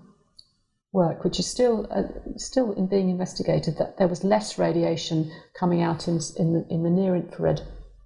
work, 0.91 1.24
which 1.24 1.40
is 1.40 1.48
still 1.48 1.88
uh, 1.90 2.03
still 2.38 2.74
in 2.74 2.88
being 2.88 3.10
investigated, 3.10 3.78
that 3.78 3.98
there 3.98 4.07
was 4.07 4.24
less 4.24 4.60
radiation 4.60 5.32
coming 5.57 5.82
out 5.82 6.07
in, 6.07 6.19
in 6.38 6.53
the, 6.53 6.65
in 6.69 6.84
the 6.84 6.90
near 6.90 7.15
infrared 7.15 7.61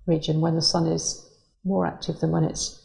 region 0.09 0.41
when 0.41 0.55
the 0.55 0.61
sun 0.61 0.87
is 0.87 1.25
more 1.63 1.85
active 1.85 2.19
than 2.19 2.31
when 2.31 2.43
it's 2.43 2.83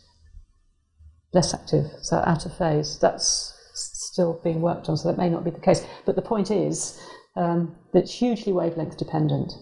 less 1.33 1.55
active, 1.55 1.87
so 2.03 2.19
out 2.19 2.47
of 2.47 2.57
phase. 2.57 2.99
That's 3.01 3.53
still 3.75 4.41
being 4.45 4.61
worked 4.61 4.89
on, 4.89 4.97
so 4.97 5.09
that 5.09 5.19
may 5.19 5.29
not 5.29 5.45
be 5.45 5.51
the 5.51 5.61
case. 5.61 5.85
But 6.07 6.15
the 6.15 6.23
point 6.23 6.51
is 6.51 7.01
um, 7.35 7.75
that 7.93 8.05
it's 8.05 8.15
hugely 8.15 8.53
wavelength 8.53 8.97
dependent. 8.97 9.53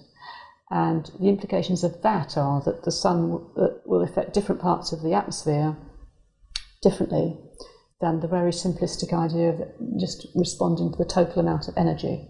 And 0.70 1.10
the 1.20 1.28
implications 1.28 1.84
of 1.84 2.02
that 2.02 2.36
are 2.36 2.60
that 2.64 2.84
the 2.84 2.92
sun 2.92 3.30
will, 3.30 3.80
will 3.86 4.02
affect 4.02 4.34
different 4.34 4.60
parts 4.60 4.92
of 4.92 5.02
the 5.02 5.14
atmosphere 5.14 5.76
differently. 6.82 7.38
than 8.02 8.20
the 8.20 8.28
very 8.28 8.50
simplistic 8.50 9.12
idea 9.14 9.50
of 9.50 9.62
just 9.98 10.26
responding 10.34 10.90
to 10.92 10.98
the 10.98 11.08
total 11.08 11.40
amount 11.40 11.68
of 11.68 11.74
energy. 11.78 12.28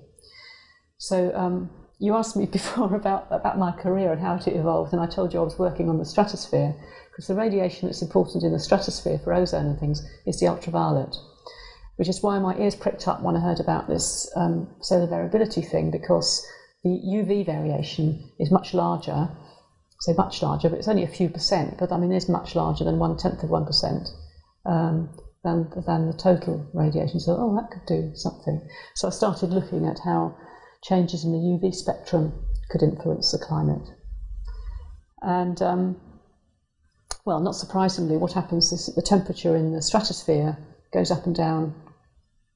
So 0.98 1.34
um, 1.34 1.70
you 2.02 2.16
asked 2.16 2.36
me 2.36 2.46
before 2.58 2.94
about, 2.94 3.28
about 3.30 3.58
my 3.58 3.70
career 3.70 4.12
and 4.12 4.20
how 4.20 4.34
it 4.34 4.46
evolved, 4.48 4.92
and 4.92 5.00
I 5.00 5.06
told 5.06 5.32
you 5.32 5.40
I 5.40 5.44
was 5.44 5.58
working 5.58 5.88
on 5.88 5.98
the 5.98 6.04
stratosphere, 6.04 6.74
because 7.10 7.28
the 7.28 7.34
radiation 7.34 7.88
that's 7.88 8.02
important 8.02 8.42
in 8.42 8.52
the 8.52 8.58
stratosphere 8.58 9.20
for 9.22 9.32
ozone 9.32 9.66
and 9.66 9.78
things 9.78 10.02
is 10.26 10.40
the 10.40 10.48
ultraviolet, 10.48 11.16
which 11.96 12.08
is 12.08 12.22
why 12.22 12.38
my 12.40 12.56
ears 12.56 12.74
pricked 12.74 13.06
up 13.06 13.22
when 13.22 13.36
I 13.36 13.40
heard 13.40 13.60
about 13.60 13.88
this 13.88 14.28
um, 14.34 14.68
solar 14.80 15.06
variability 15.06 15.62
thing, 15.62 15.92
because 15.92 16.44
the 16.82 16.90
UV 16.90 17.46
variation 17.46 18.32
is 18.40 18.50
much 18.50 18.74
larger, 18.74 19.30
so 20.00 20.12
much 20.14 20.42
larger, 20.42 20.68
but 20.68 20.78
it's 20.78 20.88
only 20.88 21.04
a 21.04 21.08
few 21.08 21.28
percent, 21.28 21.78
but 21.78 21.92
I 21.92 21.98
mean, 21.98 22.10
it 22.10 22.16
is 22.16 22.28
much 22.28 22.56
larger 22.56 22.82
than 22.82 22.98
one 22.98 23.16
tenth 23.16 23.44
of 23.44 23.50
1%. 23.50 24.08
Um, 24.64 25.08
than, 25.44 25.68
than 25.86 26.06
the 26.06 26.12
total 26.16 26.64
radiation. 26.72 27.18
So, 27.18 27.36
oh, 27.36 27.52
that 27.56 27.72
could 27.72 27.84
do 27.86 28.12
something. 28.14 28.60
So 28.94 29.08
I 29.08 29.10
started 29.10 29.50
looking 29.50 29.84
at 29.86 29.98
how 30.04 30.36
changes 30.82 31.24
in 31.24 31.32
the 31.32 31.38
UV 31.38 31.74
spectrum 31.74 32.32
could 32.70 32.82
influence 32.82 33.32
the 33.32 33.38
climate. 33.38 33.88
And, 35.22 35.60
um, 35.62 36.00
well, 37.24 37.40
not 37.40 37.54
surprisingly, 37.54 38.16
what 38.16 38.32
happens 38.32 38.72
is 38.72 38.86
that 38.86 38.96
the 38.96 39.02
temperature 39.02 39.56
in 39.56 39.72
the 39.72 39.82
stratosphere 39.82 40.58
goes 40.92 41.10
up 41.10 41.26
and 41.26 41.34
down 41.34 41.74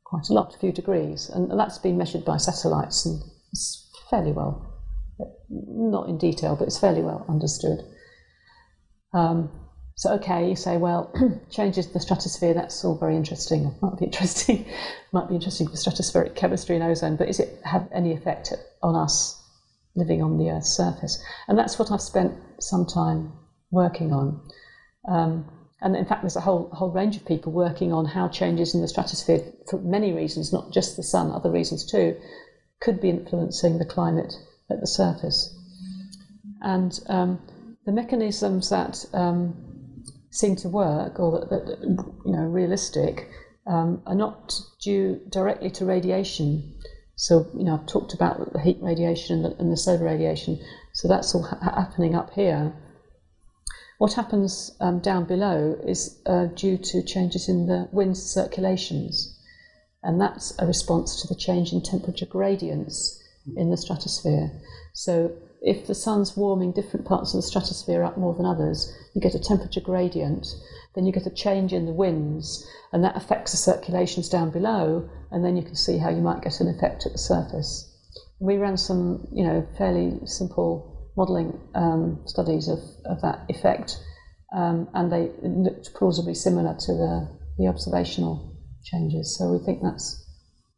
quite 0.04 0.28
a 0.28 0.32
lot, 0.32 0.54
a 0.54 0.58
few 0.58 0.72
degrees, 0.72 1.28
and 1.28 1.50
that's 1.58 1.78
been 1.78 1.98
measured 1.98 2.24
by 2.24 2.36
satellites, 2.36 3.06
and 3.06 3.22
it's 3.52 3.90
fairly 4.10 4.32
well, 4.32 4.74
not 5.48 6.08
in 6.08 6.18
detail, 6.18 6.56
but 6.56 6.66
it's 6.66 6.78
fairly 6.78 7.02
well 7.02 7.24
understood. 7.28 7.80
Um, 9.12 9.50
so, 9.98 10.12
okay, 10.16 10.46
you 10.46 10.56
say, 10.56 10.76
well, 10.76 11.10
changes 11.50 11.86
in 11.86 11.92
the 11.94 12.00
stratosphere, 12.00 12.52
that's 12.52 12.84
all 12.84 12.98
very 12.98 13.16
interesting. 13.16 13.74
Might 13.82 13.98
be 13.98 14.04
interesting, 14.04 14.66
might 15.12 15.28
be 15.28 15.34
interesting 15.34 15.68
for 15.68 15.74
stratospheric 15.74 16.34
chemistry 16.34 16.76
and 16.76 16.84
ozone, 16.84 17.16
but 17.16 17.30
is 17.30 17.40
it 17.40 17.60
have 17.64 17.88
any 17.94 18.12
effect 18.12 18.52
on 18.82 18.94
us 18.94 19.42
living 19.94 20.22
on 20.22 20.36
the 20.36 20.50
Earth's 20.50 20.76
surface? 20.76 21.18
And 21.48 21.58
that's 21.58 21.78
what 21.78 21.90
I've 21.90 22.02
spent 22.02 22.34
some 22.60 22.84
time 22.84 23.32
working 23.70 24.12
on. 24.12 24.42
Um, 25.08 25.50
and 25.80 25.96
in 25.96 26.04
fact, 26.04 26.22
there's 26.22 26.36
a 26.36 26.40
whole 26.40 26.68
whole 26.72 26.90
range 26.90 27.16
of 27.16 27.24
people 27.24 27.52
working 27.52 27.94
on 27.94 28.04
how 28.04 28.28
changes 28.28 28.74
in 28.74 28.82
the 28.82 28.88
stratosphere, 28.88 29.40
for 29.70 29.78
many 29.80 30.12
reasons, 30.12 30.52
not 30.52 30.72
just 30.72 30.96
the 30.96 31.02
sun, 31.02 31.30
other 31.30 31.50
reasons 31.50 31.90
too, 31.90 32.16
could 32.82 33.00
be 33.00 33.08
influencing 33.08 33.78
the 33.78 33.86
climate 33.86 34.34
at 34.70 34.80
the 34.80 34.86
surface. 34.86 35.54
And 36.60 36.98
um, 37.08 37.40
the 37.86 37.92
mechanisms 37.92 38.68
that 38.68 39.06
um, 39.14 39.65
seem 40.36 40.56
to 40.56 40.68
work 40.68 41.18
or 41.18 41.40
that, 41.40 41.48
that 41.50 41.78
you 42.24 42.32
know 42.32 42.42
realistic 42.42 43.28
um, 43.66 44.02
are 44.06 44.14
not 44.14 44.60
due 44.80 45.20
directly 45.30 45.70
to 45.70 45.84
radiation. 45.84 46.74
So 47.16 47.50
you 47.56 47.64
know 47.64 47.74
I've 47.74 47.86
talked 47.86 48.14
about 48.14 48.52
the 48.52 48.60
heat 48.60 48.78
radiation 48.80 49.36
and 49.36 49.44
the, 49.44 49.58
and 49.58 49.72
the 49.72 49.76
solar 49.76 50.04
radiation. 50.04 50.60
So 50.92 51.08
that's 51.08 51.34
all 51.34 51.42
ha- 51.42 51.58
happening 51.60 52.14
up 52.14 52.34
here. 52.34 52.74
What 53.98 54.12
happens 54.12 54.76
um, 54.80 55.00
down 55.00 55.24
below 55.24 55.78
is 55.86 56.20
uh, 56.26 56.46
due 56.46 56.76
to 56.76 57.02
changes 57.02 57.48
in 57.48 57.66
the 57.66 57.88
wind 57.92 58.18
circulations, 58.18 59.38
and 60.02 60.20
that's 60.20 60.52
a 60.58 60.66
response 60.66 61.22
to 61.22 61.28
the 61.28 61.40
change 61.40 61.72
in 61.72 61.82
temperature 61.82 62.26
gradients 62.26 63.22
in 63.56 63.70
the 63.70 63.76
stratosphere. 63.76 64.50
So 64.92 65.32
if 65.62 65.86
the 65.86 65.94
sun's 65.94 66.36
warming 66.36 66.72
different 66.72 67.06
parts 67.06 67.34
of 67.34 67.38
the 67.38 67.46
stratosphere 67.46 68.02
up 68.02 68.16
more 68.16 68.34
than 68.34 68.46
others, 68.46 68.92
you 69.14 69.20
get 69.20 69.34
a 69.34 69.38
temperature 69.38 69.80
gradient, 69.80 70.46
then 70.94 71.06
you 71.06 71.12
get 71.12 71.26
a 71.26 71.34
change 71.34 71.72
in 71.72 71.86
the 71.86 71.92
winds, 71.92 72.66
and 72.92 73.02
that 73.04 73.16
affects 73.16 73.52
the 73.52 73.56
circulations 73.56 74.28
down 74.28 74.50
below, 74.50 75.08
and 75.30 75.44
then 75.44 75.56
you 75.56 75.62
can 75.62 75.76
see 75.76 75.98
how 75.98 76.10
you 76.10 76.22
might 76.22 76.42
get 76.42 76.60
an 76.60 76.68
effect 76.68 77.06
at 77.06 77.12
the 77.12 77.18
surface. 77.18 77.92
We 78.38 78.56
ran 78.56 78.76
some, 78.76 79.26
you 79.32 79.44
know, 79.44 79.66
fairly 79.76 80.18
simple 80.24 81.10
modelling 81.16 81.58
um, 81.74 82.22
studies 82.26 82.68
of, 82.68 82.78
of 83.04 83.20
that 83.22 83.46
effect, 83.48 83.98
um, 84.54 84.88
and 84.94 85.10
they 85.10 85.30
looked 85.42 85.94
plausibly 85.94 86.34
similar 86.34 86.74
to 86.74 86.92
the, 86.92 87.38
the 87.58 87.66
observational 87.66 88.56
changes. 88.84 89.36
So 89.36 89.52
we 89.52 89.64
think 89.64 89.82
that's 89.82 90.22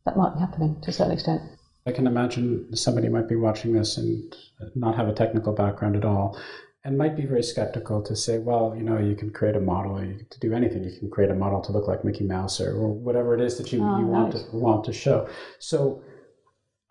that 0.05 0.17
might 0.17 0.35
be 0.35 0.41
happening 0.41 0.81
to 0.83 0.91
a 0.91 0.93
certain 0.93 1.13
extent. 1.13 1.43
I 1.89 1.93
can 1.93 2.07
imagine 2.07 2.77
somebody 2.77 3.09
might 3.09 3.29
be 3.29 3.37
watching 3.37 3.73
this 3.73 3.97
and 3.97 4.37
not 4.75 4.95
have 4.97 5.09
a 5.09 5.15
technical 5.15 5.55
background 5.55 5.97
at 5.97 6.05
all 6.05 6.39
and 6.85 6.99
might 6.99 7.17
be 7.17 7.25
very 7.25 7.43
skeptical 7.43 8.03
to 8.03 8.15
say, 8.15 8.39
well, 8.39 8.75
you 8.77 8.83
know, 8.83 8.99
you 8.99 9.17
can 9.17 9.31
create 9.31 9.57
a 9.57 9.61
model, 9.61 10.05
you, 10.05 10.21
to 10.29 10.39
do 10.39 10.53
anything, 10.53 10.85
you 10.85 10.99
can 10.99 11.11
create 11.11 11.31
a 11.31 11.35
model 11.35 11.63
to 11.63 11.73
look 11.73 11.89
like 11.89 12.05
Mickey 12.05 12.25
Mouse 12.25 12.61
or, 12.61 12.77
or 12.77 12.93
whatever 12.93 13.35
it 13.35 13.41
is 13.41 13.57
that 13.57 13.73
you, 13.73 13.83
oh, 13.83 13.99
you 13.99 14.07
want, 14.07 14.33
to, 14.33 14.45
want 14.53 14.85
to 14.85 14.93
show. 14.93 15.29
So, 15.61 16.03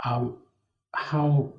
um, 0.03 0.37
how 0.93 1.53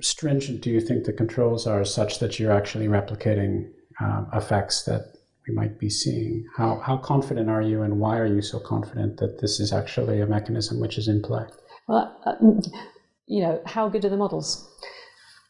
stringent 0.00 0.62
do 0.62 0.70
you 0.70 0.80
think 0.80 1.04
the 1.04 1.12
controls 1.12 1.66
are 1.66 1.84
such 1.84 2.20
that 2.20 2.38
you're 2.38 2.52
actually 2.52 2.86
replicating 2.86 3.70
um, 4.00 4.28
effects 4.32 4.84
that 4.84 5.12
we 5.46 5.54
might 5.54 5.78
be 5.78 5.90
seeing? 5.90 6.46
How, 6.56 6.80
how 6.80 6.96
confident 6.96 7.50
are 7.50 7.62
you, 7.62 7.82
and 7.82 8.00
why 8.00 8.18
are 8.18 8.26
you 8.26 8.40
so 8.40 8.58
confident 8.58 9.18
that 9.18 9.40
this 9.40 9.60
is 9.60 9.74
actually 9.74 10.20
a 10.22 10.26
mechanism 10.26 10.80
which 10.80 10.96
is 10.96 11.06
in 11.06 11.20
play? 11.22 11.44
Well, 11.88 12.20
uh, 12.24 12.34
mm, 12.36 12.68
you 13.26 13.42
know, 13.42 13.60
how 13.66 13.88
good 13.88 14.04
are 14.04 14.10
the 14.10 14.16
models? 14.16 14.68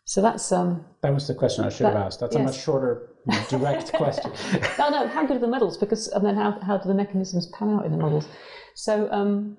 So 0.04 0.22
that's 0.22 0.50
um, 0.52 0.86
that 1.02 1.12
was 1.12 1.26
the 1.26 1.34
question 1.34 1.64
I 1.64 1.68
should 1.68 1.84
that, 1.84 1.94
have 1.94 2.06
asked. 2.06 2.20
That's 2.20 2.34
yes. 2.34 2.40
a 2.40 2.44
much 2.44 2.62
shorter, 2.62 3.10
direct 3.50 3.92
question. 3.92 4.32
no, 4.78 4.88
no, 4.88 5.06
how 5.06 5.26
good 5.26 5.36
are 5.36 5.40
the 5.40 5.48
models? 5.48 5.76
Because 5.76 6.08
and 6.08 6.24
then 6.24 6.36
how 6.36 6.58
how 6.60 6.78
do 6.78 6.88
the 6.88 6.94
mechanisms 6.94 7.48
pan 7.48 7.68
out 7.70 7.84
in 7.84 7.92
the 7.92 7.98
models? 7.98 8.26
So 8.74 9.10
um, 9.12 9.58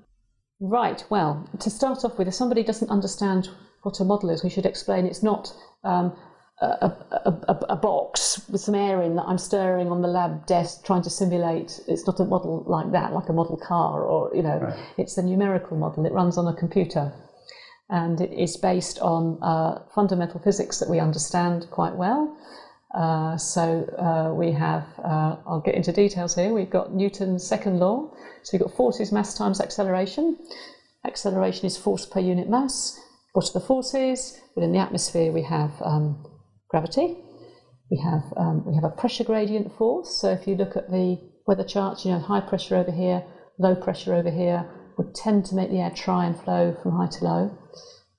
right, 0.60 1.04
well, 1.10 1.48
to 1.60 1.70
start 1.70 2.04
off 2.04 2.18
with, 2.18 2.28
if 2.28 2.34
somebody 2.34 2.64
doesn't 2.64 2.90
understand 2.90 3.50
what 3.84 4.00
a 4.00 4.06
model 4.06 4.30
is, 4.32 4.44
we 4.44 4.50
should 4.50 4.66
explain 4.66 5.06
it's 5.06 5.22
not 5.22 5.54
um, 5.84 6.16
a, 6.62 6.94
a, 7.12 7.66
a, 7.70 7.76
box 7.76 8.42
with 8.50 8.60
some 8.60 8.76
air 8.76 9.02
in 9.02 9.16
that 9.16 9.24
I'm 9.24 9.38
stirring 9.38 9.88
on 9.88 10.02
the 10.02 10.10
lab 10.10 10.46
desk 10.46 10.86
trying 10.86 11.02
to 11.04 11.10
simulate. 11.10 11.80
It's 11.88 12.06
not 12.06 12.20
a 12.20 12.26
model 12.26 12.64
like 12.68 12.92
that, 12.92 13.14
like 13.14 13.30
a 13.30 13.34
model 13.34 13.56
car, 13.56 14.04
or 14.04 14.36
you 14.36 14.44
know, 14.44 14.60
right. 14.60 14.80
it's 14.98 15.18
a 15.18 15.24
numerical 15.24 15.78
model. 15.78 16.06
It 16.06 16.12
runs 16.12 16.38
on 16.38 16.48
a 16.48 16.54
computer, 16.54 17.14
and 17.90 18.20
it 18.20 18.34
is 18.34 18.58
based 18.58 19.00
on 19.00 19.42
uh, 19.42 19.84
fundamental 19.96 20.42
physics 20.42 20.80
that 20.80 20.90
we 20.90 21.00
understand 21.00 21.68
quite 21.72 21.96
well. 21.96 22.38
Uh, 22.94 23.38
so 23.38 23.86
uh, 23.98 24.34
we 24.34 24.52
have, 24.52 24.84
uh, 25.04 25.38
I'll 25.46 25.62
get 25.64 25.76
into 25.76 25.92
details 25.92 26.36
here. 26.36 26.52
We've 26.52 26.70
got 26.70 26.94
Newton's 26.94 27.46
second 27.46 27.80
law. 27.80 28.12
So 28.42 28.58
we've 28.58 28.62
got 28.62 28.76
forces 28.76 29.12
mass 29.12 29.38
times 29.38 29.62
acceleration. 29.62 30.38
Acceleration 31.06 31.68
is 31.68 31.78
force 31.78 32.06
per 32.06 32.20
unit 32.20 32.50
mass. 32.50 33.00
What 33.34 33.48
are 33.50 33.54
the 33.54 33.66
forces? 33.66 34.42
Well, 34.56 34.66
in 34.66 34.72
the 34.72 34.80
atmosphere 34.80 35.32
we 35.32 35.44
have 35.44 35.72
um, 35.84 36.26
gravity. 36.70 37.18
We 37.92 37.98
have, 38.04 38.24
um, 38.38 38.66
we 38.66 38.76
have 38.76 38.84
a 38.84 38.90
pressure 38.96 39.24
gradient 39.24 39.76
force. 39.78 40.20
So 40.22 40.32
if 40.32 40.48
you 40.48 40.56
look 40.56 40.78
at 40.78 40.90
the 40.90 41.18
weather 41.48 41.64
charts, 41.64 42.06
you 42.06 42.12
know, 42.12 42.20
high 42.20 42.42
pressure 42.42 42.76
over 42.76 42.92
here, 42.92 43.26
low 43.58 43.76
pressure 43.76 44.14
over 44.14 44.30
here 44.30 44.70
would 44.98 45.16
tend 45.16 45.46
to 45.46 45.56
make 45.56 45.72
the 45.72 45.80
air 45.80 45.92
try 45.96 46.26
and 46.26 46.40
flow 46.40 46.76
from 46.82 46.92
high 46.92 47.08
to 47.08 47.24
low. 47.24 47.58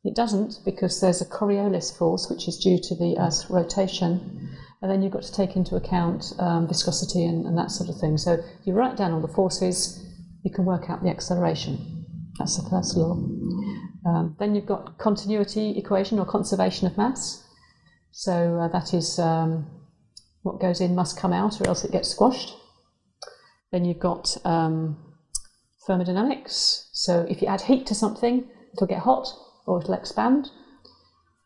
It 0.03 0.17
doesn't 0.17 0.61
because 0.65 1.01
there's 1.01 1.21
a 1.21 1.27
Coriolis 1.27 1.97
force, 1.97 2.29
which 2.31 2.49
is 2.49 2.59
due 2.59 2.79
to 2.83 2.97
the 2.97 3.17
Earth's 3.19 3.51
rotation. 3.51 4.51
And 4.81 4.91
then 4.91 5.03
you've 5.03 5.13
got 5.13 5.23
to 5.23 5.33
take 5.33 5.57
into 5.57 5.77
account 5.77 6.33
um, 6.39 6.67
viscosity 6.67 7.27
and, 7.27 7.45
and, 7.45 7.57
that 7.59 7.71
sort 7.71 7.91
of 7.91 8.01
thing. 8.01 8.17
So 8.17 8.39
you 8.65 8.73
write 8.73 8.97
down 8.97 9.13
all 9.13 9.21
the 9.21 9.29
forces, 9.29 10.03
you 10.43 10.51
can 10.51 10.65
work 10.65 10.89
out 10.89 11.03
the 11.03 11.11
acceleration. 11.11 12.07
That's 12.39 12.57
the 12.57 12.69
first 12.71 12.97
law. 12.97 13.13
Um, 14.07 14.37
then 14.39 14.55
you've 14.55 14.65
got 14.65 14.97
continuity 14.97 15.79
equation 15.79 16.19
or 16.19 16.25
conservation 16.25 16.87
of 16.87 16.97
mass. 16.97 17.47
So 18.13 18.59
uh, 18.59 18.69
that 18.69 18.93
is 18.93 19.19
um, 19.19 19.67
what 20.43 20.61
goes 20.61 20.81
in 20.81 20.95
must 20.95 21.19
come 21.19 21.33
out, 21.33 21.61
or 21.61 21.69
else 21.69 21.85
it 21.85 21.93
gets 21.93 22.09
squashed. 22.09 22.55
Then 23.73 23.85
you've 23.85 24.01
got 24.01 24.37
um, 24.45 25.15
thermodynamics. 25.87 26.91
So 26.93 27.27
if 27.29 27.41
you 27.41 27.49
add 27.49 27.63
heat 27.63 27.87
to 27.87 27.95
something, 27.95 28.49
it'll 28.75 28.87
get 28.87 29.01
hot 29.01 29.29
or 29.67 29.81
it'll 29.81 29.95
expand. 29.95 30.51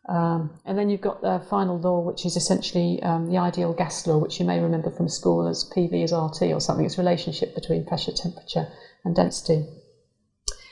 Um, 0.07 0.59
and 0.65 0.77
then 0.77 0.89
you've 0.89 1.01
got 1.01 1.21
the 1.21 1.43
final 1.49 1.79
law, 1.79 2.01
which 2.01 2.25
is 2.25 2.35
essentially 2.35 3.01
um, 3.01 3.27
the 3.29 3.37
ideal 3.37 3.73
gas 3.73 4.05
law, 4.05 4.17
which 4.17 4.39
you 4.39 4.45
may 4.45 4.59
remember 4.59 4.91
from 4.91 5.09
school 5.09 5.47
as 5.47 5.69
PV 5.75 6.03
is 6.03 6.13
RT 6.13 6.51
or 6.53 6.59
something. 6.59 6.85
It's 6.85 6.97
relationship 6.97 7.55
between 7.55 7.85
pressure, 7.85 8.11
temperature, 8.11 8.67
and 9.03 9.15
density. 9.15 9.65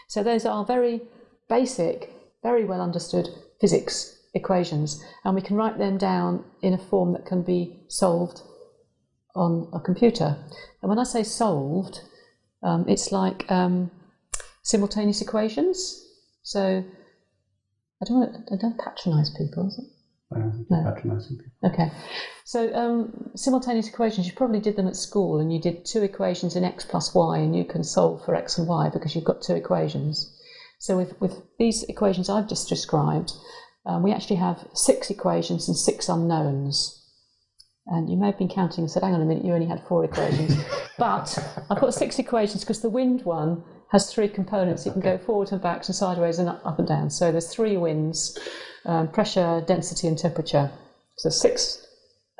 So 0.07 0.21
those 0.21 0.45
are 0.45 0.65
very 0.65 1.01
basic, 1.49 2.11
very 2.43 2.63
well 2.65 2.81
understood 2.81 3.29
physics 3.59 4.12
equations, 4.33 5.03
and 5.23 5.35
we 5.35 5.41
can 5.41 5.55
write 5.55 5.77
them 5.77 5.97
down 5.97 6.43
in 6.61 6.73
a 6.73 6.77
form 6.77 7.13
that 7.13 7.25
can 7.25 7.43
be 7.43 7.85
solved 7.87 8.41
on 9.35 9.69
a 9.73 9.79
computer. 9.79 10.37
And 10.81 10.89
when 10.89 10.99
I 10.99 11.03
say 11.03 11.23
solved, 11.23 12.01
um, 12.61 12.85
it's 12.87 13.11
like 13.11 13.49
um, 13.51 13.91
simultaneous 14.63 15.21
equations. 15.21 15.99
So 16.43 16.83
I 18.01 18.05
don't 18.05 18.19
want 18.19 18.47
to, 18.47 18.53
I 18.53 18.57
don't 18.57 18.77
patronise 18.77 19.31
people. 19.37 19.71
I 20.35 20.39
don't 20.39 20.65
No. 20.69 20.83
patronising 20.83 21.37
people. 21.37 21.69
Okay. 21.71 21.91
So 22.45 22.73
um, 22.73 23.31
simultaneous 23.35 23.87
equations, 23.87 24.27
you 24.27 24.33
probably 24.33 24.59
did 24.59 24.75
them 24.75 24.87
at 24.87 24.95
school 24.95 25.39
and 25.39 25.53
you 25.53 25.61
did 25.61 25.85
two 25.85 26.03
equations 26.03 26.55
in 26.55 26.63
x 26.63 26.85
plus 26.85 27.13
y 27.15 27.37
and 27.37 27.55
you 27.55 27.65
can 27.65 27.83
solve 27.83 28.23
for 28.25 28.35
x 28.35 28.57
and 28.57 28.67
y 28.67 28.89
because 28.89 29.15
you've 29.15 29.23
got 29.23 29.41
two 29.41 29.55
equations. 29.55 30.37
So 30.79 30.97
with, 30.97 31.19
with 31.21 31.41
these 31.57 31.83
equations 31.83 32.29
I've 32.29 32.49
just 32.49 32.67
described, 32.67 33.31
um, 33.85 34.03
we 34.03 34.11
actually 34.11 34.37
have 34.37 34.65
six 34.73 35.09
equations 35.09 35.67
and 35.67 35.77
six 35.77 36.09
unknowns. 36.09 36.99
And 37.85 38.09
you 38.09 38.15
may 38.15 38.27
have 38.27 38.37
been 38.37 38.47
counting 38.47 38.83
and 38.83 38.91
said, 38.91 39.03
hang 39.03 39.13
on 39.13 39.21
a 39.21 39.25
minute, 39.25 39.43
you 39.43 39.53
only 39.53 39.67
had 39.67 39.83
four 39.87 40.05
equations. 40.05 40.55
but 40.97 41.37
I've 41.69 41.81
got 41.81 41.93
six 41.93 42.17
equations 42.17 42.63
because 42.63 42.81
the 42.81 42.89
wind 42.89 43.23
one 43.23 43.63
has 43.91 44.11
three 44.11 44.29
components. 44.29 44.85
It 44.85 44.93
can 44.93 45.01
go 45.01 45.17
forward 45.17 45.51
and 45.51 45.61
back 45.61 45.85
and 45.85 45.95
sideways 45.95 46.39
and 46.39 46.49
up, 46.49 46.79
and 46.79 46.87
down. 46.87 47.09
So 47.09 47.31
there's 47.31 47.53
three 47.53 47.75
winds, 47.75 48.39
um, 48.85 49.09
pressure, 49.09 49.63
density 49.67 50.07
and 50.07 50.17
temperature. 50.17 50.71
So 51.17 51.29
six 51.29 51.85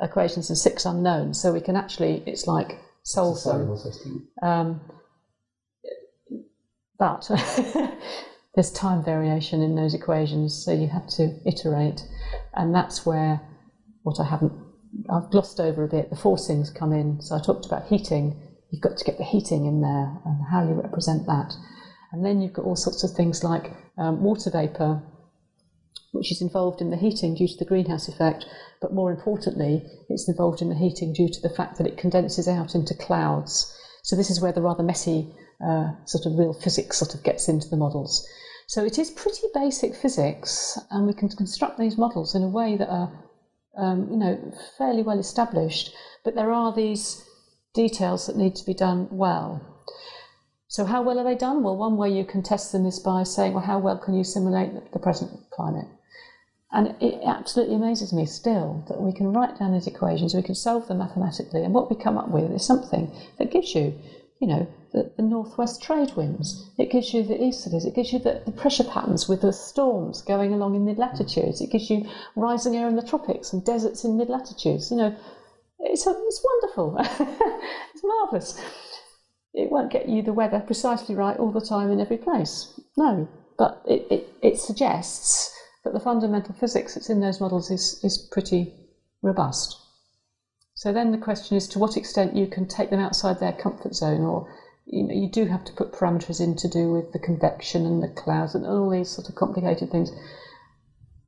equations 0.00 0.48
and 0.48 0.58
six 0.58 0.86
unknowns. 0.86 1.40
So 1.40 1.52
we 1.52 1.60
can 1.60 1.76
actually, 1.76 2.22
it's 2.26 2.46
like 2.46 2.78
solve 3.02 3.36
them. 3.44 3.52
Solvable 3.52 3.76
system. 3.76 4.28
Um, 4.42 4.80
but 6.98 7.30
there's 8.54 8.70
time 8.70 9.04
variation 9.04 9.62
in 9.62 9.74
those 9.74 9.94
equations, 9.94 10.64
so 10.64 10.72
you 10.72 10.88
have 10.88 11.08
to 11.08 11.34
iterate, 11.44 12.02
and 12.54 12.74
that's 12.74 13.04
where 13.04 13.40
what 14.02 14.20
I 14.20 14.24
haven't 14.24 14.52
I've 15.10 15.30
glossed 15.30 15.58
over 15.58 15.82
a 15.82 15.88
bit. 15.88 16.10
The 16.10 16.16
forcings 16.16 16.72
come 16.72 16.92
in. 16.92 17.20
So 17.20 17.34
I 17.34 17.40
talked 17.40 17.66
about 17.66 17.88
heating. 17.88 18.40
You've 18.70 18.82
got 18.82 18.96
to 18.96 19.04
get 19.04 19.18
the 19.18 19.24
heating 19.24 19.66
in 19.66 19.80
there 19.80 20.20
and 20.24 20.40
how 20.50 20.62
you 20.62 20.74
represent 20.74 21.26
that, 21.26 21.52
and 22.12 22.24
then 22.24 22.40
you've 22.40 22.52
got 22.52 22.64
all 22.64 22.76
sorts 22.76 23.02
of 23.02 23.10
things 23.12 23.42
like 23.42 23.72
um, 23.98 24.22
water 24.22 24.50
vapor, 24.50 25.02
which 26.12 26.30
is 26.30 26.40
involved 26.40 26.80
in 26.80 26.90
the 26.90 26.96
heating 26.96 27.34
due 27.34 27.48
to 27.48 27.56
the 27.58 27.64
greenhouse 27.64 28.08
effect, 28.08 28.44
but 28.80 28.94
more 28.94 29.10
importantly, 29.10 29.82
it's 30.08 30.28
involved 30.28 30.62
in 30.62 30.68
the 30.68 30.74
heating 30.76 31.12
due 31.12 31.28
to 31.28 31.40
the 31.40 31.54
fact 31.54 31.78
that 31.78 31.86
it 31.86 31.98
condenses 31.98 32.46
out 32.46 32.74
into 32.74 32.94
clouds. 32.94 33.72
So 34.02 34.14
this 34.16 34.30
is 34.30 34.40
where 34.40 34.52
the 34.52 34.62
rather 34.62 34.82
messy 34.82 35.34
uh, 35.64 35.92
sort 36.04 36.26
of 36.26 36.38
real 36.38 36.52
physics 36.52 36.98
sort 36.98 37.14
of 37.14 37.22
gets 37.22 37.48
into 37.48 37.68
the 37.68 37.76
models. 37.76 38.26
So 38.66 38.84
it 38.84 38.98
is 38.98 39.10
pretty 39.10 39.46
basic 39.52 39.94
physics, 39.94 40.78
and 40.90 41.06
we 41.06 41.14
can 41.14 41.28
construct 41.28 41.78
these 41.78 41.98
models 41.98 42.34
in 42.34 42.42
a 42.42 42.48
way 42.48 42.76
that 42.76 42.88
are, 42.88 43.12
um, 43.76 44.08
you 44.10 44.16
know, 44.16 44.52
fairly 44.78 45.02
well 45.02 45.18
established. 45.18 45.94
But 46.24 46.34
there 46.34 46.50
are 46.50 46.72
these 46.72 47.22
details 47.74 48.26
that 48.26 48.36
need 48.36 48.56
to 48.56 48.66
be 48.66 48.74
done 48.74 49.08
well. 49.10 49.60
So 50.68 50.84
how 50.84 51.02
well 51.02 51.18
are 51.18 51.24
they 51.24 51.36
done? 51.36 51.62
Well, 51.62 51.76
one 51.76 51.96
way 51.96 52.10
you 52.10 52.24
can 52.24 52.42
test 52.42 52.72
them 52.72 52.86
is 52.86 52.98
by 52.98 53.22
saying, 53.22 53.52
well, 53.52 53.64
how 53.64 53.78
well 53.78 53.98
can 53.98 54.14
you 54.14 54.24
simulate 54.24 54.92
the 54.92 54.98
present 54.98 55.30
climate? 55.50 55.86
And 56.72 56.96
it 57.00 57.20
absolutely 57.24 57.76
amazes 57.76 58.12
me 58.12 58.26
still 58.26 58.84
that 58.88 59.00
we 59.00 59.12
can 59.12 59.32
write 59.32 59.58
down 59.58 59.72
these 59.72 59.86
equations, 59.86 60.34
we 60.34 60.42
can 60.42 60.56
solve 60.56 60.88
them 60.88 60.98
mathematically, 60.98 61.62
and 61.62 61.72
what 61.72 61.88
we 61.88 62.02
come 62.02 62.18
up 62.18 62.28
with 62.28 62.50
is 62.50 62.66
something 62.66 63.14
that 63.38 63.52
gives 63.52 63.76
you, 63.76 63.94
you 64.44 64.50
know, 64.50 64.66
the, 64.92 65.10
the 65.16 65.22
northwest 65.22 65.82
trade 65.82 66.12
winds, 66.16 66.70
it 66.76 66.90
gives 66.90 67.14
you 67.14 67.22
the 67.22 67.34
easterlies, 67.34 67.86
it 67.86 67.94
gives 67.94 68.12
you 68.12 68.18
the, 68.18 68.42
the 68.44 68.52
pressure 68.52 68.84
patterns 68.84 69.26
with 69.26 69.40
the 69.40 69.54
storms 69.54 70.20
going 70.20 70.52
along 70.52 70.74
in 70.74 70.84
mid 70.84 70.98
latitudes, 70.98 71.62
it 71.62 71.70
gives 71.70 71.88
you 71.88 72.06
rising 72.36 72.76
air 72.76 72.86
in 72.86 72.94
the 72.94 73.00
tropics 73.00 73.54
and 73.54 73.64
deserts 73.64 74.04
in 74.04 74.18
mid 74.18 74.28
latitudes. 74.28 74.90
You 74.90 74.98
know, 74.98 75.16
it's, 75.78 76.06
it's 76.06 76.44
wonderful, 76.44 76.96
it's 77.94 78.04
marvellous. 78.04 78.60
It 79.54 79.70
won't 79.70 79.90
get 79.90 80.10
you 80.10 80.20
the 80.20 80.34
weather 80.34 80.60
precisely 80.60 81.14
right 81.14 81.38
all 81.38 81.50
the 81.50 81.62
time 81.62 81.90
in 81.90 81.98
every 81.98 82.18
place, 82.18 82.78
no, 82.98 83.26
but 83.56 83.80
it, 83.86 84.06
it, 84.10 84.28
it 84.42 84.60
suggests 84.60 85.50
that 85.84 85.94
the 85.94 86.00
fundamental 86.00 86.54
physics 86.54 86.94
that's 86.94 87.08
in 87.08 87.20
those 87.20 87.40
models 87.40 87.70
is, 87.70 87.98
is 88.04 88.18
pretty 88.30 88.74
robust. 89.22 89.83
So 90.84 90.92
then 90.92 91.12
the 91.12 91.16
question 91.16 91.56
is 91.56 91.66
to 91.68 91.78
what 91.78 91.96
extent 91.96 92.36
you 92.36 92.46
can 92.46 92.68
take 92.68 92.90
them 92.90 93.00
outside 93.00 93.40
their 93.40 93.54
comfort 93.54 93.94
zone, 93.94 94.20
or 94.20 94.54
you, 94.84 95.04
know, 95.04 95.14
you 95.14 95.30
do 95.30 95.46
have 95.46 95.64
to 95.64 95.72
put 95.72 95.94
parameters 95.94 96.42
in 96.42 96.56
to 96.56 96.68
do 96.68 96.92
with 96.92 97.10
the 97.14 97.18
convection 97.18 97.86
and 97.86 98.02
the 98.02 98.08
clouds 98.08 98.54
and 98.54 98.66
all 98.66 98.90
these 98.90 99.08
sort 99.08 99.30
of 99.30 99.34
complicated 99.34 99.90
things. 99.90 100.12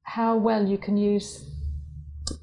How 0.02 0.36
well 0.36 0.66
you 0.66 0.76
can 0.76 0.98
use 0.98 1.42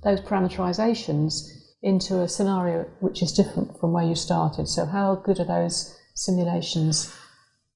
those 0.03 0.21
parameterizations 0.21 1.51
into 1.83 2.19
a 2.19 2.27
scenario 2.27 2.85
which 2.99 3.21
is 3.21 3.31
different 3.31 3.79
from 3.79 3.93
where 3.93 4.05
you 4.05 4.15
started. 4.15 4.67
So 4.67 4.87
how 4.87 5.13
good 5.13 5.39
are 5.39 5.45
those 5.45 5.95
simulations 6.15 7.15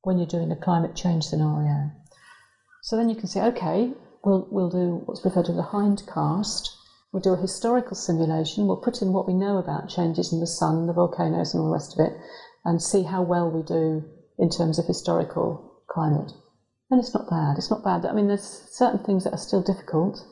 when 0.02 0.18
you're 0.18 0.26
doing 0.26 0.52
a 0.52 0.56
climate 0.56 0.96
change 0.96 1.26
scenario? 1.26 1.92
So 2.82 2.98
then 2.98 3.08
you 3.08 3.16
can 3.16 3.28
say, 3.28 3.44
okay, 3.44 3.94
we'll, 4.26 4.48
we'll 4.50 4.72
do 4.72 5.04
what's 5.06 5.24
referred 5.24 5.46
to 5.46 5.52
as 5.52 5.60
a 5.60 5.62
hindcast. 5.62 6.70
We'll 7.12 7.22
do 7.22 7.34
a 7.34 7.38
historical 7.38 7.96
simulation. 7.96 8.68
We'll 8.68 8.78
put 8.82 9.02
in 9.02 9.14
what 9.14 9.28
we 9.28 9.34
know 9.34 9.58
about 9.58 9.90
changes 9.90 10.34
in 10.34 10.40
the 10.40 10.48
sun, 10.48 10.88
the 10.88 10.94
volcanoes, 10.94 11.54
and 11.54 11.62
all 11.62 11.68
the 11.68 11.74
rest 11.74 11.98
of 11.98 12.06
it, 12.06 12.14
and 12.66 12.82
see 12.82 13.04
how 13.04 13.22
well 13.22 13.50
we 13.50 13.64
do 13.64 14.04
in 14.38 14.50
terms 14.50 14.78
of 14.78 14.86
historical 14.86 15.84
climate. 15.90 16.32
And 16.90 17.00
it's 17.00 17.14
not 17.14 17.30
bad. 17.30 17.58
It's 17.58 17.72
not 17.72 17.84
bad. 17.84 18.06
I 18.06 18.14
mean, 18.14 18.28
there's 18.28 18.44
certain 18.44 19.04
things 19.04 19.24
that 19.24 19.34
are 19.34 19.38
still 19.38 19.62
difficult. 19.62 20.24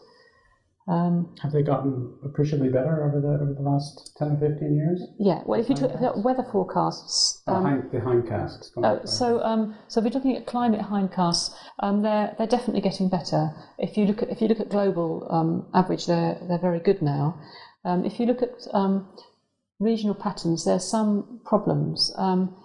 Um, 0.87 1.35
Have 1.41 1.51
they 1.51 1.63
gotten 1.63 2.13
appreciably 2.23 2.69
better 2.69 3.03
over 3.05 3.19
the 3.19 3.43
over 3.43 3.53
the 3.55 3.61
last 3.63 4.15
ten 4.17 4.33
or 4.33 4.37
fifteen 4.37 4.75
years? 4.75 5.01
yeah. 5.17 5.41
Well, 5.43 5.59
if 5.59 5.67
you 5.67 5.73
took 5.75 5.91
the 5.93 6.13
weather 6.15 6.43
forecasts, 6.51 7.41
Oh, 7.47 7.55
um, 7.55 7.63
hind, 7.63 7.91
the 7.91 7.99
hindcasts. 7.99 8.69
Oh, 8.77 9.03
so, 9.03 9.41
um, 9.41 9.75
so 9.87 9.99
if 9.99 10.05
you're 10.05 10.13
looking 10.13 10.35
at 10.37 10.45
climate 10.45 10.81
hindcasts, 10.81 11.55
um, 11.79 12.03
they're 12.03 12.35
they're 12.37 12.45
definitely 12.45 12.81
getting 12.81 13.09
better. 13.09 13.55
If 13.79 13.97
you 13.97 14.05
look 14.05 14.21
at 14.21 14.29
if 14.29 14.41
you 14.41 14.47
look 14.47 14.59
at 14.59 14.69
global 14.69 15.27
um, 15.31 15.65
average, 15.73 16.05
they're 16.05 16.37
they're 16.47 16.59
very 16.59 16.79
good 16.79 17.01
now. 17.01 17.39
Um, 17.83 18.05
if 18.05 18.19
you 18.19 18.27
look 18.27 18.43
at 18.43 18.67
um, 18.71 19.07
regional 19.79 20.13
patterns, 20.13 20.65
there's 20.65 20.85
some 20.87 21.41
problems 21.45 22.13
um, 22.15 22.55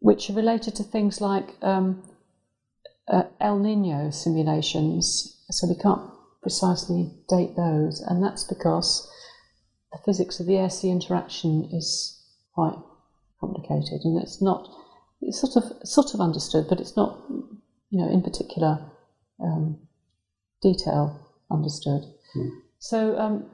which 0.00 0.28
are 0.28 0.34
related 0.34 0.74
to 0.74 0.82
things 0.82 1.20
like 1.20 1.56
um, 1.62 2.02
uh, 3.06 3.24
El 3.40 3.60
Nino 3.60 4.10
simulations. 4.10 5.36
So 5.50 5.68
we 5.68 5.76
can't 5.76 6.00
precisely 6.42 7.12
date 7.28 7.56
those, 7.56 8.00
and 8.00 8.22
that's 8.22 8.44
because 8.44 9.08
the 9.92 9.98
physics 10.04 10.40
of 10.40 10.46
the 10.46 10.56
air-sea 10.56 10.90
interaction 10.90 11.68
is 11.72 12.22
quite 12.54 12.76
complicated, 13.40 14.00
and 14.04 14.20
it's 14.22 14.40
not. 14.40 14.68
It's 15.22 15.40
sort 15.40 15.56
of 15.56 15.86
sort 15.86 16.14
of 16.14 16.20
understood, 16.20 16.66
but 16.68 16.80
it's 16.80 16.96
not, 16.96 17.20
you 17.90 18.00
know, 18.00 18.08
in 18.08 18.22
particular 18.22 18.90
um, 19.42 19.78
detail 20.62 21.20
understood. 21.50 22.04
So, 22.78 23.18
um, 23.18 23.44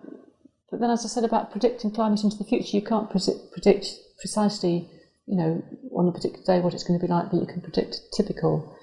but 0.70 0.80
then, 0.80 0.90
as 0.90 1.04
I 1.04 1.08
said 1.08 1.24
about 1.24 1.50
predicting 1.50 1.90
climate 1.90 2.22
into 2.22 2.36
the 2.36 2.44
future, 2.44 2.76
you 2.76 2.82
can't 2.82 3.10
presi- 3.10 3.50
predict 3.52 3.86
precisely, 4.20 4.88
you 5.26 5.36
know, 5.36 5.62
on 5.96 6.08
a 6.08 6.12
particular 6.12 6.44
day 6.44 6.60
what 6.60 6.74
it's 6.74 6.84
going 6.84 6.98
to 7.00 7.04
be 7.04 7.12
like, 7.12 7.30
but 7.30 7.40
you 7.40 7.46
can 7.46 7.60
predict 7.60 8.00
typical. 8.16 8.76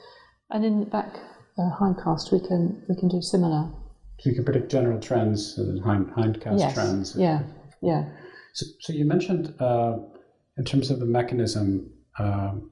And 0.50 0.66
in 0.66 0.80
the 0.82 0.86
back 0.86 1.16
uh, 1.58 1.72
hindcast, 1.80 2.32
we 2.32 2.40
can 2.46 2.84
we 2.90 2.96
can 2.96 3.08
do 3.08 3.22
similar. 3.22 3.72
So 4.24 4.30
you 4.30 4.36
can 4.36 4.46
predict 4.46 4.72
general 4.72 5.02
trends 5.02 5.58
and 5.58 5.84
hind, 5.84 6.08
hindcast 6.12 6.58
yes. 6.58 6.74
trends. 6.74 7.14
Yeah. 7.18 7.44
Yeah. 7.82 8.06
So, 8.54 8.66
so 8.80 8.94
you 8.94 9.04
mentioned 9.04 9.54
uh, 9.60 9.98
in 10.58 10.64
terms 10.64 10.90
of 10.90 11.02
the 11.02 11.06
mechanism 11.06 11.92
um, 12.18 12.72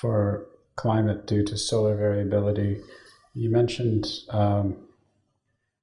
for 0.00 0.48
climate 0.74 1.28
due 1.28 1.44
to 1.44 1.56
solar 1.56 1.96
variability, 1.96 2.80
you 3.34 3.48
mentioned 3.48 4.08
um, 4.30 4.76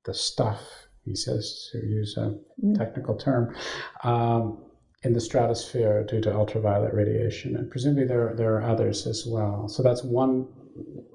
the 0.04 0.14
stuff. 0.14 0.60
He 1.06 1.16
says 1.16 1.70
to 1.72 1.78
use 1.78 2.18
a 2.18 2.36
technical 2.76 3.16
term 3.16 3.56
um, 4.04 4.66
in 5.04 5.14
the 5.14 5.22
stratosphere 5.22 6.04
due 6.04 6.20
to 6.20 6.36
ultraviolet 6.36 6.94
radiation, 6.94 7.56
and 7.56 7.72
presumably 7.72 8.06
there 8.06 8.34
there 8.36 8.56
are 8.56 8.64
others 8.64 9.08
as 9.08 9.26
well. 9.26 9.70
So 9.70 9.82
that's 9.82 10.04
one. 10.04 10.46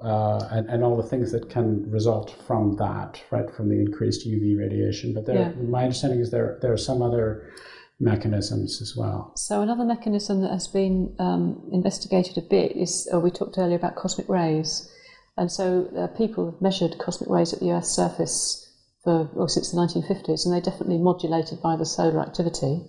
Uh, 0.02 0.46
and, 0.52 0.68
and 0.70 0.84
all 0.84 0.96
the 0.96 1.02
things 1.02 1.32
that 1.32 1.50
can 1.50 1.90
result 1.90 2.30
from 2.46 2.76
that, 2.76 3.20
right, 3.32 3.50
from 3.50 3.68
the 3.68 3.74
increased 3.80 4.24
UV 4.24 4.56
radiation. 4.56 5.12
But 5.12 5.26
there, 5.26 5.36
Yeah. 5.36 5.52
my 5.62 5.82
understanding 5.82 6.20
is 6.20 6.30
there 6.30 6.58
there 6.62 6.72
are 6.72 6.76
some 6.90 7.02
other 7.02 7.50
mechanisms 7.98 8.80
as 8.80 8.94
well. 8.96 9.32
So 9.36 9.60
another 9.60 9.84
mechanism 9.84 10.42
that 10.42 10.52
has 10.52 10.68
been 10.68 11.16
um, 11.18 11.68
investigated 11.72 12.38
a 12.38 12.42
bit 12.42 12.76
is 12.76 13.08
uh, 13.12 13.18
we 13.18 13.30
talked 13.32 13.58
earlier 13.58 13.76
about 13.76 13.96
cosmic 13.96 14.28
rays, 14.28 14.88
and 15.36 15.50
so 15.50 15.88
uh, 15.98 16.06
people 16.16 16.52
have 16.52 16.62
measured 16.62 16.98
cosmic 16.98 17.28
rays 17.28 17.52
at 17.52 17.58
the 17.58 17.72
Earth's 17.72 17.90
surface 17.90 18.64
for 19.02 19.28
well, 19.34 19.48
since 19.48 19.72
the 19.72 19.78
1950s, 19.78 20.44
and 20.44 20.54
they're 20.54 20.60
definitely 20.70 20.98
modulated 20.98 21.60
by 21.60 21.74
the 21.76 21.84
solar 21.86 22.20
activity. 22.20 22.82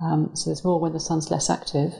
Um, 0.00 0.30
so 0.34 0.50
there's 0.50 0.64
more 0.64 0.80
when 0.80 0.92
the 0.92 1.00
sun's 1.00 1.30
less 1.30 1.50
active. 1.50 1.92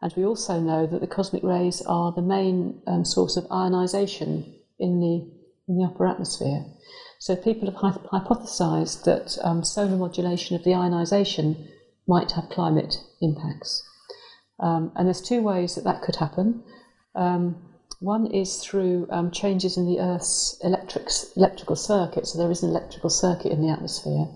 And 0.00 0.12
we 0.16 0.24
also 0.24 0.60
know 0.60 0.86
that 0.86 1.00
the 1.00 1.06
cosmic 1.06 1.42
rays 1.42 1.82
are 1.82 2.12
the 2.12 2.22
main 2.22 2.82
um, 2.86 3.04
source 3.04 3.36
of 3.36 3.44
ionisation 3.44 4.54
in 4.78 5.00
the 5.00 5.30
in 5.68 5.76
the 5.76 5.84
upper 5.84 6.06
atmosphere. 6.06 6.64
So 7.18 7.36
people 7.36 7.70
have 7.70 7.80
hy- 7.80 8.20
hypothesised 8.20 9.04
that 9.04 9.36
um, 9.44 9.64
solar 9.64 9.96
modulation 9.96 10.56
of 10.56 10.64
the 10.64 10.70
ionisation 10.70 11.68
might 12.06 12.32
have 12.32 12.48
climate 12.48 12.96
impacts. 13.20 13.82
Um, 14.60 14.92
and 14.96 15.06
there's 15.06 15.20
two 15.20 15.42
ways 15.42 15.74
that 15.74 15.84
that 15.84 16.02
could 16.02 16.16
happen. 16.16 16.62
Um, 17.14 17.56
one 18.00 18.26
is 18.32 18.62
through 18.62 19.08
um, 19.10 19.30
changes 19.30 19.76
in 19.76 19.86
the 19.86 20.00
Earth's 20.00 20.58
electric, 20.62 21.08
electrical 21.36 21.76
circuit. 21.76 22.26
So 22.26 22.38
there 22.38 22.50
is 22.50 22.62
an 22.62 22.70
electrical 22.70 23.10
circuit 23.10 23.52
in 23.52 23.60
the 23.60 23.72
atmosphere, 23.72 24.26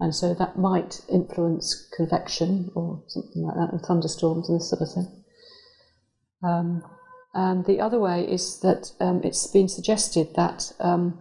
and 0.00 0.14
so 0.14 0.34
that 0.34 0.58
might 0.58 1.00
influence 1.08 1.88
convection 1.96 2.70
or 2.74 3.02
something 3.08 3.42
like 3.42 3.56
that, 3.56 3.72
and 3.72 3.82
thunderstorms 3.82 4.48
and 4.48 4.60
this 4.60 4.70
sort 4.70 4.82
of 4.82 4.92
thing. 4.92 5.24
Um, 6.42 6.82
and 7.34 7.64
the 7.66 7.80
other 7.80 7.98
way 7.98 8.24
is 8.24 8.60
that 8.60 8.92
um, 9.00 9.20
it's 9.24 9.46
been 9.48 9.68
suggested 9.68 10.28
that 10.36 10.72
um, 10.80 11.18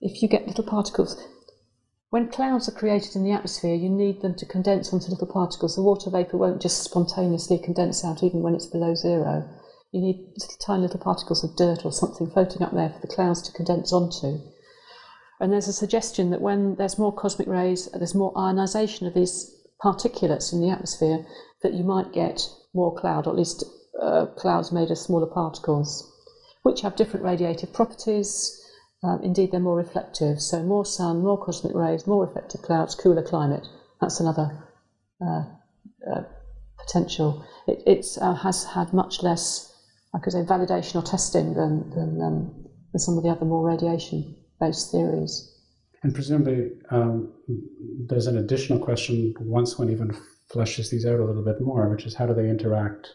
if 0.00 0.22
you 0.22 0.28
get 0.28 0.46
little 0.46 0.64
particles, 0.64 1.16
when 2.10 2.28
clouds 2.28 2.68
are 2.68 2.72
created 2.72 3.16
in 3.16 3.24
the 3.24 3.32
atmosphere, 3.32 3.74
you 3.74 3.88
need 3.88 4.22
them 4.22 4.34
to 4.36 4.46
condense 4.46 4.92
onto 4.92 5.10
little 5.10 5.26
particles. 5.26 5.76
The 5.76 5.82
water 5.82 6.10
vapour 6.10 6.38
won't 6.38 6.62
just 6.62 6.82
spontaneously 6.82 7.58
condense 7.58 8.04
out 8.04 8.22
even 8.22 8.42
when 8.42 8.54
it's 8.54 8.66
below 8.66 8.94
zero. 8.94 9.48
You 9.92 10.00
need 10.00 10.32
little, 10.36 10.56
tiny 10.60 10.82
little 10.82 11.00
particles 11.00 11.42
of 11.42 11.56
dirt 11.56 11.84
or 11.84 11.92
something 11.92 12.28
floating 12.28 12.62
up 12.62 12.72
there 12.72 12.90
for 12.90 13.00
the 13.00 13.12
clouds 13.12 13.42
to 13.42 13.52
condense 13.52 13.92
onto. 13.92 14.40
And 15.38 15.52
there's 15.52 15.68
a 15.68 15.72
suggestion 15.72 16.30
that 16.30 16.40
when 16.40 16.76
there's 16.76 16.98
more 16.98 17.12
cosmic 17.12 17.46
rays, 17.46 17.90
there's 17.92 18.14
more 18.14 18.32
ionisation 18.34 19.06
of 19.06 19.14
these 19.14 19.54
particulates 19.82 20.52
in 20.52 20.60
the 20.60 20.70
atmosphere, 20.70 21.26
that 21.62 21.74
you 21.74 21.84
might 21.84 22.12
get 22.12 22.48
more 22.74 22.94
cloud, 22.94 23.26
or 23.26 23.30
at 23.30 23.36
least 23.36 23.64
uh, 24.00 24.26
clouds 24.36 24.72
made 24.72 24.90
of 24.90 24.98
smaller 24.98 25.26
particles, 25.26 26.10
which 26.62 26.80
have 26.80 26.96
different 26.96 27.24
radiative 27.24 27.72
properties. 27.72 28.62
Um, 29.02 29.20
indeed, 29.22 29.52
they're 29.52 29.60
more 29.60 29.76
reflective. 29.76 30.40
So, 30.40 30.62
more 30.62 30.86
sun, 30.86 31.22
more 31.22 31.42
cosmic 31.42 31.74
rays, 31.74 32.06
more 32.06 32.24
reflective 32.24 32.62
clouds, 32.62 32.94
cooler 32.94 33.22
climate. 33.22 33.66
That's 34.00 34.20
another 34.20 34.66
uh, 35.20 35.44
uh, 36.10 36.22
potential. 36.78 37.44
It 37.66 38.06
uh, 38.20 38.34
has 38.34 38.64
had 38.64 38.94
much 38.94 39.22
less, 39.22 39.70
I 40.14 40.18
could 40.18 40.32
say, 40.32 40.42
validation 40.42 40.96
or 40.96 41.02
testing 41.02 41.52
than, 41.52 41.90
than, 41.90 42.22
um, 42.22 42.66
than 42.92 42.98
some 42.98 43.18
of 43.18 43.24
the 43.24 43.30
other 43.30 43.44
more 43.44 43.66
radiation 43.66 44.34
based 44.60 44.90
theories. 44.90 45.52
And 46.02 46.14
presumably, 46.14 46.72
um, 46.90 47.32
there's 48.08 48.26
an 48.26 48.38
additional 48.38 48.78
question 48.78 49.34
once 49.40 49.78
one 49.78 49.90
even 49.90 50.16
fleshes 50.52 50.90
these 50.90 51.06
out 51.06 51.18
a 51.18 51.24
little 51.24 51.42
bit 51.42 51.60
more, 51.60 51.88
which 51.88 52.06
is 52.06 52.14
how 52.14 52.26
do 52.26 52.34
they 52.34 52.48
interact 52.48 53.14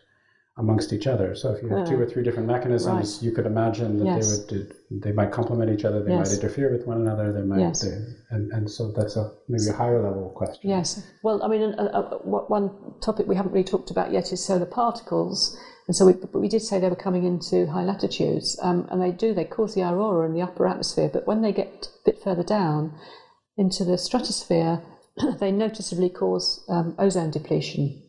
amongst 0.57 0.91
each 0.91 1.07
other. 1.07 1.33
So 1.33 1.53
if 1.53 1.63
you 1.63 1.69
have 1.69 1.87
two 1.87 1.99
or 1.99 2.05
three 2.05 2.23
different 2.23 2.47
mechanisms, 2.47 3.15
right. 3.15 3.23
you 3.23 3.31
could 3.31 3.45
imagine 3.45 3.97
that 3.99 4.05
yes. 4.05 4.45
they 4.45 4.57
would 4.57 4.75
they 4.91 5.11
might 5.13 5.31
complement 5.31 5.71
each 5.71 5.85
other, 5.85 6.03
they 6.03 6.11
yes. 6.11 6.29
might 6.29 6.35
interfere 6.35 6.71
with 6.71 6.85
one 6.85 6.97
another, 6.97 7.31
they 7.31 7.41
might, 7.41 7.59
yes. 7.59 7.81
they, 7.81 7.91
and 8.35 8.51
and 8.51 8.69
so 8.69 8.91
that's 8.91 9.15
a 9.15 9.31
maybe 9.47 9.69
a 9.69 9.73
higher 9.73 10.01
level 10.03 10.29
question. 10.35 10.69
Yes. 10.69 11.01
Well, 11.23 11.41
I 11.43 11.47
mean, 11.47 11.73
uh, 11.77 11.83
uh, 11.83 12.17
one 12.19 12.71
topic 13.01 13.27
we 13.27 13.35
haven't 13.35 13.53
really 13.53 13.63
talked 13.63 13.91
about 13.91 14.11
yet 14.11 14.31
is 14.33 14.43
solar 14.43 14.65
particles. 14.65 15.57
And 15.87 15.95
so 15.95 16.05
we, 16.05 16.13
we 16.33 16.47
did 16.47 16.61
say 16.61 16.79
they 16.79 16.89
were 16.89 16.95
coming 16.95 17.25
into 17.25 17.67
high 17.67 17.83
latitudes, 17.83 18.57
um, 18.61 18.87
and 18.89 19.01
they 19.01 19.11
do, 19.11 19.33
they 19.33 19.45
cause 19.45 19.75
the 19.75 19.81
aurora 19.81 20.27
in 20.27 20.33
the 20.33 20.41
upper 20.41 20.67
atmosphere, 20.67 21.09
but 21.11 21.27
when 21.27 21.41
they 21.41 21.51
get 21.51 21.87
a 21.87 22.11
bit 22.11 22.23
further 22.23 22.43
down 22.43 22.93
into 23.57 23.83
the 23.83 23.97
stratosphere, 23.97 24.81
they 25.39 25.51
noticeably 25.51 26.09
cause 26.09 26.63
um, 26.69 26.95
ozone 26.97 27.31
depletion. 27.31 28.03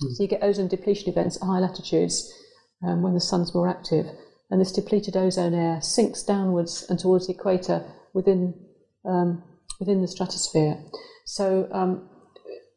So 0.00 0.22
you 0.22 0.28
get 0.28 0.42
ozone 0.42 0.68
depletion 0.68 1.08
events 1.08 1.36
at 1.36 1.46
high 1.46 1.60
latitudes 1.60 2.32
um, 2.84 3.02
when 3.02 3.14
the 3.14 3.20
sun's 3.20 3.54
more 3.54 3.68
active, 3.68 4.06
and 4.50 4.60
this 4.60 4.72
depleted 4.72 5.16
ozone 5.16 5.54
air 5.54 5.80
sinks 5.80 6.22
downwards 6.22 6.84
and 6.88 6.98
towards 6.98 7.26
the 7.28 7.34
equator 7.34 7.84
within 8.12 8.54
um, 9.04 9.42
within 9.78 10.02
the 10.02 10.08
stratosphere. 10.08 10.78
So, 11.24 11.68
um, 11.72 12.08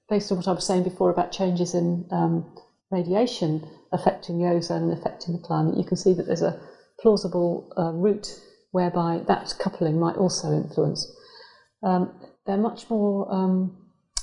based 0.09 0.31
on 0.31 0.37
what 0.37 0.47
I 0.47 0.53
was 0.53 0.65
saying 0.65 0.83
before 0.83 1.09
about 1.09 1.31
changes 1.31 1.73
in 1.73 2.07
um, 2.11 2.55
radiation 2.91 3.67
affecting 3.95 4.37
the 4.37 4.49
ozone 4.49 4.83
and 4.83 4.93
affecting 4.93 5.33
the 5.33 5.41
climate, 5.41 5.77
you 5.77 5.83
can 5.83 5.97
see 5.97 6.13
that 6.13 6.27
there's 6.27 6.41
a 6.41 6.59
plausible 6.99 7.71
uh, 7.77 7.91
route 7.91 8.27
whereby 8.71 9.21
that 9.27 9.53
coupling 9.59 9.99
might 9.99 10.17
also 10.17 10.51
influence. 10.51 11.11
Um, 11.81 12.13
they're 12.45 12.57
much 12.57 12.89
more 12.89 13.33
um, 13.33 13.77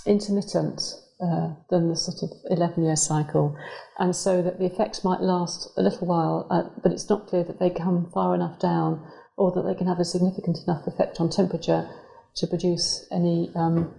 intermittent 0.07 0.81
uh, 1.21 1.55
than 1.71 1.89
the 1.89 1.97
sort 1.97 2.23
of 2.23 2.31
11 2.51 2.85
year 2.85 2.97
cycle, 2.97 3.57
and 3.99 4.15
so 4.15 4.43
that 4.43 4.59
the 4.59 4.67
effects 4.67 5.05
might 5.05 5.21
last 5.21 5.71
a 5.77 5.83
little 5.83 6.07
while, 6.07 6.47
uh, 6.51 6.65
but 6.83 6.93
it's 6.93 7.09
not 7.09 7.29
clear 7.29 7.45
that 7.45 7.59
they 7.59 7.71
come 7.71 8.11
far 8.13 8.35
enough 8.35 8.59
down 8.59 9.07
or 9.37 9.53
that 9.53 9.63
they 9.63 9.75
can 9.75 9.87
have 9.87 9.99
a 9.99 10.05
significant 10.05 10.59
enough 10.67 10.87
effect 10.87 11.21
on 11.21 11.31
temperature 11.31 11.89
to 12.37 12.47
produce 12.47 13.07
any, 13.11 13.51
um, 13.55 13.95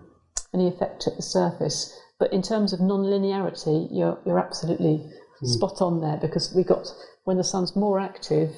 any 0.54 0.68
effect 0.68 1.08
at 1.08 1.16
the 1.16 1.22
surface. 1.22 1.98
But 2.20 2.32
in 2.32 2.42
terms 2.42 2.74
of 2.74 2.80
non-linearity, 2.80 3.88
you're, 3.92 4.20
you're 4.26 4.40
absolutely 4.40 5.10
mm. 5.44 5.48
spot 5.48 5.82
on 5.82 6.02
there 6.02 6.18
because 6.18 6.54
we 6.56 6.64
got 6.64 6.88
when 7.26 7.38
the 7.38 7.44
sun's 7.44 7.76
more 7.76 8.00
active, 8.00 8.52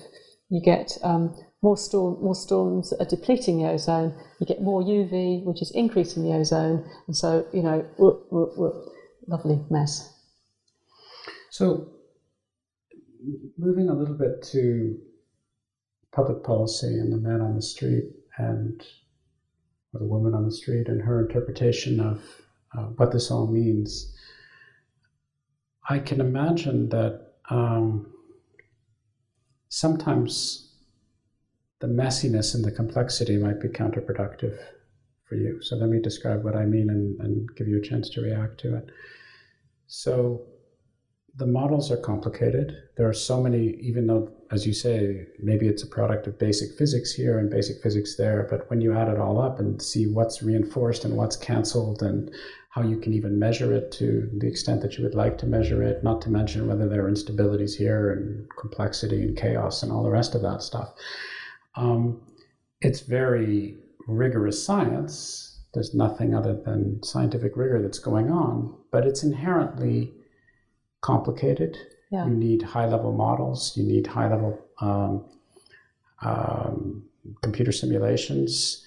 you 0.49 0.61
get 0.61 0.97
um, 1.03 1.35
more, 1.61 1.77
storm, 1.77 2.21
more 2.21 2.35
storms 2.35 2.93
are 2.93 3.05
depleting 3.05 3.61
the 3.61 3.69
ozone, 3.69 4.13
you 4.39 4.45
get 4.45 4.61
more 4.61 4.81
UV, 4.81 5.43
which 5.43 5.61
is 5.61 5.71
increasing 5.75 6.23
the 6.23 6.33
ozone, 6.33 6.87
and 7.07 7.15
so, 7.15 7.45
you 7.53 7.61
know, 7.61 7.85
whoop, 7.97 8.27
whoop, 8.31 8.57
whoop, 8.57 8.85
lovely 9.27 9.59
mess. 9.69 10.13
So, 11.51 11.89
moving 13.57 13.89
a 13.89 13.93
little 13.93 14.15
bit 14.15 14.43
to 14.51 14.97
public 16.11 16.43
policy 16.43 16.97
and 16.99 17.11
the 17.11 17.17
man 17.17 17.41
on 17.41 17.55
the 17.55 17.61
street 17.61 18.05
and 18.37 18.81
or 19.93 19.99
the 19.99 20.05
woman 20.05 20.33
on 20.33 20.45
the 20.45 20.51
street 20.51 20.87
and 20.87 21.01
her 21.01 21.25
interpretation 21.25 21.99
of 21.99 22.21
uh, 22.77 22.83
what 22.97 23.11
this 23.11 23.31
all 23.31 23.47
means, 23.47 24.14
I 25.87 25.99
can 25.99 26.19
imagine 26.19 26.89
that 26.89 27.33
um, 27.49 28.11
sometimes 29.69 30.73
the 31.79 31.87
messiness 31.87 32.55
and 32.55 32.63
the 32.63 32.71
complexity 32.71 33.37
might 33.37 33.59
be 33.59 33.67
counterproductive 33.67 34.57
for 35.27 35.35
you. 35.35 35.61
So 35.61 35.75
let 35.75 35.89
me 35.89 35.99
describe 36.01 36.43
what 36.43 36.55
I 36.55 36.65
mean 36.65 36.89
and, 36.89 37.19
and 37.19 37.49
give 37.55 37.67
you 37.67 37.77
a 37.77 37.81
chance 37.81 38.09
to 38.11 38.21
react 38.21 38.59
to 38.61 38.77
it. 38.77 38.89
So 39.87 40.47
the 41.35 41.45
models 41.45 41.91
are 41.91 41.97
complicated. 41.97 42.75
There 42.95 43.09
are 43.09 43.13
so 43.13 43.41
many, 43.41 43.75
even 43.81 44.07
though, 44.07 44.31
as 44.51 44.65
you 44.65 44.73
say, 44.73 45.27
maybe 45.39 45.67
it's 45.67 45.83
a 45.83 45.87
product 45.87 46.27
of 46.27 46.39
basic 46.39 46.77
physics 46.77 47.11
here 47.11 47.39
and 47.39 47.49
basic 47.49 47.81
physics 47.83 48.15
there, 48.15 48.47
but 48.49 48.69
when 48.69 48.79
you 48.79 48.93
add 48.93 49.09
it 49.09 49.19
all 49.19 49.41
up 49.41 49.59
and 49.59 49.81
see 49.81 50.07
what's 50.07 50.41
reinforced 50.41 51.03
and 51.03 51.17
what's 51.17 51.35
canceled 51.35 52.01
and 52.01 52.31
how 52.75 52.81
you 52.81 52.97
can 52.97 53.13
even 53.13 53.39
measure 53.39 53.73
it 53.73 53.89
to 53.89 54.29
the 54.37 54.47
extent 54.47 54.81
that 54.81 54.97
you 54.97 55.03
would 55.05 55.15
like 55.15 55.37
to 55.37 55.45
measure 55.45 55.81
it, 55.81 56.03
not 56.03 56.21
to 56.21 56.29
mention 56.29 56.67
whether 56.67 56.89
there 56.89 57.05
are 57.05 57.09
instabilities 57.09 57.73
here 57.73 58.11
and 58.11 58.45
complexity 58.59 59.21
and 59.21 59.37
chaos 59.37 59.81
and 59.81 59.93
all 59.93 60.03
the 60.03 60.09
rest 60.09 60.35
of 60.35 60.41
that 60.41 60.61
stuff. 60.61 60.89
Um, 61.75 62.21
it's 62.81 62.99
very 62.99 63.77
rigorous 64.07 64.61
science. 64.61 65.61
There's 65.73 65.93
nothing 65.93 66.35
other 66.35 66.53
than 66.53 67.01
scientific 67.01 67.55
rigor 67.55 67.81
that's 67.81 67.99
going 67.99 68.29
on, 68.29 68.75
but 68.91 69.07
it's 69.07 69.23
inherently 69.23 70.13
complicated. 70.99 71.77
Yeah. 72.11 72.25
You 72.25 72.33
need 72.33 72.61
high 72.61 72.87
level 72.87 73.13
models, 73.13 73.77
you 73.77 73.83
need 73.83 74.05
high 74.05 74.29
level 74.29 74.59
um, 74.81 75.23
um, 76.21 77.05
computer 77.41 77.71
simulations. 77.71 78.84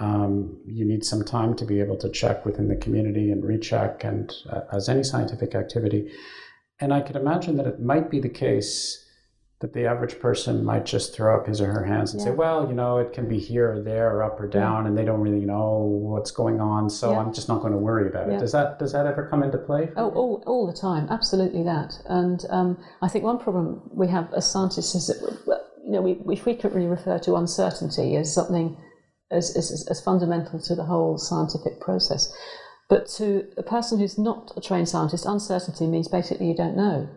Um, 0.00 0.56
you 0.66 0.84
need 0.84 1.04
some 1.04 1.24
time 1.24 1.54
to 1.56 1.64
be 1.64 1.80
able 1.80 1.96
to 1.98 2.08
check 2.08 2.46
within 2.46 2.68
the 2.68 2.76
community 2.76 3.30
and 3.30 3.44
recheck, 3.44 4.02
and 4.02 4.32
uh, 4.50 4.62
as 4.72 4.88
any 4.88 5.02
scientific 5.02 5.54
activity. 5.54 6.10
And 6.80 6.92
I 6.94 7.02
can 7.02 7.16
imagine 7.16 7.58
that 7.58 7.66
it 7.66 7.80
might 7.80 8.10
be 8.10 8.18
the 8.18 8.30
case 8.30 9.06
that 9.60 9.74
the 9.74 9.84
average 9.84 10.18
person 10.18 10.64
might 10.64 10.86
just 10.86 11.14
throw 11.14 11.38
up 11.38 11.46
his 11.46 11.60
or 11.60 11.70
her 11.70 11.84
hands 11.84 12.12
and 12.12 12.20
yeah. 12.20 12.28
say, 12.28 12.32
well, 12.32 12.66
you 12.66 12.72
know, 12.72 12.96
it 12.96 13.12
can 13.12 13.28
be 13.28 13.38
here 13.38 13.74
or 13.74 13.82
there 13.82 14.16
or 14.16 14.22
up 14.22 14.40
or 14.40 14.48
down, 14.48 14.86
and 14.86 14.96
they 14.96 15.04
don't 15.04 15.20
really 15.20 15.44
know 15.44 15.80
what's 15.80 16.30
going 16.30 16.62
on, 16.62 16.88
so 16.88 17.12
yeah. 17.12 17.18
I'm 17.18 17.34
just 17.34 17.46
not 17.46 17.60
going 17.60 17.74
to 17.74 17.78
worry 17.78 18.08
about 18.08 18.30
it. 18.30 18.38
Does 18.38 18.52
that 18.52 18.78
does 18.78 18.92
that 18.92 19.06
ever 19.06 19.28
come 19.28 19.42
into 19.42 19.58
play? 19.58 19.90
Oh, 19.96 20.08
all, 20.10 20.42
all 20.46 20.66
the 20.66 20.72
time, 20.72 21.06
absolutely 21.10 21.62
that. 21.64 21.92
And 22.06 22.42
um, 22.48 22.78
I 23.02 23.08
think 23.08 23.22
one 23.22 23.38
problem 23.38 23.82
we 23.92 24.08
have 24.08 24.32
as 24.32 24.50
scientists 24.50 24.94
is 24.94 25.08
that 25.08 25.66
you 25.84 25.92
know 25.92 26.00
we, 26.00 26.14
we 26.14 26.36
frequently 26.36 26.86
refer 26.86 27.18
to 27.18 27.36
uncertainty 27.36 28.16
as 28.16 28.34
something 28.34 28.78
as, 29.30 29.56
as, 29.56 29.86
as 29.88 30.00
fundamental 30.00 30.60
to 30.60 30.74
the 30.74 30.84
whole 30.84 31.18
scientific 31.18 31.80
process. 31.80 32.32
But 32.88 33.06
to 33.16 33.46
a 33.56 33.62
person 33.62 33.98
who's 33.98 34.18
not 34.18 34.52
a 34.56 34.60
trained 34.60 34.88
scientist, 34.88 35.24
uncertainty 35.24 35.86
means 35.86 36.08
basically 36.08 36.48
you 36.48 36.56
don't 36.56 36.76
know. 36.76 37.08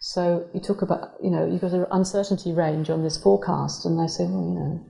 So 0.00 0.46
you 0.52 0.60
talk 0.60 0.82
about, 0.82 1.14
you 1.22 1.30
know, 1.30 1.46
you've 1.46 1.62
got 1.62 1.72
an 1.72 1.86
uncertainty 1.90 2.52
range 2.52 2.90
on 2.90 3.02
this 3.02 3.16
forecast, 3.16 3.86
and 3.86 3.98
they 3.98 4.06
say, 4.06 4.24
well, 4.24 4.44
you 4.44 4.54
know, 4.54 4.86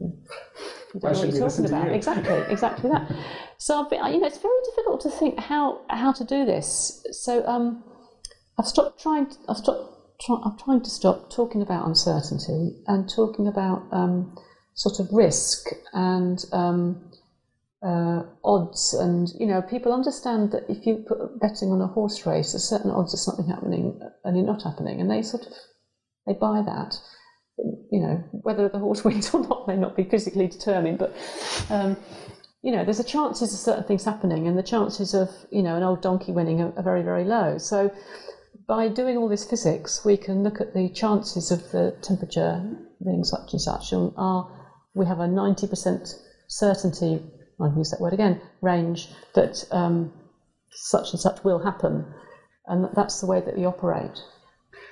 you 0.95 1.01
don't 1.01 1.13
know 1.13 1.21
what 1.21 1.33
you're 1.33 1.49
talking 1.49 1.65
about. 1.67 1.93
Exactly, 1.93 2.43
exactly 2.53 2.91
that. 2.91 3.13
So 3.59 3.81
I've 3.81 3.89
been, 3.89 4.05
you 4.13 4.21
know, 4.21 4.27
it's 4.27 4.39
very 4.39 4.61
difficult 4.65 5.01
to 5.03 5.11
think 5.11 5.39
how 5.39 5.83
how 5.89 6.13
to 6.13 6.25
do 6.25 6.45
this. 6.45 7.07
So 7.13 7.47
um, 7.47 7.85
I've 8.59 8.67
stopped 8.67 9.01
trying. 9.01 9.27
To, 9.31 9.37
I've 9.49 9.59
stopped. 9.59 9.93
Try, 10.21 10.37
I'm 10.45 10.57
trying 10.59 10.83
to 10.83 10.91
stop 10.91 11.31
talking 11.31 11.61
about 11.61 11.87
uncertainty 11.87 12.83
and 12.87 13.09
talking 13.09 13.47
about 13.47 13.87
um, 13.93 14.35
sort 14.77 15.01
of 15.01 15.11
risk 15.11 15.69
and 15.94 16.44
um, 16.53 17.03
uh, 17.82 18.23
odds, 18.44 18.94
and 18.94 19.32
you 19.39 19.47
know, 19.47 19.62
people 19.62 19.93
understand 19.93 20.53
that 20.53 20.65
if 20.69 20.86
you 20.86 21.05
put 21.09 21.40
betting 21.40 21.70
on 21.70 21.81
a 21.81 21.86
horse 21.86 22.27
race, 22.27 22.55
a 22.55 22.59
certain 22.61 22.90
odds 22.90 23.15
of 23.15 23.20
something 23.20 23.47
happening 23.47 24.01
and 24.24 24.36
it 24.36 24.43
not 24.43 24.62
happening, 24.62 25.01
and 25.01 25.11
they 25.11 25.23
sort 25.23 25.47
of 25.47 25.53
they 26.27 26.35
buy 26.35 26.62
that. 26.62 26.98
You 27.90 28.01
know, 28.01 28.24
whether 28.32 28.69
the 28.69 28.78
horse 28.78 29.03
wins 29.05 29.32
or 29.32 29.40
not 29.40 29.66
may 29.66 29.77
not 29.77 29.97
be 29.97 30.05
physically 30.05 30.47
determined, 30.47 30.98
but 30.98 31.15
um, 31.70 31.97
you 32.62 32.70
know, 32.70 32.85
there's 32.85 33.01
a 33.01 33.05
chances 33.05 33.53
of 33.55 33.59
certain 33.59 33.85
things 33.85 34.05
happening, 34.05 34.47
and 34.47 34.59
the 34.59 34.62
chances 34.62 35.15
of 35.15 35.31
you 35.51 35.62
know 35.62 35.77
an 35.77 35.82
old 35.82 36.03
donkey 36.03 36.32
winning 36.32 36.61
are, 36.61 36.73
are 36.77 36.82
very 36.82 37.03
very 37.03 37.24
low. 37.24 37.57
So 37.57 37.90
by 38.66 38.89
doing 38.89 39.16
all 39.16 39.28
this 39.28 39.48
physics, 39.48 40.05
we 40.05 40.16
can 40.19 40.43
look 40.43 40.61
at 40.61 40.74
the 40.74 40.90
chances 40.90 41.51
of 41.51 41.70
the 41.70 41.97
temperature 42.03 42.62
being 43.03 43.24
such 43.24 43.53
and 43.53 43.61
such, 43.61 43.93
and 43.93 44.12
our, 44.16 44.51
we 44.97 45.05
have 45.06 45.20
a 45.20 45.28
90% 45.28 46.14
certainty, 46.48 47.23
I'll 47.60 47.77
use 47.77 47.90
that 47.90 48.01
word 48.01 48.14
again, 48.14 48.40
range 48.62 49.09
that 49.35 49.62
um, 49.70 50.12
such 50.70 51.12
and 51.12 51.20
such 51.20 51.44
will 51.44 51.59
happen, 51.59 52.05
and 52.66 52.89
that's 52.97 53.20
the 53.20 53.27
way 53.27 53.40
that 53.40 53.56
we 53.56 53.66
operate. 53.66 54.20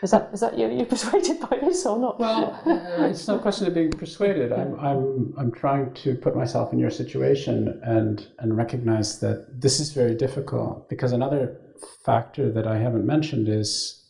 Is 0.03 0.11
that 0.11 0.29
is 0.35 0.41
that 0.41 0.59
you? 0.59 0.69
You 0.69 0.85
persuaded 0.97 1.41
by 1.41 1.59
this 1.63 1.87
or 1.87 1.99
not? 1.99 2.21
Well, 2.21 2.61
uh, 2.67 3.07
it's 3.07 3.27
no 3.27 3.39
question 3.39 3.67
of 3.67 3.75
being 3.75 3.91
persuaded. 3.91 4.53
I'm 4.53 4.79
I'm 4.79 5.35
I'm 5.39 5.53
trying 5.53 5.95
to 5.95 6.15
put 6.15 6.37
myself 6.37 6.73
in 6.75 6.79
your 6.79 6.91
situation 6.91 7.81
and 7.83 8.27
and 8.39 8.57
recognize 8.57 9.21
that 9.21 9.61
this 9.61 9.81
is 9.81 9.93
very 9.93 10.15
difficult 10.15 10.89
because 10.91 11.13
another 11.13 11.59
factor 12.05 12.53
that 12.53 12.67
I 12.67 12.79
haven't 12.79 13.07
mentioned 13.07 13.49
is 13.49 14.04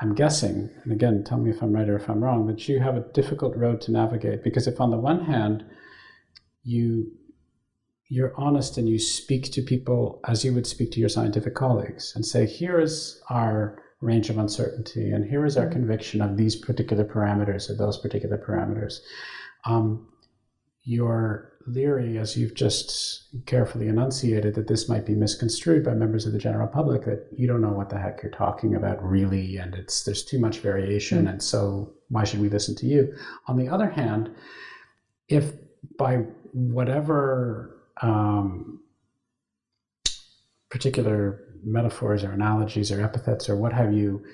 I'm 0.00 0.14
guessing, 0.14 0.70
and 0.84 0.92
again, 0.92 1.24
tell 1.24 1.38
me 1.38 1.50
if 1.50 1.62
I'm 1.62 1.72
right 1.72 1.88
or 1.88 1.96
if 1.96 2.08
I'm 2.08 2.22
wrong, 2.22 2.46
that 2.46 2.68
you 2.68 2.78
have 2.78 2.96
a 2.96 3.00
difficult 3.12 3.56
road 3.56 3.80
to 3.82 3.92
navigate 3.92 4.44
because 4.44 4.66
if 4.68 4.80
on 4.80 4.90
the 4.90 4.96
one 4.96 5.24
hand 5.24 5.64
you 6.62 7.12
you're 8.10 8.32
honest 8.36 8.78
and 8.78 8.88
you 8.88 8.98
speak 8.98 9.52
to 9.52 9.60
people 9.60 10.20
as 10.26 10.42
you 10.44 10.54
would 10.54 10.66
speak 10.66 10.90
to 10.92 11.00
your 11.00 11.10
scientific 11.10 11.54
colleagues 11.54 12.12
and 12.16 12.24
say, 12.24 12.46
here 12.46 12.80
is 12.80 13.20
our 13.28 13.82
range 14.00 14.30
of 14.30 14.38
uncertainty, 14.38 15.10
and 15.10 15.28
here 15.28 15.44
is 15.44 15.56
our 15.56 15.66
conviction 15.66 16.22
of 16.22 16.36
these 16.36 16.56
particular 16.56 17.04
parameters 17.04 17.68
or 17.68 17.74
those 17.76 17.98
particular 17.98 18.38
parameters. 18.38 19.00
Um, 19.66 20.08
you're 20.88 21.52
leery, 21.66 22.16
as 22.16 22.34
you've 22.34 22.54
just 22.54 23.28
carefully 23.44 23.88
enunciated, 23.88 24.54
that 24.54 24.68
this 24.68 24.88
might 24.88 25.04
be 25.04 25.14
misconstrued 25.14 25.84
by 25.84 25.92
members 25.92 26.24
of 26.24 26.32
the 26.32 26.38
general 26.38 26.66
public, 26.66 27.04
that 27.04 27.26
you 27.36 27.46
don't 27.46 27.60
know 27.60 27.72
what 27.72 27.90
the 27.90 27.98
heck 27.98 28.22
you're 28.22 28.32
talking 28.32 28.74
about 28.74 29.02
really, 29.04 29.58
and 29.58 29.74
it's 29.74 30.04
there's 30.04 30.24
too 30.24 30.40
much 30.40 30.60
variation, 30.60 31.26
mm. 31.26 31.30
and 31.30 31.42
so 31.42 31.92
why 32.08 32.24
should 32.24 32.40
we 32.40 32.48
listen 32.48 32.74
to 32.74 32.86
you? 32.86 33.14
On 33.48 33.58
the 33.58 33.68
other 33.68 33.90
hand, 33.90 34.30
if 35.28 35.52
by 35.98 36.16
whatever 36.54 37.76
um, 38.00 38.80
particular 40.70 41.44
metaphors 41.62 42.24
or 42.24 42.32
analogies 42.32 42.90
or 42.90 43.02
epithets 43.02 43.46
or 43.46 43.56
what 43.56 43.74
have 43.74 43.92
you, 43.92 44.24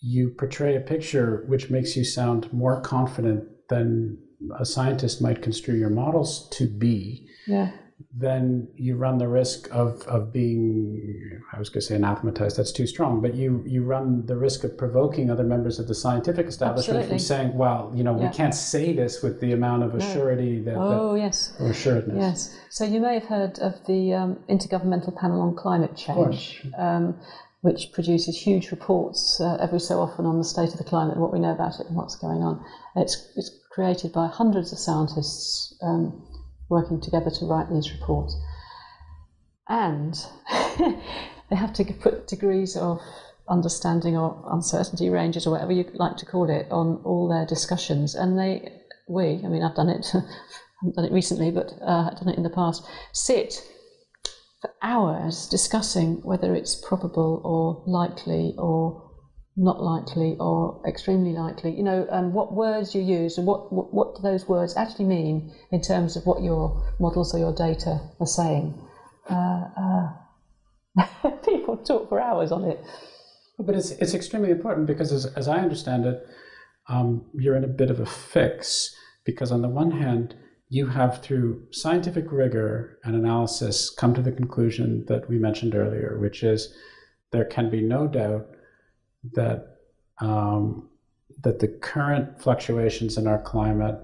you 0.00 0.30
portray 0.30 0.74
a 0.74 0.80
picture 0.80 1.44
which 1.46 1.70
makes 1.70 1.96
you 1.96 2.02
sound 2.02 2.52
more 2.52 2.80
confident 2.80 3.44
than 3.68 4.18
a 4.58 4.64
scientist 4.64 5.22
might 5.22 5.42
construe 5.42 5.76
your 5.76 5.90
models 5.90 6.48
to 6.50 6.66
be. 6.66 7.28
Yeah 7.46 7.72
then 8.14 8.68
you 8.76 8.96
run 8.96 9.18
the 9.18 9.28
risk 9.28 9.68
of, 9.72 10.02
of 10.02 10.32
being, 10.32 11.40
I 11.52 11.58
was 11.58 11.68
going 11.68 11.80
to 11.80 11.86
say 11.86 11.96
anathematized, 11.96 12.56
that's 12.56 12.72
too 12.72 12.86
strong, 12.86 13.22
but 13.22 13.34
you, 13.34 13.62
you 13.66 13.84
run 13.84 14.26
the 14.26 14.36
risk 14.36 14.64
of 14.64 14.76
provoking 14.76 15.30
other 15.30 15.44
members 15.44 15.78
of 15.78 15.88
the 15.88 15.94
scientific 15.94 16.46
establishment 16.46 16.98
Absolutely. 16.98 17.18
from 17.18 17.18
saying, 17.18 17.54
well, 17.56 17.90
you 17.94 18.04
know, 18.04 18.18
yeah. 18.18 18.28
we 18.28 18.34
can't 18.34 18.54
say 18.54 18.92
this 18.92 19.22
with 19.22 19.40
the 19.40 19.52
amount 19.52 19.82
of 19.82 19.92
assurity 19.92 20.62
that, 20.64 20.76
oh, 20.76 21.14
that, 21.14 21.20
yes. 21.20 21.54
or 21.58 21.70
assuredness. 21.70 22.16
Yes. 22.18 22.58
So 22.70 22.84
you 22.84 23.00
may 23.00 23.14
have 23.14 23.24
heard 23.24 23.58
of 23.60 23.74
the 23.86 24.12
um, 24.12 24.38
Intergovernmental 24.48 25.16
Panel 25.16 25.40
on 25.40 25.54
Climate 25.54 25.96
Change. 25.96 26.66
Um, 26.76 27.18
which 27.62 27.90
produces 27.92 28.38
huge 28.38 28.70
reports 28.70 29.40
uh, 29.40 29.56
every 29.60 29.80
so 29.80 29.98
often 29.98 30.24
on 30.24 30.38
the 30.38 30.44
state 30.44 30.68
of 30.68 30.78
the 30.78 30.84
climate 30.84 31.14
and 31.14 31.20
what 31.20 31.32
we 31.32 31.40
know 31.40 31.50
about 31.50 31.80
it 31.80 31.86
and 31.88 31.96
what's 31.96 32.14
going 32.14 32.40
on. 32.44 32.64
It's, 32.94 33.32
it's 33.34 33.50
created 33.76 34.10
by 34.10 34.26
hundreds 34.26 34.72
of 34.72 34.78
scientists 34.78 35.76
um, 35.82 36.26
working 36.70 36.98
together 36.98 37.28
to 37.28 37.44
write 37.44 37.68
these 37.70 37.92
reports. 37.92 38.34
And 39.68 40.14
they 41.50 41.56
have 41.56 41.74
to 41.74 41.84
put 41.84 42.26
degrees 42.26 42.74
of 42.74 43.02
understanding 43.50 44.16
or 44.16 44.42
uncertainty 44.50 45.10
ranges 45.10 45.46
or 45.46 45.50
whatever 45.50 45.72
you 45.72 45.84
like 45.92 46.16
to 46.16 46.24
call 46.24 46.48
it 46.48 46.66
on 46.70 47.02
all 47.04 47.28
their 47.28 47.44
discussions. 47.44 48.14
And 48.14 48.38
they, 48.38 48.72
we, 49.08 49.42
I 49.44 49.48
mean, 49.48 49.62
I've 49.62 49.76
done 49.76 49.90
it, 49.90 50.06
I 50.14 50.20
haven't 50.80 50.96
done 50.96 51.04
it 51.04 51.12
recently, 51.12 51.50
but 51.50 51.74
uh, 51.82 52.08
I've 52.10 52.18
done 52.18 52.30
it 52.30 52.38
in 52.38 52.44
the 52.44 52.50
past, 52.50 52.82
sit 53.12 53.62
for 54.62 54.70
hours 54.80 55.46
discussing 55.48 56.22
whether 56.22 56.54
it's 56.54 56.74
probable 56.74 57.42
or 57.44 57.82
likely 57.86 58.54
or 58.56 59.05
not 59.56 59.82
likely 59.82 60.36
or 60.38 60.80
extremely 60.86 61.32
likely, 61.32 61.74
you 61.74 61.82
know, 61.82 62.06
and 62.10 62.32
what 62.34 62.52
words 62.52 62.94
you 62.94 63.00
use 63.00 63.38
and 63.38 63.46
what, 63.46 63.72
what, 63.72 63.92
what 63.92 64.16
do 64.16 64.22
those 64.22 64.46
words 64.46 64.76
actually 64.76 65.06
mean 65.06 65.50
in 65.70 65.80
terms 65.80 66.14
of 66.16 66.26
what 66.26 66.42
your 66.42 66.84
models 67.00 67.34
or 67.34 67.38
your 67.38 67.54
data 67.54 68.00
are 68.20 68.26
saying. 68.26 68.78
Uh, 69.30 69.64
uh, 69.80 71.30
people 71.44 71.78
talk 71.78 72.08
for 72.08 72.20
hours 72.20 72.52
on 72.52 72.64
it. 72.64 72.84
But 73.58 73.74
it's, 73.74 73.92
it's 73.92 74.12
extremely 74.12 74.50
important 74.50 74.86
because, 74.86 75.12
as, 75.12 75.26
as 75.26 75.48
I 75.48 75.58
understand 75.58 76.04
it, 76.04 76.26
um, 76.88 77.24
you're 77.34 77.56
in 77.56 77.64
a 77.64 77.68
bit 77.68 77.90
of 77.90 78.00
a 78.00 78.06
fix 78.06 78.94
because, 79.24 79.50
on 79.50 79.62
the 79.62 79.68
one 79.68 79.90
hand, 79.90 80.34
you 80.68 80.86
have, 80.88 81.22
through 81.22 81.66
scientific 81.70 82.30
rigor 82.30 82.98
and 83.04 83.14
analysis, 83.14 83.88
come 83.88 84.12
to 84.14 84.20
the 84.20 84.32
conclusion 84.32 85.04
that 85.08 85.28
we 85.30 85.38
mentioned 85.38 85.74
earlier, 85.74 86.18
which 86.20 86.42
is 86.42 86.74
there 87.32 87.44
can 87.44 87.70
be 87.70 87.80
no 87.80 88.06
doubt 88.06 88.46
that 89.34 89.78
um, 90.20 90.88
that 91.42 91.58
the 91.58 91.68
current 91.68 92.40
fluctuations 92.40 93.18
in 93.18 93.26
our 93.26 93.40
climate 93.40 93.98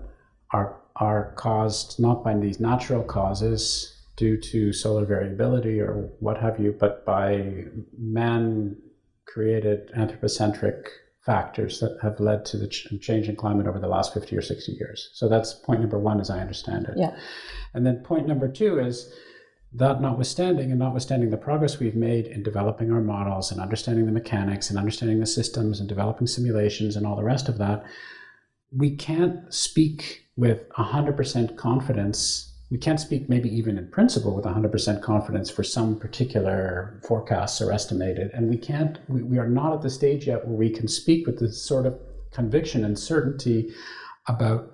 are 0.52 0.80
are 0.96 1.32
caused 1.36 1.98
not 1.98 2.22
by 2.22 2.36
these 2.36 2.60
natural 2.60 3.02
causes 3.02 3.98
due 4.16 4.38
to 4.38 4.72
solar 4.72 5.06
variability 5.06 5.80
or 5.80 6.10
what 6.20 6.38
have 6.38 6.60
you, 6.60 6.76
but 6.78 7.04
by 7.06 7.64
man 7.98 8.76
created 9.26 9.90
anthropocentric 9.96 10.90
factors 11.24 11.80
that 11.80 11.96
have 12.02 12.18
led 12.20 12.44
to 12.44 12.58
the 12.58 12.68
ch- 12.68 12.88
change 13.00 13.28
in 13.28 13.36
climate 13.36 13.66
over 13.66 13.78
the 13.78 13.88
last 13.88 14.12
50 14.12 14.36
or 14.36 14.42
60 14.42 14.72
years. 14.72 15.10
So 15.14 15.28
that's 15.28 15.54
point 15.54 15.80
number 15.80 15.98
one, 15.98 16.20
as 16.20 16.30
I 16.30 16.40
understand 16.40 16.86
it. 16.86 16.94
Yeah. 16.96 17.16
And 17.74 17.86
then 17.86 18.02
point 18.02 18.26
number 18.26 18.48
two 18.48 18.78
is 18.78 19.12
that 19.74 20.00
notwithstanding, 20.02 20.70
and 20.70 20.78
notwithstanding 20.78 21.30
the 21.30 21.36
progress 21.36 21.78
we've 21.78 21.96
made 21.96 22.26
in 22.26 22.42
developing 22.42 22.92
our 22.92 23.00
models 23.00 23.50
and 23.50 23.60
understanding 23.60 24.04
the 24.04 24.12
mechanics 24.12 24.68
and 24.68 24.78
understanding 24.78 25.18
the 25.18 25.26
systems 25.26 25.80
and 25.80 25.88
developing 25.88 26.26
simulations 26.26 26.94
and 26.94 27.06
all 27.06 27.16
the 27.16 27.24
rest 27.24 27.48
of 27.48 27.58
that, 27.58 27.84
we 28.70 28.94
can't 28.94 29.52
speak 29.52 30.26
with 30.36 30.68
100% 30.70 31.56
confidence. 31.56 32.54
We 32.70 32.78
can't 32.78 33.00
speak, 33.00 33.30
maybe 33.30 33.54
even 33.54 33.78
in 33.78 33.90
principle, 33.90 34.34
with 34.34 34.44
100% 34.44 35.02
confidence 35.02 35.50
for 35.50 35.62
some 35.62 35.98
particular 35.98 37.00
forecasts 37.06 37.60
or 37.60 37.72
estimated. 37.72 38.30
And 38.34 38.50
we 38.50 38.58
can't, 38.58 38.98
we, 39.08 39.22
we 39.22 39.38
are 39.38 39.48
not 39.48 39.72
at 39.72 39.82
the 39.82 39.90
stage 39.90 40.26
yet 40.26 40.46
where 40.46 40.56
we 40.56 40.70
can 40.70 40.88
speak 40.88 41.26
with 41.26 41.38
the 41.38 41.50
sort 41.50 41.86
of 41.86 41.98
conviction 42.30 42.84
and 42.84 42.98
certainty 42.98 43.72
about 44.26 44.72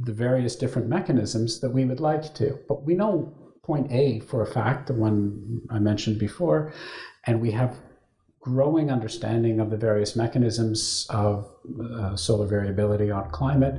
the 0.00 0.12
various 0.12 0.56
different 0.56 0.88
mechanisms 0.88 1.60
that 1.60 1.70
we 1.70 1.84
would 1.84 2.00
like 2.00 2.34
to. 2.34 2.58
But 2.68 2.84
we 2.84 2.94
know 2.94 3.34
point 3.68 3.92
A 3.92 4.20
for 4.20 4.40
a 4.42 4.46
fact, 4.46 4.86
the 4.86 4.94
one 4.94 5.60
I 5.70 5.78
mentioned 5.78 6.18
before, 6.18 6.72
and 7.26 7.34
we 7.40 7.50
have 7.50 7.76
growing 8.40 8.90
understanding 8.90 9.60
of 9.60 9.68
the 9.70 9.76
various 9.76 10.16
mechanisms 10.16 11.06
of 11.10 11.46
uh, 11.92 12.16
solar 12.16 12.46
variability 12.46 13.10
on 13.10 13.30
climate. 13.30 13.76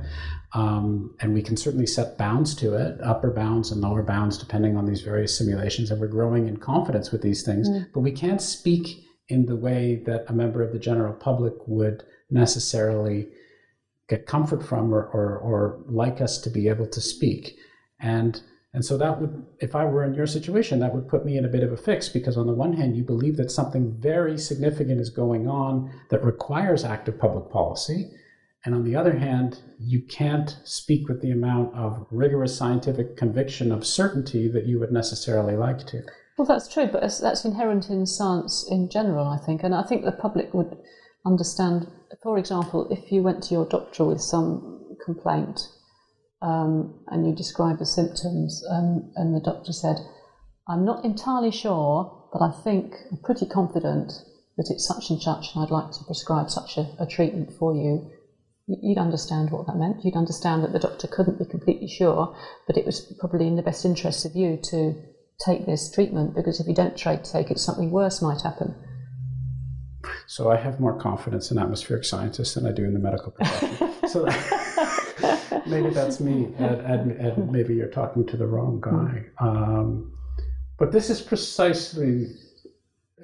Um, 0.52 1.14
and 1.20 1.34
we 1.34 1.42
can 1.42 1.56
certainly 1.56 1.86
set 1.86 2.18
bounds 2.18 2.54
to 2.56 2.74
it, 2.74 3.00
upper 3.02 3.30
bounds 3.30 3.72
and 3.72 3.80
lower 3.80 4.02
bounds, 4.02 4.38
depending 4.38 4.76
on 4.76 4.86
these 4.86 5.02
various 5.02 5.36
simulations. 5.36 5.90
And 5.90 6.00
we're 6.00 6.16
growing 6.18 6.46
in 6.46 6.56
confidence 6.58 7.10
with 7.10 7.22
these 7.22 7.42
things. 7.42 7.68
Mm. 7.68 7.86
But 7.92 8.00
we 8.00 8.12
can't 8.12 8.42
speak 8.42 8.84
in 9.28 9.46
the 9.46 9.56
way 9.56 10.02
that 10.06 10.24
a 10.28 10.32
member 10.32 10.62
of 10.62 10.72
the 10.72 10.78
general 10.78 11.14
public 11.14 11.54
would 11.66 12.04
necessarily 12.30 13.28
get 14.08 14.26
comfort 14.26 14.62
from 14.62 14.92
or, 14.94 15.04
or, 15.16 15.38
or 15.38 15.82
like 15.86 16.20
us 16.20 16.38
to 16.42 16.50
be 16.50 16.68
able 16.68 16.86
to 16.86 17.00
speak. 17.00 17.56
And 18.00 18.40
and 18.72 18.84
so 18.84 18.96
that 18.98 19.20
would, 19.20 19.46
if 19.58 19.74
I 19.74 19.84
were 19.84 20.04
in 20.04 20.14
your 20.14 20.28
situation, 20.28 20.78
that 20.78 20.94
would 20.94 21.08
put 21.08 21.24
me 21.24 21.36
in 21.36 21.44
a 21.44 21.48
bit 21.48 21.64
of 21.64 21.72
a 21.72 21.76
fix 21.76 22.08
because 22.08 22.36
on 22.36 22.46
the 22.46 22.54
one 22.54 22.72
hand, 22.72 22.96
you 22.96 23.02
believe 23.02 23.36
that 23.38 23.50
something 23.50 23.96
very 23.98 24.38
significant 24.38 25.00
is 25.00 25.10
going 25.10 25.48
on 25.48 25.92
that 26.10 26.24
requires 26.24 26.84
active 26.84 27.18
public 27.18 27.50
policy. 27.50 28.12
And 28.64 28.74
on 28.74 28.84
the 28.84 28.94
other 28.94 29.18
hand, 29.18 29.60
you 29.80 30.02
can't 30.02 30.56
speak 30.64 31.08
with 31.08 31.20
the 31.20 31.32
amount 31.32 31.74
of 31.74 32.06
rigorous 32.12 32.56
scientific 32.56 33.16
conviction 33.16 33.72
of 33.72 33.84
certainty 33.84 34.46
that 34.48 34.66
you 34.66 34.78
would 34.78 34.92
necessarily 34.92 35.56
like 35.56 35.84
to. 35.86 36.02
Well, 36.38 36.46
that's 36.46 36.72
true, 36.72 36.86
but 36.86 37.00
that's 37.00 37.44
inherent 37.44 37.90
in 37.90 38.06
science 38.06 38.64
in 38.70 38.88
general, 38.88 39.26
I 39.26 39.38
think. 39.38 39.64
And 39.64 39.74
I 39.74 39.82
think 39.82 40.04
the 40.04 40.12
public 40.12 40.54
would 40.54 40.76
understand, 41.26 41.88
for 42.22 42.38
example, 42.38 42.86
if 42.90 43.10
you 43.10 43.22
went 43.22 43.42
to 43.44 43.54
your 43.54 43.66
doctor 43.66 44.04
with 44.04 44.20
some 44.20 44.96
complaint 45.04 45.60
um, 46.42 47.02
and 47.08 47.26
you 47.26 47.34
describe 47.34 47.78
the 47.78 47.86
symptoms, 47.86 48.62
and, 48.68 49.10
and 49.16 49.34
the 49.34 49.40
doctor 49.40 49.72
said, 49.72 49.96
I'm 50.68 50.84
not 50.84 51.04
entirely 51.04 51.50
sure, 51.50 52.28
but 52.32 52.42
I 52.42 52.50
think 52.50 52.94
I'm 53.10 53.18
pretty 53.18 53.46
confident 53.46 54.12
that 54.56 54.70
it's 54.70 54.86
such 54.86 55.10
and 55.10 55.20
such, 55.20 55.54
and 55.54 55.64
I'd 55.64 55.70
like 55.70 55.90
to 55.92 56.04
prescribe 56.04 56.50
such 56.50 56.76
a, 56.76 56.94
a 56.98 57.06
treatment 57.06 57.52
for 57.58 57.74
you. 57.74 58.10
you'd 58.66 58.98
understand 58.98 59.50
what 59.50 59.66
that 59.66 59.76
meant. 59.76 60.04
You'd 60.04 60.16
understand 60.16 60.62
that 60.62 60.72
the 60.72 60.78
doctor 60.78 61.08
couldn't 61.08 61.38
be 61.38 61.44
completely 61.44 61.88
sure, 61.88 62.36
but 62.66 62.76
it 62.76 62.86
was 62.86 63.00
probably 63.18 63.46
in 63.46 63.56
the 63.56 63.62
best 63.62 63.84
interest 63.84 64.24
of 64.24 64.34
you 64.34 64.58
to 64.70 64.94
take 65.44 65.66
this 65.66 65.90
treatment 65.90 66.34
because 66.34 66.60
if 66.60 66.66
you 66.66 66.74
don't 66.74 66.96
try 66.96 67.16
to 67.16 67.32
take 67.32 67.50
it, 67.50 67.58
something 67.58 67.90
worse 67.90 68.22
might 68.22 68.42
happen. 68.42 68.74
So 70.30 70.48
I 70.48 70.56
have 70.58 70.78
more 70.78 70.96
confidence 70.96 71.50
in 71.50 71.58
atmospheric 71.58 72.04
scientists 72.04 72.54
than 72.54 72.64
I 72.64 72.70
do 72.70 72.84
in 72.84 72.92
the 72.92 73.00
medical 73.00 73.32
profession. 73.32 73.90
so 74.08 74.26
maybe 75.66 75.90
that's 75.90 76.20
me, 76.20 76.54
and, 76.56 76.80
and, 76.82 77.10
and, 77.10 77.50
maybe 77.50 77.74
you're 77.74 77.88
talking 77.88 78.24
to 78.28 78.36
the 78.36 78.46
wrong 78.46 78.80
guy. 78.80 79.24
Um, 79.40 80.16
but 80.78 80.92
this 80.92 81.10
is 81.10 81.20
precisely, 81.20 82.28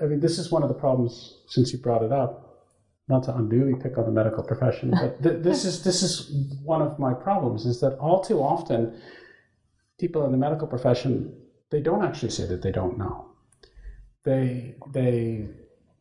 I 0.02 0.06
mean, 0.06 0.18
this 0.18 0.40
is 0.40 0.50
one 0.50 0.64
of 0.64 0.68
the 0.68 0.74
problems 0.74 1.42
since 1.46 1.72
you 1.72 1.78
brought 1.78 2.02
it 2.02 2.10
up. 2.10 2.64
Not 3.06 3.22
to 3.26 3.36
unduly 3.36 3.76
pick 3.80 3.98
on 3.98 4.04
the 4.06 4.10
medical 4.10 4.42
profession, 4.42 4.90
but 4.90 5.22
th- 5.22 5.42
this 5.44 5.64
is 5.64 5.84
this 5.84 6.02
is 6.02 6.28
one 6.64 6.82
of 6.82 6.98
my 6.98 7.14
problems. 7.14 7.66
Is 7.66 7.80
that 7.82 7.96
all 7.98 8.20
too 8.20 8.40
often, 8.40 9.00
people 10.00 10.24
in 10.24 10.32
the 10.32 10.38
medical 10.38 10.66
profession 10.66 11.40
they 11.70 11.80
don't 11.80 12.04
actually 12.04 12.30
say 12.30 12.46
that 12.48 12.62
they 12.62 12.72
don't 12.72 12.98
know. 12.98 13.28
They 14.24 14.74
they 14.92 15.50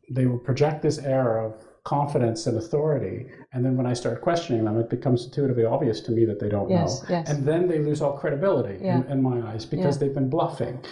they 0.10 0.26
will 0.26 0.40
project 0.40 0.82
this 0.82 1.00
air 1.00 1.40
of 1.40 1.66
confidence 1.84 2.48
and 2.48 2.58
authority. 2.58 3.28
And 3.54 3.64
then 3.64 3.78
when 3.78 3.86
I 3.86 3.94
start 3.94 4.22
questioning 4.22 4.66
them, 4.66 4.80
it 4.80 4.90
becomes 4.90 5.26
intuitively 5.26 5.66
obvious 5.66 6.02
to 6.02 6.12
me 6.12 6.26
that 6.26 6.40
they 6.40 6.50
don't 6.50 6.70
yes, 6.70 7.04
know. 7.04 7.10
Yes. 7.10 7.30
And 7.30 7.46
then 7.46 7.68
they 7.68 7.80
lose 7.80 8.02
all 8.02 8.18
credibility 8.18 8.84
yeah. 8.84 8.98
in, 8.98 9.12
in, 9.12 9.22
my 9.22 9.48
eyes 9.52 9.66
because 9.66 9.96
yeah. 9.96 10.00
they've 10.00 10.14
been 10.14 10.30
bluffing. 10.30 10.84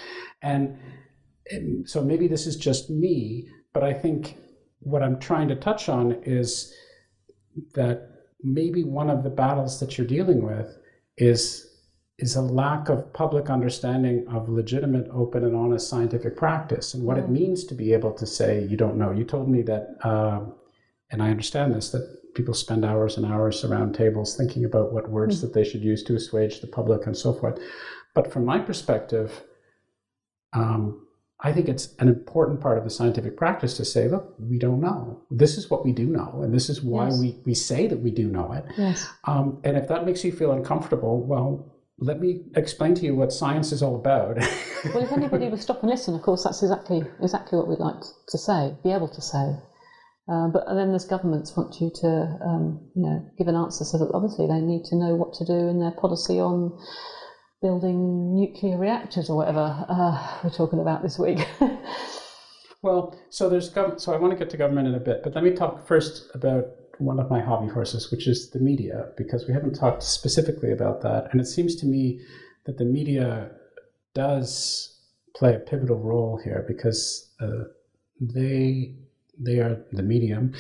And, 0.44 0.78
and 1.50 1.90
so 1.90 2.04
maybe 2.04 2.28
this 2.28 2.46
is 2.46 2.56
just 2.56 2.92
me, 2.92 3.48
but 3.74 3.84
I 3.84 3.92
think 3.92 4.38
what 4.80 5.02
I'm 5.02 5.20
trying 5.20 5.48
to 5.48 5.56
touch 5.56 5.90
on 5.90 6.22
is 6.24 6.72
that 7.74 8.10
maybe 8.44 8.84
one 8.84 9.10
of 9.10 9.24
the 9.24 9.30
battles 9.30 9.80
that 9.80 9.98
you're 9.98 10.08
dealing 10.08 10.44
with 10.46 10.78
is 11.18 11.73
is 12.20 12.36
a 12.36 12.42
lack 12.42 12.90
of 12.90 13.12
public 13.14 13.50
understanding 13.50 14.26
of 14.28 14.48
legitimate, 14.48 15.08
open, 15.12 15.44
and 15.44 15.56
honest 15.56 15.90
scientific 15.90 16.38
practice 16.38 16.94
and 16.94 17.04
what 17.04 17.18
mm. 17.18 17.24
it 17.24 17.30
means 17.30 17.64
to 17.66 17.74
be 17.74 17.92
able 17.94 18.12
to 18.14 18.26
say 18.26 18.64
you 18.66 18.78
don't 18.78 18.98
know. 18.98 19.12
You 19.12 19.24
told 19.24 19.50
me 19.50 19.62
that, 19.64 19.98
uh, 20.04 20.42
and 21.10 21.24
I 21.24 21.30
understand 21.30 21.74
this, 21.74 21.90
that 21.90 22.34
people 22.36 22.54
spend 22.54 22.86
hours 22.86 23.18
and 23.18 23.26
hours 23.26 23.64
around 23.64 23.94
tables 23.94 24.36
thinking 24.36 24.66
about 24.66 24.94
what 24.94 25.10
words 25.10 25.40
mm. 25.40 25.42
that 25.42 25.54
they 25.54 25.64
should 25.64 25.82
use 25.82 26.04
to 26.04 26.16
assuage 26.16 26.62
the 26.62 26.68
public 26.68 27.08
and 27.08 27.18
so 27.18 27.34
forth. 27.34 27.60
But 28.14 28.32
from 28.32 28.46
my 28.46 28.60
perspective, 28.60 29.44
um, 30.54 31.08
I 31.40 31.52
think 31.52 31.68
it's 31.68 31.94
an 32.00 32.08
important 32.08 32.62
part 32.62 32.78
of 32.78 32.84
the 32.84 32.90
scientific 32.90 33.36
practice 33.36 33.76
to 33.78 33.86
say, 33.86 34.08
look, 34.08 34.34
we 34.40 34.58
don't 34.58 34.80
know. 34.80 35.22
This 35.30 35.58
is 35.58 35.70
what 35.70 35.84
we 35.84 35.92
do 35.92 36.06
know, 36.06 36.42
and 36.44 36.54
this 36.54 36.70
is 36.70 36.82
why 36.82 37.10
yes. 37.10 37.20
we, 37.20 37.40
we 37.44 37.54
say 37.54 37.88
that 37.88 38.00
we 38.00 38.12
do 38.12 38.28
know 38.30 38.54
it. 38.54 38.64
Yes. 38.78 39.10
Um, 39.26 39.60
and 39.64 39.76
if 39.76 39.88
that 39.90 40.06
makes 40.06 40.24
you 40.24 40.32
feel 40.32 40.54
uncomfortable, 40.54 41.22
well, 41.22 41.73
let 42.00 42.20
me 42.20 42.44
explain 42.56 42.96
to 42.96 43.06
you 43.06 43.16
what 43.16 43.32
science 43.32 43.72
is 43.72 43.84
all 43.84 43.96
about. 43.96 44.38
well, 44.38 45.04
if 45.04 45.12
anybody 45.12 45.48
would 45.48 45.62
stop 45.62 45.82
and 45.82 45.90
listen, 45.90 46.16
of 46.16 46.22
course, 46.22 46.44
that's 46.44 46.62
exactly 46.64 47.04
exactly 47.22 47.58
what 47.58 47.68
we'd 47.68 47.80
like 47.80 48.02
to 48.30 48.38
say, 48.38 48.76
be 48.84 48.92
able 48.92 49.10
to 49.10 49.22
say. 49.22 49.56
Uh, 50.32 50.48
but 50.48 50.66
then 50.68 50.90
there's 50.90 51.06
governments 51.06 51.56
want 51.56 51.82
you 51.82 51.92
to, 51.94 52.08
um, 52.46 52.80
you 52.96 53.04
know, 53.04 53.30
give 53.38 53.48
an 53.48 53.56
answer 53.56 53.84
so 53.84 53.98
that 53.98 54.10
obviously 54.14 54.48
they 54.48 54.62
need 54.62 54.86
to 54.86 54.96
know 54.96 55.16
what 55.16 55.34
to 55.34 55.46
do 55.46 55.68
in 55.68 55.80
their 55.80 55.92
policy 55.92 56.40
on 56.40 56.72
building 57.62 58.34
nuclear 58.36 58.78
reactors 58.78 59.30
or 59.30 59.36
whatever 59.36 59.86
uh, 59.90 60.40
we're 60.44 60.50
talking 60.50 60.80
about 60.80 61.04
this 61.04 61.20
week. 61.20 61.46
well, 62.82 63.18
so 63.30 63.50
there's 63.50 63.74
gov- 63.74 64.00
so 64.00 64.14
I 64.14 64.18
want 64.18 64.32
to 64.32 64.40
get 64.40 64.50
to 64.52 64.58
government 64.58 64.88
in 64.88 64.96
a 64.96 65.00
bit, 65.00 65.24
but 65.24 65.36
let 65.36 65.44
me 65.44 65.52
talk 65.52 65.86
first 65.86 66.30
about 66.34 66.68
one 67.00 67.20
of 67.20 67.30
my 67.30 67.40
hobby 67.40 67.72
horses, 67.72 68.12
which 68.12 68.28
is 68.28 68.50
the 68.52 68.60
media, 68.60 69.08
because 69.18 69.48
we 69.48 69.54
haven't 69.54 69.74
talked 69.74 70.04
specifically 70.04 70.72
about 70.72 71.02
that. 71.02 71.30
And 71.32 71.42
it 71.42 71.46
seems 71.46 71.76
to 71.78 71.86
me 71.86 72.22
that 72.66 72.78
the 72.78 72.86
media 72.86 73.52
does 74.14 75.00
play 75.36 75.56
a 75.56 75.60
pivotal 75.60 76.00
role 76.00 76.40
here 76.44 76.64
because 76.68 77.32
uh, 77.42 77.64
they 78.20 78.96
they 79.40 79.58
are 79.58 79.84
the 79.92 80.04
medium 80.04 80.54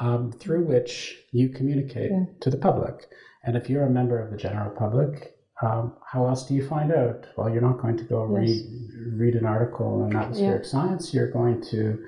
um, 0.00 0.30
through 0.32 0.62
which 0.64 1.16
you 1.32 1.48
communicate 1.48 2.10
yeah. 2.10 2.24
to 2.40 2.50
the 2.50 2.58
public. 2.58 3.08
And 3.44 3.56
if 3.56 3.70
you're 3.70 3.86
a 3.86 3.90
member 3.90 4.20
of 4.20 4.30
the 4.30 4.36
general 4.36 4.70
public, 4.70 5.38
um, 5.62 5.94
how 6.06 6.26
else 6.26 6.46
do 6.46 6.54
you 6.54 6.66
find 6.66 6.92
out? 6.92 7.26
Well, 7.36 7.48
you're 7.50 7.62
not 7.62 7.80
going 7.80 7.96
to 7.96 8.04
go 8.04 8.28
yes. 8.38 8.40
read 8.40 9.18
read 9.18 9.34
an 9.34 9.46
article 9.46 10.06
in 10.06 10.14
atmospheric 10.14 10.64
yeah. 10.64 10.70
science. 10.70 11.14
You're 11.14 11.30
going 11.30 11.62
to 11.70 11.98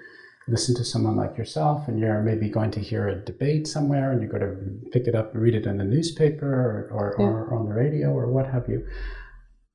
listen 0.50 0.74
to 0.74 0.84
someone 0.84 1.16
like 1.16 1.38
yourself 1.38 1.86
and 1.88 1.98
you're 1.98 2.22
maybe 2.22 2.48
going 2.48 2.70
to 2.72 2.80
hear 2.80 3.08
a 3.08 3.24
debate 3.24 3.66
somewhere 3.66 4.10
and 4.10 4.20
you're 4.20 4.30
going 4.30 4.42
to 4.42 4.90
pick 4.90 5.06
it 5.06 5.14
up 5.14 5.32
and 5.32 5.42
read 5.42 5.54
it 5.54 5.66
in 5.66 5.78
the 5.78 5.84
newspaper 5.84 6.46
or, 6.46 6.90
or, 6.92 7.16
yeah. 7.18 7.24
or 7.24 7.54
on 7.54 7.66
the 7.66 7.74
radio 7.74 8.08
or 8.08 8.26
what 8.26 8.46
have 8.46 8.68
you. 8.68 8.84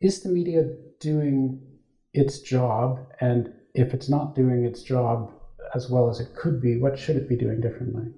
Is 0.02 0.22
the 0.22 0.30
media 0.30 0.64
doing 1.00 1.62
its 2.14 2.40
job? 2.40 3.00
And 3.22 3.54
if 3.74 3.94
it's 3.94 4.10
not 4.10 4.36
doing 4.36 4.66
its 4.66 4.84
job 4.84 5.32
as 5.74 5.90
well 5.90 6.10
as 6.10 6.20
it 6.20 6.36
could 6.36 6.62
be, 6.62 6.78
what 6.78 7.00
should 7.00 7.16
it 7.16 7.30
be 7.30 7.38
doing 7.38 7.62
differently? 7.62 8.12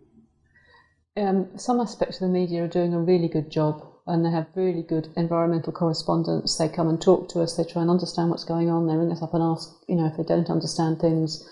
Um, 1.16 1.50
some 1.58 1.80
aspects 1.80 2.22
of 2.22 2.28
the 2.28 2.34
media 2.34 2.64
are 2.64 2.68
doing 2.68 2.94
a 2.94 3.00
really 3.00 3.28
good 3.28 3.50
job 3.50 3.84
and 4.08 4.24
they 4.24 4.32
have 4.32 4.48
really 4.56 4.84
good 4.84 5.10
environmental 5.18 5.74
correspondence. 5.74 6.58
They 6.58 6.70
come 6.70 6.88
and 6.88 7.02
talk 7.02 7.30
to 7.30 7.42
us, 7.42 7.56
they 7.58 7.64
try 7.64 7.82
and 7.82 7.92
understand 7.92 8.30
what's 8.30 8.46
going 8.46 8.70
on, 8.70 8.88
they 8.88 8.96
ring 8.96 9.12
us 9.12 9.22
up 9.22 9.34
and 9.34 9.44
ask, 9.44 9.70
you 9.88 9.96
know, 9.96 10.06
if 10.06 10.18
they 10.18 10.24
don't 10.24 10.50
understand 10.50 11.00
things. 11.00 11.48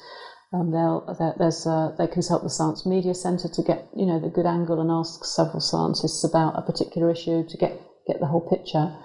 Um, 0.55 0.71
they'll, 0.71 1.35
there's, 1.37 1.67
they 1.97 2.07
consult 2.07 2.43
the 2.43 2.49
Science 2.49 2.85
Media 2.85 3.13
Centre 3.13 3.49
to 3.49 3.61
get 3.61 3.89
you 3.95 4.05
know 4.05 4.19
the 4.19 4.29
good 4.29 4.45
angle 4.45 4.79
and 4.79 4.89
ask 4.89 5.25
several 5.25 5.59
scientists 5.59 6.23
about 6.23 6.57
a 6.57 6.61
particular 6.61 7.11
issue 7.11 7.43
to 7.47 7.57
get, 7.57 7.81
get 8.07 8.19
the 8.19 8.27
whole 8.27 8.47
picture. 8.47 8.95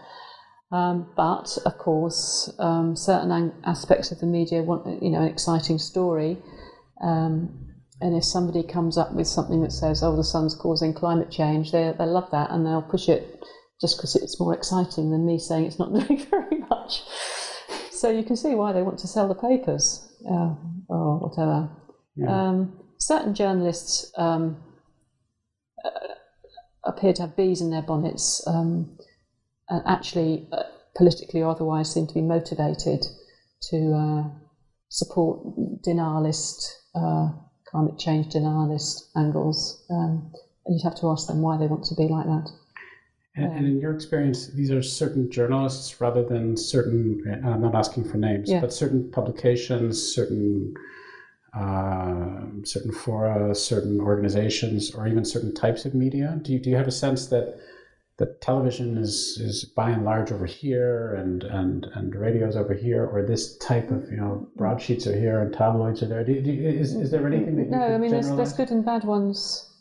Um, 0.70 1.10
but 1.16 1.58
of 1.66 1.76
course, 1.78 2.54
um, 2.60 2.94
certain 2.94 3.32
ang- 3.32 3.52
aspects 3.64 4.12
of 4.12 4.20
the 4.20 4.26
media 4.26 4.62
want 4.62 5.02
you 5.02 5.10
know 5.10 5.22
an 5.22 5.28
exciting 5.28 5.78
story, 5.78 6.38
um, 7.02 7.66
and 8.00 8.14
if 8.14 8.24
somebody 8.24 8.62
comes 8.62 8.96
up 8.96 9.12
with 9.12 9.26
something 9.26 9.62
that 9.62 9.72
says, 9.72 10.04
"Oh, 10.04 10.14
the 10.14 10.22
sun's 10.22 10.54
causing 10.54 10.94
climate 10.94 11.32
change," 11.32 11.72
they 11.72 11.92
they 11.98 12.06
love 12.06 12.30
that 12.30 12.52
and 12.52 12.64
they'll 12.64 12.82
push 12.82 13.08
it 13.08 13.42
just 13.80 13.96
because 13.96 14.14
it's 14.14 14.38
more 14.38 14.54
exciting 14.54 15.10
than 15.10 15.26
me 15.26 15.38
saying 15.38 15.64
it's 15.64 15.80
not 15.80 15.92
doing 16.06 16.24
very 16.30 16.58
much. 16.58 17.02
So 17.90 18.08
you 18.08 18.22
can 18.22 18.36
see 18.36 18.54
why 18.54 18.72
they 18.72 18.82
want 18.82 19.00
to 19.00 19.08
sell 19.08 19.26
the 19.26 19.34
papers 19.34 20.06
uh, 20.30 20.54
or 20.90 21.18
whatever. 21.18 21.70
Yeah. 22.16 22.48
Um, 22.48 22.78
certain 22.98 23.34
journalists 23.34 24.12
um, 24.16 24.56
uh, 25.84 26.14
appear 26.84 27.12
to 27.14 27.22
have 27.22 27.36
bees 27.36 27.60
in 27.60 27.70
their 27.70 27.82
bonnets 27.82 28.46
um, 28.46 28.98
and 29.68 29.82
actually, 29.86 30.48
uh, 30.52 30.64
politically 30.96 31.40
or 31.42 31.50
otherwise, 31.50 31.92
seem 31.92 32.06
to 32.06 32.14
be 32.14 32.20
motivated 32.20 33.06
to 33.70 33.94
uh, 33.94 34.24
support 34.88 35.40
denialist, 35.86 36.72
uh, 36.94 37.30
climate 37.70 37.98
change 37.98 38.32
denialist 38.32 39.02
angles. 39.16 39.86
Um, 39.88 40.32
and 40.66 40.74
you'd 40.74 40.84
have 40.84 40.96
to 41.00 41.10
ask 41.10 41.28
them 41.28 41.40
why 41.40 41.56
they 41.56 41.66
want 41.66 41.84
to 41.84 41.94
be 41.94 42.08
like 42.08 42.26
that. 42.26 42.50
And, 43.36 43.52
and, 43.52 43.66
in 43.66 43.80
your 43.80 43.94
experience, 43.94 44.48
these 44.48 44.72
are 44.72 44.82
certain 44.82 45.30
journalists 45.30 46.00
rather 46.00 46.24
than 46.24 46.56
certain, 46.56 47.22
I'm 47.44 47.60
not 47.60 47.76
asking 47.76 48.10
for 48.10 48.16
names, 48.16 48.50
yeah. 48.50 48.60
but 48.60 48.72
certain 48.72 49.08
publications, 49.12 50.02
certain 50.02 50.74
uh, 51.52 52.42
certain 52.62 52.92
fora, 52.92 53.54
certain 53.54 54.00
organizations, 54.00 54.94
or 54.94 55.08
even 55.08 55.24
certain 55.24 55.52
types 55.54 55.84
of 55.84 55.94
media? 55.94 56.38
Do 56.42 56.52
you, 56.52 56.58
do 56.60 56.70
you 56.70 56.76
have 56.76 56.86
a 56.86 56.92
sense 56.92 57.26
that 57.26 57.58
that 58.18 58.40
television 58.42 58.98
is, 58.98 59.38
is 59.40 59.64
by 59.64 59.90
and 59.90 60.04
large 60.04 60.30
over 60.30 60.44
here 60.44 61.14
and, 61.14 61.42
and, 61.42 61.86
and 61.94 62.14
radio's 62.14 62.54
over 62.54 62.74
here, 62.74 63.06
or 63.06 63.24
this 63.24 63.56
type 63.56 63.90
of, 63.90 64.10
you 64.10 64.18
know, 64.18 64.46
broadsheets 64.56 65.06
are 65.06 65.18
here 65.18 65.40
and 65.40 65.54
tabloids 65.54 66.02
are 66.02 66.06
there? 66.06 66.22
Do, 66.22 66.40
do, 66.40 66.50
is, 66.50 66.94
is 66.94 67.10
there 67.10 67.26
anything 67.26 67.56
that 67.56 67.64
you 67.64 67.70
No, 67.70 67.82
I 67.82 67.96
mean, 67.96 68.10
there's, 68.10 68.30
there's 68.30 68.52
good 68.52 68.70
and 68.70 68.84
bad 68.84 69.04
ones 69.04 69.72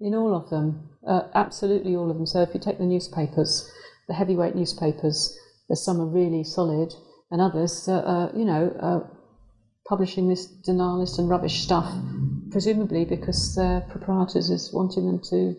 in 0.00 0.14
all 0.14 0.34
of 0.34 0.48
them. 0.48 0.88
Uh, 1.06 1.22
absolutely 1.34 1.96
all 1.96 2.10
of 2.10 2.16
them. 2.16 2.26
So 2.26 2.42
if 2.42 2.54
you 2.54 2.60
take 2.60 2.78
the 2.78 2.84
newspapers, 2.84 3.70
the 4.08 4.14
heavyweight 4.14 4.54
newspapers, 4.54 5.36
there's 5.68 5.84
some 5.84 6.00
are 6.00 6.06
really 6.06 6.44
solid, 6.44 6.94
and 7.30 7.40
others, 7.40 7.88
uh, 7.88 7.98
uh, 7.98 8.32
you 8.36 8.44
know, 8.44 8.70
uh, 8.80 9.08
publishing 9.88 10.28
this 10.28 10.46
denialist 10.68 11.18
and 11.18 11.28
rubbish 11.28 11.62
stuff, 11.62 11.92
presumably 12.50 13.04
because 13.04 13.54
their 13.56 13.80
proprietors 13.90 14.50
is 14.50 14.72
wanting 14.72 15.06
them 15.06 15.20
to 15.30 15.56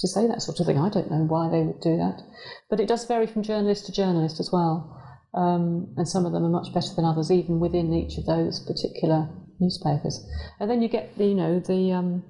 to 0.00 0.08
say 0.08 0.26
that 0.26 0.40
sort 0.40 0.58
of 0.58 0.66
thing. 0.66 0.78
I 0.78 0.88
don't 0.88 1.10
know 1.10 1.26
why 1.26 1.50
they 1.50 1.62
would 1.62 1.80
do 1.80 1.98
that, 1.98 2.22
but 2.70 2.80
it 2.80 2.88
does 2.88 3.04
vary 3.04 3.26
from 3.26 3.42
journalist 3.42 3.86
to 3.86 3.92
journalist 3.92 4.40
as 4.40 4.50
well. 4.50 4.96
Um, 5.34 5.92
and 5.96 6.08
some 6.08 6.24
of 6.24 6.32
them 6.32 6.42
are 6.44 6.48
much 6.48 6.72
better 6.72 6.94
than 6.96 7.04
others, 7.04 7.30
even 7.30 7.60
within 7.60 7.92
each 7.92 8.16
of 8.18 8.24
those 8.24 8.60
particular 8.60 9.28
newspapers. 9.60 10.26
And 10.58 10.70
then 10.70 10.80
you 10.80 10.88
get 10.88 11.16
the, 11.18 11.26
you 11.26 11.34
know, 11.34 11.60
the 11.60 11.92
um, 11.92 12.24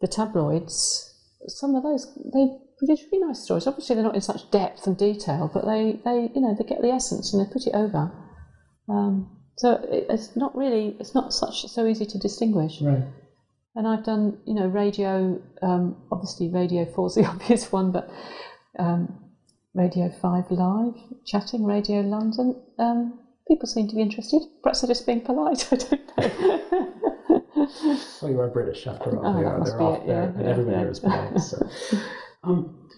the 0.00 0.08
tabloids 0.08 1.09
some 1.48 1.74
of 1.74 1.82
those 1.82 2.06
they 2.32 2.48
produce 2.78 3.04
really 3.12 3.26
nice 3.26 3.40
stories. 3.40 3.66
Obviously, 3.66 3.94
they're 3.94 4.04
not 4.04 4.14
in 4.14 4.20
such 4.20 4.50
depth 4.50 4.86
and 4.86 4.96
detail, 4.96 5.50
but 5.52 5.64
they, 5.66 6.00
they 6.04 6.30
you 6.34 6.40
know 6.40 6.54
they 6.58 6.64
get 6.64 6.82
the 6.82 6.90
essence 6.90 7.32
and 7.32 7.44
they 7.44 7.52
put 7.52 7.66
it 7.66 7.74
over. 7.74 8.10
Um, 8.88 9.36
so 9.56 9.72
it, 9.90 10.06
it's 10.08 10.36
not 10.36 10.56
really 10.56 10.96
it's 10.98 11.14
not 11.14 11.32
such 11.32 11.66
so 11.68 11.86
easy 11.86 12.06
to 12.06 12.18
distinguish. 12.18 12.80
Right. 12.80 13.04
and 13.76 13.86
I've 13.86 14.04
done, 14.04 14.38
you 14.46 14.54
know, 14.54 14.66
radio. 14.66 15.40
Um, 15.62 15.96
obviously, 16.10 16.48
Radio 16.48 16.84
Four 16.84 17.06
is 17.08 17.14
the 17.14 17.24
obvious 17.26 17.70
one, 17.70 17.92
but 17.92 18.10
um, 18.78 19.30
Radio 19.74 20.10
Five 20.10 20.50
Live, 20.50 20.94
chatting, 21.26 21.64
Radio 21.64 22.00
London. 22.00 22.60
Um, 22.78 23.20
people 23.46 23.66
seem 23.66 23.88
to 23.88 23.94
be 23.94 24.02
interested. 24.02 24.42
Perhaps 24.62 24.80
they're 24.80 24.88
just 24.88 25.06
being 25.06 25.20
polite. 25.20 25.68
I 25.72 25.76
don't 25.76 26.18
know. 26.18 26.92
well, 28.22 28.30
you 28.30 28.40
are 28.40 28.48
British 28.48 28.86
after 28.86 29.18
all. 29.18 29.26
Oh, 29.26 29.36
they 29.36 29.44
that 29.44 29.48
are. 29.48 29.58
must 29.58 29.72
They're 29.72 29.82
off 29.82 30.02
it, 30.02 30.06
there, 30.06 30.22
yeah, 30.22 30.28
and 30.28 30.42
yeah, 30.42 30.50
everybody 30.50 30.76
yeah. 30.76 30.82
here 30.82 30.90
is 30.90 31.00
polite. 31.00 31.40
So. 31.40 31.68
um, 32.44 32.88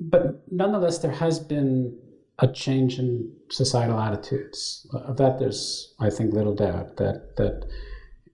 but 0.00 0.44
nonetheless, 0.50 0.98
there 0.98 1.12
has 1.12 1.38
been 1.38 1.98
a 2.38 2.48
change 2.48 2.98
in 2.98 3.32
societal 3.50 3.98
attitudes. 3.98 4.86
Of 4.92 5.16
that, 5.16 5.38
there's, 5.38 5.94
I 5.98 6.10
think, 6.10 6.34
little 6.34 6.54
doubt 6.54 6.96
that 6.98 7.36
that 7.36 7.66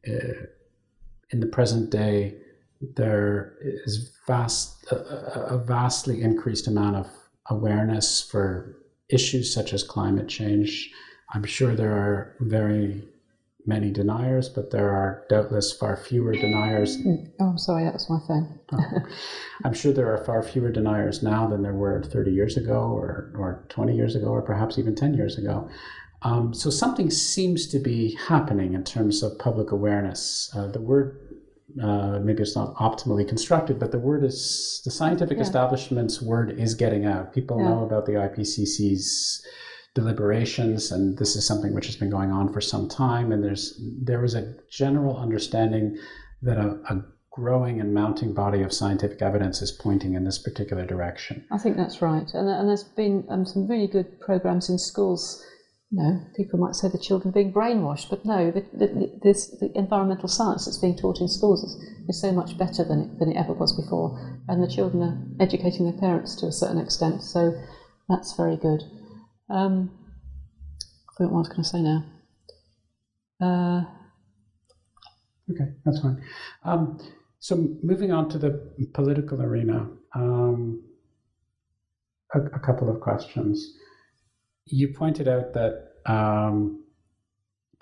uh, 0.09 0.47
in 1.31 1.40
the 1.40 1.47
present 1.47 1.90
day 1.90 2.36
there 2.97 3.55
is 3.62 4.12
vast 4.27 4.85
a 4.90 5.55
a 5.55 5.59
vastly 5.59 6.20
increased 6.20 6.66
amount 6.66 6.97
of 6.97 7.09
awareness 7.47 8.20
for 8.20 8.77
issues 9.09 9.52
such 9.52 9.73
as 9.73 9.82
climate 9.82 10.28
change. 10.28 10.90
I'm 11.35 11.44
sure 11.44 11.74
there 11.74 11.93
are 11.93 12.36
very 12.40 13.05
many 13.66 13.90
deniers, 13.90 14.48
but 14.48 14.70
there 14.70 14.90
are 14.90 15.24
doubtless 15.28 15.72
far 15.72 15.97
fewer 15.97 16.32
deniers 16.32 16.97
Oh, 17.40 17.51
I'm 17.51 17.59
sorry, 17.59 17.84
that 17.84 17.93
was 17.94 18.10
my 18.10 18.18
phone. 18.26 18.59
I'm 19.64 19.74
sure 19.74 19.93
there 19.93 20.12
are 20.12 20.24
far 20.24 20.43
fewer 20.43 20.70
deniers 20.70 21.22
now 21.22 21.47
than 21.47 21.62
there 21.62 21.74
were 21.74 22.02
30 22.02 22.32
years 22.32 22.56
ago, 22.56 22.80
or, 22.80 23.32
or 23.36 23.64
20 23.68 23.94
years 23.94 24.16
ago, 24.16 24.26
or 24.28 24.43
perhaps 24.43 24.78
even 24.78 24.94
10 24.94 25.14
years 25.14 25.39
ago. 25.39 25.68
Um, 26.22 26.52
so 26.55 26.70
something 26.70 27.10
seems 27.10 27.66
to 27.68 27.78
be 27.78 28.16
happening 28.28 28.74
in 28.74 28.84
terms 28.84 29.22
of 29.22 29.39
public 29.39 29.70
awareness. 29.72 30.51
Uh, 30.56 30.68
the 30.68 30.80
word, 30.80 31.18
uh, 31.82 32.18
maybe 32.20 32.43
it's 32.43 32.56
not 32.56 32.74
optimally 32.76 33.26
constructed, 33.26 33.78
but 33.78 33.90
the 33.93 33.98
word 33.98 34.24
is 34.24 34.80
the 34.84 34.90
scientific 34.90 35.36
Yeah. 35.39 35.43
establishment's 35.44 36.20
word 36.22 36.59
is 36.60 36.74
getting 36.74 37.05
out. 37.06 37.32
People 37.32 37.59
Yeah. 37.59 37.68
know 37.70 37.84
about 37.84 38.06
the 38.06 38.12
IPCC's 38.16 39.44
deliberations, 39.94 40.90
and 40.90 41.19
this 41.19 41.36
is 41.36 41.47
something 41.47 41.74
which 41.74 41.86
has 41.86 41.97
been 41.97 42.10
going 42.10 42.31
on 42.31 42.52
for 42.52 42.60
some 42.60 42.89
time. 42.89 43.32
And 43.32 43.44
there's 43.44 43.81
there 44.02 44.20
was 44.20 44.35
a 44.35 44.55
general 44.70 45.16
understanding 45.16 45.98
that 46.43 46.59
a, 46.59 46.78
a 46.89 47.05
growing 47.31 47.81
and 47.81 47.94
mounting 47.94 48.35
body 48.35 48.62
of 48.62 48.73
scientific 48.73 49.23
evidence 49.23 49.62
is 49.62 49.73
pointing 49.73 50.14
in 50.14 50.24
this 50.24 50.39
particular 50.39 50.86
direction. 50.86 51.44
I 51.51 51.59
think 51.59 51.77
that's 51.77 52.02
right, 52.02 52.28
and, 52.35 52.48
and 52.48 52.69
there's 52.69 52.85
been 52.85 53.24
um, 53.28 53.44
some 53.44 53.66
really 53.66 53.86
good 53.86 54.20
programs 54.20 54.69
in 54.69 54.78
schools. 54.78 55.44
Know, 55.94 56.23
people 56.35 56.59
might 56.59 56.74
say 56.74 56.89
the 56.89 56.97
children 56.97 57.35
being 57.35 57.52
brainwashed, 57.52 58.09
but 58.09 58.24
no, 58.24 58.51
the, 58.51 58.62
the, 58.73 59.20
this, 59.23 59.48
the 59.60 59.70
environmental 59.77 60.27
science 60.27 60.64
that's 60.64 60.78
being 60.78 60.97
taught 60.97 61.20
in 61.20 61.28
schools 61.28 61.62
is, 61.62 61.74
is 62.09 62.19
so 62.19 62.32
much 62.32 62.56
better 62.56 62.82
than 62.82 63.01
it, 63.02 63.19
than 63.19 63.31
it 63.31 63.36
ever 63.36 63.52
was 63.52 63.78
before, 63.78 64.40
and 64.48 64.62
the 64.62 64.74
children 64.74 65.02
are 65.02 65.23
educating 65.39 65.85
their 65.85 66.01
parents 66.01 66.35
to 66.36 66.47
a 66.47 66.52
certain 66.52 66.78
extent, 66.78 67.23
so 67.23 67.52
that's 68.09 68.35
very 68.35 68.56
good. 68.56 68.81
Um, 69.53 69.91
I 71.11 71.12
forgot 71.16 71.33
what 71.33 71.39
I 71.39 71.41
was 71.41 71.49
going 71.49 71.62
to 71.62 71.69
say 71.69 71.83
now. 71.83 72.05
Uh, 73.41 73.85
Okay, 75.51 75.73
that's 75.85 76.01
fine. 76.01 76.23
Um, 76.65 76.99
so 77.39 77.57
moving 77.83 78.12
on 78.12 78.29
to 78.31 78.39
the 78.39 78.70
political 78.95 79.43
arena, 79.43 79.89
um, 80.15 80.83
a, 82.35 82.41
a 82.41 82.59
couple 82.61 82.89
of 82.89 83.01
questions. 83.01 83.74
You 84.66 84.95
pointed 84.95 85.29
out 85.29 85.53
that 85.55 85.95
um, 86.07 86.82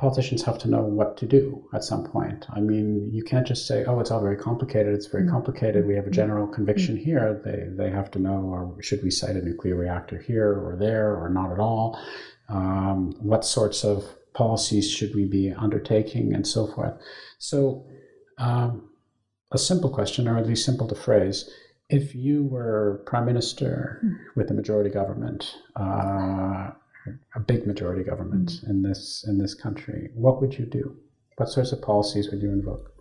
politicians 0.00 0.42
have 0.42 0.56
to 0.56 0.70
know 0.70 0.80
what 0.80 1.18
to 1.18 1.26
do 1.26 1.62
at 1.74 1.84
some 1.84 2.02
point. 2.02 2.46
I 2.48 2.60
mean, 2.60 3.10
you 3.12 3.22
can't 3.22 3.46
just 3.46 3.66
say, 3.66 3.84
"Oh, 3.84 4.00
it's 4.00 4.10
all 4.10 4.22
very 4.22 4.38
complicated. 4.48 4.94
It's 4.94 5.12
very 5.16 5.28
complicated. 5.28 5.86
We 5.86 5.94
have 5.94 6.06
a 6.06 6.18
general 6.22 6.46
conviction 6.46 6.96
here." 6.96 7.38
They 7.44 7.58
they 7.80 7.90
have 7.90 8.10
to 8.12 8.18
know, 8.18 8.40
or 8.54 8.82
should 8.82 9.02
we 9.02 9.10
site 9.10 9.36
a 9.36 9.42
nuclear 9.42 9.76
reactor 9.76 10.18
here 10.18 10.50
or 10.64 10.74
there, 10.84 11.14
or 11.22 11.28
not 11.28 11.52
at 11.52 11.58
all? 11.58 12.00
Um, 12.48 13.12
what 13.20 13.44
sorts 13.44 13.84
of 13.84 13.96
policies 14.32 14.90
should 14.90 15.14
we 15.14 15.26
be 15.26 15.52
undertaking, 15.66 16.32
and 16.34 16.46
so 16.46 16.66
forth. 16.66 16.94
So, 17.38 17.84
um, 18.38 18.88
a 19.52 19.58
simple 19.58 19.90
question, 19.90 20.26
or 20.26 20.38
at 20.38 20.46
least 20.46 20.64
simple 20.64 20.88
to 20.88 20.94
phrase. 20.94 21.38
If 21.90 22.14
you 22.14 22.44
were 22.44 23.02
prime 23.10 23.26
minister 23.26 24.00
with 24.34 24.50
a 24.50 24.54
majority 24.54 24.90
government, 24.90 25.40
uh, 25.76 26.70
a 27.34 27.40
big 27.40 27.66
majority 27.66 28.04
government 28.04 28.62
in 28.66 28.82
this 28.82 29.24
in 29.26 29.38
this 29.38 29.54
country, 29.54 30.10
what 30.14 30.40
would 30.40 30.58
you 30.58 30.66
do? 30.66 30.96
What 31.36 31.48
sorts 31.48 31.72
of 31.72 31.82
policies 31.82 32.30
would 32.30 32.42
you 32.42 32.50
invoke? 32.50 32.92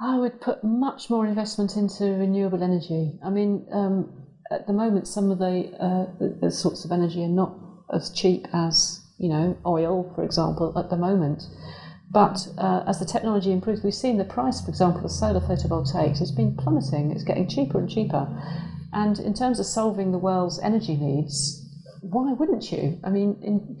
I 0.00 0.18
would 0.18 0.40
put 0.40 0.62
much 0.62 1.08
more 1.08 1.26
investment 1.26 1.76
into 1.76 2.04
renewable 2.04 2.62
energy. 2.62 3.18
I 3.24 3.30
mean, 3.30 3.66
um, 3.72 4.12
at 4.50 4.66
the 4.66 4.74
moment, 4.74 5.08
some 5.08 5.30
of 5.30 5.38
the, 5.38 5.72
uh, 5.80 6.06
the 6.18 6.36
the 6.40 6.50
sorts 6.50 6.84
of 6.84 6.92
energy 6.92 7.24
are 7.24 7.28
not 7.28 7.56
as 7.92 8.10
cheap 8.10 8.46
as 8.52 9.00
you 9.18 9.28
know 9.28 9.56
oil, 9.64 10.12
for 10.14 10.24
example, 10.24 10.78
at 10.78 10.90
the 10.90 10.96
moment. 10.96 11.44
But 12.10 12.46
uh, 12.56 12.84
as 12.86 12.98
the 12.98 13.04
technology 13.04 13.52
improves, 13.52 13.82
we've 13.82 13.94
seen 13.94 14.16
the 14.16 14.24
price, 14.24 14.60
for 14.60 14.68
example, 14.68 15.04
of 15.04 15.10
solar 15.10 15.40
photovoltaics 15.40 16.18
has 16.20 16.30
been 16.30 16.56
plummeting. 16.56 17.10
It's 17.10 17.24
getting 17.24 17.48
cheaper 17.48 17.78
and 17.78 17.90
cheaper. 17.90 18.28
And 18.92 19.18
in 19.18 19.34
terms 19.34 19.58
of 19.58 19.66
solving 19.66 20.12
the 20.12 20.18
world's 20.18 20.60
energy 20.60 20.96
needs, 20.96 21.65
why 22.10 22.32
wouldn't 22.32 22.70
you? 22.72 22.98
I 23.04 23.10
mean, 23.10 23.40
in, 23.42 23.78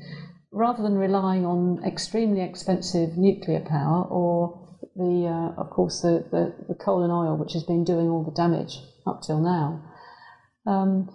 rather 0.52 0.82
than 0.82 0.96
relying 0.96 1.44
on 1.44 1.82
extremely 1.84 2.40
expensive 2.42 3.16
nuclear 3.16 3.60
power 3.60 4.04
or 4.04 4.78
the, 4.94 5.26
uh, 5.26 5.60
of 5.60 5.70
course, 5.70 6.00
the, 6.00 6.24
the, 6.30 6.54
the 6.68 6.74
coal 6.74 7.02
and 7.02 7.12
oil, 7.12 7.36
which 7.36 7.52
has 7.52 7.64
been 7.64 7.84
doing 7.84 8.08
all 8.08 8.24
the 8.24 8.30
damage 8.30 8.78
up 9.06 9.22
till 9.22 9.40
now. 9.40 9.82
Um, 10.66 11.08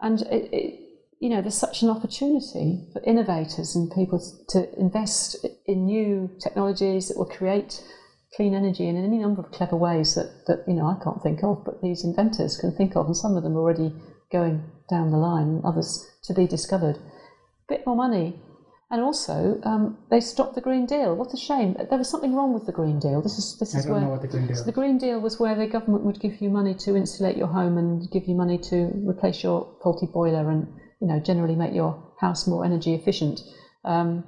and 0.00 0.22
it, 0.22 0.48
it, 0.52 0.80
you 1.20 1.30
know, 1.30 1.40
there's 1.40 1.56
such 1.56 1.82
an 1.82 1.90
opportunity 1.90 2.86
for 2.92 3.02
innovators 3.02 3.74
and 3.74 3.90
people 3.90 4.20
to 4.50 4.78
invest 4.78 5.46
in 5.66 5.86
new 5.86 6.30
technologies 6.42 7.08
that 7.08 7.16
will 7.16 7.26
create 7.26 7.82
clean 8.36 8.54
energy 8.54 8.88
in 8.88 8.96
any 8.96 9.18
number 9.18 9.42
of 9.42 9.52
clever 9.52 9.76
ways 9.76 10.14
that, 10.14 10.44
that 10.46 10.64
you 10.66 10.74
know 10.74 10.86
I 10.86 11.02
can't 11.02 11.22
think 11.22 11.42
of, 11.42 11.64
but 11.64 11.80
these 11.82 12.04
inventors 12.04 12.56
can 12.56 12.72
think 12.72 12.96
of, 12.96 13.06
and 13.06 13.16
some 13.16 13.36
of 13.36 13.42
them 13.42 13.56
are 13.56 13.60
already 13.60 13.94
going 14.30 14.62
down 14.88 15.10
the 15.10 15.16
line, 15.18 15.60
others 15.64 16.06
to 16.24 16.34
be 16.34 16.46
discovered. 16.46 16.96
A 16.96 17.00
bit 17.68 17.86
more 17.86 17.96
money. 17.96 18.40
And 18.90 19.02
also, 19.02 19.60
um, 19.64 19.98
they 20.10 20.20
stopped 20.20 20.54
the 20.54 20.60
Green 20.60 20.86
Deal. 20.86 21.16
What 21.16 21.32
a 21.32 21.36
shame! 21.36 21.74
There 21.88 21.98
was 21.98 22.08
something 22.08 22.34
wrong 22.34 22.52
with 22.52 22.66
the 22.66 22.72
Green 22.72 23.00
Deal. 23.00 23.22
This 23.22 23.38
is 23.38 23.58
this 23.58 23.74
I 23.74 23.78
is 23.78 23.86
where 23.86 24.00
know 24.00 24.10
what 24.10 24.22
the 24.22 24.28
Green 24.28 24.46
Deal 24.46 24.56
so 24.56 24.62
the. 24.62 24.72
Green 24.72 24.98
Deal 24.98 25.18
was 25.20 25.40
where 25.40 25.56
the 25.56 25.66
government 25.66 26.04
would 26.04 26.20
give 26.20 26.40
you 26.40 26.50
money 26.50 26.74
to 26.74 26.94
insulate 26.94 27.36
your 27.36 27.48
home 27.48 27.78
and 27.78 28.08
give 28.12 28.28
you 28.28 28.34
money 28.34 28.58
to 28.58 28.92
replace 29.08 29.42
your 29.42 29.74
faulty 29.82 30.06
boiler 30.06 30.48
and 30.50 30.68
you 31.00 31.08
know 31.08 31.18
generally 31.18 31.56
make 31.56 31.74
your 31.74 32.12
house 32.20 32.46
more 32.46 32.64
energy 32.64 32.94
efficient. 32.94 33.40
Um, 33.84 34.24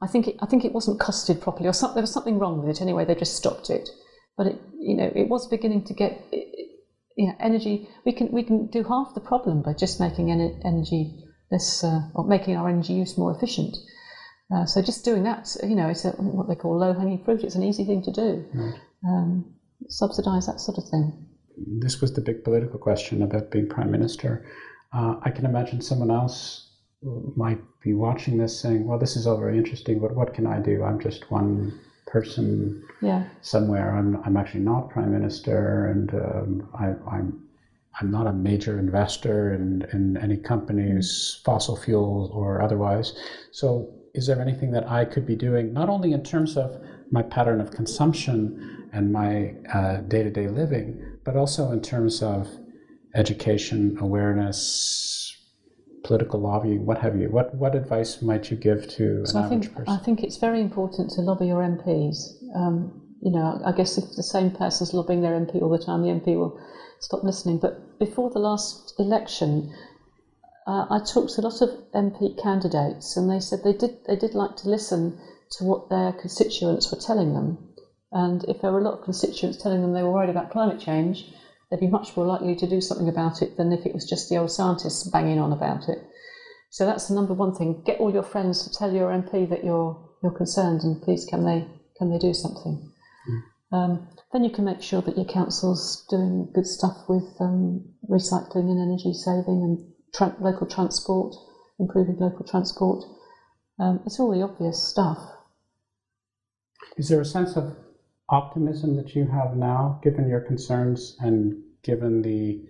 I 0.00 0.06
think 0.06 0.28
it, 0.28 0.36
I 0.40 0.46
think 0.46 0.64
it 0.64 0.72
wasn't 0.72 1.00
costed 1.00 1.40
properly, 1.40 1.68
or 1.68 1.72
some, 1.72 1.94
there 1.94 2.02
was 2.02 2.12
something 2.12 2.38
wrong 2.38 2.60
with 2.60 2.68
it. 2.76 2.82
Anyway, 2.82 3.04
they 3.04 3.14
just 3.14 3.34
stopped 3.34 3.70
it. 3.70 3.88
But 4.36 4.46
it 4.48 4.60
you 4.78 4.94
know 4.94 5.10
it 5.16 5.28
was 5.28 5.48
beginning 5.48 5.84
to 5.84 5.94
get 5.94 6.22
it- 6.30 6.68
you 7.16 7.26
know 7.26 7.34
energy. 7.40 7.88
We 8.04 8.12
can 8.12 8.30
we 8.32 8.42
can 8.42 8.66
do 8.66 8.82
half 8.84 9.14
the 9.14 9.20
problem 9.20 9.62
by 9.62 9.74
just 9.74 10.00
making 10.00 10.26
ener- 10.28 10.60
energy 10.64 11.14
less 11.50 11.84
uh, 11.84 12.08
or 12.14 12.24
making 12.24 12.56
our 12.56 12.68
energy 12.68 12.94
use 12.94 13.18
more 13.18 13.34
efficient. 13.34 13.76
Uh, 14.52 14.66
so 14.66 14.82
just 14.82 15.04
doing 15.04 15.22
that, 15.22 15.56
you 15.62 15.74
know, 15.74 15.88
it's 15.88 16.04
a, 16.04 16.10
what 16.10 16.48
they 16.48 16.54
call 16.54 16.78
low 16.78 16.92
hanging 16.92 17.22
fruit. 17.24 17.42
It's 17.42 17.54
an 17.54 17.62
easy 17.62 17.84
thing 17.84 18.02
to 18.02 18.12
do. 18.12 18.44
Um, 19.06 19.54
subsidise 19.88 20.46
that 20.46 20.60
sort 20.60 20.78
of 20.78 20.88
thing. 20.88 21.26
This 21.56 22.00
was 22.00 22.12
the 22.12 22.20
big 22.20 22.44
political 22.44 22.78
question 22.78 23.22
about 23.22 23.50
being 23.50 23.68
prime 23.68 23.90
minister. 23.90 24.46
Uh, 24.92 25.16
I 25.22 25.30
can 25.30 25.46
imagine 25.46 25.80
someone 25.80 26.10
else 26.10 26.68
might 27.02 27.60
be 27.82 27.94
watching 27.94 28.38
this 28.38 28.58
saying, 28.58 28.86
"Well, 28.86 28.98
this 28.98 29.16
is 29.16 29.26
all 29.26 29.38
very 29.38 29.58
interesting, 29.58 29.98
but 30.00 30.14
what 30.14 30.34
can 30.34 30.46
I 30.46 30.60
do? 30.60 30.84
I'm 30.84 31.00
just 31.00 31.30
one 31.30 31.78
person 32.12 32.82
Yeah. 33.00 33.22
somewhere. 33.40 33.88
I'm 33.98 34.10
I'm 34.24 34.36
actually 34.36 34.64
not 34.72 34.90
prime 34.90 35.12
minister, 35.18 35.86
and 35.92 36.08
um, 36.14 36.68
I, 36.84 36.86
I'm 37.16 37.28
I'm 38.00 38.10
not 38.10 38.26
a 38.26 38.32
major 38.32 38.78
investor 38.78 39.52
in, 39.54 39.86
in 39.92 40.16
any 40.16 40.38
companies, 40.38 41.40
fossil 41.44 41.76
fuels 41.76 42.30
or 42.32 42.62
otherwise. 42.62 43.12
So, 43.50 43.66
is 44.14 44.26
there 44.26 44.40
anything 44.40 44.70
that 44.72 44.88
I 44.88 45.04
could 45.04 45.26
be 45.26 45.36
doing, 45.36 45.72
not 45.80 45.88
only 45.88 46.12
in 46.12 46.22
terms 46.22 46.56
of 46.56 46.68
my 47.10 47.22
pattern 47.22 47.60
of 47.60 47.70
consumption 47.70 48.88
and 48.94 49.12
my 49.12 49.54
day 50.08 50.22
to 50.22 50.30
day 50.30 50.48
living, 50.48 50.86
but 51.24 51.36
also 51.36 51.70
in 51.72 51.80
terms 51.82 52.22
of 52.22 52.48
education, 53.14 53.96
awareness, 54.00 54.58
political 56.04 56.40
lobbying, 56.40 56.84
what 56.86 56.98
have 56.98 57.16
you? 57.16 57.28
What 57.28 57.54
what 57.54 57.74
advice 57.74 58.22
might 58.22 58.50
you 58.50 58.56
give 58.56 58.88
to 58.96 59.20
an 59.20 59.26
So 59.26 59.38
I 59.38 59.44
average 59.44 59.66
think 59.66 59.76
person? 59.76 59.94
I 59.94 59.98
think 59.98 60.22
it's 60.22 60.36
very 60.36 60.60
important 60.60 61.10
to 61.12 61.20
lobby 61.20 61.46
your 61.46 61.62
MPs. 61.62 62.16
Um, 62.54 63.02
you 63.20 63.30
know, 63.30 63.60
I 63.64 63.72
guess 63.72 63.98
if 63.98 64.04
the 64.16 64.22
same 64.22 64.50
person's 64.50 64.92
lobbying 64.92 65.22
their 65.22 65.38
MP 65.38 65.62
all 65.62 65.70
the 65.70 65.78
time, 65.78 66.02
the 66.02 66.08
MP 66.08 66.36
will 66.36 66.60
stop 67.00 67.22
listening. 67.22 67.58
But 67.58 67.98
before 67.98 68.30
the 68.30 68.40
last 68.40 68.94
election, 68.98 69.72
uh, 70.66 70.86
I 70.90 70.98
talked 70.98 71.34
to 71.34 71.40
a 71.40 71.46
lot 71.48 71.62
of 71.62 71.70
MP 71.94 72.40
candidates, 72.42 73.16
and 73.16 73.30
they 73.30 73.40
said 73.40 73.60
they 73.64 73.72
did 73.72 73.98
they 74.06 74.16
did 74.16 74.34
like 74.34 74.56
to 74.56 74.68
listen 74.68 75.18
to 75.58 75.64
what 75.64 75.88
their 75.88 76.12
constituents 76.12 76.90
were 76.90 76.98
telling 76.98 77.34
them. 77.34 77.68
And 78.10 78.44
if 78.44 78.60
there 78.60 78.72
were 78.72 78.80
a 78.80 78.84
lot 78.84 78.98
of 78.98 79.04
constituents 79.04 79.62
telling 79.62 79.80
them 79.82 79.92
they 79.92 80.02
were 80.02 80.12
worried 80.12 80.30
about 80.30 80.50
climate 80.50 80.80
change, 80.80 81.32
they'd 81.72 81.80
be 81.80 81.88
much 81.88 82.14
more 82.14 82.26
likely 82.26 82.54
to 82.54 82.68
do 82.68 82.82
something 82.82 83.08
about 83.08 83.40
it 83.40 83.56
than 83.56 83.72
if 83.72 83.86
it 83.86 83.94
was 83.94 84.04
just 84.04 84.28
the 84.28 84.36
old 84.36 84.50
scientists 84.50 85.08
banging 85.08 85.38
on 85.38 85.54
about 85.54 85.88
it. 85.88 85.98
So 86.68 86.84
that's 86.84 87.08
the 87.08 87.14
number 87.14 87.32
one 87.32 87.54
thing. 87.54 87.82
Get 87.86 87.98
all 87.98 88.12
your 88.12 88.22
friends 88.22 88.64
to 88.64 88.78
tell 88.78 88.92
your 88.92 89.10
MP 89.10 89.48
that 89.48 89.64
you're 89.64 90.10
you're 90.22 90.36
concerned, 90.36 90.82
and 90.82 91.02
please 91.02 91.24
can 91.24 91.44
they 91.44 91.66
can 91.96 92.10
they 92.10 92.18
do 92.18 92.34
something? 92.34 92.92
Mm. 93.72 93.76
Um, 93.76 94.08
then 94.32 94.44
you 94.44 94.50
can 94.50 94.66
make 94.66 94.82
sure 94.82 95.00
that 95.00 95.16
your 95.16 95.24
council's 95.24 96.06
doing 96.10 96.50
good 96.54 96.66
stuff 96.66 96.96
with 97.08 97.24
um, 97.40 97.84
recycling 98.08 98.70
and 98.70 98.80
energy 98.80 99.14
saving 99.14 99.62
and 99.62 99.92
tra- 100.14 100.36
local 100.40 100.66
transport, 100.66 101.34
improving 101.78 102.18
local 102.18 102.46
transport. 102.46 103.02
Um, 103.78 104.00
it's 104.04 104.20
all 104.20 104.30
the 104.30 104.42
obvious 104.42 104.82
stuff. 104.82 105.18
Is 106.98 107.08
there 107.08 107.20
a 107.20 107.24
sense 107.24 107.56
of 107.56 107.76
optimism 108.32 108.96
that 108.96 109.14
you 109.14 109.26
have 109.26 109.56
now, 109.56 110.00
given 110.02 110.28
your 110.28 110.40
concerns 110.40 111.16
and 111.20 111.62
given 111.82 112.22
the 112.22 112.60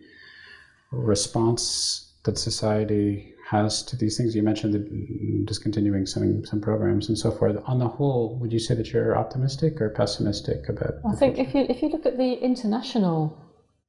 response 0.91 2.13
that 2.25 2.37
society 2.37 3.33
has 3.49 3.83
to 3.85 3.97
these 3.97 4.17
things? 4.17 4.35
You 4.35 4.43
mentioned 4.43 4.75
the 4.75 5.45
discontinuing 5.47 6.07
some 6.07 6.45
some 6.45 6.61
programs 6.61 7.09
and 7.09 7.17
so 7.17 7.31
forth. 7.31 7.57
On 7.67 7.79
the 7.79 7.89
whole, 7.89 8.39
would 8.41 8.53
you 8.53 8.59
say 8.59 8.75
that 8.75 8.93
you're 8.93 9.17
optimistic 9.17 9.81
or 9.81 9.91
pessimistic 9.91 10.69
about? 10.69 10.95
I 11.09 11.15
think 11.15 11.37
future? 11.37 11.49
if 11.49 11.55
you 11.55 11.67
if 11.69 11.83
you 11.83 11.89
look 11.89 12.07
at 12.07 12.19
the 12.19 12.33
international 12.33 13.39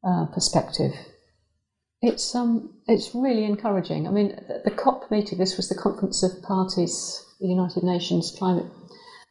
uh, 0.08 0.26
perspective, 0.26 0.94
it's 2.02 2.36
um 2.36 2.74
it's 2.88 3.16
really 3.16 3.46
encouraging. 3.46 4.08
I 4.08 4.12
mean, 4.12 4.30
the, 4.48 4.62
the 4.66 4.72
COP 4.72 5.10
meeting. 5.10 5.40
This 5.40 5.58
was 5.58 5.70
the 5.70 5.76
Conference 5.76 6.22
of 6.24 6.44
Parties, 6.44 7.26
the 7.40 7.48
United 7.48 7.84
Nations 7.84 8.32
Climate 8.38 8.70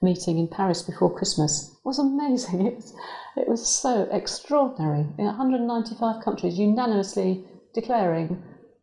meeting 0.03 0.39
in 0.39 0.49
Paris 0.49 0.83
before 0.83 1.17
Christmas 1.17 1.77
was 1.85 1.99
amazing. 1.99 2.67
It 2.67 2.77
was, 2.77 2.95
it 3.37 3.49
was 3.49 3.67
so 3.67 4.09
extraordinary. 4.11 5.07
In 5.19 5.25
195 5.25 6.23
countries 6.23 6.59
unanimously 6.59 7.45
declaring 7.75 8.43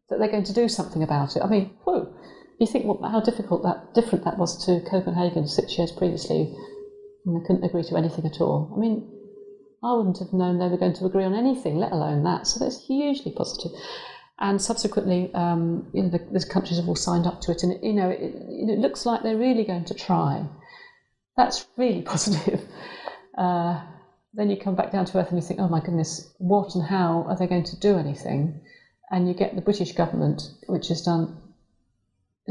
that 0.10 0.18
they're 0.18 0.32
going 0.32 0.44
to 0.46 0.54
do 0.54 0.68
something 0.68 1.04
about 1.04 1.36
it. 1.36 1.44
I 1.44 1.48
mean, 1.48 1.78
whew, 1.84 2.14
you 2.60 2.68
think 2.68 2.86
how 3.04 3.22
difficult 3.22 3.64
that 3.64 3.94
different 3.94 4.26
that 4.26 4.38
was 4.38 4.66
to 4.66 4.82
Copenhagen 4.90 5.48
six 5.48 5.78
years 5.78 5.92
previously, 5.92 6.54
when 7.24 7.40
they 7.40 7.48
couldn't 7.48 7.64
agree 7.64 7.84
to 7.84 7.96
anything 7.96 8.26
at 8.26 8.42
all. 8.42 8.74
I 8.76 8.80
mean, 8.80 9.08
I 9.84 9.94
wouldn't 9.94 10.20
have 10.20 10.34
known 10.34 10.60
they 10.60 10.68
were 10.68 10.78
going 10.78 10.94
to 10.96 11.06
agree 11.06 11.24
on 11.24 11.34
anything, 11.34 11.78
let 11.78 11.92
alone 11.92 12.24
that. 12.24 12.48
So 12.48 12.60
that's 12.60 12.86
hugely 12.86 13.32
positive. 13.32 13.72
And 14.40 14.62
subsequently, 14.62 15.34
um, 15.34 15.90
you 15.94 16.04
know, 16.04 16.10
the, 16.10 16.20
the, 16.32 16.46
countries 16.46 16.80
have 16.80 16.88
all 16.88 16.96
signed 16.96 17.28
up 17.28 17.42
to 17.42 17.52
it, 17.52 17.64
and 17.64 17.78
you 17.84 17.94
know, 17.94 18.10
it, 18.10 18.34
it 18.34 18.80
looks 18.80 19.06
like 19.06 19.22
they're 19.22 19.38
really 19.38 19.66
going 19.66 19.86
to 19.86 19.94
try. 19.94 20.46
That's 21.40 21.66
really 21.78 22.02
positive. 22.14 22.62
Uh, 23.38 23.82
then 24.34 24.50
you 24.50 24.58
come 24.58 24.76
back 24.76 24.92
down 24.92 25.06
to 25.06 25.18
earth 25.18 25.30
and 25.30 25.42
you 25.42 25.48
think, 25.48 25.62
oh 25.62 25.70
my 25.70 25.80
goodness, 25.80 26.34
what 26.38 26.76
and 26.76 26.86
how 26.86 27.24
are 27.30 27.38
they 27.38 27.48
going 27.48 27.64
to 27.64 27.80
do 27.80 27.98
anything? 27.98 28.60
And 29.10 29.26
you 29.26 29.34
get 29.34 29.56
the 29.56 29.62
British 29.62 29.94
government, 29.94 30.42
which 30.68 30.90
has 30.90 31.02
done 31.02 31.42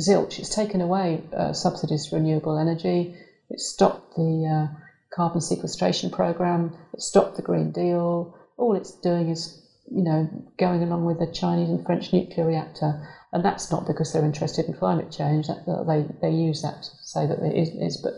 zilch. 0.00 0.38
It's 0.38 0.54
taken 0.54 0.80
away 0.80 1.22
uh, 1.36 1.52
subsidies 1.52 2.06
for 2.06 2.16
renewable 2.16 2.58
energy. 2.58 3.14
It 3.50 3.60
stopped 3.60 4.16
the 4.16 4.70
uh, 4.72 4.78
carbon 5.14 5.42
sequestration 5.42 6.10
program. 6.10 6.74
It 6.94 7.02
stopped 7.02 7.36
the 7.36 7.42
Green 7.42 7.72
Deal. 7.72 8.38
All 8.56 8.74
it's 8.74 8.98
doing 9.00 9.28
is, 9.28 9.68
you 9.90 10.02
know, 10.02 10.28
going 10.58 10.82
along 10.82 11.04
with 11.04 11.18
the 11.18 11.30
Chinese 11.30 11.68
and 11.68 11.84
French 11.84 12.14
nuclear 12.14 12.46
reactor. 12.46 13.06
And 13.34 13.44
that's 13.44 13.70
not 13.70 13.86
because 13.86 14.12
they're 14.14 14.24
interested 14.24 14.64
in 14.64 14.72
climate 14.72 15.12
change. 15.12 15.46
That, 15.48 15.66
they, 15.86 16.06
they 16.22 16.34
use 16.34 16.62
that 16.62 16.82
to 16.82 16.90
say 17.02 17.26
that 17.26 17.38
it 17.40 17.54
is, 17.54 17.68
is 17.68 18.00
but 18.02 18.14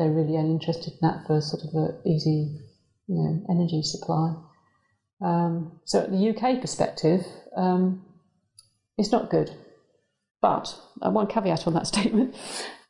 they're 0.00 0.10
really 0.10 0.38
only 0.38 0.52
interested 0.52 0.94
in 0.94 0.98
that 1.02 1.26
for 1.26 1.42
sort 1.42 1.62
of 1.62 1.74
an 1.74 2.00
easy, 2.06 2.58
you 3.06 3.14
know, 3.16 3.44
energy 3.50 3.82
supply. 3.82 4.34
Um, 5.22 5.78
so, 5.84 6.00
at 6.00 6.10
the 6.10 6.30
UK 6.30 6.58
perspective, 6.62 7.20
um, 7.54 8.02
it's 8.96 9.12
not 9.12 9.28
good. 9.28 9.50
But 10.40 10.74
uh, 11.02 11.10
one 11.10 11.26
caveat 11.26 11.66
on 11.66 11.74
that 11.74 11.86
statement: 11.94 12.34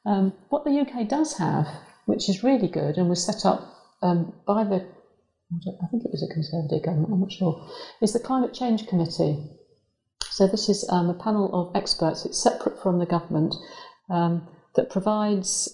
um, 0.07 0.33
what 0.51 0.65
the 0.65 0.79
UK 0.79 1.09
does 1.09 1.37
have, 1.39 1.67
which 2.07 2.29
is 2.29 2.45
really 2.45 2.69
good, 2.69 2.97
and 2.97 3.11
was 3.11 3.27
set 3.27 3.45
up 3.45 3.75
um, 4.03 4.33
by 4.47 4.63
the, 4.63 4.77
I 4.77 5.87
think 5.91 6.05
it 6.05 6.13
was 6.13 6.23
a 6.23 6.33
Conservative 6.33 6.85
government, 6.85 7.13
I'm 7.13 7.21
not 7.21 7.33
sure, 7.33 7.69
is 8.01 8.13
the 8.13 8.21
Climate 8.21 8.55
Change 8.55 8.87
Committee. 8.87 9.51
So 10.31 10.47
this 10.47 10.69
is 10.69 10.89
um, 10.89 11.11
a 11.11 11.15
panel 11.15 11.51
of 11.53 11.75
experts. 11.75 12.25
It's 12.25 12.41
separate 12.41 12.81
from 12.81 13.01
the 13.01 13.07
government 13.07 13.57
um, 14.09 14.47
that 14.77 14.91
provides 14.91 15.73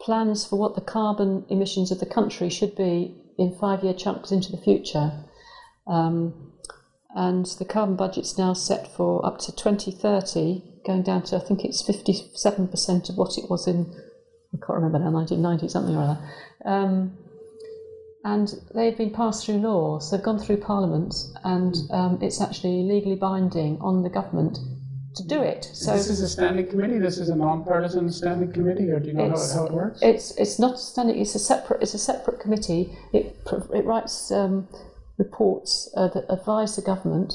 plans 0.00 0.44
for 0.44 0.58
what 0.58 0.74
the 0.74 0.80
carbon 0.80 1.44
emissions 1.48 1.90
of 1.90 2.00
the 2.00 2.06
country 2.06 2.48
should 2.48 2.76
be 2.76 3.14
in 3.38 3.56
five 3.58 3.82
year 3.82 3.94
chunks 3.94 4.30
into 4.30 4.50
the 4.50 4.62
future. 4.62 5.12
Um, 5.86 6.52
and 7.14 7.46
the 7.58 7.64
carbon 7.64 7.96
budget's 7.96 8.36
now 8.36 8.52
set 8.52 8.94
for 8.94 9.24
up 9.24 9.38
to 9.40 9.52
2030, 9.54 10.62
going 10.86 11.02
down 11.02 11.22
to 11.22 11.36
I 11.36 11.38
think 11.40 11.64
it's 11.64 11.82
57% 11.82 13.08
of 13.08 13.16
what 13.16 13.38
it 13.38 13.48
was 13.48 13.66
in, 13.66 13.94
I 14.52 14.58
can't 14.58 14.82
remember 14.82 14.98
now, 14.98 15.10
1990, 15.10 15.68
something 15.68 15.96
or 15.96 16.02
other. 16.02 16.18
Um, 16.64 17.16
and 18.22 18.52
they've 18.74 18.96
been 18.96 19.12
passed 19.12 19.46
through 19.46 19.58
law, 19.58 19.98
so 19.98 20.16
they've 20.16 20.24
gone 20.24 20.38
through 20.38 20.58
Parliament, 20.58 21.14
and 21.44 21.74
um, 21.90 22.18
it's 22.20 22.40
actually 22.40 22.82
legally 22.82 23.14
binding 23.14 23.78
on 23.80 24.02
the 24.02 24.10
government 24.10 24.58
to 25.16 25.26
do 25.26 25.42
it. 25.42 25.68
So 25.72 25.92
this 25.92 26.08
is 26.08 26.20
a 26.20 26.28
standing 26.28 26.68
committee. 26.68 26.98
This 26.98 27.18
is 27.18 27.30
a 27.30 27.36
non-partisan 27.36 28.10
standing 28.12 28.52
committee, 28.52 28.90
or 28.90 29.00
do 29.00 29.08
you 29.08 29.14
know 29.14 29.30
how, 29.30 29.54
how, 29.54 29.66
it 29.66 29.72
works? 29.72 30.00
It's 30.02 30.36
it's 30.36 30.58
not 30.58 30.78
standing. 30.78 31.18
It's 31.18 31.34
a 31.34 31.38
separate. 31.38 31.82
It's 31.82 31.94
a 31.94 31.98
separate 31.98 32.40
committee. 32.40 32.96
It 33.12 33.36
it 33.74 33.84
writes 33.84 34.30
um, 34.30 34.68
reports 35.18 35.90
uh, 35.96 36.08
that 36.08 36.26
advise 36.28 36.76
the 36.76 36.82
government. 36.82 37.32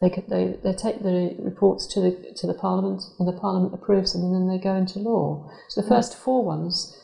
They, 0.00 0.10
they 0.28 0.58
they 0.62 0.74
take 0.74 1.02
the 1.02 1.36
reports 1.38 1.86
to 1.94 2.00
the 2.00 2.34
to 2.36 2.46
the 2.46 2.54
parliament, 2.54 3.02
and 3.18 3.28
the 3.28 3.40
parliament 3.40 3.74
approves 3.74 4.12
them, 4.12 4.22
and 4.22 4.34
then 4.34 4.48
they 4.48 4.62
go 4.62 4.74
into 4.74 4.98
law. 4.98 5.48
So 5.68 5.82
the 5.82 5.88
first 5.88 6.16
four 6.16 6.44
ones, 6.44 6.98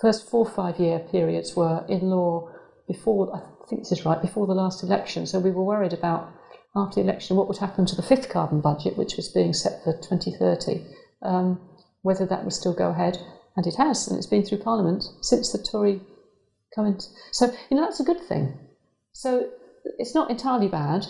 first 0.00 0.30
four 0.30 0.46
five 0.46 0.78
year 0.78 1.00
periods 1.00 1.56
were 1.56 1.84
in 1.88 2.08
law 2.08 2.50
before. 2.86 3.34
I 3.34 3.68
think 3.68 3.82
this 3.82 3.92
is 3.92 4.06
right 4.06 4.22
before 4.22 4.46
the 4.46 4.54
last 4.54 4.84
election. 4.84 5.26
So 5.26 5.40
we 5.40 5.50
were 5.50 5.64
worried 5.64 5.92
about 5.92 6.30
after 6.76 6.96
the 6.96 7.08
election 7.08 7.36
what 7.36 7.48
would 7.48 7.58
happen 7.58 7.86
to 7.86 7.96
the 7.96 8.02
fifth 8.02 8.28
carbon 8.28 8.60
budget, 8.60 8.96
which 8.96 9.16
was 9.16 9.28
being 9.28 9.52
set 9.52 9.82
for 9.84 9.92
2030, 9.92 10.84
um, 11.22 11.60
whether 12.02 12.26
that 12.26 12.44
would 12.44 12.52
still 12.52 12.74
go 12.74 12.90
ahead. 12.90 13.18
And 13.56 13.66
it 13.66 13.76
has, 13.76 14.08
and 14.08 14.16
it's 14.18 14.26
been 14.26 14.44
through 14.44 14.58
Parliament 14.58 15.04
since 15.20 15.52
the 15.52 15.58
Tory 15.58 16.00
comment. 16.74 17.04
So, 17.30 17.52
you 17.70 17.76
know, 17.76 17.84
that's 17.84 18.00
a 18.00 18.04
good 18.04 18.20
thing. 18.20 18.58
So 19.12 19.48
it's 19.98 20.14
not 20.14 20.30
entirely 20.30 20.68
bad. 20.68 21.06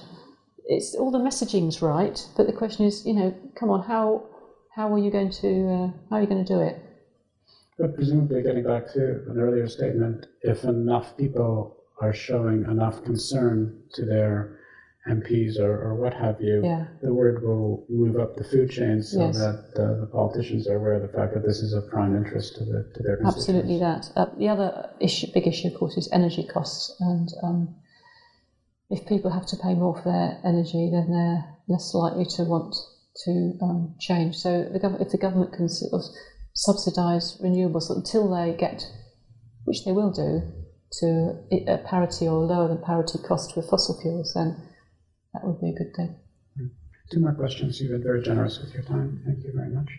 It's 0.67 0.95
all 0.95 1.11
the 1.11 1.19
messaging's 1.19 1.81
right, 1.81 2.21
but 2.37 2.47
the 2.47 2.53
question 2.53 2.85
is, 2.85 3.07
you 3.07 3.15
know, 3.15 3.35
come 3.59 3.71
on, 3.71 3.83
how 3.83 4.25
how 4.75 4.93
are 4.93 4.99
you 4.99 5.11
going 5.11 5.31
to 5.31 5.69
uh, 5.69 5.87
how 6.11 6.17
are 6.17 6.21
you 6.21 6.27
going 6.27 6.45
to 6.45 6.53
do 6.53 6.61
it? 6.61 6.79
But 7.79 7.95
presumably, 7.95 8.43
getting 8.43 8.65
back 8.65 8.93
to 8.93 9.25
an 9.29 9.39
earlier 9.39 9.69
statement, 9.69 10.27
if 10.43 10.65
enough 10.65 11.17
people 11.17 11.77
are 12.01 12.13
showing 12.13 12.65
enough 12.65 13.03
concern 13.05 13.83
to 13.95 14.05
their 14.05 14.59
MPs 15.09 15.59
or, 15.59 15.71
or 15.71 15.95
what 15.95 16.15
have 16.15 16.41
you, 16.41 16.63
yeah. 16.65 16.87
the 17.03 17.13
word 17.13 17.43
will 17.43 17.85
move 17.91 18.19
up 18.19 18.37
the 18.37 18.45
food 18.45 18.71
chain 18.71 19.03
so 19.03 19.27
yes. 19.27 19.37
that 19.37 19.73
uh, 19.77 20.01
the 20.01 20.09
politicians 20.11 20.67
are 20.67 20.77
aware 20.77 20.95
of 20.95 21.03
the 21.03 21.17
fact 21.17 21.35
that 21.35 21.45
this 21.45 21.59
is 21.59 21.75
of 21.75 21.87
prime 21.91 22.17
interest 22.17 22.57
to, 22.57 22.65
the, 22.65 22.91
to 22.95 23.03
their 23.03 23.21
Absolutely 23.27 23.79
that. 23.79 24.11
Uh, 24.17 24.27
the 24.39 24.49
other 24.49 24.91
issue, 25.01 25.27
big 25.35 25.47
issue, 25.47 25.69
of 25.69 25.75
course, 25.75 25.99
is 25.99 26.09
energy 26.11 26.43
costs. 26.43 26.97
And 27.01 27.29
um, 27.43 27.75
if 28.89 29.07
people 29.07 29.31
have 29.31 29.47
to 29.49 29.57
pay 29.57 29.75
more 29.75 29.95
for 29.95 30.11
their 30.11 30.41
energy, 30.43 30.89
then 30.91 31.11
they're 31.11 31.45
less 31.69 31.93
likely 31.93 32.25
to 32.37 32.45
want 32.45 32.75
to 33.27 33.59
um, 33.61 33.95
change. 34.01 34.37
So 34.37 34.65
the 34.73 34.81
gov- 34.81 35.03
if 35.03 35.11
the 35.11 35.19
government 35.19 35.53
can 35.53 35.69
sort 35.69 35.93
of 35.93 36.01
subsidise 36.55 37.39
renewables 37.43 37.95
until 37.95 38.31
they 38.31 38.57
get, 38.57 38.83
which 39.65 39.85
they 39.85 39.93
will 39.93 40.11
do, 40.11 40.51
to 41.01 41.45
a 41.69 41.79
parity 41.79 42.27
or 42.27 42.41
lower 42.41 42.69
than 42.69 42.79
parity 42.79 43.19
cost 43.19 43.57
with 43.57 43.69
fossil 43.69 44.01
fuels, 44.01 44.33
then 44.35 44.57
that 45.35 45.45
would 45.45 45.61
be 45.61 45.71
a 45.71 45.73
good 45.75 45.95
thing. 45.95 46.17
Two 47.11 47.21
more 47.21 47.35
questions. 47.35 47.81
You've 47.81 47.91
been 47.91 48.03
very 48.03 48.23
generous 48.23 48.61
with 48.61 48.73
your 48.73 48.83
time. 48.83 49.21
Thank 49.27 49.45
you 49.45 49.53
very 49.55 49.69
much. 49.69 49.91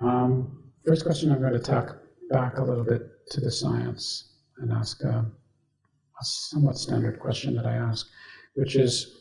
Um, 0.00 0.62
first 0.86 1.04
question 1.04 1.30
I'm 1.30 1.40
going 1.40 1.52
to 1.52 1.58
tack 1.58 1.88
back 2.30 2.56
a 2.58 2.62
little 2.62 2.84
bit 2.84 3.02
to 3.32 3.40
the 3.40 3.50
science 3.50 4.36
and 4.58 4.72
ask 4.72 5.02
a, 5.02 5.08
a 5.08 6.24
somewhat 6.24 6.78
standard 6.78 7.20
question 7.20 7.54
that 7.56 7.66
I 7.66 7.74
ask, 7.74 8.06
which 8.54 8.76
is 8.76 9.18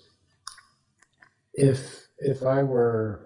if 1.54 2.08
if 2.20 2.44
I 2.44 2.64
were 2.64 3.26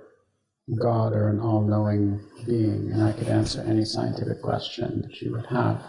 God 0.80 1.14
or 1.14 1.30
an 1.30 1.40
all-knowing 1.40 2.22
being 2.46 2.92
and 2.92 3.04
I 3.04 3.12
could 3.12 3.28
answer 3.28 3.62
any 3.62 3.84
scientific 3.84 4.42
question 4.42 5.02
that 5.02 5.22
you 5.22 5.34
would 5.34 5.46
have, 5.48 5.84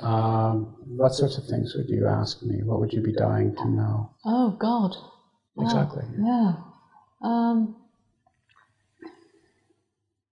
um, 0.00 0.76
what 0.86 1.12
sorts 1.12 1.36
of 1.36 1.44
things 1.46 1.74
would 1.76 1.88
you 1.88 2.06
ask 2.06 2.42
me? 2.42 2.62
What 2.62 2.80
would 2.80 2.92
you 2.92 3.02
be 3.02 3.12
dying 3.12 3.54
to 3.56 3.68
know? 3.70 4.10
Oh 4.24 4.56
God. 4.58 4.96
Exactly. 5.60 6.04
yeah. 6.18 6.54
Um, 7.22 7.76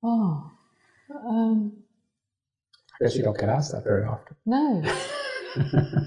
oh. 0.02 0.50
Um, 1.10 1.72
I 3.00 3.04
guess 3.04 3.16
you 3.16 3.22
don't 3.22 3.38
get 3.38 3.48
asked 3.48 3.72
that 3.72 3.84
very 3.84 4.04
often. 4.04 4.36
No. 4.46 4.82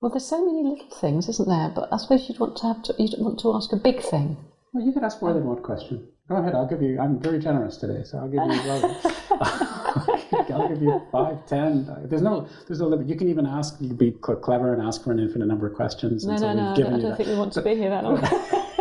well, 0.00 0.10
there's 0.10 0.26
so 0.26 0.44
many 0.44 0.62
little 0.62 0.90
things, 0.90 1.28
isn't 1.28 1.48
there? 1.48 1.72
But 1.74 1.92
I 1.92 1.96
suppose 1.96 2.28
you'd 2.28 2.38
want 2.38 2.56
to 2.58 2.66
have 2.66 2.82
to, 2.84 2.94
you'd 2.98 3.14
want 3.18 3.38
to 3.40 3.54
ask 3.54 3.72
a 3.72 3.76
big 3.76 4.00
thing. 4.00 4.36
Well, 4.72 4.84
you 4.84 4.92
could 4.92 5.02
ask 5.04 5.20
more 5.22 5.32
than 5.32 5.44
one 5.46 5.62
question. 5.62 6.08
Go 6.30 6.36
ahead. 6.36 6.54
I'll 6.54 6.66
give 6.66 6.80
you. 6.80 7.00
I'm 7.00 7.18
very 7.18 7.40
generous 7.40 7.76
today, 7.76 8.04
so 8.04 8.18
I'll 8.18 8.28
give 8.28 8.34
you. 8.34 8.50
I'll 10.54 10.68
give 10.68 10.80
you 10.80 11.02
five, 11.10 11.44
ten. 11.46 11.92
There's 12.04 12.22
no, 12.22 12.46
there's 12.68 12.78
no 12.78 12.86
limit. 12.86 13.08
You 13.08 13.16
can 13.16 13.28
even 13.28 13.46
ask. 13.46 13.80
You 13.80 13.88
can 13.88 13.96
be 13.96 14.16
cl- 14.24 14.38
clever 14.38 14.72
and 14.72 14.80
ask 14.80 15.02
for 15.02 15.10
an 15.10 15.18
infinite 15.18 15.46
number 15.46 15.66
of 15.66 15.74
questions. 15.74 16.24
No, 16.24 16.30
and 16.30 16.40
so 16.40 16.52
no, 16.52 16.54
no. 16.54 16.70
I 16.70 16.74
don't, 16.76 16.94
I 16.94 17.00
don't 17.00 17.16
think 17.16 17.30
we 17.30 17.36
want 17.36 17.52
to 17.54 17.62
be 17.62 17.74
here 17.74 17.90
that 17.90 18.04
long. 18.04 18.22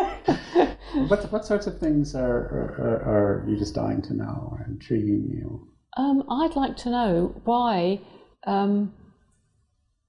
What 1.07 1.31
what 1.31 1.45
sorts 1.45 1.67
of 1.67 1.79
things 1.79 2.15
are 2.15 2.25
are, 2.25 2.75
are, 2.81 3.43
are 3.43 3.45
you 3.47 3.57
just 3.57 3.75
dying 3.75 4.01
to 4.03 4.13
know 4.13 4.49
or 4.51 4.65
intriguing 4.67 5.27
you? 5.29 5.67
um, 5.97 6.23
I'd 6.29 6.55
like 6.55 6.77
to 6.77 6.89
know 6.89 7.41
why 7.45 8.01
um, 8.45 8.93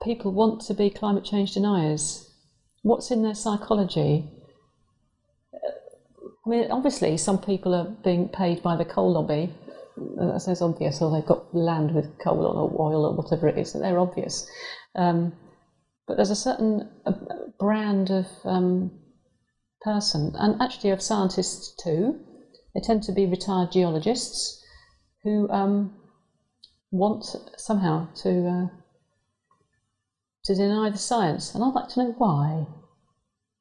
people 0.02 0.32
want 0.32 0.62
to 0.62 0.74
be 0.74 0.88
climate 0.88 1.24
change 1.24 1.52
deniers. 1.52 2.30
What's 2.82 3.10
in 3.10 3.22
their 3.22 3.34
psychology? 3.34 4.30
I 6.46 6.48
mean, 6.48 6.70
obviously, 6.70 7.16
some 7.16 7.38
people 7.38 7.74
are 7.74 7.84
being 7.84 8.28
paid 8.28 8.62
by 8.62 8.76
the 8.76 8.84
coal 8.84 9.12
lobby. 9.12 9.52
Uh, 10.18 10.32
That 10.32 10.40
sounds 10.40 10.62
obvious, 10.62 11.02
or 11.02 11.10
they've 11.10 11.26
got 11.26 11.54
land 11.54 11.94
with 11.94 12.18
coal 12.18 12.46
or 12.46 12.80
oil 12.80 13.04
or 13.04 13.14
whatever 13.14 13.46
it 13.48 13.58
is. 13.58 13.72
They're 13.74 13.98
obvious. 13.98 14.48
Um, 14.94 15.34
but 16.06 16.16
there's 16.16 16.30
a 16.30 16.36
certain 16.36 16.90
brand 17.58 18.10
of 18.10 18.26
um, 18.44 18.90
person, 19.82 20.34
and 20.36 20.60
actually 20.60 20.90
of 20.90 21.02
scientists 21.02 21.74
too. 21.82 22.18
They 22.74 22.80
tend 22.80 23.02
to 23.04 23.12
be 23.12 23.26
retired 23.26 23.72
geologists 23.72 24.64
who 25.22 25.48
um, 25.50 25.94
want 26.90 27.36
somehow 27.56 28.08
to 28.22 28.48
uh, 28.48 28.66
to 30.44 30.54
deny 30.54 30.88
the 30.88 30.98
science, 30.98 31.54
and 31.54 31.62
I'd 31.62 31.74
like 31.74 31.88
to 31.90 32.04
know 32.04 32.14
why. 32.16 32.66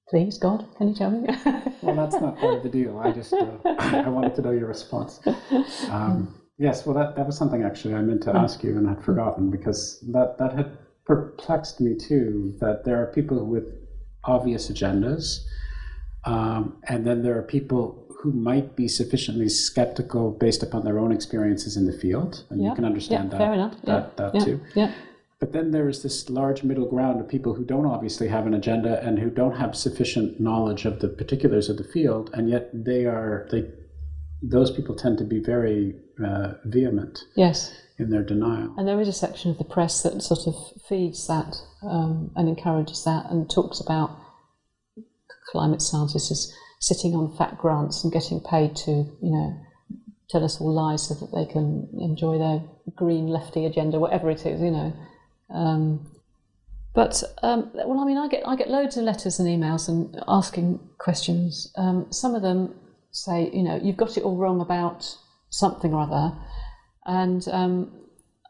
Please, 0.10 0.38
God, 0.40 0.66
can 0.78 0.90
you 0.90 0.96
tell 0.96 1.12
me? 1.12 1.28
Well, 1.82 1.96
that's 1.96 2.20
not 2.20 2.38
part 2.38 2.56
of 2.56 2.64
the 2.64 2.70
deal. 2.70 3.00
I 3.00 3.12
just 3.12 3.32
uh, 3.32 3.46
I 3.66 4.10
wanted 4.10 4.36
to 4.36 4.42
know 4.42 4.52
your 4.52 4.68
response. 4.68 5.22
Um, 5.90 6.36
yes, 6.58 6.86
well, 6.86 6.94
that, 6.96 7.16
that 7.16 7.26
was 7.26 7.38
something 7.38 7.64
actually 7.64 7.94
I 7.96 8.02
meant 8.02 8.22
to 8.24 8.36
ask 8.36 8.64
you 8.64 8.78
and 8.78 8.88
had 8.88 9.02
forgotten 9.04 9.50
because 9.50 10.00
that 10.12 10.38
that 10.40 10.54
had 10.54 10.78
perplexed 11.06 11.80
me 11.80 11.96
too. 11.96 12.54
That 12.60 12.84
there 12.84 13.02
are 13.02 13.08
people 13.08 13.46
with 13.46 13.64
obvious 14.26 14.70
agendas, 14.70 15.46
um, 16.26 16.82
and 16.88 17.08
then 17.08 17.24
there 17.24 17.38
are 17.38 17.44
people 17.44 18.06
who 18.22 18.34
might 18.34 18.76
be 18.76 18.90
sufficiently 18.90 19.48
skeptical 19.48 20.32
based 20.32 20.62
upon 20.62 20.84
their 20.84 21.00
own 21.00 21.14
experiences 21.14 21.78
in 21.78 21.86
the 21.86 21.94
field, 21.94 22.44
and 22.50 22.62
Yeah, 22.62 22.70
you 22.70 22.76
can 22.76 22.84
understand 22.84 23.32
yeah, 23.32 23.38
that. 23.38 23.46
fair 23.46 23.54
enough. 23.54 23.76
That 23.84 24.14
yeah, 24.18 24.30
that 24.30 24.36
yeah, 24.36 24.46
too. 24.46 24.60
But 25.40 25.54
then 25.54 25.72
there 25.72 25.88
is 25.88 26.04
this 26.04 26.30
large 26.30 26.64
middle 26.64 26.86
ground 26.86 27.22
of 27.22 27.30
people 27.30 27.54
who 27.54 27.64
don't 27.64 27.86
obviously 27.86 28.28
have 28.28 28.46
an 28.46 28.54
agenda 28.54 29.02
and 29.02 29.18
who 29.18 29.30
don't 29.30 29.56
have 29.56 29.74
sufficient 29.76 30.40
knowledge 30.40 30.84
of 30.86 31.00
the 31.00 31.08
particulars 31.08 31.70
of 31.70 31.78
the 31.78 31.84
field, 31.86 32.30
and 32.34 32.50
yet 32.50 32.70
they 32.74 33.06
are 33.06 33.48
they 33.52 33.64
those 34.42 34.72
people 34.72 34.96
tend 34.96 35.18
to 35.18 35.24
be 35.24 35.40
very 35.40 35.96
uh, 36.26 36.54
vehement 36.66 37.20
Yes. 37.36 37.74
in 37.98 38.10
their 38.10 38.24
denial. 38.24 38.74
And 38.78 38.88
there 38.88 39.00
is 39.02 39.08
a 39.10 39.14
section 39.14 39.52
of 39.52 39.58
the 39.58 39.64
press 39.66 40.02
that 40.04 40.22
sort 40.22 40.48
of 40.48 40.56
feeds 40.88 41.28
that 41.28 41.56
um, 41.84 42.32
and 42.36 42.48
encourages 42.48 43.04
that 43.06 43.30
and 43.30 43.50
talks 43.50 43.80
about 43.82 44.12
climate 45.52 45.82
scientists 45.82 46.32
as 46.32 46.54
sitting 46.80 47.14
on 47.16 47.36
fat 47.38 47.58
grants 47.58 48.04
and 48.04 48.14
getting 48.14 48.40
paid 48.42 48.76
to, 48.78 48.92
you 48.92 49.32
know, 49.32 49.58
tell 50.30 50.44
us 50.46 50.62
all 50.62 50.74
lies 50.74 51.08
so 51.08 51.14
that 51.16 51.32
they 51.36 51.46
can 51.52 51.90
enjoy 52.00 52.38
their 52.38 52.62
green 52.96 53.28
lefty 53.28 53.66
agenda, 53.66 54.00
whatever 54.00 54.30
it 54.30 54.46
is, 54.46 54.62
you 54.62 54.72
know. 54.72 54.94
Um, 55.54 56.06
but 56.94 57.24
um, 57.44 57.70
well, 57.74 58.00
I 58.00 58.06
mean, 58.06 58.18
I 58.18 58.28
get 58.28 58.48
I 58.48 58.56
get 58.56 58.70
loads 58.70 58.98
of 58.98 59.04
letters 59.04 59.40
and 59.40 59.48
emails 59.48 59.88
and 59.88 60.22
asking 60.28 60.80
questions. 60.98 61.72
Um, 61.78 62.08
some 62.12 62.36
of 62.36 62.42
them 62.42 62.76
say, 63.12 63.50
you 63.54 63.64
know, 63.64 63.80
you've 63.82 63.98
got 63.98 64.18
it 64.18 64.24
all 64.24 64.38
wrong 64.38 64.62
about 64.62 65.16
something 65.50 65.94
or 65.94 66.02
other, 66.02 66.36
and 67.06 67.48
um, 67.50 67.92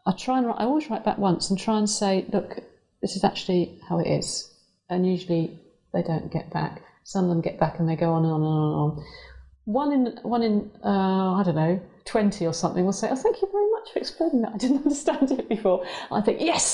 I 0.06 0.14
try 0.14 0.38
and 0.38 0.48
I 0.48 0.64
always 0.64 0.90
write 0.90 1.06
back 1.06 1.18
once 1.18 1.50
and 1.50 1.60
try 1.60 1.78
and 1.78 1.90
say, 1.90 2.26
look, 2.32 2.60
this 3.02 3.16
is 3.16 3.24
actually 3.24 3.80
how 3.88 4.00
it 4.00 4.08
is, 4.08 4.52
and 4.90 5.06
usually 5.06 5.60
they 5.94 6.02
don't 6.02 6.32
get 6.32 6.52
back. 6.52 6.82
Some 7.04 7.26
of 7.26 7.30
them 7.30 7.42
get 7.42 7.60
back 7.60 7.80
and 7.80 7.90
they 7.90 7.96
go 7.96 8.14
on 8.14 8.24
and 8.24 8.34
on 8.34 8.42
and 8.42 8.50
on 8.50 8.64
and 8.64 8.76
on. 8.76 9.06
One 9.66 9.92
in 9.92 10.20
one 10.24 10.44
in 10.44 10.72
uh, 10.84 11.34
I 11.36 11.44
don't 11.44 11.56
know 11.56 11.82
twenty 12.10 12.46
or 12.46 12.54
something 12.54 12.84
will 12.86 12.94
say, 13.02 13.08
"Oh, 13.12 13.16
thank 13.16 13.42
you 13.42 13.50
very 13.52 13.70
much 13.72 13.92
for 13.94 14.00
explaining 14.00 14.42
that. 14.42 14.54
I 14.54 14.58
didn't 14.58 14.78
understand 14.86 15.32
it 15.32 15.48
before." 15.48 15.86
I 16.12 16.22
think, 16.22 16.42
"Yes, 16.42 16.68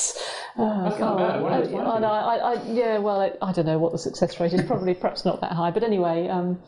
oh, 0.58 0.84
That's 0.84 1.00
not 1.00 1.18
God. 1.18 1.50
bad. 1.50 1.74
I- 1.76 1.78
I, 1.78 2.36
I, 2.36 2.54
I, 2.54 2.64
yeah, 2.72 2.98
well, 2.98 3.20
I, 3.22 3.32
I 3.42 3.52
don't 3.52 3.66
know 3.66 3.78
what 3.78 3.92
the 3.92 3.98
success 3.98 4.40
rate 4.40 4.54
is. 4.54 4.64
Probably, 4.64 4.94
perhaps 4.94 5.26
not 5.26 5.42
that 5.42 5.52
high. 5.52 5.72
But 5.72 5.84
anyway, 5.84 6.28
um, 6.28 6.60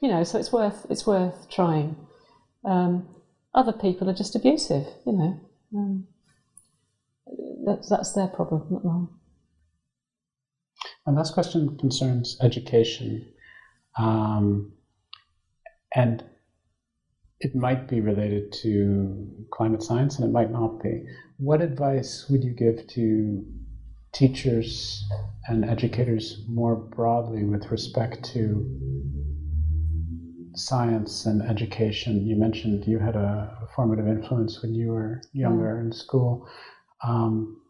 you 0.00 0.08
know, 0.08 0.24
so 0.24 0.38
it's 0.38 0.52
worth 0.52 0.86
it's 0.90 1.06
worth 1.06 1.48
trying. 1.50 1.96
Um, 2.64 3.08
other 3.54 3.72
people 3.72 4.10
are 4.10 4.14
just 4.14 4.34
abusive, 4.36 4.86
you 5.06 5.12
know. 5.12 5.40
Um, 5.74 6.06
that's 7.66 7.88
that's 7.88 8.12
their 8.12 8.28
problem, 8.28 8.66
not 8.70 8.84
mine. 8.84 9.08
My 11.06 11.12
last 11.12 11.34
question 11.34 11.76
concerns 11.78 12.36
education, 12.42 13.32
um, 13.98 14.72
and 15.94 16.24
it 17.40 17.54
might 17.54 17.88
be 17.88 18.00
related 18.00 18.52
to 18.62 19.28
climate 19.52 19.82
science, 19.82 20.18
and 20.18 20.28
it 20.28 20.32
might 20.32 20.50
not 20.50 20.82
be. 20.82 21.04
What 21.38 21.60
advice 21.60 22.26
would 22.30 22.42
you 22.42 22.52
give 22.52 22.86
to 22.88 23.44
teachers 24.12 25.04
and 25.48 25.64
educators 25.64 26.42
more 26.48 26.76
broadly 26.76 27.44
with 27.44 27.70
respect 27.70 28.24
to 28.32 28.64
science 30.54 31.26
and 31.26 31.42
education? 31.42 32.26
You 32.26 32.36
mentioned 32.36 32.86
you 32.86 32.98
had 32.98 33.16
a 33.16 33.68
formative 33.74 34.08
influence 34.08 34.62
when 34.62 34.74
you 34.74 34.92
were 34.92 35.20
younger 35.32 35.78
in 35.80 35.92
school. 35.92 36.48
Um, 37.04 37.60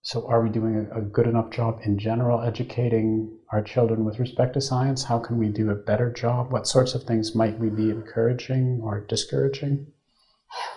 so, 0.00 0.26
are 0.28 0.42
we 0.42 0.48
doing 0.48 0.76
a, 0.76 0.98
a 0.98 1.02
good 1.02 1.26
enough 1.26 1.50
job 1.50 1.80
in 1.84 1.98
general 1.98 2.40
educating 2.40 3.38
our 3.54 3.62
children 3.62 4.04
with 4.04 4.18
respect 4.18 4.54
to 4.54 4.60
science? 4.60 5.04
How 5.04 5.20
can 5.20 5.38
we 5.38 5.48
do 5.48 5.70
a 5.70 5.76
better 5.76 6.10
job? 6.12 6.50
What 6.50 6.66
sorts 6.66 6.94
of 6.94 7.04
things 7.04 7.36
might 7.36 7.58
we 7.58 7.70
be 7.70 7.88
encouraging 7.88 8.80
or 8.82 9.00
discouraging? 9.00 9.86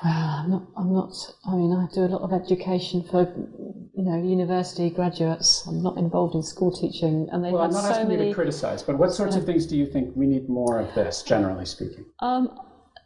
Well, 0.04 0.14
I'm 0.14 0.50
not. 0.52 0.64
I'm 0.78 0.94
not. 0.94 1.14
I 1.46 1.56
mean, 1.56 1.72
I 1.74 1.88
do 1.94 2.02
a 2.02 2.14
lot 2.16 2.22
of 2.22 2.34
education 2.34 3.04
for, 3.04 3.22
you 3.96 4.04
know, 4.04 4.18
university 4.18 4.90
graduates. 4.92 5.66
I'm 5.68 5.82
not 5.82 5.98
involved 5.98 6.36
in 6.36 6.44
school 6.44 6.72
teaching, 6.72 7.28
and 7.32 7.44
they 7.44 7.52
Well, 7.52 7.64
I'm 7.64 7.72
not 7.72 7.84
so 7.84 7.90
asking 7.90 8.12
you 8.12 8.18
many. 8.18 8.30
to 8.30 8.36
criticize, 8.36 8.84
but 8.84 8.98
what 8.98 9.12
sorts 9.12 9.36
of 9.36 9.46
things 9.46 9.66
do 9.66 9.76
you 9.76 9.88
think 9.88 10.16
we 10.16 10.28
need 10.28 10.48
more 10.48 10.80
of 10.80 10.94
this, 10.94 11.24
generally 11.24 11.66
speaking? 11.66 12.06
Um, 12.20 12.60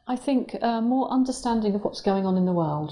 I 0.08 0.16
think 0.18 0.56
uh, 0.62 0.82
more 0.82 1.10
understanding 1.10 1.76
of 1.76 1.84
what's 1.84 2.02
going 2.02 2.26
on 2.26 2.36
in 2.38 2.46
the 2.46 2.54
world, 2.54 2.92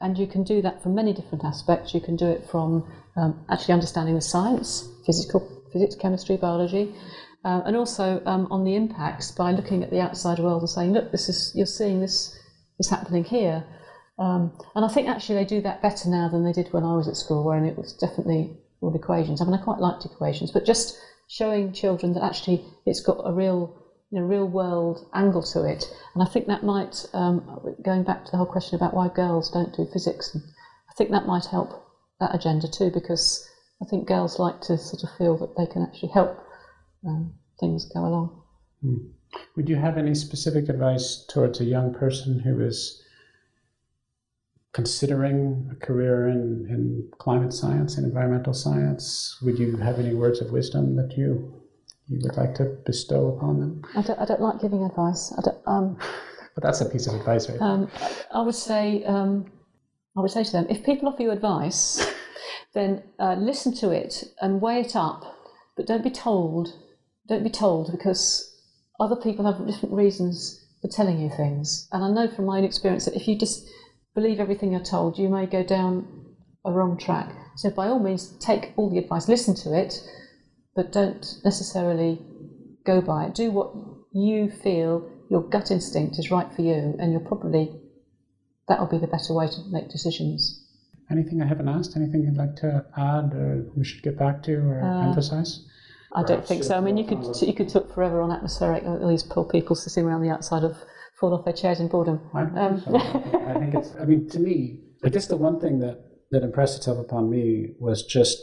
and 0.00 0.16
you 0.16 0.26
can 0.26 0.44
do 0.44 0.62
that 0.62 0.82
from 0.82 0.94
many 0.94 1.12
different 1.12 1.44
aspects. 1.44 1.92
You 1.94 2.00
can 2.00 2.16
do 2.16 2.26
it 2.26 2.48
from 2.50 2.84
um, 3.16 3.44
actually 3.50 3.74
understanding 3.74 4.14
the 4.14 4.20
science, 4.20 4.88
physical, 5.06 5.40
physics, 5.74 5.94
chemistry, 5.94 6.36
biology, 6.38 6.94
uh, 7.44 7.60
and 7.66 7.76
also 7.76 8.22
um, 8.24 8.48
on 8.50 8.64
the 8.64 8.74
impacts 8.74 9.30
by 9.30 9.50
looking 9.50 9.82
at 9.82 9.90
the 9.90 10.00
outside 10.00 10.38
world 10.38 10.62
and 10.62 10.70
saying, 10.70 10.92
look, 10.94 11.10
this 11.12 11.28
is 11.28 11.52
you're 11.54 11.66
seeing 11.66 12.00
this 12.00 12.34
is 12.78 12.88
happening 12.88 13.24
here. 13.24 13.64
Um, 14.18 14.52
and 14.74 14.84
I 14.84 14.88
think 14.88 15.08
actually 15.08 15.34
they 15.34 15.44
do 15.44 15.60
that 15.62 15.82
better 15.82 16.08
now 16.08 16.28
than 16.28 16.44
they 16.44 16.52
did 16.52 16.72
when 16.72 16.84
I 16.84 16.96
was 16.96 17.08
at 17.08 17.16
school, 17.16 17.44
where 17.44 17.62
it 17.62 17.76
was 17.76 17.92
definitely 17.92 18.56
all 18.80 18.94
equations. 18.94 19.40
I 19.40 19.44
mean, 19.44 19.54
I 19.54 19.58
quite 19.62 19.80
liked 19.80 20.04
equations, 20.04 20.52
but 20.52 20.64
just 20.64 20.96
showing 21.28 21.72
children 21.72 22.14
that 22.14 22.22
actually 22.22 22.64
it's 22.86 23.00
got 23.00 23.20
a 23.24 23.32
real, 23.32 23.82
you 24.10 24.20
know, 24.20 24.26
real 24.26 24.46
world 24.46 25.08
angle 25.14 25.42
to 25.42 25.64
it. 25.64 25.84
And 26.14 26.22
I 26.22 26.26
think 26.26 26.46
that 26.46 26.62
might, 26.62 27.04
um, 27.12 27.60
going 27.84 28.04
back 28.04 28.24
to 28.24 28.30
the 28.30 28.36
whole 28.36 28.46
question 28.46 28.76
about 28.76 28.94
why 28.94 29.08
girls 29.08 29.50
don't 29.50 29.74
do 29.76 29.86
physics, 29.92 30.36
I 30.90 30.94
think 30.96 31.10
that 31.10 31.26
might 31.26 31.46
help 31.46 31.70
that 32.20 32.34
agenda 32.34 32.68
too, 32.68 32.90
because 32.90 33.44
I 33.84 33.86
think 33.86 34.08
girls 34.08 34.38
like 34.38 34.62
to 34.62 34.78
sort 34.78 35.02
of 35.02 35.10
feel 35.18 35.36
that 35.36 35.56
they 35.58 35.66
can 35.66 35.82
actually 35.82 36.08
help 36.08 36.38
um, 37.06 37.34
things 37.60 37.84
go 37.84 38.00
along. 38.00 38.42
Would 39.56 39.68
you 39.68 39.76
have 39.76 39.98
any 39.98 40.14
specific 40.14 40.70
advice 40.70 41.26
towards 41.28 41.60
a 41.60 41.64
young 41.64 41.92
person 41.92 42.38
who 42.38 42.60
is 42.60 43.02
considering 44.72 45.68
a 45.70 45.74
career 45.84 46.28
in, 46.28 46.66
in 46.70 47.10
climate 47.18 47.52
science 47.52 47.98
and 47.98 48.06
environmental 48.06 48.54
science? 48.54 49.36
Would 49.42 49.58
you 49.58 49.76
have 49.76 49.98
any 49.98 50.14
words 50.14 50.40
of 50.40 50.50
wisdom 50.50 50.96
that 50.96 51.18
you 51.18 51.60
you 52.08 52.20
would 52.22 52.36
like 52.38 52.54
to 52.54 52.64
bestow 52.86 53.28
upon 53.28 53.60
them? 53.60 53.82
I 53.94 54.00
don't, 54.00 54.18
I 54.18 54.24
don't 54.24 54.40
like 54.40 54.60
giving 54.62 54.82
advice. 54.84 55.32
I 55.36 55.42
don't, 55.42 55.58
um, 55.66 55.98
But 56.54 56.62
that's 56.62 56.80
a 56.80 56.86
piece 56.86 57.06
of 57.06 57.14
advice, 57.14 57.50
right? 57.50 57.60
Um, 57.60 57.90
I 58.32 58.40
would 58.40 58.54
say, 58.54 59.04
um, 59.04 59.44
I 60.16 60.20
would 60.20 60.30
say 60.30 60.44
to 60.44 60.52
them, 60.52 60.66
if 60.70 60.84
people 60.84 61.08
offer 61.08 61.22
you 61.22 61.32
advice, 61.32 62.06
then 62.74 63.02
uh, 63.18 63.36
listen 63.38 63.74
to 63.76 63.90
it 63.90 64.24
and 64.40 64.60
weigh 64.60 64.80
it 64.80 64.96
up, 64.96 65.22
but 65.76 65.86
don't 65.86 66.04
be 66.04 66.10
told. 66.10 66.68
Don't 67.28 67.44
be 67.44 67.50
told 67.50 67.90
because 67.90 68.52
other 69.00 69.16
people 69.16 69.44
have 69.46 69.66
different 69.66 69.94
reasons 69.94 70.60
for 70.82 70.88
telling 70.88 71.20
you 71.20 71.30
things. 71.30 71.88
And 71.92 72.04
I 72.04 72.10
know 72.10 72.30
from 72.30 72.46
my 72.46 72.58
own 72.58 72.64
experience 72.64 73.04
that 73.06 73.16
if 73.16 73.26
you 73.26 73.38
just 73.38 73.66
believe 74.14 74.40
everything 74.40 74.72
you're 74.72 74.82
told, 74.82 75.18
you 75.18 75.28
may 75.28 75.46
go 75.46 75.62
down 75.62 76.24
a 76.64 76.72
wrong 76.72 76.98
track. 76.98 77.34
So, 77.56 77.70
by 77.70 77.86
all 77.88 78.00
means, 78.00 78.36
take 78.38 78.72
all 78.76 78.90
the 78.90 78.98
advice, 78.98 79.28
listen 79.28 79.54
to 79.56 79.78
it, 79.78 79.94
but 80.74 80.92
don't 80.92 81.24
necessarily 81.44 82.20
go 82.84 83.00
by 83.00 83.26
it. 83.26 83.34
Do 83.34 83.50
what 83.50 83.72
you 84.12 84.50
feel 84.50 85.10
your 85.30 85.42
gut 85.42 85.70
instinct 85.70 86.18
is 86.18 86.30
right 86.30 86.52
for 86.52 86.62
you, 86.62 86.96
and 86.98 87.12
you'll 87.12 87.26
probably 87.26 87.80
that'll 88.68 88.86
be 88.86 88.98
the 88.98 89.06
better 89.06 89.34
way 89.34 89.46
to 89.46 89.62
make 89.70 89.88
decisions. 89.90 90.63
Anything 91.10 91.42
I 91.42 91.46
haven't 91.46 91.68
asked? 91.68 91.96
Anything 91.96 92.22
you'd 92.22 92.36
like 92.36 92.56
to 92.56 92.84
add, 92.96 93.34
or 93.34 93.66
we 93.76 93.84
should 93.84 94.02
get 94.02 94.18
back 94.18 94.42
to, 94.44 94.54
or 94.56 94.80
Uh, 94.82 95.08
emphasize? 95.08 95.66
I 96.14 96.22
don't 96.22 96.46
think 96.46 96.62
so. 96.64 96.76
I 96.76 96.80
mean, 96.80 96.96
you 96.96 97.04
could 97.04 97.22
you 97.42 97.52
could 97.52 97.68
talk 97.68 97.92
forever 97.92 98.20
on 98.20 98.30
atmospheric. 98.30 98.84
uh, 98.86 99.06
These 99.08 99.24
poor 99.24 99.44
people 99.44 99.74
sitting 99.76 100.04
around 100.06 100.22
the 100.22 100.30
outside 100.30 100.62
of 100.64 100.76
fall 101.18 101.34
off 101.34 101.44
their 101.44 101.52
chairs 101.54 101.80
in 101.80 101.88
boredom. 101.88 102.20
I 102.32 102.44
don't 102.44 102.58
Um, 102.58 102.80
think 102.80 103.02
so. 103.02 103.38
I 103.48 103.54
think 103.58 103.74
it's. 103.74 103.94
I 104.00 104.04
mean, 104.04 104.28
to 104.30 104.38
me, 104.38 104.80
I 105.04 105.08
guess 105.08 105.26
the 105.26 105.36
one 105.36 105.58
thing 105.60 105.80
that 105.80 105.98
that 106.30 106.42
impressed 106.42 106.76
itself 106.78 106.98
upon 106.98 107.30
me 107.30 107.74
was 107.80 108.04
just 108.04 108.38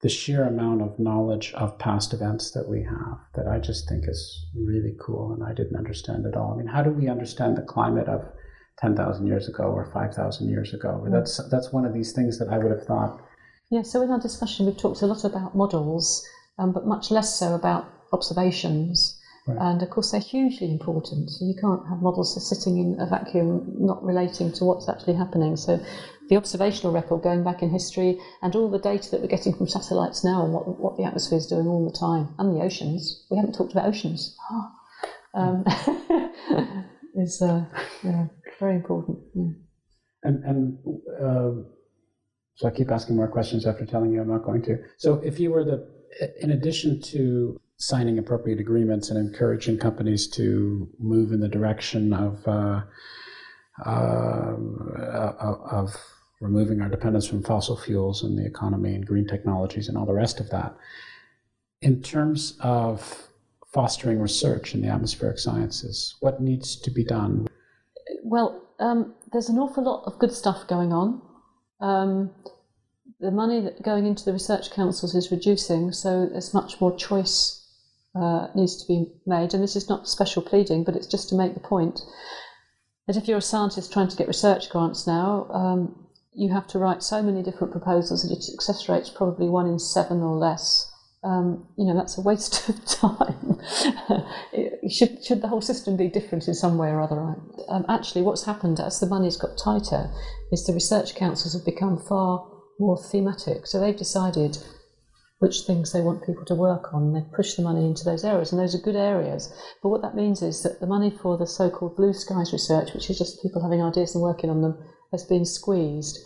the 0.00 0.08
sheer 0.08 0.44
amount 0.44 0.80
of 0.82 0.98
knowledge 0.98 1.52
of 1.54 1.78
past 1.78 2.12
events 2.14 2.52
that 2.52 2.68
we 2.68 2.82
have 2.82 3.18
that 3.34 3.46
I 3.48 3.58
just 3.58 3.88
think 3.88 4.04
is 4.08 4.46
really 4.56 4.94
cool, 5.00 5.32
and 5.32 5.42
I 5.44 5.52
didn't 5.52 5.76
understand 5.76 6.24
at 6.26 6.36
all. 6.36 6.54
I 6.54 6.56
mean, 6.56 6.66
how 6.68 6.82
do 6.82 6.90
we 6.90 7.08
understand 7.08 7.56
the 7.56 7.62
climate 7.62 8.08
of 8.08 8.24
ten 8.80 8.96
thousand 8.96 9.26
years 9.26 9.48
ago 9.48 9.64
or 9.64 9.84
five 9.92 10.14
thousand 10.14 10.48
years 10.48 10.72
ago? 10.74 11.04
That's 11.08 11.40
that's 11.50 11.72
one 11.72 11.84
of 11.84 11.94
these 11.94 12.12
things 12.12 12.38
that 12.38 12.48
I 12.48 12.58
would 12.58 12.70
have 12.70 12.84
thought. 12.84 13.20
Yeah, 13.70 13.82
so 13.82 14.02
in 14.02 14.10
our 14.10 14.20
discussion, 14.20 14.66
we've 14.66 14.76
talked 14.76 15.02
a 15.02 15.06
lot 15.06 15.24
about 15.24 15.54
models, 15.54 16.26
um, 16.58 16.72
but 16.72 16.86
much 16.86 17.10
less 17.10 17.38
so 17.38 17.54
about 17.54 17.86
observations. 18.12 19.14
Right. 19.46 19.58
And 19.60 19.82
of 19.82 19.90
course, 19.90 20.10
they're 20.10 20.20
hugely 20.20 20.70
important. 20.70 21.30
So 21.30 21.44
you 21.44 21.54
can't 21.54 21.86
have 21.88 22.02
models 22.02 22.36
sitting 22.48 22.78
in 22.78 23.00
a 23.00 23.06
vacuum, 23.06 23.74
not 23.78 24.02
relating 24.02 24.52
to 24.52 24.64
what's 24.64 24.88
actually 24.88 25.14
happening. 25.14 25.56
So 25.56 25.80
the 26.28 26.36
observational 26.36 26.92
record 26.92 27.22
going 27.22 27.42
back 27.44 27.62
in 27.62 27.70
history 27.70 28.18
and 28.42 28.54
all 28.54 28.70
the 28.70 28.78
data 28.78 29.10
that 29.10 29.20
we're 29.22 29.28
getting 29.28 29.54
from 29.54 29.68
satellites 29.68 30.22
now 30.24 30.44
and 30.44 30.52
what, 30.52 30.78
what 30.78 30.96
the 30.98 31.04
atmosphere 31.04 31.38
is 31.38 31.46
doing 31.46 31.66
all 31.66 31.90
the 31.90 31.98
time, 31.98 32.34
and 32.38 32.54
the 32.54 32.62
oceans. 32.62 33.24
We 33.30 33.38
haven't 33.38 33.54
talked 33.54 33.72
about 33.72 33.86
oceans. 33.86 34.36
um, 35.34 35.64
is 37.14 37.40
uh, 37.42 37.64
yeah, 38.02 38.26
very 38.58 38.74
important. 38.76 39.18
Yeah. 39.34 39.50
And 40.24 40.44
and 40.44 40.78
uh, 41.20 41.62
so 42.54 42.66
I 42.66 42.70
keep 42.70 42.90
asking 42.90 43.16
more 43.16 43.28
questions 43.28 43.66
after 43.66 43.86
telling 43.86 44.12
you 44.12 44.20
I'm 44.20 44.28
not 44.28 44.44
going 44.44 44.62
to. 44.62 44.78
So 44.96 45.14
if 45.24 45.38
you 45.38 45.50
were 45.52 45.64
the, 45.64 45.88
in 46.40 46.50
addition 46.50 47.00
to 47.02 47.60
signing 47.76 48.18
appropriate 48.18 48.58
agreements 48.58 49.10
and 49.10 49.18
encouraging 49.18 49.78
companies 49.78 50.26
to 50.28 50.88
move 50.98 51.32
in 51.32 51.40
the 51.40 51.48
direction 51.48 52.12
of 52.12 52.46
uh, 52.48 52.82
uh, 53.86 54.56
of 55.70 55.96
removing 56.40 56.80
our 56.80 56.88
dependence 56.88 57.26
from 57.26 57.42
fossil 57.42 57.76
fuels 57.76 58.22
and 58.22 58.38
the 58.38 58.46
economy 58.46 58.94
and 58.94 59.06
green 59.06 59.26
technologies 59.26 59.88
and 59.88 59.96
all 59.96 60.06
the 60.06 60.12
rest 60.12 60.40
of 60.40 60.50
that, 60.50 60.76
in 61.82 62.00
terms 62.02 62.56
of 62.60 63.28
fostering 63.72 64.20
research 64.20 64.74
in 64.74 64.80
the 64.80 64.88
atmospheric 64.88 65.38
sciences, 65.38 66.16
what 66.20 66.40
needs 66.40 66.76
to 66.76 66.90
be 66.90 67.04
done? 67.04 67.47
Well, 68.30 68.62
um, 68.78 69.14
there's 69.32 69.48
an 69.48 69.58
awful 69.58 69.84
lot 69.84 70.04
of 70.04 70.18
good 70.18 70.32
stuff 70.32 70.68
going 70.68 70.92
on. 70.92 71.22
Um, 71.80 72.30
the 73.20 73.30
money 73.30 73.62
that 73.62 73.82
going 73.82 74.06
into 74.06 74.22
the 74.22 74.34
research 74.34 74.70
councils 74.70 75.14
is 75.14 75.30
reducing, 75.30 75.92
so 75.92 76.26
there's 76.26 76.52
much 76.52 76.78
more 76.78 76.94
choice 76.94 77.66
uh, 78.14 78.48
needs 78.54 78.76
to 78.82 78.86
be 78.86 79.06
made. 79.24 79.54
And 79.54 79.62
this 79.62 79.76
is 79.76 79.88
not 79.88 80.08
special 80.08 80.42
pleading, 80.42 80.84
but 80.84 80.94
it's 80.94 81.06
just 81.06 81.30
to 81.30 81.36
make 81.36 81.54
the 81.54 81.60
point 81.60 82.02
that 83.06 83.16
if 83.16 83.26
you're 83.28 83.38
a 83.38 83.42
scientist 83.42 83.94
trying 83.94 84.08
to 84.08 84.16
get 84.16 84.28
research 84.28 84.68
grants 84.68 85.06
now, 85.06 85.48
um, 85.50 86.06
you 86.34 86.52
have 86.52 86.66
to 86.68 86.78
write 86.78 87.02
so 87.02 87.22
many 87.22 87.42
different 87.42 87.72
proposals 87.72 88.22
that 88.22 88.28
your 88.28 88.42
success 88.42 88.90
rate's 88.90 89.08
probably 89.08 89.48
one 89.48 89.66
in 89.66 89.78
seven 89.78 90.20
or 90.20 90.36
less. 90.36 90.92
Um, 91.24 91.66
you 91.76 91.84
know, 91.86 91.96
that's 91.96 92.16
a 92.16 92.20
waste 92.22 92.68
of 92.68 92.84
time. 92.84 93.60
It- 94.52 94.78
should, 94.90 95.22
should 95.22 95.42
the 95.42 95.48
whole 95.48 95.60
system 95.60 95.96
be 95.96 96.08
different 96.08 96.48
in 96.48 96.54
some 96.54 96.78
way 96.78 96.88
or 96.88 97.00
other? 97.00 97.36
Um, 97.68 97.84
actually, 97.88 98.22
what's 98.22 98.44
happened 98.44 98.80
as 98.80 99.00
the 99.00 99.06
money's 99.06 99.36
got 99.36 99.58
tighter 99.62 100.10
is 100.50 100.64
the 100.64 100.72
research 100.72 101.14
councils 101.14 101.52
have 101.52 101.64
become 101.64 101.98
far 101.98 102.50
more 102.78 102.96
thematic. 102.96 103.66
So 103.66 103.80
they've 103.80 103.96
decided 103.96 104.56
which 105.40 105.60
things 105.62 105.92
they 105.92 106.00
want 106.00 106.24
people 106.24 106.44
to 106.46 106.54
work 106.54 106.92
on. 106.92 107.12
They 107.12 107.22
push 107.34 107.54
the 107.54 107.62
money 107.62 107.84
into 107.86 108.04
those 108.04 108.24
areas, 108.24 108.50
and 108.50 108.60
those 108.60 108.74
are 108.74 108.78
good 108.78 108.96
areas. 108.96 109.52
But 109.82 109.90
what 109.90 110.02
that 110.02 110.16
means 110.16 110.42
is 110.42 110.62
that 110.62 110.80
the 110.80 110.86
money 110.86 111.10
for 111.10 111.36
the 111.36 111.46
so-called 111.46 111.96
blue 111.96 112.12
skies 112.12 112.52
research, 112.52 112.92
which 112.92 113.08
is 113.10 113.18
just 113.18 113.42
people 113.42 113.62
having 113.62 113.82
ideas 113.82 114.14
and 114.14 114.22
working 114.22 114.50
on 114.50 114.62
them, 114.62 114.78
has 115.12 115.24
been 115.24 115.44
squeezed. 115.44 116.18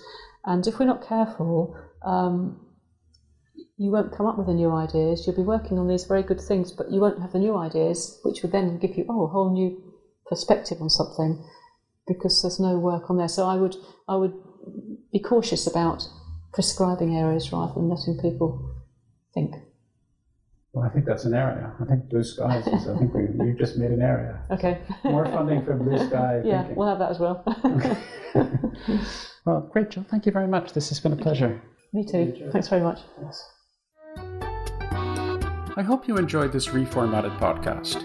And 0.45 0.67
if 0.67 0.79
we're 0.79 0.87
not 0.87 1.07
careful, 1.07 1.77
um, 2.05 2.61
you 3.77 3.91
won't 3.91 4.17
come 4.17 4.27
up 4.27 4.39
with 4.39 4.47
the 4.47 4.55
new 4.55 4.71
ideas. 4.71 5.27
You'll 5.27 5.37
be 5.37 5.43
working 5.43 5.79
on 5.79 5.89
these 5.89 6.05
very 6.05 6.23
good 6.23 6.41
things, 6.41 6.73
but 6.73 6.91
you 6.91 7.01
won't 7.01 7.21
have 7.21 7.33
the 7.33 7.39
new 7.39 7.57
ideas, 7.57 8.19
which 8.23 8.43
would 8.43 8.53
then 8.53 8.79
give 8.79 8.97
you 8.97 9.07
oh 9.09 9.25
a 9.25 9.29
whole 9.29 9.53
new 9.53 9.83
perspective 10.27 10.79
on 10.81 10.91
something, 10.91 11.45
because 12.07 12.43
there's 12.43 12.61
no 12.61 12.79
work 12.79 13.11
on 13.11 13.17
there. 13.17 13.29
So 13.29 13.47
I 13.47 13.57
would 13.57 13.77
I 14.09 14.17
would 14.17 14.35
be 15.13 15.19
cautious 15.19 15.67
about 15.67 16.07
prescribing 16.53 17.17
areas 17.17 17.53
rather 17.53 17.75
than 17.75 17.89
letting 17.89 18.19
people 18.21 18.77
think. 19.35 19.55
Well, 20.73 20.87
I 20.87 20.89
think 20.89 21.05
that's 21.05 21.25
an 21.27 21.35
area. 21.35 21.75
I 21.81 21.85
think 21.85 22.09
blue 22.09 22.25
skies 22.25 22.67
is, 22.67 22.89
I 22.89 22.97
think 22.97 23.13
we, 23.13 23.25
you 23.45 23.55
just 23.59 23.77
made 23.77 23.91
an 23.91 24.01
area. 24.01 24.43
Okay. 24.51 24.81
More 25.05 25.27
funding 25.27 25.63
for 25.67 25.75
blue 25.75 25.99
sky 25.99 26.41
yeah, 26.45 26.61
thinking. 26.61 26.77
we'll 26.77 26.89
have 26.89 26.99
that 26.99 27.11
as 27.11 27.19
well. 27.19 27.45
Well, 29.45 29.69
great, 29.73 29.91
Jill. 29.91 30.05
Thank 30.09 30.27
you 30.27 30.33
very 30.33 30.47
much. 30.47 30.73
This 30.73 30.89
has 30.91 31.01
been 31.01 31.13
a 31.13 31.17
pleasure. 31.17 31.61
Me 31.93 32.05
too. 32.05 32.49
Thanks 32.53 32.69
very 32.69 32.83
much. 32.83 33.01
I 35.75 35.81
hope 35.81 36.07
you 36.07 36.19
enjoyed 36.19 36.53
this 36.53 36.69
reformatted 36.69 37.39
podcast. 37.39 38.05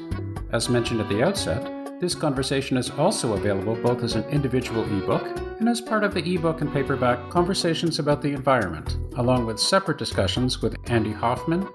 As 0.53 0.69
mentioned 0.69 1.01
at 1.01 1.09
the 1.09 1.21
outset, 1.21 1.99
this 1.99 2.15
conversation 2.15 2.77
is 2.77 2.89
also 2.91 3.33
available 3.33 3.75
both 3.75 4.03
as 4.03 4.15
an 4.15 4.23
individual 4.29 4.83
ebook 4.85 5.25
and 5.59 5.67
as 5.67 5.81
part 5.81 6.05
of 6.05 6.13
the 6.13 6.33
ebook 6.33 6.61
and 6.61 6.71
paperback 6.71 7.29
Conversations 7.29 7.99
About 7.99 8.21
the 8.21 8.31
Environment, 8.31 8.95
along 9.17 9.45
with 9.45 9.59
separate 9.59 9.97
discussions 9.97 10.61
with 10.61 10.77
Andy 10.89 11.11
Hoffman, 11.11 11.67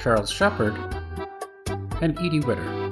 Charles 0.00 0.28
Sheppard, 0.28 0.76
and 2.00 2.18
Edie 2.18 2.40
Witter. 2.40 2.90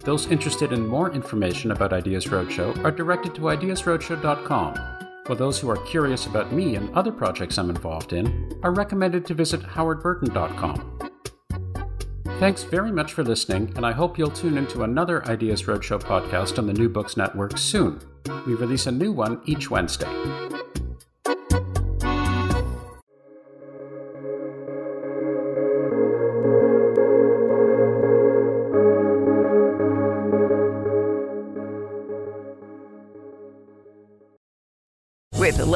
Those 0.00 0.26
interested 0.26 0.72
in 0.72 0.88
more 0.88 1.12
information 1.12 1.70
about 1.70 1.92
Ideas 1.92 2.26
Roadshow 2.26 2.84
are 2.84 2.90
directed 2.90 3.32
to 3.36 3.42
ideasroadshow.com, 3.42 4.95
while 5.26 5.38
those 5.38 5.58
who 5.58 5.68
are 5.68 5.76
curious 5.76 6.26
about 6.26 6.52
me 6.52 6.76
and 6.76 6.94
other 6.94 7.12
projects 7.12 7.58
I'm 7.58 7.70
involved 7.70 8.12
in 8.12 8.58
are 8.62 8.72
recommended 8.72 9.26
to 9.26 9.34
visit 9.34 9.62
howardburton.com. 9.62 10.92
Thanks 12.38 12.64
very 12.64 12.92
much 12.92 13.14
for 13.14 13.24
listening, 13.24 13.72
and 13.76 13.86
I 13.86 13.92
hope 13.92 14.18
you'll 14.18 14.30
tune 14.30 14.58
into 14.58 14.82
another 14.82 15.26
Ideas 15.26 15.62
Roadshow 15.62 16.00
podcast 16.02 16.58
on 16.58 16.66
the 16.66 16.74
New 16.74 16.88
Books 16.88 17.16
Network 17.16 17.56
soon. 17.56 18.00
We 18.46 18.54
release 18.54 18.86
a 18.86 18.92
new 18.92 19.10
one 19.12 19.40
each 19.46 19.70
Wednesday. 19.70 20.55